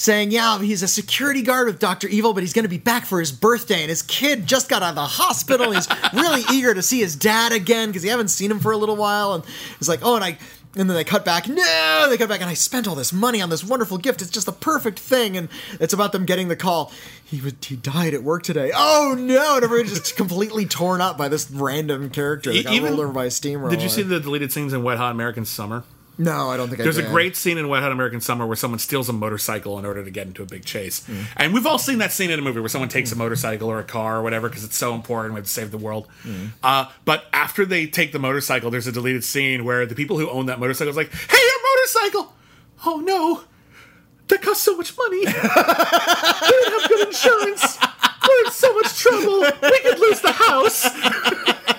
Saying, 0.00 0.30
yeah, 0.30 0.60
he's 0.60 0.84
a 0.84 0.88
security 0.88 1.42
guard 1.42 1.66
with 1.66 1.80
Dr. 1.80 2.06
Evil, 2.06 2.32
but 2.32 2.44
he's 2.44 2.52
going 2.52 2.62
to 2.64 2.68
be 2.68 2.78
back 2.78 3.04
for 3.04 3.18
his 3.18 3.32
birthday, 3.32 3.80
and 3.80 3.88
his 3.88 4.00
kid 4.00 4.46
just 4.46 4.68
got 4.68 4.80
out 4.80 4.90
of 4.90 4.94
the 4.94 5.00
hospital. 5.02 5.72
He's 5.72 5.88
really 6.14 6.42
eager 6.52 6.72
to 6.72 6.82
see 6.82 7.00
his 7.00 7.16
dad 7.16 7.50
again 7.50 7.88
because 7.88 8.04
he 8.04 8.08
haven't 8.08 8.28
seen 8.28 8.48
him 8.48 8.60
for 8.60 8.70
a 8.70 8.76
little 8.76 8.94
while. 8.94 9.34
And 9.34 9.44
he's 9.78 9.88
like, 9.88 9.98
oh, 10.04 10.14
and 10.14 10.22
I, 10.24 10.38
And 10.76 10.88
then 10.88 10.96
they 10.96 11.02
cut 11.02 11.24
back. 11.24 11.48
No, 11.48 12.06
they 12.08 12.16
cut 12.16 12.28
back, 12.28 12.40
and 12.40 12.48
I 12.48 12.54
spent 12.54 12.86
all 12.86 12.94
this 12.94 13.12
money 13.12 13.42
on 13.42 13.50
this 13.50 13.64
wonderful 13.64 13.98
gift. 13.98 14.22
It's 14.22 14.30
just 14.30 14.46
the 14.46 14.52
perfect 14.52 15.00
thing, 15.00 15.36
and 15.36 15.48
it's 15.80 15.92
about 15.92 16.12
them 16.12 16.24
getting 16.26 16.46
the 16.46 16.54
call. 16.54 16.92
He 17.24 17.40
would, 17.40 17.56
he 17.64 17.74
died 17.74 18.14
at 18.14 18.22
work 18.22 18.44
today. 18.44 18.70
Oh 18.72 19.16
no! 19.18 19.56
And 19.56 19.64
everybody's 19.64 19.98
just 19.98 20.16
completely 20.22 20.64
torn 20.66 21.00
up 21.00 21.18
by 21.18 21.28
this 21.28 21.50
random 21.50 22.10
character 22.10 22.52
that 22.52 22.62
got 22.62 22.72
Even- 22.72 22.90
rolled 22.90 23.00
over 23.00 23.12
by 23.12 23.24
a 23.24 23.30
steamroller. 23.32 23.70
Did 23.70 23.82
you 23.82 23.88
see 23.88 24.02
the 24.02 24.20
deleted 24.20 24.52
scenes 24.52 24.72
in 24.72 24.84
Wet 24.84 24.98
Hot 24.98 25.10
American 25.10 25.44
Summer? 25.44 25.82
No, 26.18 26.50
I 26.50 26.56
don't 26.56 26.68
think 26.68 26.82
There's 26.82 26.98
I 26.98 27.00
a 27.00 27.02
did. 27.04 27.10
A 27.10 27.12
great 27.12 27.36
scene 27.36 27.58
in 27.58 27.68
Wet 27.68 27.82
Hot 27.82 27.92
American 27.92 28.20
Summer 28.20 28.44
where 28.44 28.56
someone 28.56 28.80
steals 28.80 29.08
a 29.08 29.12
motorcycle 29.12 29.78
in 29.78 29.84
order 29.84 30.04
to 30.04 30.10
get 30.10 30.26
into 30.26 30.42
a 30.42 30.46
big 30.46 30.64
chase. 30.64 31.00
Mm. 31.08 31.24
And 31.36 31.54
we've 31.54 31.64
all 31.66 31.78
seen 31.78 31.98
that 31.98 32.10
scene 32.12 32.30
in 32.30 32.38
a 32.40 32.42
movie 32.42 32.58
where 32.58 32.68
someone 32.68 32.88
takes 32.88 33.12
a 33.12 33.16
motorcycle 33.16 33.70
or 33.70 33.78
a 33.78 33.84
car 33.84 34.18
or 34.18 34.22
whatever 34.22 34.48
because 34.48 34.64
it's 34.64 34.76
so 34.76 34.94
important, 34.94 35.34
we 35.34 35.38
have 35.38 35.46
to 35.46 35.50
save 35.50 35.70
the 35.70 35.78
world. 35.78 36.08
Mm. 36.24 36.50
Uh, 36.62 36.90
but 37.04 37.26
after 37.32 37.64
they 37.64 37.86
take 37.86 38.10
the 38.10 38.18
motorcycle, 38.18 38.70
there's 38.70 38.88
a 38.88 38.92
deleted 38.92 39.22
scene 39.22 39.64
where 39.64 39.86
the 39.86 39.94
people 39.94 40.18
who 40.18 40.28
own 40.28 40.46
that 40.46 40.58
motorcycle 40.58 40.90
is 40.90 40.96
like, 40.96 41.12
hey, 41.12 41.38
your 41.38 41.76
motorcycle! 41.76 42.34
Oh 42.84 43.00
no, 43.00 43.42
that 44.28 44.42
costs 44.42 44.64
so 44.64 44.76
much 44.76 44.96
money. 44.96 45.18
we 45.20 45.24
don't 45.24 46.80
have 46.80 46.88
good 46.88 47.08
insurance. 47.08 47.78
We're 48.28 48.44
in 48.44 48.50
so 48.52 48.74
much 48.74 48.98
trouble. 48.98 49.40
We 49.62 49.80
could 49.80 49.98
lose 49.98 50.20
the 50.20 50.32
house. 50.32 50.84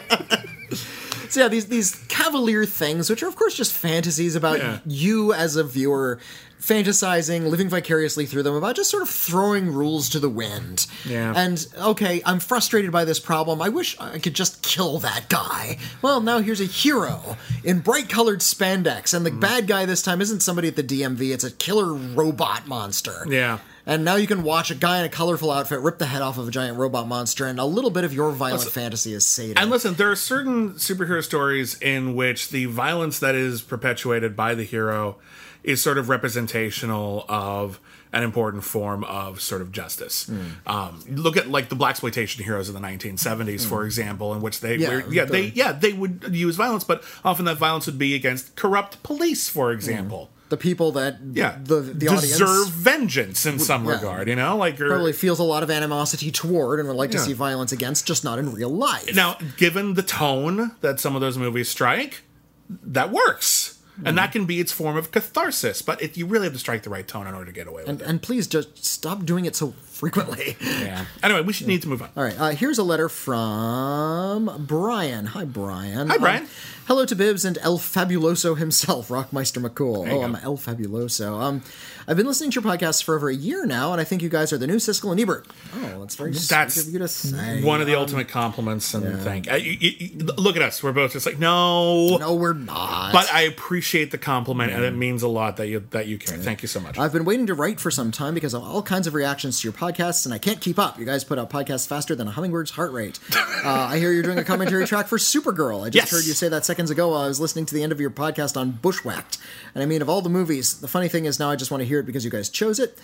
So 1.29 1.41
yeah, 1.41 1.47
these 1.47 1.67
these 1.67 1.95
cavalier 2.07 2.65
things, 2.65 3.09
which 3.09 3.21
are 3.23 3.27
of 3.27 3.35
course 3.35 3.55
just 3.55 3.73
fantasies 3.73 4.35
about 4.35 4.59
Yeah. 4.59 4.79
you 4.85 5.33
as 5.33 5.55
a 5.55 5.63
viewer 5.63 6.19
fantasizing, 6.61 7.47
living 7.49 7.69
vicariously 7.69 8.25
through 8.25 8.43
them, 8.43 8.53
about 8.53 8.75
just 8.75 8.89
sort 8.89 9.01
of 9.01 9.09
throwing 9.09 9.73
rules 9.73 10.09
to 10.09 10.19
the 10.19 10.29
wind. 10.29 10.87
Yeah. 11.05 11.33
And 11.35 11.65
okay, 11.77 12.21
I'm 12.25 12.39
frustrated 12.39 12.91
by 12.91 13.05
this 13.05 13.19
problem. 13.19 13.61
I 13.61 13.69
wish 13.69 13.95
I 13.99 14.19
could 14.19 14.33
just 14.33 14.61
kill 14.61 14.99
that 14.99 15.29
guy. 15.29 15.77
Well, 16.01 16.19
now 16.21 16.39
here's 16.39 16.59
a 16.61 16.65
hero 16.65 17.37
in 17.63 17.79
bright 17.79 18.09
colored 18.09 18.39
spandex, 18.41 19.13
and 19.13 19.25
the 19.25 19.31
Mm. 19.31 19.39
bad 19.39 19.67
guy 19.67 19.85
this 19.85 20.01
time 20.01 20.21
isn't 20.21 20.41
somebody 20.41 20.67
at 20.67 20.75
the 20.75 20.83
DMV, 20.83 21.31
it's 21.31 21.43
a 21.45 21.51
killer 21.51 21.93
robot 21.93 22.67
monster. 22.67 23.25
Yeah. 23.29 23.59
And 23.89 24.05
now 24.05 24.17
you 24.17 24.27
can 24.27 24.43
watch 24.43 24.69
a 24.69 24.75
guy 24.75 24.99
in 24.99 25.05
a 25.05 25.09
colorful 25.09 25.49
outfit 25.49 25.79
rip 25.79 25.97
the 25.97 26.05
head 26.05 26.21
off 26.21 26.37
of 26.37 26.47
a 26.47 26.51
giant 26.51 26.77
robot 26.77 27.07
monster, 27.07 27.47
and 27.47 27.59
a 27.59 27.65
little 27.65 27.89
bit 27.89 28.03
of 28.03 28.13
your 28.13 28.31
violent 28.31 28.69
fantasy 28.71 29.13
is 29.13 29.25
sated. 29.25 29.57
And 29.57 29.71
listen, 29.71 29.95
there 29.95 30.11
are 30.11 30.15
certain 30.15 30.73
superhero 30.73 31.23
stories 31.23 31.75
in 31.81 32.13
which 32.13 32.49
the 32.49 32.65
violence 32.65 33.17
that 33.17 33.33
is 33.33 33.63
perpetuated 33.63 34.35
by 34.35 34.53
the 34.53 34.63
hero 34.63 35.17
is 35.63 35.81
sort 35.81 35.97
of 35.97 36.07
representational 36.07 37.25
of 37.27 37.79
an 38.13 38.21
important 38.21 38.63
form 38.63 39.03
of 39.05 39.41
sort 39.41 39.61
of 39.61 39.71
justice. 39.71 40.27
Hmm. 40.27 40.45
Um, 40.67 41.03
look 41.09 41.35
at 41.35 41.49
like 41.49 41.69
the 41.69 41.75
black 41.75 41.91
exploitation 41.91 42.43
heroes 42.43 42.69
of 42.69 42.75
the 42.75 42.81
1970s, 42.81 43.63
hmm. 43.63 43.69
for 43.69 43.85
example, 43.85 44.35
in 44.35 44.41
which 44.41 44.61
they, 44.61 44.75
Yeah, 44.75 44.89
were, 44.89 45.11
yeah, 45.11 45.25
the- 45.25 45.31
they, 45.31 45.45
yeah, 45.47 45.71
they 45.71 45.93
would 45.93 46.29
use 46.31 46.55
violence, 46.55 46.83
but 46.83 47.03
often 47.25 47.45
that 47.45 47.57
violence 47.57 47.87
would 47.87 47.97
be 47.97 48.13
against 48.13 48.55
corrupt 48.55 49.01
police, 49.01 49.49
for 49.49 49.71
hmm. 49.71 49.77
example. 49.77 50.29
The 50.49 50.57
people 50.57 50.91
that 50.93 51.17
Yeah, 51.31 51.57
the 51.63 51.79
the 51.81 52.07
audience 52.07 52.37
deserve 52.37 52.69
vengeance 52.69 53.45
in 53.45 53.59
some 53.59 53.85
yeah. 53.85 53.93
regard, 53.93 54.27
you 54.27 54.35
know, 54.35 54.57
like 54.57 54.77
probably 54.77 55.13
feels 55.13 55.39
a 55.39 55.43
lot 55.43 55.63
of 55.63 55.71
animosity 55.71 56.31
toward 56.31 56.79
and 56.79 56.87
would 56.87 56.97
like 56.97 57.11
to 57.11 57.19
see 57.19 57.33
violence 57.33 57.71
against, 57.71 58.05
just 58.05 58.23
not 58.23 58.39
in 58.39 58.53
real 58.53 58.69
life. 58.69 59.15
Now, 59.15 59.37
given 59.57 59.93
the 59.93 60.03
tone 60.03 60.71
that 60.81 60.99
some 60.99 61.15
of 61.15 61.21
those 61.21 61.37
movies 61.37 61.69
strike, 61.69 62.23
that 62.69 63.11
works. 63.11 63.75
And 64.05 64.17
that 64.17 64.31
can 64.31 64.45
be 64.45 64.61
its 64.61 64.71
form 64.71 64.95
of 64.95 65.11
catharsis, 65.11 65.81
but 65.81 66.01
it, 66.01 66.15
you 66.15 66.25
really 66.25 66.45
have 66.45 66.53
to 66.53 66.59
strike 66.59 66.83
the 66.83 66.89
right 66.89 67.05
tone 67.05 67.27
in 67.27 67.33
order 67.33 67.47
to 67.47 67.51
get 67.51 67.67
away 67.67 67.81
with 67.81 67.89
and, 67.89 68.01
it. 68.01 68.07
and 68.07 68.21
please 68.21 68.47
just 68.47 68.85
stop 68.85 69.25
doing 69.25 69.43
it 69.43 69.57
so 69.57 69.71
frequently. 69.87 70.55
Yeah. 70.61 71.03
Anyway, 71.21 71.41
we 71.41 71.51
should 71.51 71.67
need 71.67 71.81
to 71.81 71.89
move 71.89 72.01
on. 72.01 72.09
All 72.15 72.23
right, 72.23 72.39
uh, 72.39 72.49
here's 72.51 72.77
a 72.77 72.83
letter 72.83 73.09
from 73.09 74.65
Brian. 74.65 75.25
Hi, 75.25 75.43
Brian. 75.43 76.07
Hi, 76.07 76.17
Brian. 76.17 76.43
Um, 76.43 76.49
hello 76.89 77.05
to 77.05 77.15
Bibbs 77.15 77.45
and 77.45 77.57
El 77.61 77.77
Fabuloso 77.77 78.57
himself, 78.57 79.07
Rockmeister 79.09 79.63
McCool. 79.63 79.99
Oh, 80.09 80.19
go. 80.19 80.23
I'm 80.23 80.35
El 80.37 80.57
Fabuloso. 80.57 81.39
Um, 81.39 81.61
I've 82.07 82.17
been 82.17 82.25
listening 82.25 82.49
to 82.49 82.59
your 82.59 82.67
podcast 82.71 83.03
for 83.03 83.15
over 83.15 83.29
a 83.29 83.35
year 83.35 83.67
now, 83.67 83.91
and 83.91 84.01
I 84.01 84.03
think 84.03 84.23
you 84.23 84.29
guys 84.29 84.51
are 84.51 84.57
the 84.57 84.65
new 84.65 84.77
Siskel 84.77 85.11
and 85.11 85.19
Ebert. 85.19 85.45
Oh, 85.75 85.99
that's 85.99 86.15
very 86.15 86.31
That's 86.31 86.77
of 86.87 86.91
you 86.91 86.97
to 86.97 87.07
say. 87.07 87.61
One 87.61 87.81
of 87.81 87.85
the 87.87 87.93
ultimate 87.93 88.27
compliments, 88.29 88.91
and 88.95 89.19
thank. 89.21 89.51
Uh, 89.51 89.55
you, 89.55 89.73
you- 89.79 90.25
look 90.37 90.55
at 90.55 90.63
us; 90.63 90.81
we're 90.81 90.91
both 90.91 91.13
just 91.13 91.27
like, 91.27 91.37
no, 91.37 92.17
No, 92.17 92.33
we're 92.33 92.53
not. 92.53 93.13
But 93.13 93.31
I 93.31 93.41
appreciate 93.43 94.09
the 94.09 94.17
compliment, 94.17 94.71
and 94.73 94.83
it 94.83 94.95
means 94.95 95.21
a 95.21 95.27
lot 95.27 95.57
that 95.57 95.67
you 95.67 95.85
that 95.91 96.07
you 96.07 96.17
care. 96.17 96.37
Thank 96.39 96.63
you 96.63 96.67
so 96.67 96.79
much. 96.79 96.97
I've 96.97 97.13
been 97.13 97.25
waiting 97.25 97.45
to 97.45 97.53
write 97.53 97.79
for 97.79 97.91
some 97.91 98.09
time 98.11 98.33
because 98.33 98.55
of 98.55 98.63
all 98.63 98.81
kinds 98.81 99.05
of 99.05 99.13
reactions 99.13 99.61
to 99.61 99.67
your 99.67 99.73
podcasts, 99.73 100.25
and 100.25 100.33
I 100.33 100.39
can't 100.39 100.59
keep 100.59 100.79
up. 100.79 100.97
You 100.97 101.05
guys 101.05 101.23
put 101.23 101.37
out 101.37 101.51
podcasts 101.51 101.87
faster 101.87 102.15
than 102.15 102.27
a 102.27 102.31
hummingbird's 102.31 102.71
heart 102.71 102.91
rate. 102.91 103.19
Uh, 103.59 103.89
I 103.91 103.97
hear 103.97 104.13
you're 104.13 104.23
doing 104.23 104.37
a 104.37 104.43
commentary 104.45 104.87
track 104.87 105.07
for 105.07 105.17
Supergirl. 105.17 105.81
I 105.85 105.89
just 105.89 105.95
Yes. 105.95 106.11
heard 106.11 106.25
you 106.25 106.31
say 106.33 106.47
that 106.47 106.63
seconds 106.79 106.91
ago 106.91 107.09
while 107.09 107.23
I 107.23 107.27
was 107.27 107.41
listening 107.41 107.65
to 107.65 107.75
the 107.75 107.83
end 107.83 107.91
of 107.91 107.99
your 107.99 108.09
podcast 108.09 108.55
on 108.55 108.71
Bushwhacked. 108.71 109.37
And 109.75 109.83
I 109.83 109.85
mean, 109.85 110.01
of 110.01 110.07
all 110.07 110.21
the 110.21 110.29
movies, 110.29 110.79
the 110.79 110.87
funny 110.87 111.09
thing 111.09 111.25
is 111.25 111.37
now 111.37 111.49
I 111.49 111.57
just 111.57 111.71
want 111.71 111.81
to 111.81 111.85
hear 111.85 111.99
it 111.99 112.05
because 112.05 112.23
you 112.23 112.31
guys 112.31 112.47
chose 112.47 112.79
it. 112.79 112.97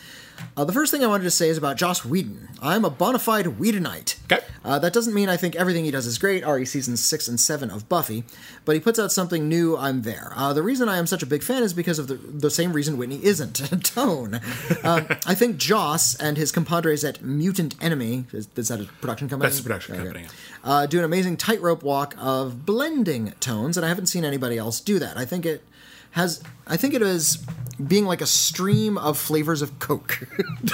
Uh, 0.58 0.64
the 0.64 0.74
first 0.74 0.92
thing 0.92 1.04
I 1.04 1.08
wanted 1.08 1.24
to 1.24 1.32
say 1.32 1.50
is 1.50 1.58
about 1.58 1.78
Joss 1.78 2.06
Whedon. 2.06 2.50
I'm 2.62 2.86
a 2.86 2.90
bona 2.90 3.20
fide 3.20 3.46
Whedonite. 3.46 4.16
Okay. 4.32 4.46
Uh, 4.64 4.80
that 4.80 4.94
doesn't 4.94 5.14
mean 5.14 5.30
I 5.30 5.38
think 5.38 5.56
everything 5.56 5.86
he 5.86 5.92
does 5.92 6.08
is 6.08 6.18
great, 6.18 6.46
RE 6.46 6.66
seasons 6.66 7.04
6 7.04 7.28
and 7.28 7.40
7 7.40 7.70
of 7.70 7.88
Buffy, 7.88 8.24
but 8.66 8.74
he 8.74 8.82
puts 8.82 8.98
out 8.98 9.12
something 9.12 9.48
new, 9.48 9.78
I'm 9.78 10.02
there. 10.02 10.32
Uh, 10.36 10.54
the 10.54 10.64
reason 10.64 10.90
I 10.90 10.98
am 10.98 11.06
such 11.06 11.22
a 11.22 11.26
big 11.26 11.44
fan 11.44 11.62
is 11.62 11.74
because 11.74 12.00
of 12.00 12.08
the, 12.08 12.16
the 12.16 12.50
same 12.50 12.74
reason 12.74 12.98
Witney 12.98 13.24
isn't 13.24 13.54
Tone. 13.84 14.40
Um, 14.84 15.08
I 15.26 15.36
think 15.36 15.58
Joss 15.58 16.16
and 16.16 16.38
his 16.38 16.52
compadres 16.52 17.04
at 17.04 17.22
Mutant 17.22 17.76
Enemy, 17.82 18.26
is, 18.32 18.48
is 18.56 18.70
that 18.70 18.82
a 18.82 18.86
production 18.86 19.30
company? 19.30 19.50
That's 19.50 19.60
a 19.60 19.64
production 19.64 19.98
company, 19.98 20.22
yeah. 20.22 20.30
Uh, 20.64 20.86
do 20.88 20.98
an 20.98 21.06
amazing 21.06 21.38
tightrope 21.38 21.84
walk 21.84 22.16
of 22.18 22.66
blending 22.66 23.34
tones, 23.40 23.78
and 23.78 23.86
I 23.86 23.90
haven't 23.90 24.08
seen 24.08 24.26
anybody 24.26 24.58
else 24.58 24.80
do 24.80 24.98
that. 24.98 25.16
I 25.16 25.26
think 25.26 25.46
it 25.46 25.64
has. 26.12 26.42
I 26.66 26.78
think 26.78 26.94
it 26.96 27.04
is 27.04 27.46
being 27.86 28.06
like 28.06 28.22
a 28.22 28.26
stream 28.26 28.98
of 28.98 29.18
flavors 29.18 29.62
of 29.62 29.80
Coke. 29.80 30.28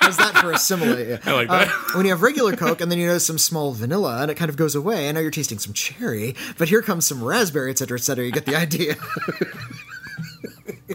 How's 0.00 0.16
that 0.18 0.38
for 0.40 0.52
a 0.52 0.58
simile? 0.58 1.18
I 1.24 1.32
like 1.32 1.48
that. 1.48 1.68
Uh, 1.68 1.96
when 1.96 2.04
you 2.06 2.12
have 2.12 2.22
regular 2.22 2.54
Coke 2.56 2.80
and 2.80 2.90
then 2.90 2.98
you 2.98 3.06
notice 3.06 3.26
some 3.26 3.38
small 3.38 3.72
vanilla 3.72 4.22
and 4.22 4.30
it 4.30 4.34
kind 4.36 4.48
of 4.48 4.56
goes 4.56 4.74
away, 4.74 5.06
and 5.08 5.14
now 5.14 5.20
you're 5.20 5.30
tasting 5.30 5.58
some 5.58 5.72
cherry, 5.72 6.34
but 6.58 6.68
here 6.68 6.82
comes 6.82 7.06
some 7.06 7.22
raspberry, 7.22 7.70
et 7.70 7.78
cetera, 7.78 7.98
et 7.98 8.02
cetera. 8.02 8.24
You 8.24 8.32
get 8.32 8.44
the 8.46 8.56
idea. 8.56 8.96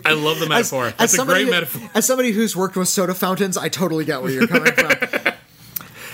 I 0.06 0.14
love 0.14 0.40
the 0.40 0.48
metaphor. 0.48 0.94
That's 0.98 1.14
a 1.14 1.16
somebody 1.18 1.46
great 1.46 1.54
who- 1.54 1.60
metaphor. 1.60 1.90
As 1.96 2.06
somebody 2.06 2.32
who's 2.32 2.56
worked 2.56 2.76
with 2.76 2.88
soda 2.88 3.14
fountains, 3.14 3.58
I 3.58 3.68
totally 3.70 4.06
get 4.06 4.22
where 4.22 4.32
you're 4.32 4.48
coming 4.48 4.72
from. 4.74 4.92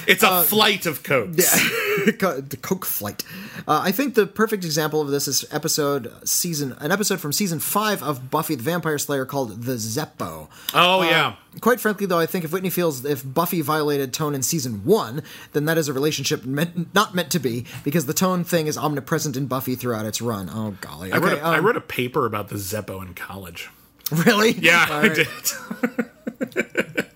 It's 0.07 0.23
a 0.23 0.43
flight 0.43 0.85
of 0.85 1.03
cokes. 1.03 1.37
Yeah, 1.37 2.05
the 2.05 2.57
Coke 2.61 2.85
flight. 2.85 3.23
Uh, 3.67 3.81
I 3.83 3.91
think 3.91 4.15
the 4.15 4.25
perfect 4.27 4.65
example 4.65 5.01
of 5.01 5.09
this 5.09 5.27
is 5.27 5.45
episode 5.51 6.11
season, 6.27 6.75
an 6.79 6.91
episode 6.91 7.19
from 7.19 7.31
season 7.33 7.59
five 7.59 8.01
of 8.03 8.29
Buffy 8.29 8.55
the 8.55 8.63
Vampire 8.63 8.97
Slayer 8.97 9.25
called 9.25 9.63
the 9.63 9.73
Zeppo. 9.73 10.49
Oh 10.73 11.03
yeah. 11.03 11.35
Quite 11.61 11.79
frankly, 11.79 12.07
though, 12.07 12.17
I 12.19 12.25
think 12.25 12.43
if 12.45 12.51
Witney 12.51 12.71
feels 12.71 13.05
if 13.05 13.23
Buffy 13.23 13.61
violated 13.61 14.11
tone 14.11 14.33
in 14.33 14.41
season 14.41 14.83
one, 14.85 15.21
then 15.51 15.65
that 15.65 15.77
is 15.77 15.87
a 15.87 15.93
relationship 15.93 16.45
meant, 16.45 16.93
not 16.95 17.13
meant 17.13 17.29
to 17.31 17.39
be 17.39 17.65
because 17.83 18.07
the 18.07 18.13
tone 18.13 18.43
thing 18.43 18.65
is 18.67 18.77
omnipresent 18.77 19.37
in 19.37 19.45
Buffy 19.45 19.75
throughout 19.75 20.05
its 20.05 20.19
run. 20.21 20.49
Oh 20.51 20.75
golly! 20.81 21.11
I, 21.11 21.17
wrote 21.17 21.33
Okay, 21.33 21.41
a, 21.41 21.45
I 21.45 21.57
um, 21.59 21.65
wrote 21.65 21.77
a 21.77 21.81
paper 21.81 22.25
about 22.25 22.49
the 22.49 22.55
Zeppo 22.55 23.05
in 23.05 23.13
college. 23.13 23.69
really? 24.11 24.51
Yeah, 24.53 24.87
All 24.89 24.97
I 24.97 25.07
right. 25.07 25.27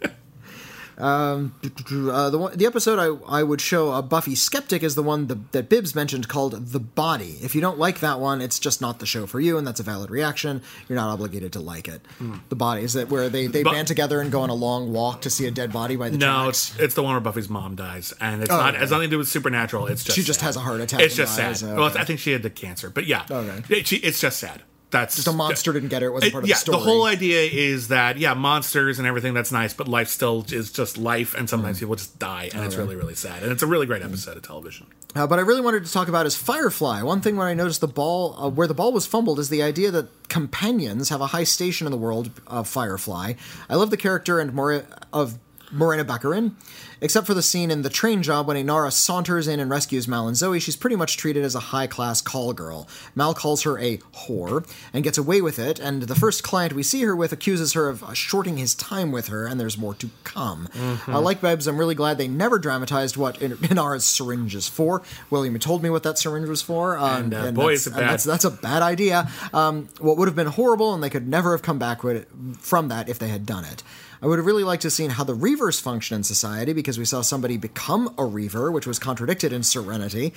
Um, 0.98 1.54
did. 1.62 1.74
Uh, 1.92 2.30
the 2.30 2.38
one, 2.38 2.58
the 2.58 2.66
episode 2.66 2.98
I, 3.00 3.40
I 3.40 3.44
would 3.44 3.62
show 3.62 3.92
a 3.94 4.02
Buffy 4.02 4.34
skeptic 4.36 4.82
is 4.84 4.96
the 4.96 5.04
one 5.04 5.28
the, 5.28 5.36
that 5.52 5.70
Bibbs 5.70 5.94
mentioned 5.94 6.28
called 6.28 6.72
The 6.72 6.80
Body. 6.80 7.38
If 7.42 7.54
you 7.54 7.62
don't 7.62 7.78
like 7.78 8.00
that 8.00 8.20
one, 8.20 8.42
it's 8.42 8.58
just 8.60 8.82
not 8.82 9.00
the 9.00 9.06
show 9.06 9.26
for 9.28 9.40
you, 9.40 9.58
and 9.58 9.68
that's 9.68 9.80
a 9.80 9.84
valid 9.84 10.10
reaction. 10.10 10.62
You're 10.90 10.96
not 10.96 11.10
obligated 11.10 11.54
to 11.54 11.60
like 11.60 11.88
it. 11.88 12.02
Hmm. 12.18 12.38
The 12.50 12.56
Body 12.56 12.82
is 12.82 12.94
that 12.94 13.10
where 13.10 13.30
they, 13.30 13.48
they 13.48 13.64
band 13.64 13.88
together 13.88 14.20
and 14.22 14.32
go 14.32 14.42
on 14.42 14.50
a 14.50 14.56
long 14.56 14.92
walk 14.92 15.22
to 15.22 15.30
see 15.30 15.46
a 15.46 15.52
dead 15.52 15.72
body 15.72 15.96
by 15.96 16.10
the 16.10 16.18
No, 16.18 16.44
tracks. 16.46 16.72
it's 16.72 16.80
it's 16.80 16.96
the 16.96 17.04
one 17.04 17.14
where 17.14 17.22
Buffy's 17.22 17.50
mom 17.50 17.76
dies, 17.76 18.14
and 18.20 18.42
it's 18.42 18.52
Oh, 18.52 18.58
not 18.58 18.74
okay. 18.74 18.84
it's 18.84 18.92
nothing 18.92 19.10
to 19.10 19.14
do 19.16 19.18
with 19.20 19.28
supernatural. 19.28 19.88
It's 19.88 20.04
just 20.04 20.16
She 20.18 20.24
just 20.24 20.40
sad. 20.40 20.48
has 20.48 20.56
a 20.56 20.62
heart 20.62 20.82
attack 20.82 21.00
It's 21.02 21.16
just 21.16 21.38
dies, 21.38 21.60
sad. 21.60 21.68
Oh, 21.70 21.72
okay. 21.74 21.82
Well, 21.82 21.98
I 22.02 22.06
think 22.06 22.20
she 22.20 22.32
had 22.32 22.42
the 22.44 22.50
cancer, 22.50 22.90
but 22.90 23.06
yeah, 23.06 23.26
Okay. 23.30 23.64
It- 23.80 23.88
she, 23.88 23.98
it's 23.98 24.20
just 24.20 24.40
sad. 24.40 24.64
That's 24.90 25.16
just 25.16 25.28
a 25.28 25.34
monster 25.34 25.74
didn't 25.74 25.90
get 25.90 26.02
her. 26.02 26.08
It 26.08 26.12
wasn't 26.12 26.32
part 26.32 26.44
of 26.46 26.50
yeah, 26.50 26.56
the 26.56 26.60
story. 26.60 26.78
The 26.78 26.84
whole 26.84 27.06
idea 27.06 27.42
is 27.42 27.90
that 27.90 28.18
yeah, 28.18 28.34
monsters 28.34 29.00
and 29.00 29.08
everything 29.08 29.34
that's 29.34 29.52
nice, 29.52 29.74
but 29.74 29.88
life 29.88 30.08
still 30.08 30.46
is 30.50 30.72
just 30.72 30.98
life, 30.98 31.34
and 31.34 31.50
sometimes 31.50 31.80
people 31.80 31.96
just 31.96 32.18
die, 32.20 32.50
and 32.54 32.64
it's 32.64 32.76
really 32.76 32.96
really 32.96 33.16
sad, 33.16 33.44
and 33.44 33.52
it's 33.52 33.64
a 33.64 33.68
really 33.68 33.86
great 33.86 34.02
episode 34.02 34.38
of 34.38 34.44
television. 34.44 34.88
Uh, 35.16 35.26
but 35.26 35.40
I 35.40 35.42
really 35.42 35.62
wanted 35.62 35.84
to 35.86 35.92
talk 35.92 36.08
about 36.08 36.26
is 36.26 36.36
Firefly. 36.36 37.02
One 37.02 37.22
thing 37.22 37.38
when 37.38 37.48
I 37.48 37.54
noticed 37.54 37.82
the 37.82 37.88
ball, 37.88 38.36
uh, 38.38 38.50
where 38.50 38.68
the 38.68 38.74
ball 38.74 38.94
was 38.94 39.06
fumbled, 39.06 39.40
is 39.40 39.50
the 39.50 39.64
idea 39.64 39.90
that 39.92 40.30
companions 40.30 41.10
have 41.10 41.22
a 41.22 41.28
high 41.28 41.44
station 41.44 41.88
in 41.88 41.92
the 41.92 41.98
world 41.98 42.30
of 42.46 42.68
Firefly. 42.68 43.34
I 43.70 43.76
love 43.76 43.90
the 43.90 43.98
character 43.98 44.40
and 44.40 44.54
more 44.54 44.86
of 45.12 45.40
Morena 45.72 46.06
Baccarin. 46.06 46.52
Except 47.00 47.28
for 47.28 47.36
the 47.36 47.44
scene 47.44 47.70
in 47.70 47.84
the 47.84 47.92
train 47.92 48.24
job 48.24 48.48
when 48.48 48.58
Inara 48.58 48.92
saunters 48.92 49.48
in 49.48 49.60
and 49.60 49.70
rescues 49.70 50.08
Mal 50.08 50.28
and 50.28 50.36
Zoe, 50.36 50.60
she's 50.60 50.76
pretty 50.76 50.96
much 50.96 51.16
treated 51.16 51.44
as 51.44 51.54
a 51.54 51.60
high 51.60 51.86
class 51.86 52.22
call 52.22 52.54
girl. 52.54 52.88
Mal 53.14 53.36
calls 53.36 53.62
her 53.64 53.78
a 53.78 53.98
whore 54.16 54.68
and 54.94 55.04
gets 55.04 55.16
away 55.18 55.40
with 55.40 55.60
it, 55.60 55.78
and 55.80 56.04
the 56.04 56.16
first 56.16 56.42
client 56.42 56.74
we 56.74 56.82
see 56.82 57.04
her 57.04 57.16
with 57.16 57.32
accuses 57.32 57.74
her 57.74 57.88
of 57.88 58.04
shorting 58.18 58.58
his 58.58 58.74
time 58.74 59.12
with 59.12 59.28
her, 59.28 59.46
and 59.46 59.60
there's 59.60 59.78
more 59.78 59.94
to 59.96 60.10
come. 60.24 60.68
Uh, 61.08 61.22
like 61.22 61.40
Bibbs, 61.40 61.68
I'm 61.68 61.78
really 61.78 61.94
glad 61.94 62.18
they 62.18 62.28
never 62.28 62.58
dramatized 62.58 63.16
what 63.16 63.40
In- 63.44 63.58
Inara's 63.58 64.06
syringe 64.06 64.56
is 64.56 64.68
for. 64.68 65.04
William 65.30 65.58
told 65.60 65.84
me 65.84 65.92
what 65.92 66.02
that 66.02 66.18
syringe 66.18 66.50
was 66.50 66.64
for, 66.64 66.98
um, 66.98 67.26
And, 67.26 67.34
uh, 67.36 67.52
boy, 67.52 67.74
that's, 67.74 67.86
it 67.88 67.94
and 67.94 68.10
that's 68.10 68.24
that's 68.24 68.46
a 68.46 68.52
bad 68.52 68.82
idea. 68.82 69.30
Um, 69.54 69.90
what 70.00 70.18
would 70.18 70.28
have 70.28 70.36
been 70.36 70.48
horrible, 70.48 70.96
and 70.96 71.04
they 71.04 71.12
could 71.12 71.28
never 71.28 71.52
have 71.52 71.62
come 71.62 71.78
back 71.78 72.04
with 72.04 72.16
it, 72.16 72.28
from 72.58 72.88
that 72.88 73.08
if 73.08 73.20
they 73.20 73.28
had 73.28 73.46
done 73.46 73.66
it. 73.66 73.84
I 74.22 74.26
would 74.26 74.40
have 74.40 74.46
really 74.48 74.64
liked 74.64 74.82
to 74.82 74.88
have 74.88 74.94
seen 74.94 75.12
how 75.12 75.24
the 75.24 75.36
Reavers 75.36 75.80
function 75.80 76.16
in 76.16 76.24
society 76.24 76.74
because 76.74 76.98
we 76.98 77.06
saw 77.06 77.22
somebody 77.22 77.58
become 77.58 78.14
a 78.18 78.26
Reaver, 78.26 78.72
which 78.72 78.88
was 78.88 78.98
contradicted 78.98 79.54
in 79.54 79.62
Serenity. 79.62 80.34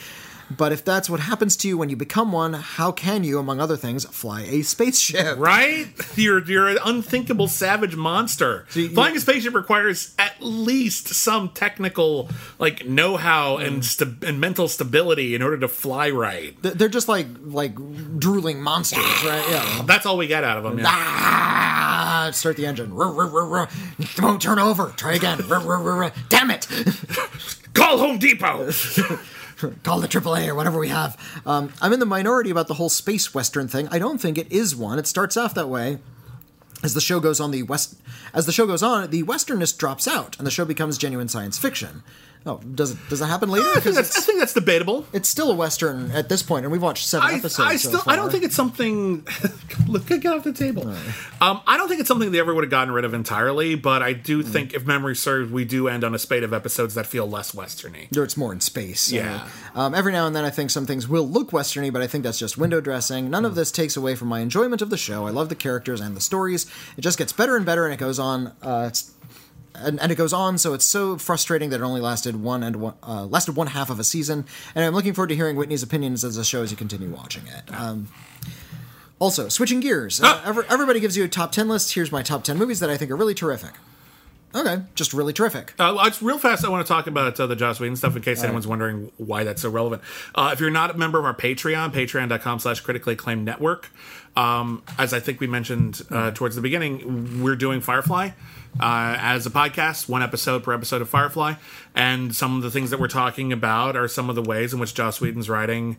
But 0.56 0.72
if 0.72 0.84
that's 0.84 1.08
what 1.08 1.20
happens 1.20 1.56
to 1.58 1.68
you 1.68 1.78
when 1.78 1.90
you 1.90 1.96
become 1.96 2.32
one, 2.32 2.54
how 2.54 2.90
can 2.92 3.22
you, 3.24 3.38
among 3.38 3.60
other 3.60 3.76
things, 3.76 4.04
fly 4.04 4.42
a 4.42 4.62
spaceship? 4.62 5.38
Right? 5.38 5.86
You're 6.16 6.42
you're 6.44 6.68
an 6.68 6.78
unthinkable 6.84 7.46
savage 7.48 7.94
monster. 7.96 8.66
you- 8.74 8.88
Flying 8.88 9.16
a 9.16 9.20
spaceship 9.20 9.54
requires 9.54 10.14
at 10.18 10.34
least 10.40 11.08
some 11.08 11.50
technical 11.50 12.28
like 12.58 12.84
know-how 12.86 13.58
and 13.58 13.84
sta- 13.84 14.14
and 14.26 14.40
mental 14.40 14.66
stability 14.68 15.34
in 15.34 15.42
order 15.42 15.58
to 15.58 15.68
fly 15.68 16.10
right. 16.10 16.56
They're 16.62 16.88
just 16.88 17.08
like 17.08 17.26
like 17.44 17.74
drooling 18.18 18.60
monsters, 18.62 19.04
right? 19.24 19.44
Yeah. 19.50 19.82
That's 19.86 20.04
all 20.06 20.16
we 20.16 20.26
get 20.26 20.42
out 20.44 20.58
of 20.58 20.64
them. 20.64 20.78
Yeah. 20.78 20.86
Ah, 20.88 22.30
start 22.32 22.56
the 22.56 22.66
engine. 22.66 22.92
Ruh, 22.92 23.10
ruh, 23.12 23.44
ruh, 23.46 23.66
won't 24.20 24.42
turn 24.42 24.58
over. 24.58 24.92
Try 24.96 25.14
again. 25.14 25.38
Damn 26.28 26.50
it! 26.50 26.66
Call 27.74 27.98
Home 27.98 28.18
Depot. 28.18 28.70
call 29.82 30.00
the 30.00 30.08
AAA 30.08 30.48
or 30.48 30.54
whatever 30.54 30.78
we 30.78 30.88
have. 30.88 31.16
Um, 31.46 31.72
I'm 31.80 31.92
in 31.92 32.00
the 32.00 32.06
minority 32.06 32.50
about 32.50 32.68
the 32.68 32.74
whole 32.74 32.88
space 32.88 33.34
western 33.34 33.68
thing. 33.68 33.88
I 33.90 33.98
don't 33.98 34.20
think 34.20 34.38
it 34.38 34.50
is 34.50 34.74
one. 34.74 34.98
It 34.98 35.06
starts 35.06 35.36
off 35.36 35.54
that 35.54 35.68
way. 35.68 35.98
As 36.82 36.94
the 36.94 37.00
show 37.00 37.20
goes 37.20 37.40
on, 37.40 37.50
the 37.50 37.62
west 37.62 37.96
as 38.32 38.46
the 38.46 38.52
show 38.52 38.66
goes 38.66 38.82
on, 38.82 39.10
the 39.10 39.22
westernness 39.22 39.76
drops 39.76 40.08
out, 40.08 40.38
and 40.38 40.46
the 40.46 40.50
show 40.50 40.64
becomes 40.64 40.96
genuine 40.96 41.28
science 41.28 41.58
fiction. 41.58 42.02
Oh, 42.46 42.56
does 42.74 42.92
it 42.92 42.98
does 43.10 43.18
that 43.18 43.26
happen 43.26 43.50
later? 43.50 43.66
I 43.76 43.80
think 43.80 43.98
I 43.98 44.02
think 44.02 44.38
that's 44.38 44.54
debatable. 44.54 45.06
it's 45.12 45.28
still 45.28 45.50
a 45.50 45.54
western 45.54 46.10
at 46.12 46.30
this 46.30 46.42
point, 46.42 46.64
and 46.64 46.72
we've 46.72 46.80
watched 46.82 47.06
seven 47.06 47.28
I, 47.28 47.34
episodes. 47.34 47.68
I 47.68 47.76
so 47.76 47.88
still 47.90 48.02
I 48.06 48.16
don't 48.16 48.30
think 48.30 48.44
it's 48.44 48.54
something. 48.56 49.26
Look, 49.86 50.06
get 50.06 50.24
off 50.26 50.44
the 50.44 50.52
table. 50.52 50.88
Um, 51.40 51.60
I 51.66 51.76
don't 51.76 51.88
think 51.88 52.00
it's 52.00 52.08
something 52.08 52.30
they 52.32 52.38
ever 52.40 52.54
would 52.54 52.64
have 52.64 52.70
gotten 52.70 52.94
rid 52.94 53.04
of 53.04 53.12
entirely. 53.12 53.74
But 53.74 54.02
I 54.02 54.12
do 54.14 54.42
Hmm. 54.42 54.48
think, 54.50 54.74
if 54.74 54.86
memory 54.86 55.16
serves, 55.16 55.50
we 55.52 55.64
do 55.66 55.86
end 55.88 56.02
on 56.04 56.14
a 56.14 56.18
spate 56.18 56.42
of 56.42 56.52
episodes 56.54 56.94
that 56.94 57.06
feel 57.06 57.28
less 57.28 57.52
westerny. 57.52 58.14
Or 58.16 58.24
it's 58.24 58.36
more 58.36 58.52
in 58.52 58.60
space. 58.60 59.12
Yeah. 59.12 59.46
Um, 59.74 59.94
every 59.94 60.12
now 60.12 60.26
and 60.26 60.34
then, 60.34 60.44
I 60.44 60.50
think 60.50 60.70
some 60.70 60.86
things 60.86 61.06
will 61.08 61.28
look 61.28 61.50
westerny, 61.50 61.92
but 61.92 62.00
I 62.00 62.06
think 62.06 62.24
that's 62.24 62.38
just 62.38 62.56
window 62.56 62.80
dressing. 62.80 63.28
None 63.28 63.44
of 63.44 63.54
this 63.54 63.70
takes 63.70 63.96
away 63.96 64.14
from 64.14 64.28
my 64.28 64.40
enjoyment 64.40 64.80
of 64.80 64.88
the 64.90 64.96
show. 64.96 65.26
I 65.26 65.30
love 65.30 65.48
the 65.50 65.54
characters 65.56 66.00
and 66.00 66.16
the 66.16 66.20
stories. 66.20 66.66
It 66.96 67.02
just 67.02 67.18
gets 67.18 67.32
better 67.32 67.56
and 67.56 67.66
better, 67.66 67.84
and 67.84 67.92
it 67.92 67.98
goes 67.98 68.18
on. 68.18 68.52
Uh, 68.62 68.86
it's, 68.88 69.10
and, 69.74 70.00
and 70.00 70.12
it 70.12 70.14
goes 70.16 70.32
on, 70.32 70.58
so 70.58 70.74
it's 70.74 70.84
so 70.84 71.16
frustrating 71.16 71.70
that 71.70 71.80
it 71.80 71.84
only 71.84 72.00
lasted 72.00 72.42
one 72.42 72.62
and 72.62 72.76
one, 72.76 72.94
uh, 73.02 73.24
lasted 73.24 73.56
one 73.56 73.68
half 73.68 73.90
of 73.90 73.98
a 73.98 74.04
season. 74.04 74.44
And 74.74 74.84
I'm 74.84 74.94
looking 74.94 75.14
forward 75.14 75.28
to 75.28 75.36
hearing 75.36 75.56
Witney's 75.56 75.82
opinions 75.82 76.24
as 76.24 76.36
the 76.36 76.44
show 76.44 76.62
as 76.62 76.70
you 76.70 76.76
continue 76.76 77.08
watching 77.10 77.46
it. 77.46 77.72
Um, 77.72 78.08
also, 79.18 79.48
switching 79.48 79.80
gears, 79.80 80.20
uh, 80.22 80.42
every, 80.44 80.64
everybody 80.70 81.00
gives 81.00 81.16
you 81.16 81.24
a 81.24 81.28
top 81.28 81.52
ten 81.52 81.68
list. 81.68 81.94
Here's 81.94 82.10
my 82.10 82.22
top 82.22 82.42
ten 82.42 82.56
movies 82.56 82.80
that 82.80 82.90
I 82.90 82.96
think 82.96 83.10
are 83.10 83.16
really 83.16 83.34
terrific. 83.34 83.72
Okay, 84.52 84.82
just 84.96 85.12
really 85.12 85.32
terrific. 85.32 85.74
Uh, 85.78 85.96
it's 86.06 86.20
real 86.20 86.38
fast. 86.38 86.64
I 86.64 86.68
want 86.70 86.84
to 86.84 86.92
talk 86.92 87.06
about 87.06 87.38
uh, 87.38 87.46
the 87.46 87.54
Joss 87.54 87.78
Whedon 87.78 87.94
stuff 87.94 88.16
in 88.16 88.22
case 88.22 88.42
anyone's 88.42 88.66
wondering 88.66 89.12
why 89.16 89.44
that's 89.44 89.62
so 89.62 89.70
relevant. 89.70 90.02
Uh, 90.34 90.50
if 90.52 90.58
you're 90.58 90.70
not 90.70 90.90
a 90.90 90.98
member 90.98 91.20
of 91.20 91.24
our 91.24 91.34
Patreon, 91.34 91.92
patreon.com 91.92 92.58
slash 92.58 92.80
critically 92.80 93.12
acclaimed 93.12 93.44
network, 93.44 93.90
um, 94.36 94.82
as 94.98 95.14
I 95.14 95.20
think 95.20 95.38
we 95.38 95.46
mentioned 95.46 96.02
uh, 96.10 96.32
towards 96.32 96.56
the 96.56 96.62
beginning, 96.62 97.42
we're 97.42 97.54
doing 97.54 97.80
Firefly 97.80 98.30
uh, 98.80 99.16
as 99.20 99.46
a 99.46 99.50
podcast, 99.50 100.08
one 100.08 100.22
episode 100.22 100.64
per 100.64 100.72
episode 100.72 101.00
of 101.00 101.08
Firefly. 101.08 101.54
And 101.94 102.34
some 102.34 102.56
of 102.56 102.62
the 102.62 102.70
things 102.72 102.90
that 102.90 102.98
we're 102.98 103.08
talking 103.08 103.52
about 103.52 103.96
are 103.96 104.08
some 104.08 104.28
of 104.28 104.36
the 104.36 104.42
ways 104.42 104.72
in 104.72 104.80
which 104.80 104.94
Joss 104.94 105.20
Whedon's 105.20 105.48
writing 105.48 105.96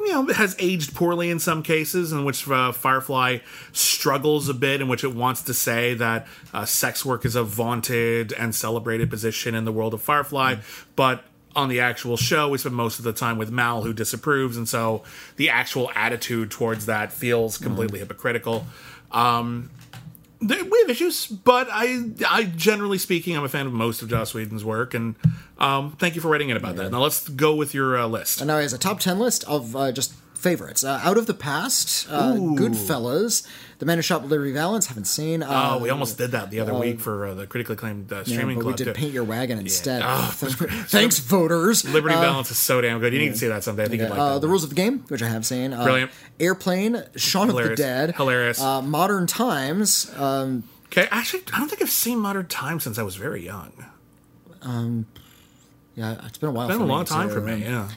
you 0.00 0.12
know, 0.12 0.28
it 0.28 0.36
has 0.36 0.54
aged 0.58 0.94
poorly 0.94 1.30
in 1.30 1.38
some 1.38 1.62
cases, 1.62 2.12
in 2.12 2.24
which 2.24 2.48
uh, 2.48 2.72
Firefly 2.72 3.38
struggles 3.72 4.48
a 4.48 4.54
bit, 4.54 4.80
in 4.80 4.88
which 4.88 5.04
it 5.04 5.14
wants 5.14 5.42
to 5.42 5.54
say 5.54 5.94
that 5.94 6.26
uh, 6.54 6.64
sex 6.64 7.04
work 7.04 7.24
is 7.24 7.34
a 7.34 7.42
vaunted 7.42 8.32
and 8.32 8.54
celebrated 8.54 9.10
position 9.10 9.54
in 9.54 9.64
the 9.64 9.72
world 9.72 9.94
of 9.94 10.02
Firefly, 10.02 10.56
but 10.96 11.24
on 11.56 11.68
the 11.68 11.80
actual 11.80 12.16
show, 12.16 12.48
we 12.48 12.58
spend 12.58 12.76
most 12.76 12.98
of 12.98 13.04
the 13.04 13.12
time 13.12 13.36
with 13.36 13.50
Mal, 13.50 13.82
who 13.82 13.92
disapproves, 13.92 14.56
and 14.56 14.68
so 14.68 15.02
the 15.36 15.50
actual 15.50 15.90
attitude 15.94 16.50
towards 16.50 16.86
that 16.86 17.12
feels 17.12 17.58
completely 17.58 17.98
hypocritical. 17.98 18.66
Um, 19.10 19.70
we 20.40 20.56
have 20.56 20.90
issues, 20.90 21.26
but 21.26 21.68
I, 21.70 22.10
I 22.28 22.44
generally 22.44 22.98
speaking, 22.98 23.36
I'm 23.36 23.44
a 23.44 23.48
fan 23.48 23.66
of 23.66 23.72
most 23.72 24.02
of 24.02 24.08
Joss 24.08 24.34
Whedon's 24.34 24.64
work, 24.64 24.94
and 24.94 25.16
um, 25.58 25.92
thank 25.98 26.14
you 26.14 26.20
for 26.20 26.28
writing 26.28 26.48
in 26.50 26.56
about 26.56 26.76
that. 26.76 26.92
Now 26.92 27.02
let's 27.02 27.28
go 27.28 27.54
with 27.54 27.74
your 27.74 27.98
uh, 27.98 28.06
list. 28.06 28.40
And 28.40 28.48
now 28.48 28.58
he 28.58 28.62
has 28.62 28.72
a 28.72 28.78
top 28.78 29.00
10 29.00 29.18
list 29.18 29.44
of 29.44 29.74
uh, 29.74 29.90
just 29.92 30.14
favorites. 30.38 30.84
Uh, 30.84 31.00
Out 31.02 31.18
of 31.18 31.26
the 31.26 31.34
Past, 31.34 32.06
uh, 32.08 32.34
Goodfellas, 32.34 33.46
The 33.78 33.86
Man 33.86 33.98
Who 33.98 34.02
Shot 34.02 34.26
Liberty 34.26 34.52
Valance, 34.52 34.86
haven't 34.86 35.06
seen. 35.06 35.42
Uh, 35.42 35.72
Oh, 35.74 35.78
we 35.82 35.90
almost 35.90 36.16
did 36.18 36.30
that 36.30 36.50
the 36.50 36.60
other 36.60 36.74
week 36.74 37.00
for 37.00 37.26
uh, 37.26 37.34
the 37.34 37.46
critically 37.46 37.74
acclaimed 37.74 38.12
uh, 38.12 38.18
yeah, 38.18 38.22
streaming 38.34 38.56
but 38.58 38.66
we 38.66 38.72
did 38.74 38.84
too. 38.84 38.92
Paint 38.92 39.12
Your 39.12 39.24
Wagon 39.24 39.58
instead. 39.58 40.02
Oh, 40.04 40.30
Thanks, 40.36 41.18
voters. 41.18 41.84
Liberty 41.84 42.14
Uh, 42.14 42.20
Valance 42.20 42.50
is 42.50 42.58
so 42.58 42.80
damn 42.80 43.00
good. 43.00 43.12
You 43.12 43.18
need 43.18 43.30
to 43.30 43.36
see 43.38 43.48
that 43.48 43.64
someday. 43.64 43.84
I 43.84 43.88
think 43.88 44.02
you'd 44.02 44.10
like 44.10 44.18
uh, 44.18 44.34
that. 44.34 44.40
the. 44.40 44.48
Rules 44.48 44.64
of 44.64 44.70
the 44.70 44.76
Game, 44.76 45.00
which 45.08 45.22
I 45.22 45.28
have 45.28 45.44
seen. 45.44 45.72
Uh, 45.72 45.82
Brilliant. 45.84 46.10
Airplane, 46.40 47.02
Shaun 47.16 47.50
of 47.50 47.56
the 47.56 47.74
Dead. 47.74 48.14
Hilarious. 48.14 48.60
Uh, 48.60 48.80
Modern 48.82 49.26
Times. 49.26 50.10
Um, 50.16 50.64
Okay, 50.90 51.06
actually, 51.10 51.42
I 51.52 51.58
don't 51.58 51.68
think 51.68 51.82
I've 51.82 51.90
seen 51.90 52.18
Modern 52.18 52.46
Times 52.46 52.82
since 52.84 52.98
I 52.98 53.02
was 53.02 53.16
very 53.16 53.44
young. 53.44 53.72
Um, 54.62 55.04
yeah, 55.94 56.16
it's 56.24 56.38
been 56.38 56.48
a 56.48 56.52
while. 56.52 56.66
It's 56.66 56.78
been 56.78 56.82
a 56.88 56.90
long 56.90 57.04
time 57.04 57.28
for 57.28 57.42
me. 57.42 57.56
Yeah, 57.62 57.88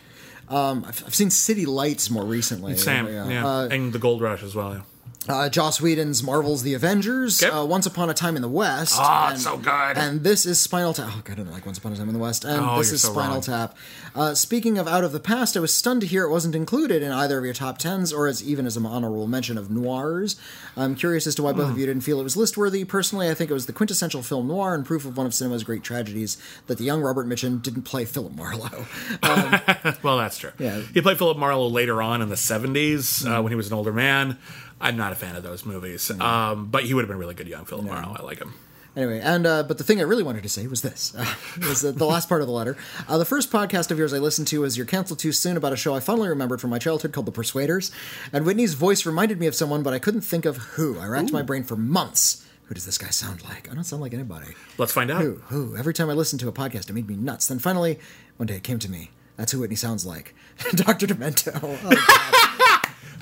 Um, 0.52 0.84
I've, 0.88 1.04
I've 1.08 1.16
seen 1.16 1.30
City 1.30 1.66
Lights 1.66 2.10
more 2.10 2.26
recently. 2.26 2.76
Sam. 2.76 3.08
Yeah, 3.08 3.48
Uh, 3.48 3.68
and 3.72 3.94
the 3.94 4.00
Gold 4.00 4.22
Rush 4.22 4.44
as 4.44 4.54
well. 4.56 4.86
Uh, 5.30 5.48
Joss 5.50 5.80
Whedon's 5.80 6.24
Marvel's 6.24 6.64
The 6.64 6.74
Avengers, 6.74 7.44
Okay. 7.44 7.52
uh, 7.56 7.64
Once 7.64 7.86
Upon 7.86 8.10
a 8.10 8.14
Time 8.14 8.36
in 8.36 8.42
the 8.42 8.50
West. 8.50 8.96
Oh, 8.98 9.26
and, 9.26 9.36
it's 9.36 9.44
so 9.44 9.56
good. 9.56 9.96
And 9.96 10.24
this 10.24 10.48
is 10.48 10.60
Spinal 10.60 10.94
Tap. 10.96 11.10
Oh, 11.12 11.22
God, 11.24 11.34
I 11.34 11.44
don't 11.44 11.52
like 11.52 11.64
Once 11.64 11.78
Upon 11.78 11.94
a 11.94 11.96
Time 11.96 12.08
in 12.08 12.14
the 12.14 12.20
West. 12.20 12.44
And 12.44 12.60
Oh, 12.66 12.80
this 12.80 12.92
is 12.92 13.04
so 13.04 13.12
Spinal 13.12 13.34
wrong. 13.36 13.42
Tap. 13.42 13.78
Uh, 14.16 14.34
speaking 14.34 14.80
of 14.80 14.88
Out 14.88 15.04
of 15.04 15.12
the 15.12 15.20
Past, 15.20 15.56
I 15.56 15.60
was 15.60 15.72
stunned 15.72 16.02
to 16.02 16.08
hear 16.08 16.24
it 16.24 16.32
wasn't 16.32 16.56
included 16.56 17.04
in 17.04 17.12
either 17.12 17.38
of 17.38 17.46
your 17.46 17.54
top 17.54 17.78
tens 17.78 18.12
or 18.12 18.28
as 18.28 18.44
even 18.44 18.66
as 18.66 18.76
an 18.76 18.86
honorable 18.88 19.28
mention 19.28 19.60
of 19.60 19.70
noirs. 19.70 20.38
I'm 20.76 20.96
curious 20.96 21.28
as 21.28 21.36
to 21.36 21.44
why 21.44 21.52
both 21.54 21.66
Hmm. 21.68 21.72
of 21.74 21.78
you 21.78 21.86
didn't 21.86 22.02
feel 22.02 22.20
it 22.20 22.24
was 22.24 22.36
list 22.36 22.58
worthy. 22.58 22.84
Personally, 22.84 23.30
I 23.30 23.36
think 23.36 23.52
it 23.52 23.54
was 23.54 23.68
the 23.68 23.74
quintessential 23.74 24.24
film 24.24 24.48
noir 24.48 24.74
and 24.74 24.84
proof 24.84 25.06
of 25.06 25.16
one 25.18 25.28
of 25.28 25.36
cinema's 25.36 25.64
great 25.64 25.84
tragedies 25.84 26.38
that 26.66 26.80
the 26.80 26.84
young 26.84 27.02
Robert 27.02 27.28
Mitchum 27.28 27.62
didn't 27.62 27.84
play 27.84 28.06
Philip 28.06 28.36
Marlowe. 28.36 28.86
Well, 30.04 30.18
that's 30.18 30.38
true. 30.40 30.52
Yeah. 30.58 30.78
Mm. 30.78 30.94
He 30.94 31.02
played 31.02 31.18
Philip 31.20 31.38
Marlowe 31.38 31.68
later 31.68 32.02
on 32.02 32.22
in 32.24 32.30
the 32.30 32.36
70s 32.36 33.24
uh, 33.26 33.42
when 33.42 33.52
he 33.52 33.56
was 33.56 33.68
an 33.68 33.74
older 33.74 33.94
man. 33.94 34.38
I'm 34.82 34.98
not 34.98 35.12
a 35.14 35.16
fan 35.16 35.36
of 35.36 35.44
those 35.44 35.66
movies, 35.66 36.12
Mm. 36.14 36.22
um, 36.22 36.66
but 36.68 36.84
he 36.84 36.94
would 36.94 37.02
have 37.04 37.10
been 37.10 37.18
really 37.20 37.34
good 37.36 37.48
young 37.48 37.66
Philip 37.66 37.86
Marlowe. 37.86 38.16
I 38.20 38.24
like 38.24 38.40
him. 38.40 38.54
Anyway, 38.94 39.22
and 39.24 39.48
uh, 39.48 39.64
but 39.64 39.78
the 39.78 39.86
thing 39.86 40.00
I 40.00 40.04
really 40.04 40.24
wanted 40.24 40.44
to 40.44 40.50
say 40.50 40.68
was 40.68 40.82
this: 40.82 41.14
uh, 41.18 41.26
was 41.60 41.80
the, 41.80 41.94
the 41.94 42.06
last 42.06 42.28
part 42.28 42.42
of 42.42 42.48
the 42.48 42.54
letter. 42.54 42.76
Uh, 43.08 43.18
the 43.18 43.24
first 43.24 43.50
podcast 43.50 43.90
of 43.90 43.98
yours 43.98 44.14
I 44.14 44.18
listened 44.18 44.48
to 44.50 44.60
was 44.60 44.76
"You're 44.76 44.86
Canceled 44.86 45.20
Too 45.20 45.32
Soon" 45.32 45.56
about 45.56 45.72
a 45.72 45.78
show 45.78 45.96
I 45.96 46.02
fondly 46.02 46.28
remembered 46.28 46.60
from 46.60 46.72
my 46.72 46.78
childhood 46.80 47.14
called 47.14 47.26
The 47.26 47.32
Persuaders, 47.32 47.90
and 48.34 48.46
Witney's 48.46 48.74
voice 48.74 49.06
reminded 49.06 49.40
me 49.40 49.48
of 49.48 49.56
someone, 49.56 49.82
but 49.82 49.94
I 49.94 50.00
couldn't 50.00 50.22
think 50.22 50.44
of 50.46 50.58
who. 50.58 51.00
I 51.00 51.06
racked 51.06 51.32
my 51.32 51.42
brain 51.42 51.64
for 51.64 51.78
months. 51.78 52.46
Who 52.66 52.74
does 52.76 52.86
this 52.86 52.98
guy 52.98 53.10
sound 53.12 53.44
like? 53.46 53.70
I 53.72 53.76
don't 53.76 53.84
sound 53.86 54.02
like 54.02 54.14
anybody. 54.14 54.48
Let's 54.78 54.92
find 54.94 55.10
out. 55.10 55.22
Who? 55.22 55.36
Who? 55.48 55.78
Every 55.78 55.94
time 55.94 56.10
I 56.10 56.14
listened 56.14 56.40
to 56.42 56.48
a 56.50 56.54
podcast, 56.54 56.90
it 56.90 56.94
made 56.94 57.08
me 57.08 57.16
nuts. 57.16 57.48
Then 57.48 57.60
finally, 57.60 57.98
one 58.38 58.48
day 58.48 58.56
it 58.56 58.64
came 58.64 58.80
to 58.80 58.92
me. 58.92 59.12
That's 59.38 59.54
who 59.54 59.60
Whitney 59.62 59.76
sounds 59.78 60.06
like, 60.06 60.36
Dr. 60.76 61.08
Demento. 61.08 61.58
Oh, 61.64 62.51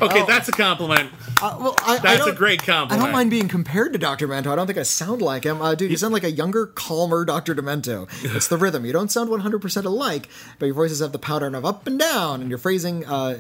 Okay, 0.02 0.26
that's 0.26 0.48
a 0.48 0.52
compliment. 0.52 1.12
uh, 1.42 1.58
well, 1.60 1.76
I, 1.86 1.96
I 1.96 2.00
That's 2.00 2.26
a 2.28 2.32
great 2.34 2.64
compliment. 2.64 3.02
I 3.02 3.06
don't 3.06 3.12
mind 3.14 3.30
being 3.30 3.48
compared 3.48 3.94
to 3.94 4.00
Dr. 4.00 4.28
Demento. 4.28 4.48
I 4.48 4.56
don't 4.56 4.68
think 4.68 4.80
I 4.80 4.84
sound 4.84 5.22
like 5.22 5.44
him. 5.44 5.62
Uh, 5.62 5.76
dude, 5.76 5.92
you 5.92 5.98
sound 5.98 6.14
like 6.14 6.24
a 6.24 6.32
younger, 6.32 6.68
calmer 6.68 7.26
Dr. 7.26 7.54
Demento. 7.56 8.08
It's 8.36 8.48
the 8.48 8.58
rhythm. 8.58 8.86
You 8.86 8.94
don't 8.94 9.12
sound 9.12 9.30
100% 9.30 9.86
alike, 9.86 10.28
but 10.58 10.66
your 10.68 10.76
voices 10.76 11.00
have 11.00 11.12
the 11.12 11.20
pattern 11.20 11.56
of 11.56 11.66
up 11.66 11.86
and 11.88 12.00
down, 12.00 12.42
and 12.42 12.50
your 12.50 12.60
phrasing 12.60 13.06
uh, 13.06 13.38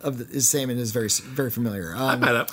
of 0.00 0.18
the, 0.18 0.28
is 0.36 0.48
same 0.48 0.70
and 0.70 0.78
is 0.80 0.90
very 0.92 1.08
very 1.08 1.50
familiar. 1.50 1.94
I 1.96 2.14
Um, 2.14 2.20
bet 2.20 2.34
up. 2.36 2.50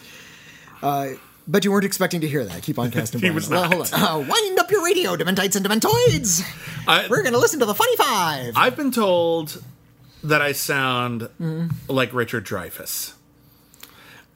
but 1.47 1.64
you 1.64 1.72
weren't 1.72 1.86
expecting 1.86 2.22
to 2.22 2.28
hear 2.28 2.43
that. 2.45 2.62
Keep 2.64 2.80
on 2.80 2.91
casting. 2.91 3.22
He 3.28 3.30
was 3.32 3.49
not. 3.49 3.74
hold 3.74 3.93
on. 3.93 4.01
Uh, 4.03 4.18
wind 4.30 4.60
up 4.60 4.70
your 4.72 4.84
radio, 4.84 5.16
Dementites 5.16 5.55
and 5.55 5.66
Dementoids. 5.66 6.43
I- 6.88 7.08
We're 7.10 7.24
going 7.24 7.34
to 7.34 7.39
listen 7.39 7.60
to 7.62 7.66
the 7.66 7.74
Funny 7.76 7.95
Five. 7.97 8.53
I've 8.55 8.76
been 8.76 8.91
told 8.91 9.62
that 10.24 10.41
I 10.41 10.51
sound 10.51 11.22
Mm-hmm. 11.39 11.68
like 11.88 12.14
Richard 12.14 12.45
Dreyfuss. 12.45 13.14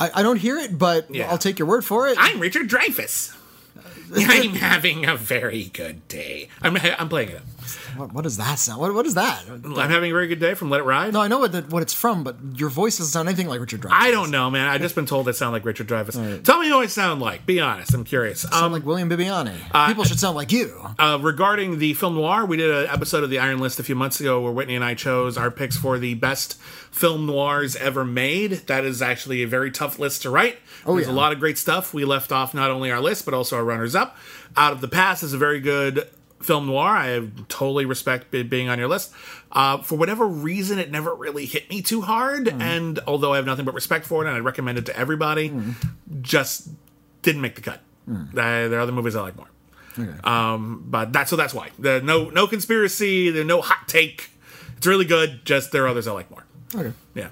I, 0.02 0.20
I 0.20 0.24
don't 0.24 0.38
hear 0.38 0.58
it, 0.58 0.78
but 0.78 1.14
Yeah. 1.14 1.30
I'll 1.30 1.38
take 1.38 1.60
your 1.60 1.68
word 1.68 1.86
for 1.86 2.08
it. 2.08 2.18
I'm 2.20 2.40
Richard 2.40 2.68
Dreyfuss. 2.70 3.36
I'm 4.16 4.56
having 4.56 5.06
a 5.06 5.16
very 5.16 5.66
good 5.66 6.08
day. 6.08 6.50
I'm 6.62 6.76
I'm 6.78 7.08
playing 7.08 7.30
it. 7.30 7.42
What, 7.98 8.14
what 8.14 8.24
does 8.24 8.38
that 8.38 8.60
sound? 8.60 8.80
What, 8.82 8.94
what 8.94 9.06
is 9.06 9.16
that? 9.16 9.44
I'm 9.50 9.76
having 9.90 10.12
a 10.12 10.14
very 10.14 10.28
good 10.28 10.40
day 10.40 10.54
from 10.54 10.70
Let 10.70 10.80
It 10.82 10.84
Ride. 10.84 11.14
No, 11.14 11.22
I 11.22 11.28
know 11.28 11.40
what, 11.40 11.52
the, 11.52 11.62
what 11.64 11.82
it's 11.82 11.94
from, 11.94 12.24
but 12.24 12.36
your 12.56 12.70
voice 12.70 12.98
doesn't 12.98 13.12
sound 13.12 13.28
anything 13.30 13.48
like 13.48 13.60
Richard 13.60 13.82
Dreyfuss. 13.82 13.92
I 13.94 14.12
don't 14.12 14.32
know, 14.32 14.50
man. 14.50 14.68
I've 14.68 14.82
just 14.82 14.96
been 14.96 15.06
told 15.06 15.28
I 15.28 15.32
sound 15.32 15.54
like 15.54 15.66
Richard 15.66 15.88
Dreyfuss. 15.88 16.44
Tell 16.44 16.60
me 16.60 16.70
who 16.70 16.80
I 16.80 16.86
sound 16.88 17.22
like. 17.22 17.46
Be 17.46 17.60
honest. 17.60 17.94
I'm 17.94 18.04
curious. 18.04 18.42
sound 18.42 18.54
Um, 18.56 18.72
like 18.72 18.86
William 18.86 19.10
Bibiani. 19.10 19.88
People 19.88 20.04
should 20.04 20.20
sound 20.20 20.36
like 20.36 20.52
you. 20.52 20.74
uh, 21.00 21.20
regarding 21.22 21.80
the 21.80 21.94
film 21.94 22.16
noir, 22.16 22.46
we 22.46 22.58
did 22.58 22.70
an 22.70 22.88
episode 22.90 23.24
of 23.24 23.30
the 23.30 23.40
Iron 23.40 23.60
List 23.60 23.80
a 23.80 23.84
few 23.84 23.96
months 23.96 24.20
ago 24.20 24.42
where 24.42 24.52
Witney 24.52 24.76
and 24.76 24.84
I 24.84 24.94
chose 24.94 25.38
our 25.38 25.52
picks 25.52 25.78
for 25.78 26.00
the 26.00 26.14
best 26.16 26.60
film 26.92 27.26
noirs 27.26 27.76
ever 27.78 28.04
made. 28.04 28.52
That 28.68 28.84
is 28.86 29.02
actually 29.02 29.44
a 29.44 29.48
very 29.48 29.72
tough 29.72 29.98
list 30.00 30.24
to 30.24 30.30
write. 30.30 30.58
Oh, 30.86 30.96
There's 30.96 31.08
yeah. 31.08 31.14
a 31.14 31.16
lot 31.16 31.32
of 31.32 31.40
great 31.40 31.58
stuff. 31.58 31.94
We 31.94 32.06
left 32.06 32.32
off 32.32 32.54
not 32.54 32.70
only 32.72 32.92
our 32.92 33.00
list, 33.00 33.26
but 33.26 33.34
also 33.34 33.56
our 33.56 33.64
runners 33.64 33.96
up. 33.96 34.18
Out 34.58 34.74
of 34.74 34.82
the 34.82 34.88
Past 34.88 35.24
is 35.24 35.32
a 35.34 35.38
very 35.38 35.60
good 35.62 36.08
film 36.44 36.68
noir. 36.68 36.88
I 36.88 37.28
totally 37.50 37.86
respect 37.86 38.34
it 38.34 38.50
being 38.50 38.70
on 38.70 38.80
your 38.80 38.88
list. 38.88 39.12
Uh, 39.52 39.80
for 39.82 39.98
whatever 39.98 40.26
reason, 40.28 40.80
it 40.80 40.92
never 40.92 41.14
really 41.14 41.46
hit 41.46 41.70
me 41.70 41.82
too 41.82 42.02
hard. 42.02 42.48
Hmm. 42.50 42.62
And 42.62 43.00
although 43.08 43.34
I 43.34 43.38
have 43.38 43.46
nothing 43.46 43.66
but 43.66 43.74
respect 43.74 44.06
for 44.06 44.24
it 44.24 44.28
and 44.28 44.36
I 44.36 44.40
recommend 44.40 44.78
it 44.78 44.86
to 44.88 44.96
everybody, 44.98 45.50
Hmm. 45.50 45.72
just 46.22 46.70
didn't 47.22 47.42
make 47.42 47.56
the 47.56 47.62
cut. 47.62 47.82
Uh, 48.10 48.24
there 48.34 48.74
are 48.76 48.82
other 48.82 48.92
movies 48.92 49.16
I 49.16 49.22
like 49.22 49.36
more. 49.38 49.48
Um, 50.24 50.84
but 50.88 51.12
that's 51.14 51.30
so 51.30 51.36
that's 51.36 51.54
why. 51.54 51.70
The 51.78 52.02
no 52.02 52.30
no 52.30 52.48
conspiracy, 52.48 53.30
the 53.30 53.44
no 53.44 53.62
hot 53.62 53.88
take. 53.88 54.30
It's 54.78 54.88
really 54.88 55.06
good. 55.06 55.46
Just 55.46 55.72
there 55.72 55.84
are 55.84 55.88
others 55.90 56.08
I 56.08 56.12
like 56.14 56.32
more. 56.32 56.46
Okay. 56.74 56.94
Yeah. 57.14 57.30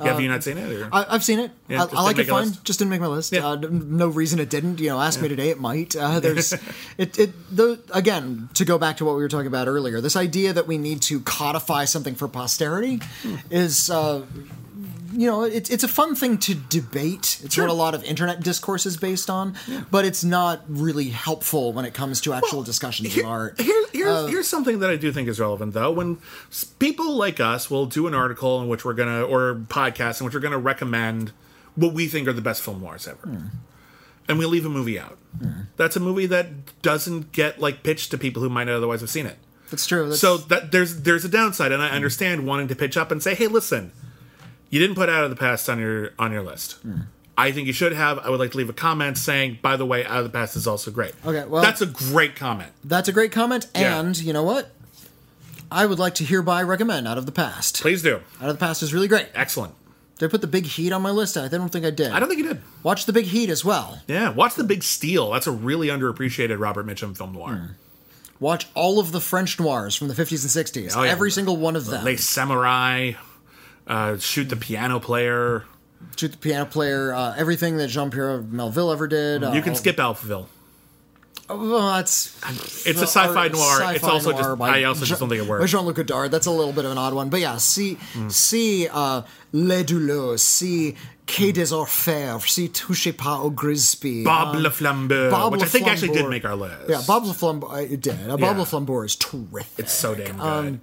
Have 0.00 0.20
you 0.20 0.28
not 0.28 0.42
seen 0.42 0.58
it? 0.58 0.72
Or? 0.72 0.88
I, 0.92 1.06
I've 1.10 1.22
seen 1.24 1.38
it. 1.38 1.50
Yeah, 1.68 1.84
I, 1.84 1.96
I 1.96 2.02
like 2.02 2.18
it 2.18 2.26
fine. 2.26 2.46
list? 2.46 2.64
Just 2.64 2.78
didn't 2.78 2.90
make 2.90 3.00
my 3.00 3.06
list. 3.06 3.32
Yeah. 3.32 3.46
Uh, 3.46 3.56
no 3.56 4.08
reason 4.08 4.38
it 4.40 4.50
didn't. 4.50 4.80
You 4.80 4.88
know, 4.90 5.00
ask 5.00 5.20
me 5.20 5.28
today, 5.28 5.50
it 5.50 5.60
might. 5.60 5.94
Uh, 5.94 6.18
there's, 6.24 6.52
it. 6.98 7.18
It. 7.18 7.56
The, 7.56 7.80
again, 7.92 8.48
to 8.54 8.64
go 8.64 8.78
back 8.78 8.96
to 8.98 9.04
what 9.04 9.16
we 9.16 9.22
were 9.22 9.28
talking 9.28 9.46
about 9.46 9.68
earlier, 9.68 10.00
this 10.00 10.16
idea 10.16 10.52
that 10.52 10.66
we 10.66 10.78
need 10.78 11.02
to 11.02 11.20
codify 11.20 11.84
something 11.84 12.14
for 12.14 12.28
posterity 12.28 13.00
Hmm. 13.22 13.36
is. 13.50 13.90
Uh, 13.90 14.24
you 15.12 15.26
know, 15.26 15.42
it's 15.42 15.70
it's 15.70 15.84
a 15.84 15.88
fun 15.88 16.14
thing 16.14 16.38
to 16.38 16.54
debate. 16.54 17.40
It's 17.42 17.54
Sure. 17.54 17.64
what 17.64 17.72
a 17.72 17.74
lot 17.74 17.94
of 17.94 18.02
internet 18.04 18.42
discourse 18.42 18.86
is 18.86 18.96
based 18.96 19.28
on, 19.28 19.54
but 19.90 20.04
it's 20.04 20.24
not 20.24 20.62
really 20.68 21.10
helpful 21.10 21.72
when 21.72 21.84
it 21.84 21.94
comes 21.94 22.20
to 22.22 22.32
actual 22.32 22.62
discussions 22.62 23.12
Here- 23.12 23.24
of 23.24 23.30
art. 23.30 23.60
Here, 23.60 23.84
here's, 23.92 24.08
uh, 24.08 24.26
here's 24.26 24.48
something 24.48 24.78
that 24.80 24.90
I 24.90 24.96
do 24.96 25.12
think 25.12 25.28
is 25.28 25.38
relevant, 25.38 25.74
though. 25.74 25.90
When 25.90 26.18
people 26.78 27.14
like 27.16 27.40
us 27.40 27.70
will 27.70 27.86
do 27.86 28.06
an 28.06 28.14
article 28.14 28.60
in 28.62 28.68
which 28.68 28.84
we're 28.84 28.94
gonna, 28.94 29.22
or 29.22 29.54
podcast 29.68 30.20
in 30.20 30.24
which 30.24 30.34
we're 30.34 30.40
gonna 30.40 30.58
recommend 30.58 31.32
what 31.74 31.92
we 31.92 32.08
think 32.08 32.28
are 32.28 32.32
the 32.32 32.42
best 32.42 32.62
film 32.62 32.80
noirs 32.80 33.06
ever, 33.06 33.26
hmm. 33.26 33.46
and 34.28 34.38
we 34.38 34.46
leave 34.46 34.66
a 34.66 34.70
movie 34.70 34.98
out. 34.98 35.18
Hmm. 35.38 35.62
That's 35.76 35.96
a 35.96 36.00
movie 36.00 36.26
that 36.26 36.80
doesn't 36.82 37.32
get 37.32 37.60
like 37.60 37.82
pitched 37.82 38.10
to 38.12 38.18
people 38.18 38.42
who 38.42 38.48
might 38.48 38.64
not 38.64 38.74
otherwise 38.74 39.00
have 39.00 39.10
seen 39.10 39.26
it. 39.26 39.38
That's 39.70 39.86
true. 39.86 40.08
That's, 40.10 40.20
So 40.20 40.36
that 40.36 40.70
there's 40.70 41.02
there's 41.02 41.24
a 41.24 41.28
downside, 41.30 41.72
and 41.72 41.82
I 41.82 41.88
understand 41.88 42.46
wanting 42.46 42.68
to 42.68 42.76
pitch 42.76 42.96
up 42.96 43.10
and 43.10 43.22
say, 43.22 43.34
"Hey, 43.34 43.46
listen, 43.46 43.90
you 44.72 44.80
didn't 44.80 44.96
put 44.96 45.08
Out 45.08 45.22
of 45.22 45.30
the 45.30 45.36
Past 45.36 45.68
on 45.70 45.78
your 45.78 46.10
on 46.18 46.32
your 46.32 46.42
list. 46.42 46.72
Hmm. 46.82 47.02
I 47.38 47.52
think 47.52 47.66
you 47.66 47.72
should 47.72 47.92
have. 47.92 48.18
I 48.18 48.28
would 48.30 48.40
like 48.40 48.50
to 48.52 48.58
leave 48.58 48.68
a 48.68 48.72
comment 48.74 49.16
saying, 49.16 49.58
by 49.62 49.76
the 49.76 49.86
way, 49.86 50.04
Out 50.04 50.18
of 50.18 50.24
the 50.24 50.30
Past 50.30 50.56
is 50.56 50.66
also 50.66 50.90
great. 50.90 51.14
Okay, 51.24 51.44
well- 51.46 51.62
that's 51.62 51.80
a 51.80 51.86
great 51.86 52.34
comment. 52.36 52.72
that's 52.84 53.08
a 53.08 53.12
great 53.12 53.30
comment. 53.32 53.68
Yeah. 53.74 54.00
And 54.00 54.18
you 54.18 54.32
know 54.32 54.42
what? 54.42 54.70
I 55.70 55.86
would 55.86 55.98
like 55.98 56.14
to 56.16 56.24
hereby 56.24 56.62
recommend 56.62 57.08
Out 57.08 57.16
of 57.18 57.24
the 57.26 57.32
Past. 57.32 57.80
Please 57.80 58.02
do. 58.02 58.16
Out 58.40 58.48
of 58.50 58.58
the 58.58 58.64
Past 58.66 58.82
is 58.82 58.92
really 58.92 59.08
great. 59.08 59.28
Excellent. 59.34 59.74
Did 60.18 60.26
I 60.26 60.28
put 60.30 60.42
the 60.42 60.46
Big 60.46 60.66
Heat 60.66 60.92
on 60.92 61.00
my 61.02 61.10
list? 61.10 61.36
I 61.38 61.48
don't 61.48 61.70
think 61.70 61.86
I 61.86 61.90
did. 61.90 62.12
I 62.12 62.20
don't 62.20 62.28
think 62.28 62.40
you 62.42 62.48
did. 62.48 62.60
Watch 62.82 63.06
the 63.06 63.12
Big 63.14 63.24
Heat 63.24 63.48
as 63.48 63.64
well. 63.64 64.00
Yeah, 64.06 64.28
watch 64.30 64.54
The 64.54 64.64
Big 64.64 64.82
Steal. 64.82 65.30
That's 65.32 65.46
a 65.46 65.50
really 65.50 65.88
underappreciated 65.88 66.58
Robert 66.60 66.86
Mitchum 66.86 67.16
film 67.16 67.32
noir. 67.32 67.54
Hmm. 67.54 67.66
Watch 68.38 68.66
all 68.74 68.98
of 69.00 69.12
the 69.12 69.20
French 69.20 69.58
noirs 69.58 69.94
from 69.96 70.08
the 70.08 70.14
50s 70.14 70.42
and 70.56 70.66
60s. 70.66 70.92
Oh, 70.96 71.02
yeah. 71.04 71.10
Every 71.10 71.30
single 71.30 71.56
one 71.56 71.76
of 71.76 71.86
them. 71.86 72.04
Les 72.04 72.16
Samurai, 72.16 73.12
uh, 73.86 74.18
Shoot 74.18 74.48
the 74.48 74.56
Piano 74.56 74.98
Player. 75.00 75.64
Shoot 76.16 76.32
the 76.32 76.38
Piano 76.38 76.66
Player, 76.66 77.14
uh, 77.14 77.34
everything 77.36 77.76
that 77.78 77.88
Jean 77.88 78.10
Pierre 78.10 78.40
Melville 78.42 78.90
ever 78.92 79.06
did. 79.08 79.44
Uh, 79.44 79.52
You 79.52 79.62
can 79.62 79.74
skip 79.74 79.96
Alphaville. 79.96 80.46
Well, 81.48 81.92
that's 81.92 82.34
It's 82.86 83.00
a 83.02 83.06
sci-fi 83.06 83.48
noir. 83.48 83.80
sci-fi 83.80 83.92
it's 83.94 84.04
also 84.04 84.30
noir 84.30 84.56
just. 84.56 84.62
I 84.62 84.84
also 84.84 85.00
Jean- 85.00 85.08
just 85.08 85.20
don't 85.20 85.28
think 85.28 85.42
it 85.42 85.48
works. 85.48 85.70
Jean-Luc 85.70 85.96
Godard. 85.96 86.30
That's 86.30 86.46
a 86.46 86.50
little 86.50 86.72
bit 86.72 86.84
of 86.86 86.92
an 86.92 86.98
odd 86.98 87.12
one, 87.14 87.28
but 87.28 87.40
yeah. 87.40 87.58
See, 87.58 87.98
see, 88.28 88.88
uh, 88.88 89.22
Le 89.52 89.84
Doulos, 89.84 90.38
see, 90.40 90.94
Quai 91.26 91.52
des 91.52 91.72
Orfèvres, 91.72 92.48
see, 92.48 92.68
Touchez 92.68 93.12
pas 93.12 93.38
au 93.42 93.50
Grisby. 93.50 94.24
Bob 94.24 94.54
uh, 94.56 94.58
Le 94.60 94.70
Flambeur, 94.70 95.30
Bob 95.30 95.52
which 95.52 95.62
I 95.62 95.66
think 95.66 95.86
Le 95.86 95.92
actually 95.92 96.12
did 96.14 96.28
make 96.28 96.44
our 96.46 96.56
list. 96.56 96.88
Yeah, 96.88 97.02
Bob 97.06 97.24
Le 97.26 97.34
Flambeur. 97.34 97.90
It 97.90 98.00
did. 98.00 98.14
Uh, 98.24 98.36
Bob 98.36 98.40
Yeah. 98.40 98.58
Le 98.58 98.64
Flambeur 98.64 99.04
is 99.04 99.16
terrific. 99.16 99.78
It's 99.78 99.92
so 99.92 100.14
damn 100.14 100.36
good. 100.36 100.42
Um, 100.42 100.80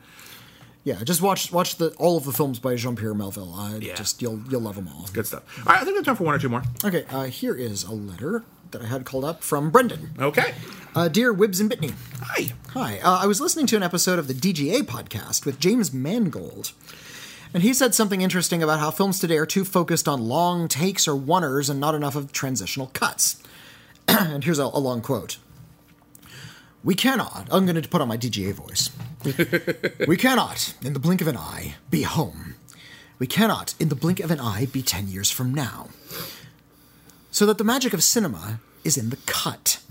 Yeah, 0.84 1.04
just 1.04 1.22
watch 1.22 1.52
watch 1.52 1.76
the 1.76 1.90
all 1.98 2.18
of 2.18 2.24
the 2.24 2.32
films 2.32 2.58
by 2.60 2.76
Jean 2.76 2.96
Pierre 2.96 3.14
Melville. 3.14 3.54
I 3.56 3.76
Yeah. 3.78 3.96
just 3.96 4.22
you'll 4.22 4.42
you'll 4.50 4.62
love 4.62 4.76
them 4.76 4.88
all. 4.88 5.08
Good 5.14 5.28
stuff. 5.28 5.44
All 5.60 5.74
right, 5.74 5.82
I 5.82 5.84
think 5.84 5.92
we 5.94 5.98
have 5.98 6.06
time 6.06 6.16
for 6.16 6.24
one 6.24 6.36
or 6.36 6.40
two 6.40 6.50
more. 6.50 6.64
Okay, 6.84 7.06
uh, 7.10 7.26
here 7.26 7.54
is 7.56 7.84
a 7.84 7.92
letter 7.92 8.44
that 8.72 8.82
I 8.82 8.86
had 8.86 9.04
called 9.06 9.26
up 9.26 9.44
from 9.44 9.72
Brendan. 9.72 10.12
Okay. 10.20 10.54
Uh, 10.96 11.08
Dear 11.08 11.34
Wibs 11.34 11.60
and 11.60 11.70
Bitney, 11.72 11.94
Hi. 12.22 12.50
hi. 12.70 13.00
Uh, 13.00 13.20
I 13.24 13.26
was 13.28 13.42
listening 13.42 13.66
to 13.68 13.76
an 13.76 13.84
episode 13.84 14.20
of 14.20 14.28
the 14.28 14.34
DGA 14.34 14.82
podcast 14.84 15.46
with 15.46 15.60
James 15.60 15.92
Mangold. 15.94 16.72
And 17.54 17.64
he 17.64 17.74
said 17.74 17.96
something 17.96 18.22
interesting 18.22 18.62
about 18.62 18.80
how 18.80 18.92
films 18.92 19.20
today 19.20 19.38
are 19.38 19.46
too 19.48 19.66
focused 19.66 20.08
on 20.08 20.22
long 20.28 20.68
takes 20.68 21.08
or 21.08 21.16
oneers 21.16 21.68
and 21.70 21.80
not 21.80 21.96
enough 21.96 22.16
of 22.16 22.32
transitional 22.32 22.88
cuts. 22.94 23.42
and 24.08 24.44
here's 24.44 24.60
a, 24.60 24.64
a 24.66 24.80
long 24.80 25.02
quote. 25.02 25.38
We 26.84 26.96
cannot, 26.96 27.48
I'm 27.52 27.66
going 27.66 27.82
to 27.82 27.90
put 27.90 28.02
on 28.02 28.08
my 28.08 28.18
DGA 28.18 28.54
voice. 28.54 28.90
we 30.08 30.16
cannot, 30.16 30.74
in 30.82 30.94
the 30.94 31.00
blink 31.00 31.20
of 31.20 31.28
an 31.28 31.36
eye, 31.36 31.76
be 31.90 32.04
home. 32.04 32.56
We 33.18 33.28
cannot, 33.28 33.74
in 33.80 33.90
the 33.90 33.96
blink 33.96 34.22
of 34.22 34.32
an 34.32 34.40
eye, 34.40 34.68
be 34.72 34.82
10 34.82 35.10
years 35.10 35.30
from 35.30 35.54
now. 35.54 35.90
So 37.32 37.46
that 37.46 37.58
the 37.58 37.66
magic 37.66 37.94
of 37.94 38.02
cinema 38.02 38.62
is 38.86 38.98
in 38.98 39.10
the 39.10 39.18
cut, 39.26 39.82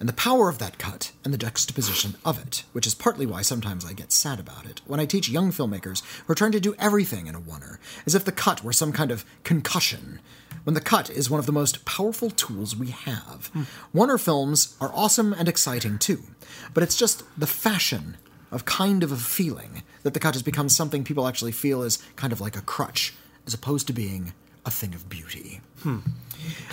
and 0.00 0.08
the 0.08 0.14
power 0.14 0.48
of 0.48 0.58
that 0.58 0.78
cut, 0.78 1.12
and 1.22 1.34
the 1.34 1.38
juxtaposition 1.38 2.14
of 2.24 2.40
it, 2.40 2.64
which 2.72 2.86
is 2.86 2.94
partly 2.94 3.26
why 3.26 3.42
sometimes 3.42 3.84
I 3.84 3.92
get 3.92 4.10
sad 4.10 4.40
about 4.40 4.64
it 4.64 4.80
when 4.86 5.00
I 5.00 5.04
teach 5.04 5.28
young 5.28 5.52
filmmakers 5.52 6.02
who 6.24 6.32
are 6.32 6.36
trying 6.36 6.52
to 6.52 6.60
do 6.60 6.74
everything 6.78 7.26
in 7.26 7.34
a 7.34 7.40
oneer, 7.40 7.76
as 8.06 8.14
if 8.14 8.24
the 8.24 8.32
cut 8.32 8.64
were 8.64 8.72
some 8.72 8.92
kind 8.92 9.10
of 9.10 9.24
concussion, 9.44 10.20
when 10.64 10.74
the 10.74 10.80
cut 10.80 11.10
is 11.10 11.28
one 11.28 11.40
of 11.40 11.46
the 11.46 11.52
most 11.52 11.84
powerful 11.84 12.30
tools 12.30 12.74
we 12.74 12.88
have. 12.88 13.50
Hmm. 13.52 13.62
Oneer 13.94 14.18
films 14.18 14.76
are 14.80 14.92
awesome 14.94 15.32
and 15.32 15.48
exciting 15.48 15.98
too, 15.98 16.22
but 16.74 16.82
it's 16.82 16.96
just 16.96 17.22
the 17.38 17.46
fashion 17.46 18.16
of 18.50 18.64
kind 18.64 19.02
of 19.02 19.12
a 19.12 19.16
feeling 19.16 19.82
that 20.02 20.14
the 20.14 20.20
cut 20.20 20.34
has 20.34 20.42
become 20.42 20.68
something 20.68 21.04
people 21.04 21.26
actually 21.28 21.52
feel 21.52 21.82
is 21.82 21.98
kind 22.16 22.32
of 22.32 22.40
like 22.40 22.56
a 22.56 22.62
crutch, 22.62 23.14
as 23.46 23.54
opposed 23.54 23.86
to 23.86 23.92
being 23.92 24.32
a 24.64 24.70
thing 24.70 24.94
of 24.94 25.08
beauty. 25.08 25.60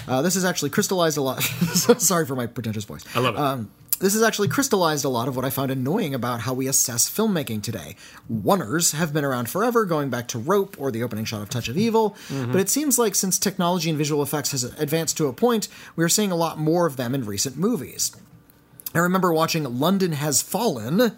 Uh, 0.07 0.21
this 0.21 0.35
has 0.35 0.45
actually 0.45 0.69
crystallized 0.69 1.17
a 1.17 1.21
lot. 1.21 1.41
Sorry 1.97 2.25
for 2.25 2.35
my 2.35 2.45
pretentious 2.47 2.85
voice. 2.85 3.03
I 3.15 3.19
love 3.19 3.35
it. 3.35 3.39
Um, 3.39 3.71
this 3.99 4.13
has 4.13 4.21
actually 4.21 4.49
crystallized 4.49 5.05
a 5.05 5.09
lot 5.09 5.29
of 5.29 5.37
what 5.37 5.45
I 5.45 5.49
found 5.49 5.71
annoying 5.71 6.13
about 6.13 6.41
how 6.41 6.53
we 6.53 6.67
assess 6.67 7.09
filmmaking 7.09 7.63
today. 7.63 7.95
Oneers 8.31 8.93
have 8.93 9.13
been 9.13 9.23
around 9.23 9.49
forever, 9.49 9.85
going 9.85 10.09
back 10.09 10.27
to 10.29 10.39
Rope 10.39 10.75
or 10.77 10.91
the 10.91 11.01
opening 11.01 11.23
shot 11.23 11.41
of 11.41 11.49
Touch 11.49 11.69
of 11.69 11.77
Evil, 11.77 12.15
but 12.51 12.59
it 12.59 12.67
seems 12.69 12.99
like 12.99 13.15
since 13.15 13.39
technology 13.39 13.89
and 13.89 13.97
visual 13.97 14.21
effects 14.21 14.51
has 14.51 14.65
advanced 14.65 15.15
to 15.17 15.27
a 15.27 15.33
point, 15.33 15.69
we 15.95 16.03
are 16.03 16.09
seeing 16.09 16.31
a 16.31 16.35
lot 16.35 16.57
more 16.57 16.85
of 16.85 16.97
them 16.97 17.15
in 17.15 17.25
recent 17.25 17.55
movies. 17.57 18.11
I 18.97 19.01
remember 19.01 19.33
watching 19.33 19.79
London 19.79 20.13
Has 20.13 20.41
Fallen, 20.41 21.17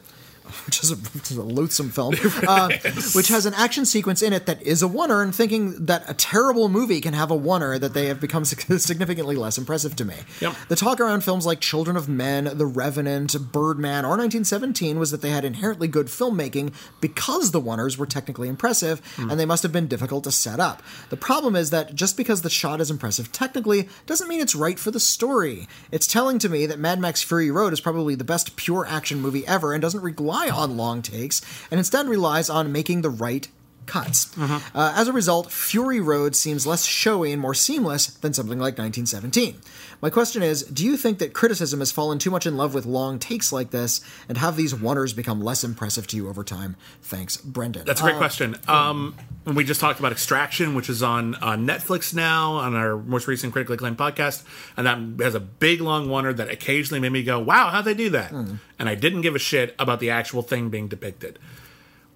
which 0.65 0.83
is 0.83 0.91
a, 0.91 0.95
which 0.95 1.31
is 1.31 1.37
a 1.37 1.43
loathsome 1.43 1.89
film, 1.89 2.15
uh, 2.47 2.69
which 3.13 3.27
has 3.27 3.45
an 3.45 3.53
action 3.53 3.85
sequence 3.85 4.21
in 4.21 4.33
it 4.33 4.45
that 4.45 4.61
is 4.61 4.81
a 4.83 4.87
oneer, 4.87 5.23
and 5.23 5.33
thinking 5.33 5.85
that 5.85 6.03
a 6.09 6.13
terrible 6.13 6.69
movie 6.69 7.01
can 7.01 7.13
have 7.13 7.31
a 7.31 7.37
oneer 7.37 7.79
that 7.79 7.93
they 7.93 8.07
have 8.07 8.19
become 8.19 8.45
significantly 8.45 9.35
less 9.35 9.57
impressive 9.57 9.95
to 9.95 10.05
me. 10.05 10.15
Yep. 10.41 10.55
The 10.69 10.75
talk 10.75 10.99
around 10.99 11.23
films 11.23 11.45
like 11.45 11.59
Children 11.59 11.97
of 11.97 12.07
Men, 12.09 12.45
The 12.57 12.65
Revenant, 12.65 13.35
Birdman, 13.51 14.05
or 14.05 14.17
1917 14.17 14.99
was 14.99 15.11
that 15.11 15.21
they 15.21 15.29
had 15.29 15.45
inherently 15.45 15.87
good 15.87 16.07
filmmaking 16.07 16.73
because 17.01 17.51
the 17.51 17.61
oneers 17.61 17.97
were 17.97 18.05
technically 18.05 18.47
impressive, 18.47 19.01
and 19.17 19.39
they 19.39 19.45
must 19.45 19.63
have 19.63 19.71
been 19.71 19.87
difficult 19.87 20.23
to 20.23 20.31
set 20.31 20.59
up. 20.59 20.81
The 21.09 21.17
problem 21.17 21.55
is 21.55 21.69
that 21.71 21.95
just 21.95 22.17
because 22.17 22.41
the 22.41 22.49
shot 22.49 22.81
is 22.81 22.91
impressive 22.91 23.31
technically 23.31 23.89
doesn't 24.05 24.27
mean 24.27 24.39
it's 24.39 24.55
right 24.55 24.79
for 24.79 24.91
the 24.91 24.99
story. 24.99 25.67
It's 25.91 26.07
telling 26.07 26.39
to 26.39 26.49
me 26.49 26.65
that 26.65 26.79
Mad 26.79 26.99
Max 26.99 27.21
Fury 27.23 27.51
Road 27.51 27.73
is 27.73 27.81
probably 27.81 28.15
the 28.15 28.23
best 28.23 28.55
pure 28.55 28.85
action 28.85 29.21
movie 29.21 29.45
ever 29.47 29.73
and 29.73 29.81
doesn't 29.81 30.01
rely 30.01 30.36
on 30.45 30.77
long 30.77 31.01
takes, 31.01 31.41
and 31.71 31.77
instead 31.79 32.07
relies 32.07 32.49
on 32.49 32.71
making 32.71 33.01
the 33.01 33.09
right 33.09 33.47
cuts. 33.87 34.37
Uh, 34.37 34.93
as 34.95 35.07
a 35.07 35.13
result, 35.13 35.51
Fury 35.51 35.99
Road 36.01 36.35
seems 36.35 36.67
less 36.67 36.85
showy 36.85 37.31
and 37.31 37.41
more 37.41 37.53
seamless 37.53 38.07
than 38.07 38.33
something 38.33 38.59
like 38.59 38.77
1917. 38.77 39.55
My 40.01 40.09
question 40.09 40.43
is 40.43 40.63
Do 40.63 40.85
you 40.85 40.97
think 40.97 41.19
that 41.19 41.33
criticism 41.33 41.79
has 41.79 41.91
fallen 41.91 42.19
too 42.19 42.29
much 42.29 42.45
in 42.45 42.57
love 42.57 42.73
with 42.73 42.85
long 42.85 43.19
takes 43.19 43.51
like 43.51 43.71
this, 43.71 44.01
and 44.29 44.37
have 44.37 44.55
these 44.55 44.73
oneers 44.73 45.15
become 45.15 45.41
less 45.41 45.63
impressive 45.63 46.07
to 46.07 46.15
you 46.15 46.29
over 46.29 46.43
time? 46.43 46.75
Thanks, 47.01 47.37
Brendan. 47.37 47.85
That's 47.85 48.01
a 48.01 48.03
great 48.03 48.15
uh, 48.15 48.19
question. 48.19 48.55
Um, 48.67 49.15
and 49.45 49.55
we 49.55 49.63
just 49.63 49.81
talked 49.81 49.99
about 49.99 50.11
Extraction, 50.11 50.75
which 50.75 50.89
is 50.89 51.01
on 51.01 51.35
on 51.35 51.65
Netflix 51.65 52.13
now, 52.13 52.53
on 52.53 52.75
our 52.75 52.97
most 52.97 53.27
recent 53.27 53.53
critically 53.53 53.75
acclaimed 53.75 53.97
podcast, 53.97 54.43
and 54.75 54.85
that 54.85 55.23
has 55.23 55.35
a 55.35 55.39
big 55.39 55.81
long 55.81 56.07
oneer 56.07 56.35
that 56.35 56.49
occasionally 56.49 56.99
made 56.99 57.11
me 57.11 57.23
go, 57.23 57.39
"Wow, 57.39 57.69
how'd 57.69 57.85
they 57.85 57.93
do 57.93 58.09
that?" 58.11 58.31
Hmm. 58.31 58.55
And 58.77 58.87
I 58.87 58.95
didn't 58.95 59.21
give 59.21 59.35
a 59.35 59.39
shit 59.39 59.75
about 59.79 59.99
the 59.99 60.09
actual 60.09 60.41
thing 60.41 60.69
being 60.69 60.87
depicted. 60.87 61.39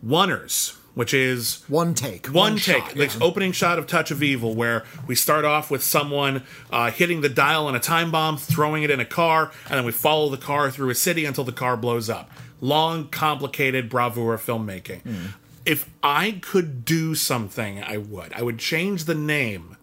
Oneers, 0.06 0.78
which 0.94 1.14
is 1.14 1.64
one 1.68 1.94
take. 1.94 2.28
one, 2.28 2.58
take, 2.58 2.84
shot, 2.84 2.98
like 2.98 3.14
yeah. 3.14 3.24
opening 3.24 3.52
shot 3.52 3.80
of 3.80 3.88
Touch 3.88 4.12
of 4.12 4.22
Evil, 4.22 4.56
where 4.56 4.84
we 5.08 5.16
start 5.16 5.46
off 5.46 5.72
with 5.72 5.84
someone 5.84 6.44
uh, 6.72 6.92
hitting 6.92 7.22
the 7.22 7.30
dial 7.30 7.68
on 7.68 7.76
a 7.76 7.80
time 7.80 8.12
bomb, 8.12 8.38
throwing 8.38 8.84
it 8.84 8.90
in 8.90 9.00
a 9.00 9.06
car, 9.06 9.52
and 9.66 9.76
then 9.76 9.86
we 9.86 9.92
follow 9.92 10.30
the 10.30 10.38
car 10.38 10.70
through 10.70 10.90
a 10.90 10.96
city 10.96 11.26
until 11.26 11.44
the 11.44 11.52
car 11.52 11.78
blows 11.78 12.10
up. 12.10 12.30
Long, 12.60 13.08
complicated 13.08 13.90
bravura 13.90 14.38
filmmaking. 14.38 15.02
Hmm. 15.02 15.26
If 15.66 15.90
I 16.04 16.40
could 16.42 16.86
do 16.86 17.16
something, 17.16 17.84
I 17.84 17.98
would. 17.98 18.34
I 18.34 18.42
would 18.42 18.58
change 18.58 19.06
the 19.06 19.16
name 19.16 19.78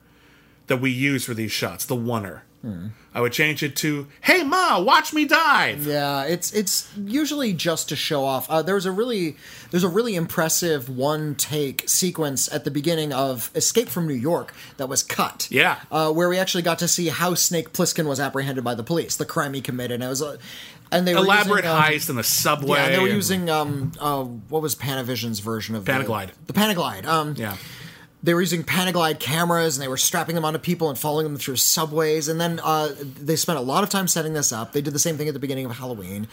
that 0.67 0.79
we 0.79 0.91
use 0.91 1.25
for 1.25 1.35
these 1.35 1.53
shots, 1.53 1.85
the 1.85 1.97
oneer. 1.97 2.43
Hmm. 2.63 2.89
I 3.19 3.21
would 3.21 3.33
change 3.33 3.65
it 3.65 3.75
to 3.79 4.07
"Hey 4.21 4.45
Ma, 4.45 4.79
watch 4.79 5.13
me 5.13 5.25
dive." 5.25 5.85
Yeah, 5.85 6.23
it's 6.23 6.53
it's 6.53 6.89
usually 6.97 7.53
just 7.53 7.89
to 7.89 7.97
show 7.97 8.25
off. 8.25 8.49
Uh, 8.49 8.63
there's 8.63 8.87
a 8.87 8.93
really 8.93 9.35
there's 9.73 9.83
a 9.83 9.89
really 9.89 10.15
impressive 10.15 10.89
one 10.89 11.35
take 11.35 11.89
sequence 11.89 12.49
at 12.53 12.63
the 12.65 12.71
beginning 12.71 13.13
of 13.13 13.51
Escape 13.57 13.89
from 13.89 14.07
New 14.07 14.15
York 14.15 14.55
that 14.77 14.89
was 14.89 15.03
cut. 15.03 15.49
Yeah. 15.51 15.81
uh, 15.91 16.13
where 16.13 16.29
we 16.29 16.39
actually 16.39 16.63
got 16.63 16.79
to 16.79 16.87
see 16.87 17.09
how 17.09 17.35
Snake 17.35 17.73
Plissken 17.73 18.07
was 18.07 18.21
apprehended 18.21 18.63
by 18.63 18.77
the 18.77 18.85
police, 18.85 19.17
the 19.17 19.27
crime 19.27 19.53
he 19.53 19.61
committed. 19.63 19.97
And 19.97 20.05
it 20.05 20.09
was 20.09 20.23
a 20.23 20.39
and 20.93 21.05
they 21.07 21.13
were 21.13 21.19
Elaborate 21.21 21.65
using, 21.65 21.77
um, 21.77 21.83
heist 21.83 22.11
in 22.11 22.15
the 22.17 22.23
subway. 22.23 22.79
Yeah, 22.79 22.89
they 22.91 22.99
were 23.01 23.09
using 23.09 23.51
um 23.51 23.91
uh 23.99 24.23
what 24.23 24.63
was 24.63 24.77
Panavision's 24.77 25.41
version 25.41 25.75
of 25.75 25.85
the- 25.85 25.91
Panaglide. 25.91 26.31
The, 26.47 26.53
Panaglide. 26.53 27.05
Um, 27.05 27.35
yeah. 27.37 27.57
They 28.23 28.35
were 28.35 28.41
using 28.41 28.65
Panaglide 28.65 29.21
cameras 29.21 29.77
and 29.77 29.83
they 29.85 29.89
were 29.89 29.97
strapping 29.97 30.35
them 30.35 30.45
onto 30.45 30.59
people 30.59 30.89
and 30.89 30.99
following 30.99 31.25
them 31.25 31.37
through 31.37 31.57
subways. 31.57 32.27
And 32.29 32.41
then 32.41 32.61
uh, 32.65 32.95
they 33.21 33.37
spent 33.37 33.59
a 33.59 33.63
lot 33.63 33.85
of 33.85 33.91
time 33.91 34.09
setting 34.09 34.33
this 34.33 34.53
up. 34.53 34.73
They 34.73 34.81
did 34.81 34.93
the 34.93 34.99
same 34.99 35.17
thing 35.17 35.29
at 35.29 35.35
the 35.35 35.41
beginning 35.41 35.67
of 35.67 35.73
Halloween, 35.77 36.27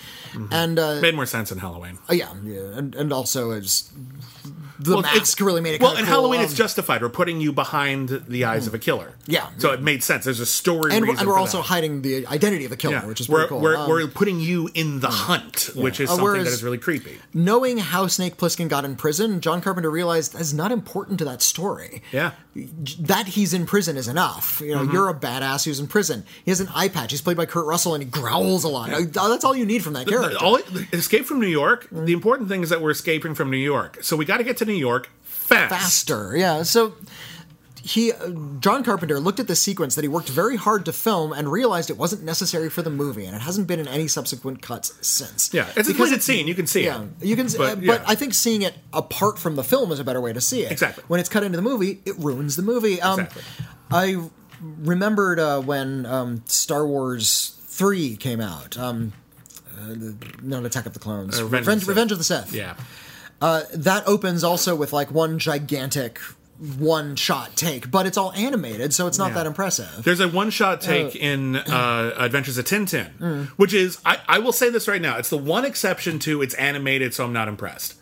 and 0.52 0.80
uh, 0.80 1.00
Made 1.02 1.14
more 1.16 1.26
sense 1.28 1.52
in 1.52 1.60
Halloween. 1.60 2.00
yeah, 2.10 2.34
yeah, 2.44 2.78
and, 2.78 2.96
and 2.96 3.14
also 3.14 3.52
it's 3.52 3.92
the 4.80 4.92
Well, 4.92 5.00
it's- 5.00 5.16
mask 5.16 5.40
really 5.42 5.62
made 5.62 5.76
it. 5.76 5.82
Well, 5.82 5.92
in 5.94 5.98
cool. 6.00 6.06
Halloween, 6.06 6.40
Um, 6.40 6.46
it's 6.46 6.54
justified. 6.54 7.02
We're 7.02 7.10
putting 7.10 7.40
you 7.42 7.52
behind 7.54 8.24
the 8.28 8.46
eyes 8.46 8.68
of 8.68 8.74
a 8.74 8.80
killer. 8.80 9.14
Yeah. 9.28 9.48
So 9.58 9.72
it 9.72 9.82
made 9.82 10.04
sense. 10.04 10.26
There's 10.26 10.40
a 10.40 10.46
story 10.46 10.94
and, 10.94 11.08
and 11.08 11.28
we're 11.28 11.38
also 11.40 11.58
that. 11.58 11.64
hiding 11.68 12.02
the 12.02 12.28
identity 12.28 12.66
of 12.66 12.72
the 12.72 12.78
killer, 12.78 12.96
Yeah. 12.96 13.06
which 13.06 13.22
is 13.22 13.30
we're, 13.30 13.48
cool. 13.48 13.62
We're, 13.62 13.78
Um, 13.78 13.90
we're 13.90 14.08
putting 14.08 14.40
you 14.40 14.70
in 14.74 15.00
the 15.00 15.10
hunt, 15.10 15.70
which 15.76 16.00
is 16.00 16.10
Uh, 16.10 16.16
something 16.18 16.44
that 16.44 16.52
is 16.52 16.64
really 16.64 16.78
creepy. 16.78 17.20
knowing 17.34 17.78
how 17.78 18.08
Snake 18.08 18.38
Plissken 18.38 18.68
got 18.68 18.86
in 18.86 18.96
prison, 18.96 19.42
John 19.42 19.62
Carpenter 19.62 19.90
realized 19.90 20.34
that's 20.34 20.54
not 20.54 20.72
important 20.72 21.20
to 21.20 21.26
that 21.26 21.42
story. 21.42 22.02
Yeah. 22.12 22.32
That 23.02 23.28
he's 23.28 23.54
in 23.54 23.66
prison 23.66 23.98
is 23.98 24.08
enough. 24.08 24.62
You 24.64 24.76
know, 24.76 24.82
Mm-hmm. 24.84 24.94
you're 24.94 25.10
a 25.10 25.14
badass 25.14 25.66
who's 25.66 25.80
in 25.82 25.88
prison. 25.88 26.24
He 26.46 26.52
has 26.52 26.62
an 26.62 26.70
eye 26.74 26.88
patch. 26.88 27.12
He's 27.12 27.22
played 27.22 27.36
by 27.36 27.46
Kurt 27.46 27.66
Russell, 27.66 27.94
and 27.96 28.02
he 28.04 28.10
growls 28.10 28.64
a 28.64 28.70
lot. 28.70 28.94
Uh, 28.94 29.02
That's 29.28 29.44
all 29.44 29.56
you 29.56 29.66
need 29.66 29.84
from 29.84 29.92
that 29.94 30.08
character. 30.08 30.38
All, 30.40 30.58
escape 30.94 31.26
from 31.26 31.42
New 31.42 31.48
York. 31.48 31.88
The 31.92 32.14
important 32.14 32.48
thing 32.48 32.64
is 32.64 32.70
that 32.70 32.82
we're 32.82 32.92
escaping 32.92 33.36
from 33.36 33.52
New 33.52 33.58
York. 33.58 34.00
So 34.04 34.16
we 34.16 34.24
got 34.24 34.38
to 34.38 34.44
get 34.46 34.56
to 34.58 34.66
New 34.66 34.74
York 34.74 35.10
fast. 35.24 35.74
faster. 35.74 36.38
Yeah. 36.38 36.64
So 36.64 36.94
he, 37.88 38.12
uh, 38.12 38.32
John 38.60 38.84
Carpenter, 38.84 39.20
looked 39.20 39.40
at 39.40 39.48
the 39.48 39.56
sequence 39.56 39.94
that 39.94 40.02
he 40.02 40.08
worked 40.08 40.28
very 40.30 40.56
hard 40.56 40.86
to 40.86 40.92
film 40.94 41.32
and 41.32 41.52
realized 41.52 41.92
it 41.92 41.98
wasn't 42.00 42.24
necessary 42.24 42.68
for 42.68 42.82
the 42.82 42.90
movie, 42.90 43.26
and 43.26 43.36
it 43.36 43.44
hasn't 43.44 43.68
been 43.68 43.80
in 43.80 43.88
any 43.88 44.08
subsequent 44.08 44.64
cuts 44.64 44.92
since. 45.06 45.54
Yeah, 45.54 45.68
it's 45.76 45.88
a 45.88 45.92
Because 45.92 46.08
deleted 46.10 46.24
scene. 46.24 46.48
You 46.48 46.56
can 46.56 46.66
see 46.66 46.86
Yeah, 46.86 47.04
it. 47.22 47.26
you 47.28 47.36
can, 47.36 47.46
but, 47.46 47.58
But, 47.58 47.78
uh, 47.78 47.82
yeah. 47.82 47.98
but 47.98 48.04
I 48.10 48.16
think 48.16 48.34
seeing 48.34 48.64
it 48.64 48.74
apart 48.92 49.38
from 49.38 49.56
the 49.56 49.64
film 49.64 49.92
is 49.92 50.00
a 50.00 50.04
better 50.04 50.20
way 50.20 50.34
to 50.34 50.42
see 50.42 50.64
it. 50.64 50.72
Exactly. 50.72 51.04
When 51.08 51.20
it's 51.20 51.30
cut 51.30 51.44
into 51.44 51.58
the 51.58 51.62
movie, 51.62 52.02
it 52.06 52.18
ruins 52.18 52.56
the 52.56 52.64
movie. 52.64 53.00
Um, 53.02 53.20
Exactly. 53.20 53.44
I 53.92 54.30
remembered 54.62 55.40
uh, 55.40 55.62
when 55.62 56.08
um, 56.08 56.42
Star 56.48 56.88
Wars 56.88 57.56
three 57.68 58.16
came 58.16 58.42
out. 58.42 58.78
Um, 58.80 59.14
uh, 59.78 59.90
the- 59.90 60.16
not 60.42 60.66
Attack 60.66 60.88
of 60.88 60.94
the 60.94 61.00
Clones. 61.00 61.40
Uh, 61.40 61.44
Revenge 61.44 61.44
of 61.44 61.52
the 61.52 61.70
Revenge, 61.70 61.88
Revenge 61.88 62.12
of 62.14 62.18
the 62.18 62.24
Sith 62.24 62.52
Yeah. 62.54 62.76
that 63.42 64.04
opens 64.08 64.44
also 64.44 64.76
with 64.76 64.92
like 64.92 65.12
one 65.12 65.38
gigantic 65.38 66.20
one 66.78 67.16
shot 67.18 67.56
take, 67.56 67.92
but 67.92 68.06
it's 68.06 68.18
all 68.18 68.32
animated, 68.34 68.94
so 68.94 69.08
it's 69.08 69.18
not 69.18 69.30
Yeah. 69.30 69.34
that 69.36 69.46
impressive. 69.48 70.04
There's 70.04 70.22
a 70.22 70.28
one 70.30 70.50
shot 70.50 70.80
take 70.82 71.16
in 71.16 71.58
uh, 71.58 72.14
Adventures 72.18 72.58
of 72.58 72.66
Tintin, 72.66 73.48
which 73.58 73.74
is, 73.74 74.00
I, 74.06 74.20
I 74.28 74.40
will 74.40 74.54
say 74.54 74.70
this 74.70 74.88
right 74.88 75.02
now, 75.02 75.18
it's 75.18 75.30
the 75.30 75.38
one 75.38 75.66
exception 75.66 76.18
to 76.20 76.42
it's 76.42 76.54
animated, 76.56 77.14
so 77.14 77.26
I'm 77.26 77.34
not 77.34 77.48
impressed. 77.50 77.96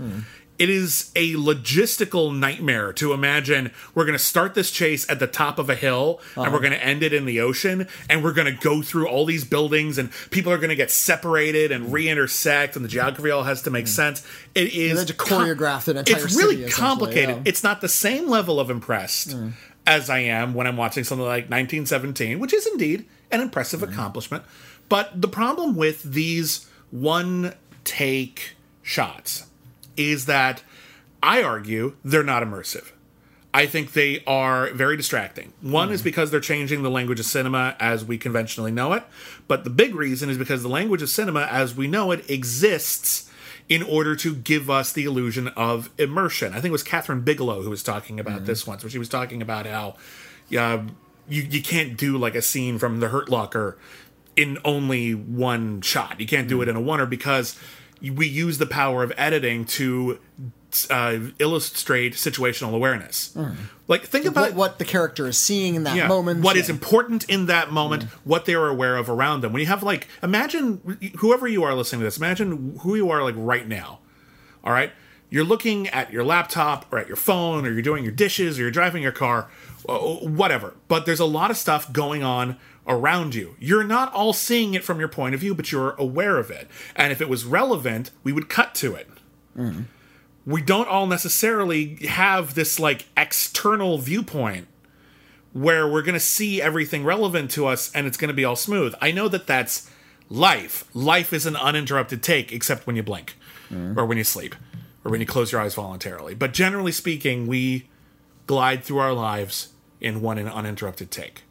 It 0.63 0.69
is 0.69 1.11
a 1.13 1.33
logistical 1.33 2.33
nightmare 2.33 2.93
to 2.93 3.11
imagine 3.11 3.73
we're 3.93 4.05
going 4.05 4.17
to 4.17 4.23
start 4.23 4.53
this 4.53 4.71
chase 4.71 5.05
at 5.09 5.19
the 5.19 5.27
top 5.27 5.59
of 5.59 5.69
a 5.69 5.75
hill 5.75 6.21
and 6.37 6.43
we're 6.43 6.47
uh-huh. 6.47 6.59
going 6.59 6.71
to 6.71 6.81
end 6.81 7.03
it 7.03 7.11
in 7.11 7.25
the 7.25 7.41
ocean 7.41 7.85
and 8.09 8.23
we're 8.23 8.31
going 8.31 8.45
to 8.47 8.57
go 8.63 8.81
through 8.81 9.09
all 9.09 9.25
these 9.25 9.43
buildings 9.43 9.97
and 9.97 10.09
people 10.31 10.53
are 10.53 10.57
going 10.57 10.69
to 10.69 10.77
get 10.77 10.89
separated 10.89 11.73
and 11.73 11.83
mm-hmm. 11.83 11.95
re-intersect 11.95 12.77
and 12.77 12.85
the 12.85 12.87
geography 12.87 13.29
all 13.29 13.43
has 13.43 13.63
to 13.63 13.71
make 13.71 13.87
mm-hmm. 13.87 13.91
sense. 13.91 14.25
It 14.55 14.73
is 14.73 14.99
had 14.99 15.09
to 15.09 15.13
choreograph 15.13 15.89
an 15.89 15.97
entire 15.97 16.23
It's 16.23 16.33
really 16.33 16.55
city, 16.55 16.71
complicated. 16.71 17.35
yeah. 17.35 17.41
It's 17.43 17.61
not 17.61 17.81
the 17.81 17.89
same 17.89 18.29
level 18.29 18.57
of 18.57 18.69
impressed 18.69 19.31
mm. 19.31 19.51
as 19.85 20.09
I 20.09 20.19
am 20.19 20.53
when 20.53 20.65
I'm 20.65 20.77
watching 20.77 21.03
something 21.03 21.27
like 21.27 21.49
1917, 21.49 22.39
which 22.39 22.53
is 22.53 22.65
indeed 22.67 23.05
an 23.31 23.41
impressive 23.41 23.81
mm-hmm. 23.81 23.91
accomplishment. 23.91 24.45
But 24.87 25.21
the 25.21 25.27
problem 25.27 25.75
with 25.75 26.03
these 26.03 26.69
one 26.89 27.53
take 27.83 28.55
shots 28.81 29.47
is 29.97 30.25
that 30.25 30.63
I 31.21 31.41
argue 31.41 31.95
they're 32.03 32.23
not 32.23 32.43
immersive. 32.43 32.91
I 33.53 33.67
think 33.67 33.93
they 33.93 34.23
are 34.25 34.71
very 34.71 34.97
distracting. 34.97 35.53
One 35.61 35.91
is 35.91 36.01
because 36.01 36.31
they're 36.31 36.39
changing 36.39 36.81
the 36.81 36.89
language 36.89 37.19
of 37.19 37.27
cinema 37.27 37.75
as 37.79 38.03
we 38.03 38.17
conventionally 38.17 38.71
know 38.71 38.93
it, 38.93 39.03
but 39.47 39.63
the 39.63 39.69
big 39.69 39.93
reason 39.93 40.29
is 40.29 40.39
because 40.39 40.63
the 40.63 40.69
language 40.69 41.03
of 41.03 41.09
cinema 41.09 41.41
as 41.41 41.75
we 41.75 41.87
know 41.87 42.11
it 42.11 42.27
exists 42.29 43.29
in 43.69 43.83
order 43.83 44.15
to 44.15 44.35
give 44.35 44.69
us 44.69 44.91
the 44.91 45.05
illusion 45.05 45.49
of 45.49 45.91
immersion. 45.99 46.51
I 46.51 46.55
think 46.55 46.65
it 46.65 46.71
was 46.71 46.83
Kathryn 46.83 47.23
Bigelow 47.23 47.61
who 47.61 47.69
was 47.69 47.83
talking 47.83 48.19
about 48.19 48.45
this 48.45 48.65
once, 48.65 48.83
where 48.83 48.89
she 48.89 48.99
was 48.99 49.09
talking 49.09 49.41
about 49.41 49.67
how 49.67 49.95
uh, 50.57 50.83
you 51.29 51.43
you 51.43 51.61
can't 51.61 51.95
do 51.95 52.17
like 52.17 52.35
a 52.35 52.41
scene 52.41 52.79
from 52.79 52.99
The 52.99 53.09
Hurt 53.09 53.29
Locker 53.29 53.77
in 54.35 54.57
only 54.65 55.13
one 55.13 55.81
shot. 55.81 56.19
You 56.19 56.27
can't 56.27 56.49
do 56.49 56.61
it 56.61 56.67
in 56.67 56.75
a 56.75 56.81
oneer 56.81 57.09
because 57.09 57.57
we 58.11 58.27
use 58.27 58.57
the 58.57 58.65
power 58.65 59.03
of 59.03 59.13
editing 59.17 59.65
to 59.65 60.19
uh, 60.89 61.19
illustrate 61.39 62.13
situational 62.13 62.73
awareness. 62.73 63.35
Like 63.87 64.03
think 64.05 64.25
about 64.25 64.49
What, 64.49 64.55
what 64.55 64.79
the 64.79 64.85
character 64.85 65.27
is 65.27 65.37
seeing 65.37 65.75
in 65.75 65.83
that 65.83 65.95
yeah, 65.95 66.07
moment. 66.07 66.41
what 66.41 66.55
yeah. 66.55 66.63
is 66.63 66.69
important 66.69 67.25
in 67.29 67.45
that 67.45 67.71
moment, 67.71 68.03
what 68.23 68.45
they 68.45 68.55
are 68.55 68.67
aware 68.67 68.97
of 68.97 69.09
around 69.09 69.41
them. 69.41 69.53
When 69.53 69.59
you 69.59 69.67
have 69.67 69.83
like, 69.83 70.07
imagine 70.21 71.13
whoever 71.19 71.47
you 71.47 71.63
are 71.63 71.73
listening 71.75 71.99
to 72.01 72.05
this, 72.05 72.17
imagine 72.17 72.79
who 72.81 72.95
you 72.95 73.09
are 73.09 73.23
like 73.23 73.35
right 73.37 73.67
now. 73.67 73.99
All 74.63 74.71
right, 74.73 74.91
you're 75.29 75.43
looking 75.43 75.87
at 75.89 76.11
your 76.11 76.23
laptop 76.23 76.91
or 76.91 76.97
at 76.97 77.07
your 77.07 77.17
phone, 77.17 77.65
or 77.65 77.71
you're 77.71 77.81
doing 77.81 78.03
your 78.03 78.13
dishes, 78.13 78.57
or 78.57 78.61
you're 78.61 78.71
driving 78.71 79.03
your 79.03 79.11
car, 79.11 79.49
uh, 79.89 79.97
whatever. 79.99 80.73
But 80.87 81.05
there's 81.05 81.19
a 81.19 81.25
lot 81.25 81.51
of 81.51 81.57
stuff 81.57 81.91
going 81.91 82.23
on 82.23 82.57
around 82.87 83.35
you. 83.35 83.55
You're 83.59 83.83
not 83.83 84.13
all 84.13 84.33
seeing 84.33 84.73
it 84.73 84.83
from 84.83 84.99
your 84.99 85.07
point 85.07 85.35
of 85.35 85.41
view, 85.41 85.55
but 85.55 85.71
you're 85.71 85.91
aware 85.91 86.37
of 86.37 86.51
it. 86.51 86.67
And 86.95 87.11
if 87.11 87.21
it 87.21 87.29
was 87.29 87.45
relevant, 87.45 88.11
we 88.23 88.33
would 88.33 88.49
cut 88.49 88.75
to 88.75 88.95
it 88.95 89.09
we 90.45 90.61
don't 90.61 90.87
all 90.87 91.07
necessarily 91.07 91.95
have 92.07 92.53
this 92.55 92.79
like 92.79 93.05
external 93.15 93.97
viewpoint 93.97 94.67
where 95.53 95.87
we're 95.89 96.01
going 96.01 96.13
to 96.13 96.19
see 96.19 96.61
everything 96.61 97.03
relevant 97.03 97.51
to 97.51 97.67
us 97.67 97.91
and 97.93 98.07
it's 98.07 98.17
going 98.17 98.29
to 98.29 98.33
be 98.33 98.43
all 98.43 98.55
smooth. 98.55 98.93
I 99.01 99.11
know 99.11 99.27
that 99.27 99.47
that's 99.47 99.89
life. 100.29 100.85
Life 100.93 101.31
is 101.31 101.45
an 101.45 101.55
uninterrupted 101.55 102.23
take 102.23 102.51
except 102.51 102.87
when 102.87 102.95
you 102.95 103.03
blink 103.03 103.35
mm-hmm. 103.71 103.97
or 103.97 104.05
when 104.05 104.17
you 104.17 104.23
sleep 104.23 104.55
or 105.05 105.11
when 105.11 105.21
you 105.21 105.27
close 105.27 105.51
your 105.51 105.61
eyes 105.61 105.75
voluntarily. 105.75 106.33
But 106.33 106.53
generally 106.53 106.91
speaking, 106.91 107.47
we 107.47 107.87
glide 108.47 108.83
through 108.83 108.97
our 108.97 109.13
lives 109.13 109.69
in 110.01 110.21
one 110.21 110.39
uninterrupted 110.39 111.11
take. 111.11 111.43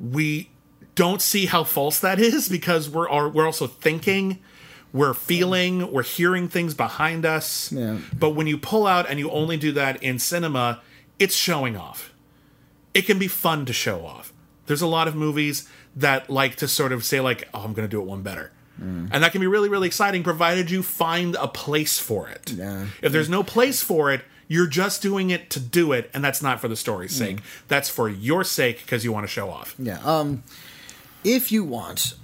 We 0.00 0.50
don't 0.94 1.22
see 1.22 1.46
how 1.46 1.64
false 1.64 2.00
that 2.00 2.18
is 2.18 2.48
because 2.48 2.88
we're 2.88 3.08
are, 3.08 3.28
we're 3.28 3.46
also 3.46 3.66
thinking, 3.66 4.38
we're 4.92 5.14
feeling, 5.14 5.92
we're 5.92 6.02
hearing 6.02 6.48
things 6.48 6.74
behind 6.74 7.24
us. 7.24 7.70
Yeah. 7.70 7.98
But 8.16 8.30
when 8.30 8.46
you 8.46 8.58
pull 8.58 8.86
out 8.86 9.08
and 9.08 9.18
you 9.18 9.30
only 9.30 9.56
do 9.56 9.72
that 9.72 10.02
in 10.02 10.18
cinema, 10.18 10.80
it's 11.18 11.34
showing 11.34 11.76
off. 11.76 12.12
It 12.92 13.02
can 13.02 13.18
be 13.18 13.28
fun 13.28 13.66
to 13.66 13.72
show 13.72 14.04
off. 14.04 14.32
There's 14.66 14.82
a 14.82 14.86
lot 14.86 15.08
of 15.08 15.14
movies 15.14 15.68
that 15.96 16.30
like 16.30 16.56
to 16.56 16.68
sort 16.68 16.92
of 16.92 17.04
say 17.04 17.20
like, 17.20 17.48
"Oh, 17.52 17.60
I'm 17.60 17.72
going 17.72 17.88
to 17.88 17.90
do 17.90 18.00
it 18.00 18.06
one 18.06 18.22
better." 18.22 18.52
Mm. 18.80 19.08
And 19.12 19.22
that 19.22 19.32
can 19.32 19.40
be 19.40 19.46
really 19.46 19.68
really 19.68 19.86
exciting 19.86 20.22
provided 20.22 20.70
you 20.70 20.82
find 20.82 21.36
a 21.36 21.48
place 21.48 21.98
for 21.98 22.28
it. 22.28 22.52
Yeah. 22.52 22.86
If 23.02 23.12
there's 23.12 23.28
no 23.28 23.42
place 23.42 23.82
for 23.82 24.12
it, 24.12 24.22
you're 24.50 24.66
just 24.66 25.00
doing 25.00 25.30
it 25.30 25.48
to 25.50 25.60
do 25.60 25.92
it, 25.92 26.10
and 26.12 26.24
that's 26.24 26.42
not 26.42 26.60
for 26.60 26.66
the 26.66 26.74
story's 26.74 27.14
sake. 27.14 27.38
That's 27.68 27.88
for 27.88 28.08
your 28.08 28.42
sake 28.42 28.80
because 28.80 29.04
you 29.04 29.12
want 29.12 29.22
to 29.22 29.32
show 29.32 29.48
off. 29.48 29.76
Yeah. 29.78 30.00
Um, 30.04 30.42
if 31.22 31.52
you 31.52 31.62
want 31.62 32.14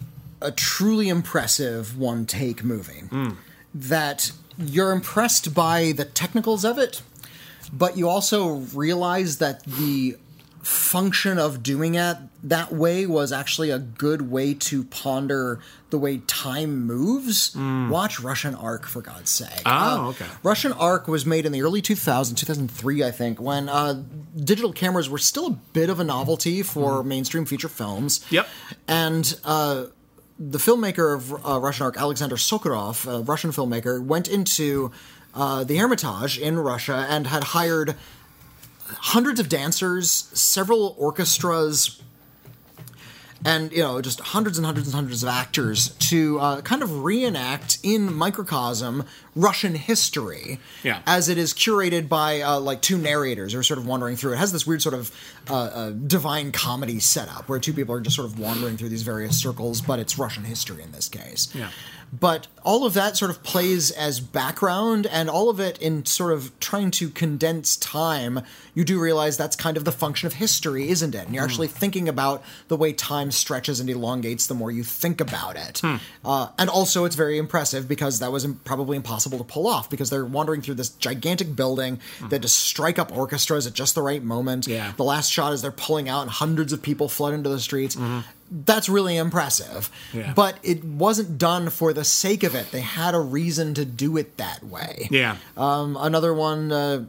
a 0.42 0.50
truly 0.50 1.08
impressive 1.08 1.96
one 1.96 2.26
take 2.26 2.64
movie 2.64 3.04
that 3.72 4.32
you're 4.58 4.90
impressed 4.90 5.54
by 5.54 5.92
the 5.92 6.04
technicals 6.04 6.64
of 6.64 6.78
it, 6.78 7.00
but 7.72 7.96
you 7.96 8.08
also 8.08 8.54
realize 8.74 9.38
that 9.38 9.62
the 9.62 10.16
function 10.66 11.38
of 11.38 11.62
doing 11.62 11.94
it 11.94 12.16
that 12.42 12.72
way 12.72 13.06
was 13.06 13.30
actually 13.30 13.70
a 13.70 13.78
good 13.78 14.30
way 14.30 14.52
to 14.52 14.82
ponder 14.84 15.60
the 15.90 15.98
way 15.98 16.18
time 16.26 16.84
moves. 16.84 17.54
Watch 17.56 18.18
Russian 18.18 18.54
Ark 18.56 18.86
for 18.86 19.00
God's 19.00 19.30
sake. 19.30 19.62
Oh, 19.64 20.06
Uh, 20.06 20.08
okay. 20.10 20.26
Russian 20.42 20.72
Ark 20.72 21.06
was 21.06 21.24
made 21.24 21.46
in 21.46 21.52
the 21.52 21.62
early 21.62 21.80
2000s, 21.80 22.36
2003, 22.36 23.04
I 23.04 23.10
think, 23.12 23.40
when 23.40 23.68
uh, 23.68 24.02
digital 24.36 24.72
cameras 24.72 25.08
were 25.08 25.18
still 25.18 25.46
a 25.46 25.50
bit 25.72 25.88
of 25.88 26.00
a 26.00 26.04
novelty 26.04 26.62
for 26.64 27.04
mainstream 27.04 27.44
feature 27.46 27.68
films. 27.68 28.24
Yep. 28.30 28.48
And 28.88 29.38
uh, 29.44 29.84
the 30.38 30.58
filmmaker 30.58 31.14
of 31.14 31.32
uh, 31.46 31.60
Russian 31.60 31.84
Ark, 31.86 31.96
Alexander 31.96 32.34
Sokurov, 32.36 33.06
a 33.06 33.22
Russian 33.22 33.50
filmmaker, 33.52 34.02
went 34.04 34.26
into 34.28 34.90
uh, 35.34 35.62
the 35.64 35.76
Hermitage 35.76 36.38
in 36.38 36.58
Russia 36.58 37.06
and 37.08 37.28
had 37.28 37.44
hired 37.44 37.94
hundreds 38.88 39.40
of 39.40 39.48
dancers, 39.48 40.10
several 40.32 40.94
orchestras, 40.98 42.00
and 43.44 43.70
you 43.70 43.82
know 43.82 44.00
just 44.00 44.18
hundreds 44.20 44.56
and 44.58 44.64
hundreds 44.64 44.88
and 44.88 44.94
hundreds 44.94 45.22
of 45.22 45.28
actors 45.28 45.90
to 45.98 46.40
uh, 46.40 46.60
kind 46.62 46.82
of 46.82 47.04
reenact 47.04 47.78
in 47.82 48.12
microcosm 48.12 49.04
Russian 49.34 49.74
history, 49.74 50.58
Yeah. 50.82 51.00
as 51.06 51.28
it 51.28 51.36
is 51.36 51.52
curated 51.52 52.08
by 52.08 52.40
uh, 52.40 52.58
like 52.58 52.80
two 52.80 52.96
narrators 52.96 53.52
who 53.52 53.58
are 53.58 53.62
sort 53.62 53.78
of 53.78 53.86
wandering 53.86 54.16
through. 54.16 54.32
It 54.32 54.38
has 54.38 54.52
this 54.52 54.66
weird 54.66 54.80
sort 54.80 54.94
of 54.94 55.10
uh, 55.50 55.54
uh, 55.54 55.90
divine 55.90 56.50
comedy 56.52 56.98
setup 57.00 57.46
where 57.48 57.58
two 57.58 57.74
people 57.74 57.94
are 57.94 58.00
just 58.00 58.16
sort 58.16 58.26
of 58.26 58.38
wandering 58.38 58.78
through 58.78 58.88
these 58.88 59.02
various 59.02 59.38
circles, 59.38 59.82
but 59.82 59.98
it's 59.98 60.18
Russian 60.18 60.44
history 60.44 60.82
in 60.82 60.90
this 60.92 61.08
case. 61.10 61.54
Yeah. 61.54 61.70
But 62.12 62.46
all 62.62 62.86
of 62.86 62.94
that 62.94 63.16
sort 63.16 63.30
of 63.30 63.42
plays 63.42 63.90
as 63.90 64.20
background, 64.20 65.06
and 65.06 65.28
all 65.28 65.48
of 65.50 65.60
it 65.60 65.78
in 65.78 66.04
sort 66.04 66.32
of 66.32 66.58
trying 66.60 66.90
to 66.92 67.10
condense 67.10 67.76
time. 67.76 68.40
You 68.74 68.84
do 68.84 69.00
realize 69.00 69.36
that's 69.36 69.56
kind 69.56 69.76
of 69.76 69.84
the 69.84 69.92
function 69.92 70.26
of 70.26 70.34
history, 70.34 70.88
isn't 70.88 71.14
it? 71.14 71.26
And 71.26 71.34
you're 71.34 71.44
hmm. 71.44 71.50
actually 71.50 71.68
thinking 71.68 72.08
about 72.08 72.42
the 72.68 72.76
way 72.76 72.92
time 72.92 73.30
stretches 73.30 73.80
and 73.80 73.88
elongates 73.88 74.46
the 74.46 74.54
more 74.54 74.70
you 74.70 74.82
think 74.82 75.20
about 75.20 75.56
it. 75.56 75.78
Hmm. 75.78 75.96
Uh, 76.24 76.48
and 76.58 76.70
also, 76.70 77.04
it's 77.04 77.16
very 77.16 77.38
impressive 77.38 77.88
because 77.88 78.18
that 78.20 78.32
was 78.32 78.44
im- 78.44 78.60
probably 78.64 78.96
impossible 78.96 79.38
to 79.38 79.44
pull 79.44 79.66
off 79.66 79.88
because 79.90 80.10
they're 80.10 80.24
wandering 80.24 80.62
through 80.62 80.74
this 80.74 80.90
gigantic 80.90 81.54
building 81.54 82.00
hmm. 82.18 82.28
that 82.28 82.40
just 82.40 82.58
strike 82.58 82.98
up 82.98 83.16
orchestras 83.16 83.66
at 83.66 83.72
just 83.72 83.94
the 83.94 84.02
right 84.02 84.22
moment. 84.22 84.66
Yeah. 84.66 84.92
The 84.96 85.04
last 85.04 85.32
shot 85.32 85.52
is 85.52 85.62
they're 85.62 85.70
pulling 85.70 86.08
out, 86.08 86.22
and 86.22 86.30
hundreds 86.30 86.72
of 86.72 86.82
people 86.82 87.08
flood 87.08 87.34
into 87.34 87.48
the 87.48 87.60
streets. 87.60 87.96
Mm-hmm. 87.96 88.20
That's 88.50 88.88
really 88.88 89.16
impressive. 89.16 89.90
Yeah. 90.12 90.32
But 90.34 90.58
it 90.62 90.84
wasn't 90.84 91.38
done 91.38 91.70
for 91.70 91.92
the 91.92 92.04
sake 92.04 92.42
of 92.42 92.54
it. 92.54 92.70
They 92.70 92.80
had 92.80 93.14
a 93.14 93.20
reason 93.20 93.74
to 93.74 93.84
do 93.84 94.16
it 94.16 94.36
that 94.36 94.62
way. 94.64 95.08
Yeah. 95.10 95.36
Um, 95.56 95.96
another 95.98 96.32
one, 96.32 96.70
uh, 96.70 97.04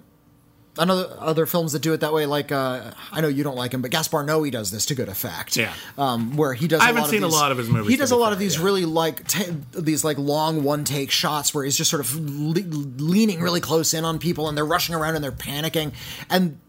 another 0.79 1.07
other 1.19 1.45
films 1.45 1.73
that 1.73 1.81
do 1.81 1.93
it 1.93 2.01
that 2.01 2.13
way, 2.13 2.25
like 2.25 2.51
uh, 2.51 2.91
I 3.11 3.21
know 3.21 3.27
you 3.27 3.43
don't 3.43 3.55
like 3.55 3.73
him, 3.73 3.81
but 3.81 3.91
Gaspar 3.91 4.23
Noé 4.23 4.51
does 4.51 4.71
this 4.71 4.85
to 4.87 4.95
good 4.95 5.09
effect. 5.09 5.57
Yeah. 5.57 5.73
um, 5.97 6.37
where 6.37 6.53
he 6.53 6.67
does. 6.67 6.81
I 6.81 6.85
a 6.85 6.87
haven't 6.87 7.01
lot 7.03 7.09
seen 7.09 7.23
a 7.23 7.25
of 7.25 7.31
these, 7.31 7.39
lot 7.39 7.51
of 7.51 7.57
his 7.57 7.69
movies, 7.69 7.89
He 7.91 7.97
does 7.97 8.11
a 8.11 8.15
lot 8.15 8.27
fair, 8.27 8.33
of 8.33 8.39
these 8.39 8.57
yeah. 8.57 8.63
really 8.63 8.85
like 8.85 9.27
ta 9.27 9.43
these 9.73 10.03
like 10.03 10.17
long 10.17 10.63
one 10.63 10.83
take 10.83 11.11
shots 11.11 11.53
where 11.53 11.63
he's 11.63 11.77
just 11.77 11.89
sort 11.89 11.99
of 12.01 12.15
le- 12.15 12.61
leaning 12.97 13.41
really 13.41 13.61
close 13.61 13.93
in 13.93 14.05
on 14.05 14.19
people, 14.19 14.47
and 14.49 14.57
they're 14.57 14.65
rushing 14.65 14.95
around 14.95 15.15
and 15.15 15.23
they're 15.23 15.31
panicking, 15.31 15.93
and 16.29 16.59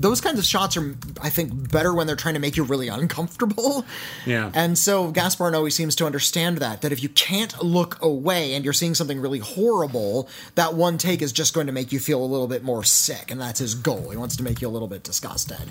those 0.00 0.20
kinds 0.20 0.38
of 0.38 0.44
shots 0.44 0.76
are, 0.76 0.96
I 1.20 1.30
think, 1.30 1.70
better 1.70 1.92
when 1.92 2.06
they're 2.06 2.16
trying 2.16 2.34
to 2.34 2.40
make 2.40 2.56
you 2.56 2.64
really 2.64 2.88
uncomfortable. 2.88 3.84
Yeah. 4.26 4.50
And 4.54 4.78
so 4.78 5.10
Gaspar 5.10 5.50
Noé 5.50 5.72
seems 5.72 5.96
to 5.96 6.06
understand 6.06 6.58
that 6.58 6.82
that 6.82 6.92
if 6.92 7.02
you 7.02 7.08
can't 7.08 7.62
look 7.62 8.00
away 8.02 8.54
and 8.54 8.64
you're 8.64 8.72
seeing 8.72 8.94
something 8.94 9.20
really 9.20 9.40
horrible, 9.40 10.28
that 10.54 10.74
one 10.74 10.98
take 10.98 11.22
is 11.22 11.32
just 11.32 11.54
going 11.54 11.66
to 11.66 11.72
make 11.72 11.92
you 11.92 11.98
feel 11.98 12.22
a 12.22 12.26
little 12.26 12.48
bit 12.48 12.62
more 12.62 12.84
sick, 12.84 13.30
and 13.30 13.40
that's 13.40 13.58
his 13.60 13.74
goal. 13.74 14.10
He 14.10 14.16
wants 14.16 14.36
to 14.36 14.42
make 14.42 14.60
you 14.60 14.68
a 14.68 14.70
little 14.70 14.88
bit 14.88 15.02
disgusted. 15.02 15.70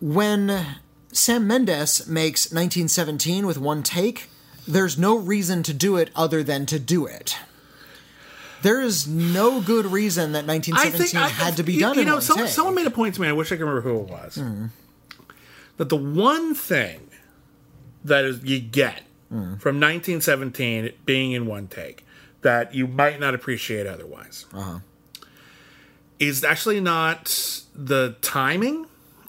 When 0.00 0.78
Sam 1.12 1.46
Mendes 1.46 2.06
makes 2.08 2.46
1917 2.46 3.46
with 3.46 3.58
one 3.58 3.82
take, 3.82 4.28
there's 4.66 4.98
no 4.98 5.16
reason 5.16 5.62
to 5.64 5.74
do 5.74 5.96
it 5.96 6.10
other 6.14 6.42
than 6.42 6.66
to 6.66 6.78
do 6.78 7.06
it. 7.06 7.36
There 8.62 8.80
is 8.80 9.06
no 9.08 9.60
good 9.60 9.86
reason 9.86 10.32
that 10.32 10.46
1917 10.46 11.20
I- 11.20 11.28
had 11.28 11.56
to 11.56 11.62
be 11.62 11.74
you- 11.74 11.80
done 11.80 11.94
You 11.94 12.00
in 12.02 12.06
know, 12.06 12.14
one 12.14 12.22
someone, 12.22 12.48
someone 12.48 12.74
made 12.74 12.86
a 12.86 12.90
point 12.90 13.14
to 13.16 13.20
me. 13.20 13.28
I 13.28 13.32
wish 13.32 13.48
I 13.52 13.56
could 13.56 13.64
remember 13.64 13.80
who 13.82 14.00
it 14.00 14.08
was. 14.08 14.34
Hmm. 14.36 14.66
That 15.78 15.88
the 15.88 15.96
one 15.96 16.54
thing 16.54 17.08
that 18.04 18.24
is 18.24 18.40
you 18.44 18.60
get 18.60 19.02
Hmm. 19.30 19.56
from 19.56 19.78
1917 19.80 20.92
being 21.06 21.32
in 21.32 21.46
one 21.46 21.66
take 21.66 22.04
that 22.42 22.74
you 22.74 22.86
might 22.86 23.18
not 23.20 23.34
appreciate 23.34 23.86
otherwise 23.86 24.46
Uh-huh. 24.52 24.78
is 26.18 26.44
actually 26.44 26.80
not 26.80 27.62
the 27.74 28.16
timing. 28.20 28.86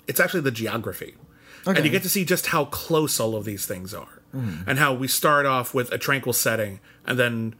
It's 0.07 0.19
actually 0.19 0.41
the 0.41 0.51
geography. 0.51 1.15
And 1.65 1.83
you 1.85 1.89
get 1.91 2.03
to 2.03 2.09
see 2.09 2.25
just 2.25 2.47
how 2.47 2.65
close 2.65 3.19
all 3.21 3.35
of 3.37 3.45
these 3.45 3.65
things 3.65 3.93
are. 3.93 4.19
Hmm. 4.33 4.55
And 4.67 4.79
how 4.79 4.93
we 4.93 5.07
start 5.07 5.45
off 5.45 5.73
with 5.73 5.91
a 5.93 5.97
tranquil 5.97 6.33
setting 6.33 6.79
and 7.05 7.17
then 7.17 7.55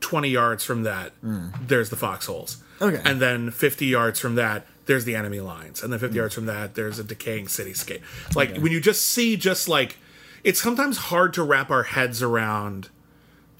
20 0.00 0.28
yards 0.28 0.64
from 0.64 0.82
that, 0.84 1.12
there's 1.22 1.90
the 1.90 1.96
foxholes. 1.96 2.62
Okay. 2.80 3.00
And 3.04 3.20
then 3.20 3.50
50 3.50 3.86
yards 3.86 4.20
from 4.20 4.34
that, 4.34 4.66
there's 4.86 5.04
the 5.04 5.16
enemy 5.16 5.40
lines. 5.40 5.82
And 5.82 5.92
then 5.92 5.98
50 5.98 6.16
yards 6.16 6.34
from 6.34 6.46
that, 6.46 6.74
there's 6.74 6.98
a 6.98 7.04
decaying 7.04 7.46
cityscape. 7.46 8.02
Like 8.34 8.56
when 8.58 8.72
you 8.72 8.80
just 8.80 9.08
see 9.08 9.36
just 9.36 9.68
like 9.68 9.96
it's 10.44 10.62
sometimes 10.62 10.96
hard 10.96 11.32
to 11.34 11.42
wrap 11.42 11.70
our 11.70 11.82
heads 11.82 12.22
around 12.22 12.88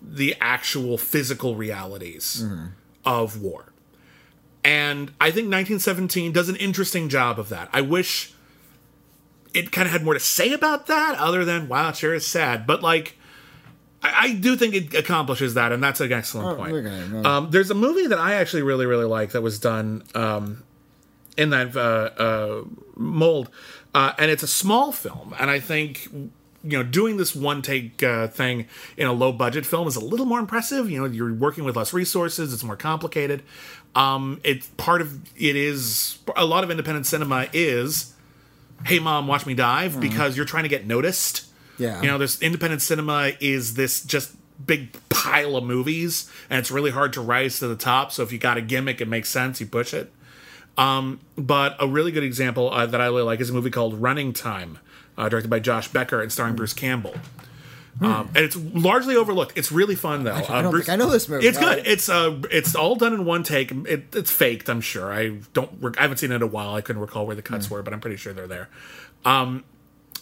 the 0.00 0.36
actual 0.40 0.96
physical 0.96 1.56
realities 1.56 2.44
mm-hmm. 2.44 2.66
of 3.04 3.42
war. 3.42 3.72
And 4.62 5.12
I 5.20 5.30
think 5.30 5.46
1917 5.46 6.32
does 6.32 6.48
an 6.48 6.56
interesting 6.56 7.08
job 7.08 7.40
of 7.40 7.48
that. 7.48 7.68
I 7.72 7.80
wish 7.80 8.34
it 9.52 9.72
kind 9.72 9.86
of 9.86 9.92
had 9.92 10.04
more 10.04 10.14
to 10.14 10.20
say 10.20 10.52
about 10.52 10.86
that, 10.86 11.16
other 11.18 11.44
than 11.44 11.66
wow, 11.66 11.88
it 11.88 11.96
sure 11.96 12.14
is 12.14 12.26
sad. 12.26 12.66
But 12.66 12.82
like, 12.82 13.18
I, 14.06 14.22
I 14.24 14.34
do 14.34 14.56
think 14.56 14.74
it 14.74 14.94
accomplishes 14.94 15.54
that, 15.54 15.72
and 15.72 15.82
that's 15.82 16.00
an 16.00 16.12
excellent 16.12 16.58
point. 16.58 16.72
okay, 16.72 17.08
no. 17.08 17.24
Um, 17.24 17.50
there's 17.50 17.70
a 17.70 17.74
movie 17.74 18.06
that 18.06 18.18
I 18.18 18.34
actually 18.34 18.62
really 18.62 18.86
really 18.86 19.04
like 19.04 19.32
that 19.32 19.42
was 19.42 19.58
done 19.58 20.02
um, 20.14 20.62
in 21.36 21.50
that 21.50 21.76
uh, 21.76 21.80
uh, 22.20 22.64
mold, 22.96 23.50
uh, 23.94 24.12
and 24.18 24.30
it's 24.30 24.42
a 24.42 24.48
small 24.48 24.92
film, 24.92 25.34
and 25.38 25.50
I 25.50 25.60
think. 25.60 26.08
You 26.64 26.78
know, 26.78 26.82
doing 26.82 27.16
this 27.16 27.32
one 27.32 27.62
take 27.62 28.02
uh, 28.02 28.26
thing 28.26 28.66
in 28.96 29.06
a 29.06 29.12
low 29.12 29.30
budget 29.30 29.64
film 29.64 29.86
is 29.86 29.94
a 29.94 30.00
little 30.04 30.26
more 30.26 30.40
impressive. 30.40 30.90
You 30.90 30.98
know, 30.98 31.04
you're 31.06 31.32
working 31.32 31.62
with 31.62 31.76
less 31.76 31.92
resources; 31.92 32.52
it's 32.52 32.64
more 32.64 32.74
complicated. 32.74 33.44
Um, 33.94 34.40
it's 34.42 34.66
part 34.76 35.00
of 35.00 35.20
it 35.36 35.54
is 35.54 36.18
a 36.34 36.44
lot 36.44 36.64
of 36.64 36.70
independent 36.72 37.06
cinema 37.06 37.46
is 37.52 38.14
hey 38.84 38.98
mom 38.98 39.28
watch 39.28 39.46
me 39.46 39.54
dive 39.54 40.00
because 40.00 40.36
you're 40.36 40.44
trying 40.44 40.64
to 40.64 40.68
get 40.68 40.88
noticed 40.88 41.45
Yeah. 41.78 42.00
you 42.02 42.08
know 42.08 42.18
this 42.18 42.40
independent 42.42 42.82
cinema 42.82 43.32
is 43.40 43.74
this 43.74 44.02
just 44.02 44.34
big 44.64 44.96
pile 45.10 45.56
of 45.56 45.64
movies 45.64 46.30
and 46.48 46.58
it's 46.58 46.70
really 46.70 46.90
hard 46.90 47.12
to 47.12 47.20
rise 47.20 47.58
to 47.58 47.68
the 47.68 47.76
top 47.76 48.10
so 48.12 48.22
if 48.22 48.32
you 48.32 48.38
got 48.38 48.56
a 48.56 48.62
gimmick 48.62 49.00
it 49.00 49.08
makes 49.08 49.28
sense 49.28 49.60
you 49.60 49.66
push 49.66 49.92
it 49.92 50.12
um, 50.78 51.20
but 51.36 51.76
a 51.80 51.86
really 51.86 52.10
good 52.12 52.24
example 52.24 52.70
uh, 52.72 52.86
that 52.86 53.00
i 53.00 53.04
really 53.06 53.22
like 53.22 53.40
is 53.40 53.50
a 53.50 53.52
movie 53.52 53.70
called 53.70 54.00
running 54.00 54.32
time 54.32 54.78
uh, 55.18 55.28
directed 55.28 55.48
by 55.48 55.58
josh 55.58 55.88
becker 55.88 56.22
and 56.22 56.32
starring 56.32 56.54
bruce 56.56 56.72
campbell 56.72 57.14
um, 57.98 58.28
and 58.34 58.44
it's 58.44 58.54
largely 58.56 59.16
overlooked. 59.16 59.56
It's 59.56 59.72
really 59.72 59.94
fun 59.94 60.24
though. 60.24 60.34
I 60.34 60.60
don't 60.60 60.70
think 60.74 60.90
I 60.90 60.96
know 60.96 61.08
this 61.08 61.30
movie. 61.30 61.46
It's 61.46 61.58
No. 61.58 61.76
good. 61.76 61.86
It's 61.86 62.10
uh, 62.10 62.42
it's 62.50 62.74
all 62.74 62.94
done 62.94 63.14
in 63.14 63.24
one 63.24 63.42
take. 63.42 63.70
It, 63.72 64.14
it's 64.14 64.30
faked, 64.30 64.68
I'm 64.68 64.82
sure. 64.82 65.10
I 65.14 65.38
don't. 65.54 65.96
I 65.98 66.02
haven't 66.02 66.18
seen 66.18 66.30
it 66.30 66.34
in 66.34 66.42
a 66.42 66.46
while. 66.46 66.74
I 66.74 66.82
couldn't 66.82 67.00
recall 67.00 67.26
where 67.26 67.34
the 67.34 67.40
cuts 67.40 67.70
were, 67.70 67.82
but 67.82 67.94
I'm 67.94 68.00
pretty 68.00 68.18
sure 68.18 68.34
they're 68.34 68.46
there. 68.46 68.68
Um, 69.24 69.64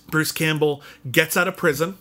Bruce 0.08 0.32
Campbell 0.32 0.82
gets 1.10 1.36
out 1.36 1.48
of 1.48 1.56
prison, 1.56 1.96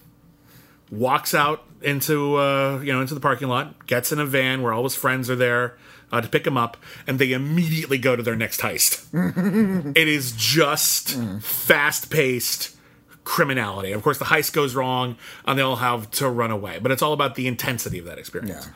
walks 0.91 1.34
out 1.34 1.63
into 1.81 2.35
uh, 2.38 2.80
you 2.80 2.93
know 2.93 3.01
into 3.01 3.13
the 3.13 3.19
parking 3.19 3.47
lot, 3.47 3.85
gets 3.88 4.11
in 4.11 4.19
a 4.19 4.25
van 4.25 4.61
where 4.61 4.73
all 4.73 4.84
his 4.84 4.95
friends 4.95 5.30
are 5.30 5.35
there 5.35 5.77
uh, 6.11 6.21
to 6.21 6.27
pick 6.27 6.45
him 6.45 6.57
up, 6.57 6.77
and 7.07 7.17
they 7.19 7.34
immediately 7.34 7.97
go 7.97 8.15
to 8.15 8.23
their 8.23 8.35
next 8.35 8.61
heist. 8.61 9.07
it 9.97 10.07
is 10.07 10.31
just 10.34 11.17
fast 11.41 12.09
paced 12.11 12.75
criminality. 13.23 13.91
Of 13.93 14.03
course, 14.03 14.17
the 14.19 14.25
heist 14.25 14.53
goes 14.53 14.75
wrong, 14.75 15.17
and 15.45 15.57
they 15.57 15.63
all 15.63 15.77
have 15.77 16.11
to 16.11 16.30
run 16.30 16.51
away. 16.51 16.80
But 16.80 16.91
it's 16.91 17.01
all 17.01 17.13
about 17.13 17.35
the 17.35 17.47
intensity 17.47 17.99
of 17.99 18.05
that 18.05 18.19
experience. 18.19 18.67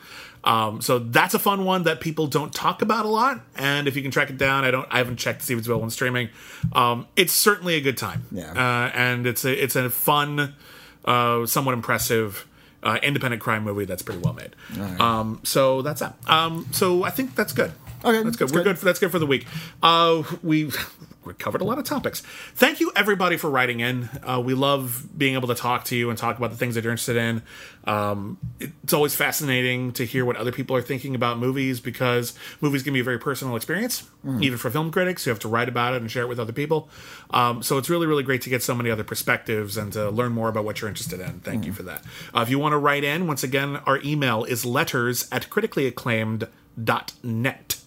Um, 0.44 0.80
so 0.80 0.98
that's 0.98 1.34
a 1.34 1.38
fun 1.38 1.64
one 1.64 1.82
that 1.84 2.00
people 2.00 2.26
don't 2.26 2.54
talk 2.54 2.80
about 2.82 3.04
a 3.04 3.08
lot. 3.08 3.40
And 3.56 3.88
if 3.88 3.96
you 3.96 4.02
can 4.02 4.10
track 4.10 4.30
it 4.30 4.38
down, 4.38 4.64
I 4.64 4.70
don't. 4.70 4.86
I 4.90 4.98
haven't 4.98 5.16
checked 5.16 5.40
to 5.40 5.46
see 5.46 5.52
if 5.54 5.58
it's 5.58 5.66
available 5.66 5.84
on 5.84 5.90
streaming. 5.90 6.28
Um, 6.72 7.06
it's 7.16 7.32
certainly 7.32 7.74
a 7.74 7.80
good 7.80 7.96
time. 7.96 8.24
Yeah. 8.30 8.52
Uh, 8.52 8.90
and 8.94 9.26
it's 9.26 9.44
a 9.44 9.62
it's 9.62 9.76
a 9.76 9.90
fun, 9.90 10.54
uh, 11.04 11.46
somewhat 11.46 11.72
impressive. 11.74 12.46
Uh, 12.80 12.96
independent 13.02 13.42
crime 13.42 13.64
movie 13.64 13.84
that's 13.84 14.02
pretty 14.02 14.20
well 14.20 14.34
made. 14.34 14.54
Um, 15.00 15.40
so 15.42 15.82
that's 15.82 15.98
that. 15.98 16.14
Um, 16.28 16.68
so 16.70 17.02
I 17.02 17.10
think 17.10 17.34
that's 17.34 17.52
good. 17.52 17.72
Okay, 18.04 18.22
that's 18.22 18.36
good. 18.36 18.46
that's 18.46 18.52
We're 18.52 18.58
good. 18.62 18.64
good. 18.64 18.78
For, 18.78 18.84
that's 18.84 19.00
good 19.00 19.10
for 19.10 19.18
the 19.18 19.26
week. 19.26 19.46
Uh, 19.82 20.22
we 20.44 20.70
we 21.28 21.34
covered 21.34 21.60
a 21.60 21.64
lot 21.64 21.78
of 21.78 21.84
topics. 21.84 22.20
Thank 22.54 22.80
you 22.80 22.90
everybody 22.96 23.36
for 23.36 23.50
writing 23.50 23.80
in. 23.80 24.08
Uh, 24.22 24.40
we 24.44 24.54
love 24.54 25.06
being 25.16 25.34
able 25.34 25.48
to 25.48 25.54
talk 25.54 25.84
to 25.84 25.96
you 25.96 26.10
and 26.10 26.18
talk 26.18 26.38
about 26.38 26.50
the 26.50 26.56
things 26.56 26.74
that 26.74 26.82
you're 26.82 26.92
interested 26.92 27.16
in. 27.16 27.42
Um, 27.84 28.38
it's 28.60 28.92
always 28.92 29.14
fascinating 29.14 29.92
to 29.92 30.04
hear 30.04 30.24
what 30.24 30.36
other 30.36 30.50
people 30.52 30.74
are 30.76 30.82
thinking 30.82 31.14
about 31.14 31.38
movies 31.38 31.80
because 31.80 32.34
movies 32.60 32.82
can 32.82 32.92
be 32.92 33.00
a 33.00 33.04
very 33.04 33.18
personal 33.18 33.56
experience, 33.56 34.08
Mm-hmm. 34.26 34.42
even 34.42 34.58
for 34.58 34.68
film 34.68 34.90
critics 34.90 35.22
who 35.24 35.30
have 35.30 35.38
to 35.38 35.46
write 35.48 35.68
about 35.68 35.94
it 35.94 36.00
and 36.00 36.10
share 36.10 36.24
it 36.24 36.28
with 36.28 36.40
other 36.40 36.52
people. 36.52 36.88
Um, 37.30 37.62
so 37.62 37.78
it's 37.78 37.88
really, 37.88 38.08
really 38.08 38.24
great 38.24 38.42
to 38.42 38.50
get 38.50 38.64
so 38.64 38.74
many 38.74 38.90
other 38.90 39.04
perspectives 39.04 39.76
and 39.76 39.92
to 39.92 40.10
learn 40.10 40.32
more 40.32 40.48
about 40.48 40.64
what 40.64 40.80
you're 40.80 40.88
interested 40.88 41.20
in. 41.20 41.38
Thank 41.38 41.64
you 41.64 41.72
for 41.72 41.84
that. 41.84 42.02
Uh, 42.34 42.40
if 42.40 42.50
you 42.50 42.58
want 42.58 42.72
to 42.72 42.78
write 42.78 43.04
in, 43.04 43.28
once 43.28 43.44
again, 43.44 43.76
our 43.86 44.00
email 44.02 44.42
is 44.42 44.64
letters 44.66 45.28
at 45.30 45.48
criticallyacclaimed.net. 45.48 47.77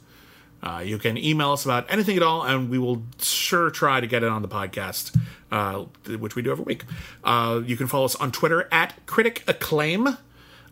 Uh, 0.63 0.81
you 0.85 0.97
can 0.97 1.17
email 1.17 1.51
us 1.51 1.65
about 1.65 1.85
anything 1.89 2.17
at 2.17 2.23
all, 2.23 2.43
and 2.43 2.69
we 2.69 2.77
will 2.77 3.01
sure 3.19 3.71
try 3.71 3.99
to 3.99 4.07
get 4.07 4.23
it 4.23 4.29
on 4.29 4.41
the 4.41 4.47
podcast, 4.47 5.17
uh, 5.51 5.85
which 6.17 6.35
we 6.35 6.41
do 6.41 6.51
every 6.51 6.65
week. 6.65 6.85
Uh, 7.23 7.61
you 7.65 7.75
can 7.75 7.87
follow 7.87 8.05
us 8.05 8.15
on 8.15 8.31
Twitter 8.31 8.67
at 8.71 8.93
Critic 9.07 9.43
Acclaim. 9.47 10.17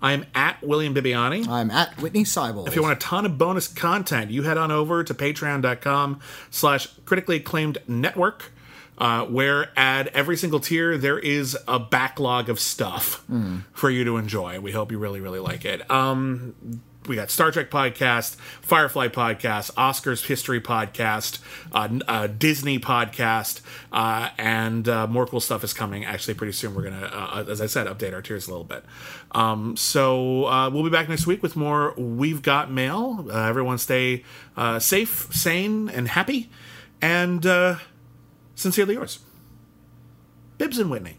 I'm 0.02 0.26
at 0.34 0.62
William 0.64 0.94
Bibiani. 0.96 1.48
I'm 1.48 1.70
at 1.72 1.98
Witney 1.98 2.22
Seibel. 2.24 2.68
If 2.68 2.76
you 2.76 2.82
want 2.82 2.94
a 2.94 3.00
ton 3.06 3.26
of 3.26 3.38
bonus 3.38 3.68
content, 3.68 4.32
you 4.32 4.44
head 4.44 4.58
on 4.58 4.72
over 4.72 5.04
to 5.04 5.14
patreon.com 5.14 6.22
slash 6.52 6.88
critically 7.06 7.38
acclaimed 7.38 7.80
network, 7.88 8.54
uh, 8.98 9.26
where 9.26 9.78
at 9.78 10.08
every 10.10 10.38
single 10.38 10.60
tier 10.62 10.98
there 10.98 11.20
is 11.20 11.58
a 11.68 11.80
backlog 11.80 12.48
of 12.50 12.60
stuff 12.62 13.26
for 13.74 13.90
you 13.90 14.06
to 14.06 14.16
enjoy. 14.18 14.60
We 14.62 14.72
hope 14.72 14.92
you 14.92 15.00
really, 15.00 15.20
really 15.20 15.40
like 15.40 15.66
it. 15.66 15.90
Um, 15.92 16.82
we 17.10 17.16
got 17.16 17.32
Star 17.32 17.52
Trek 17.52 17.72
podcast, 17.72 18.36
Firefly 18.62 19.08
podcast, 19.08 19.74
Oscars 19.74 20.28
history 20.28 20.62
podcast, 20.62 21.40
uh, 21.74 21.90
uh, 22.08 22.28
Disney 22.28 22.78
podcast, 22.78 23.62
uh, 23.92 24.30
and 24.38 24.88
uh, 24.88 25.08
more 25.08 25.26
cool 25.26 25.40
stuff 25.40 25.64
is 25.64 25.74
coming. 25.74 26.06
Actually, 26.06 26.36
pretty 26.36 26.54
soon 26.54 26.76
we're 26.76 26.84
gonna, 26.84 27.46
as 27.50 27.62
I 27.62 27.66
said, 27.66 27.88
update 27.88 28.14
our 28.14 28.22
tiers 28.22 28.48
a 28.48 28.52
little 28.52 28.64
bit. 28.64 28.86
Um, 29.32 29.76
so 29.76 30.70
we'll 30.70 30.84
be 30.84 30.92
back 30.92 31.10
next 31.10 31.26
week 31.26 31.42
with 31.42 31.56
more. 31.56 31.96
We've 31.98 32.44
got 32.44 32.72
mail. 32.72 33.28
Everyone 33.34 33.80
stay 33.80 34.24
safe, 34.78 35.30
sane, 35.34 35.90
and 35.90 36.08
happy. 36.10 36.52
And 37.02 37.44
sincerely 38.54 38.94
yours, 38.94 39.20
Bibbs 40.60 40.78
and 40.78 40.92
Witney. 40.92 41.18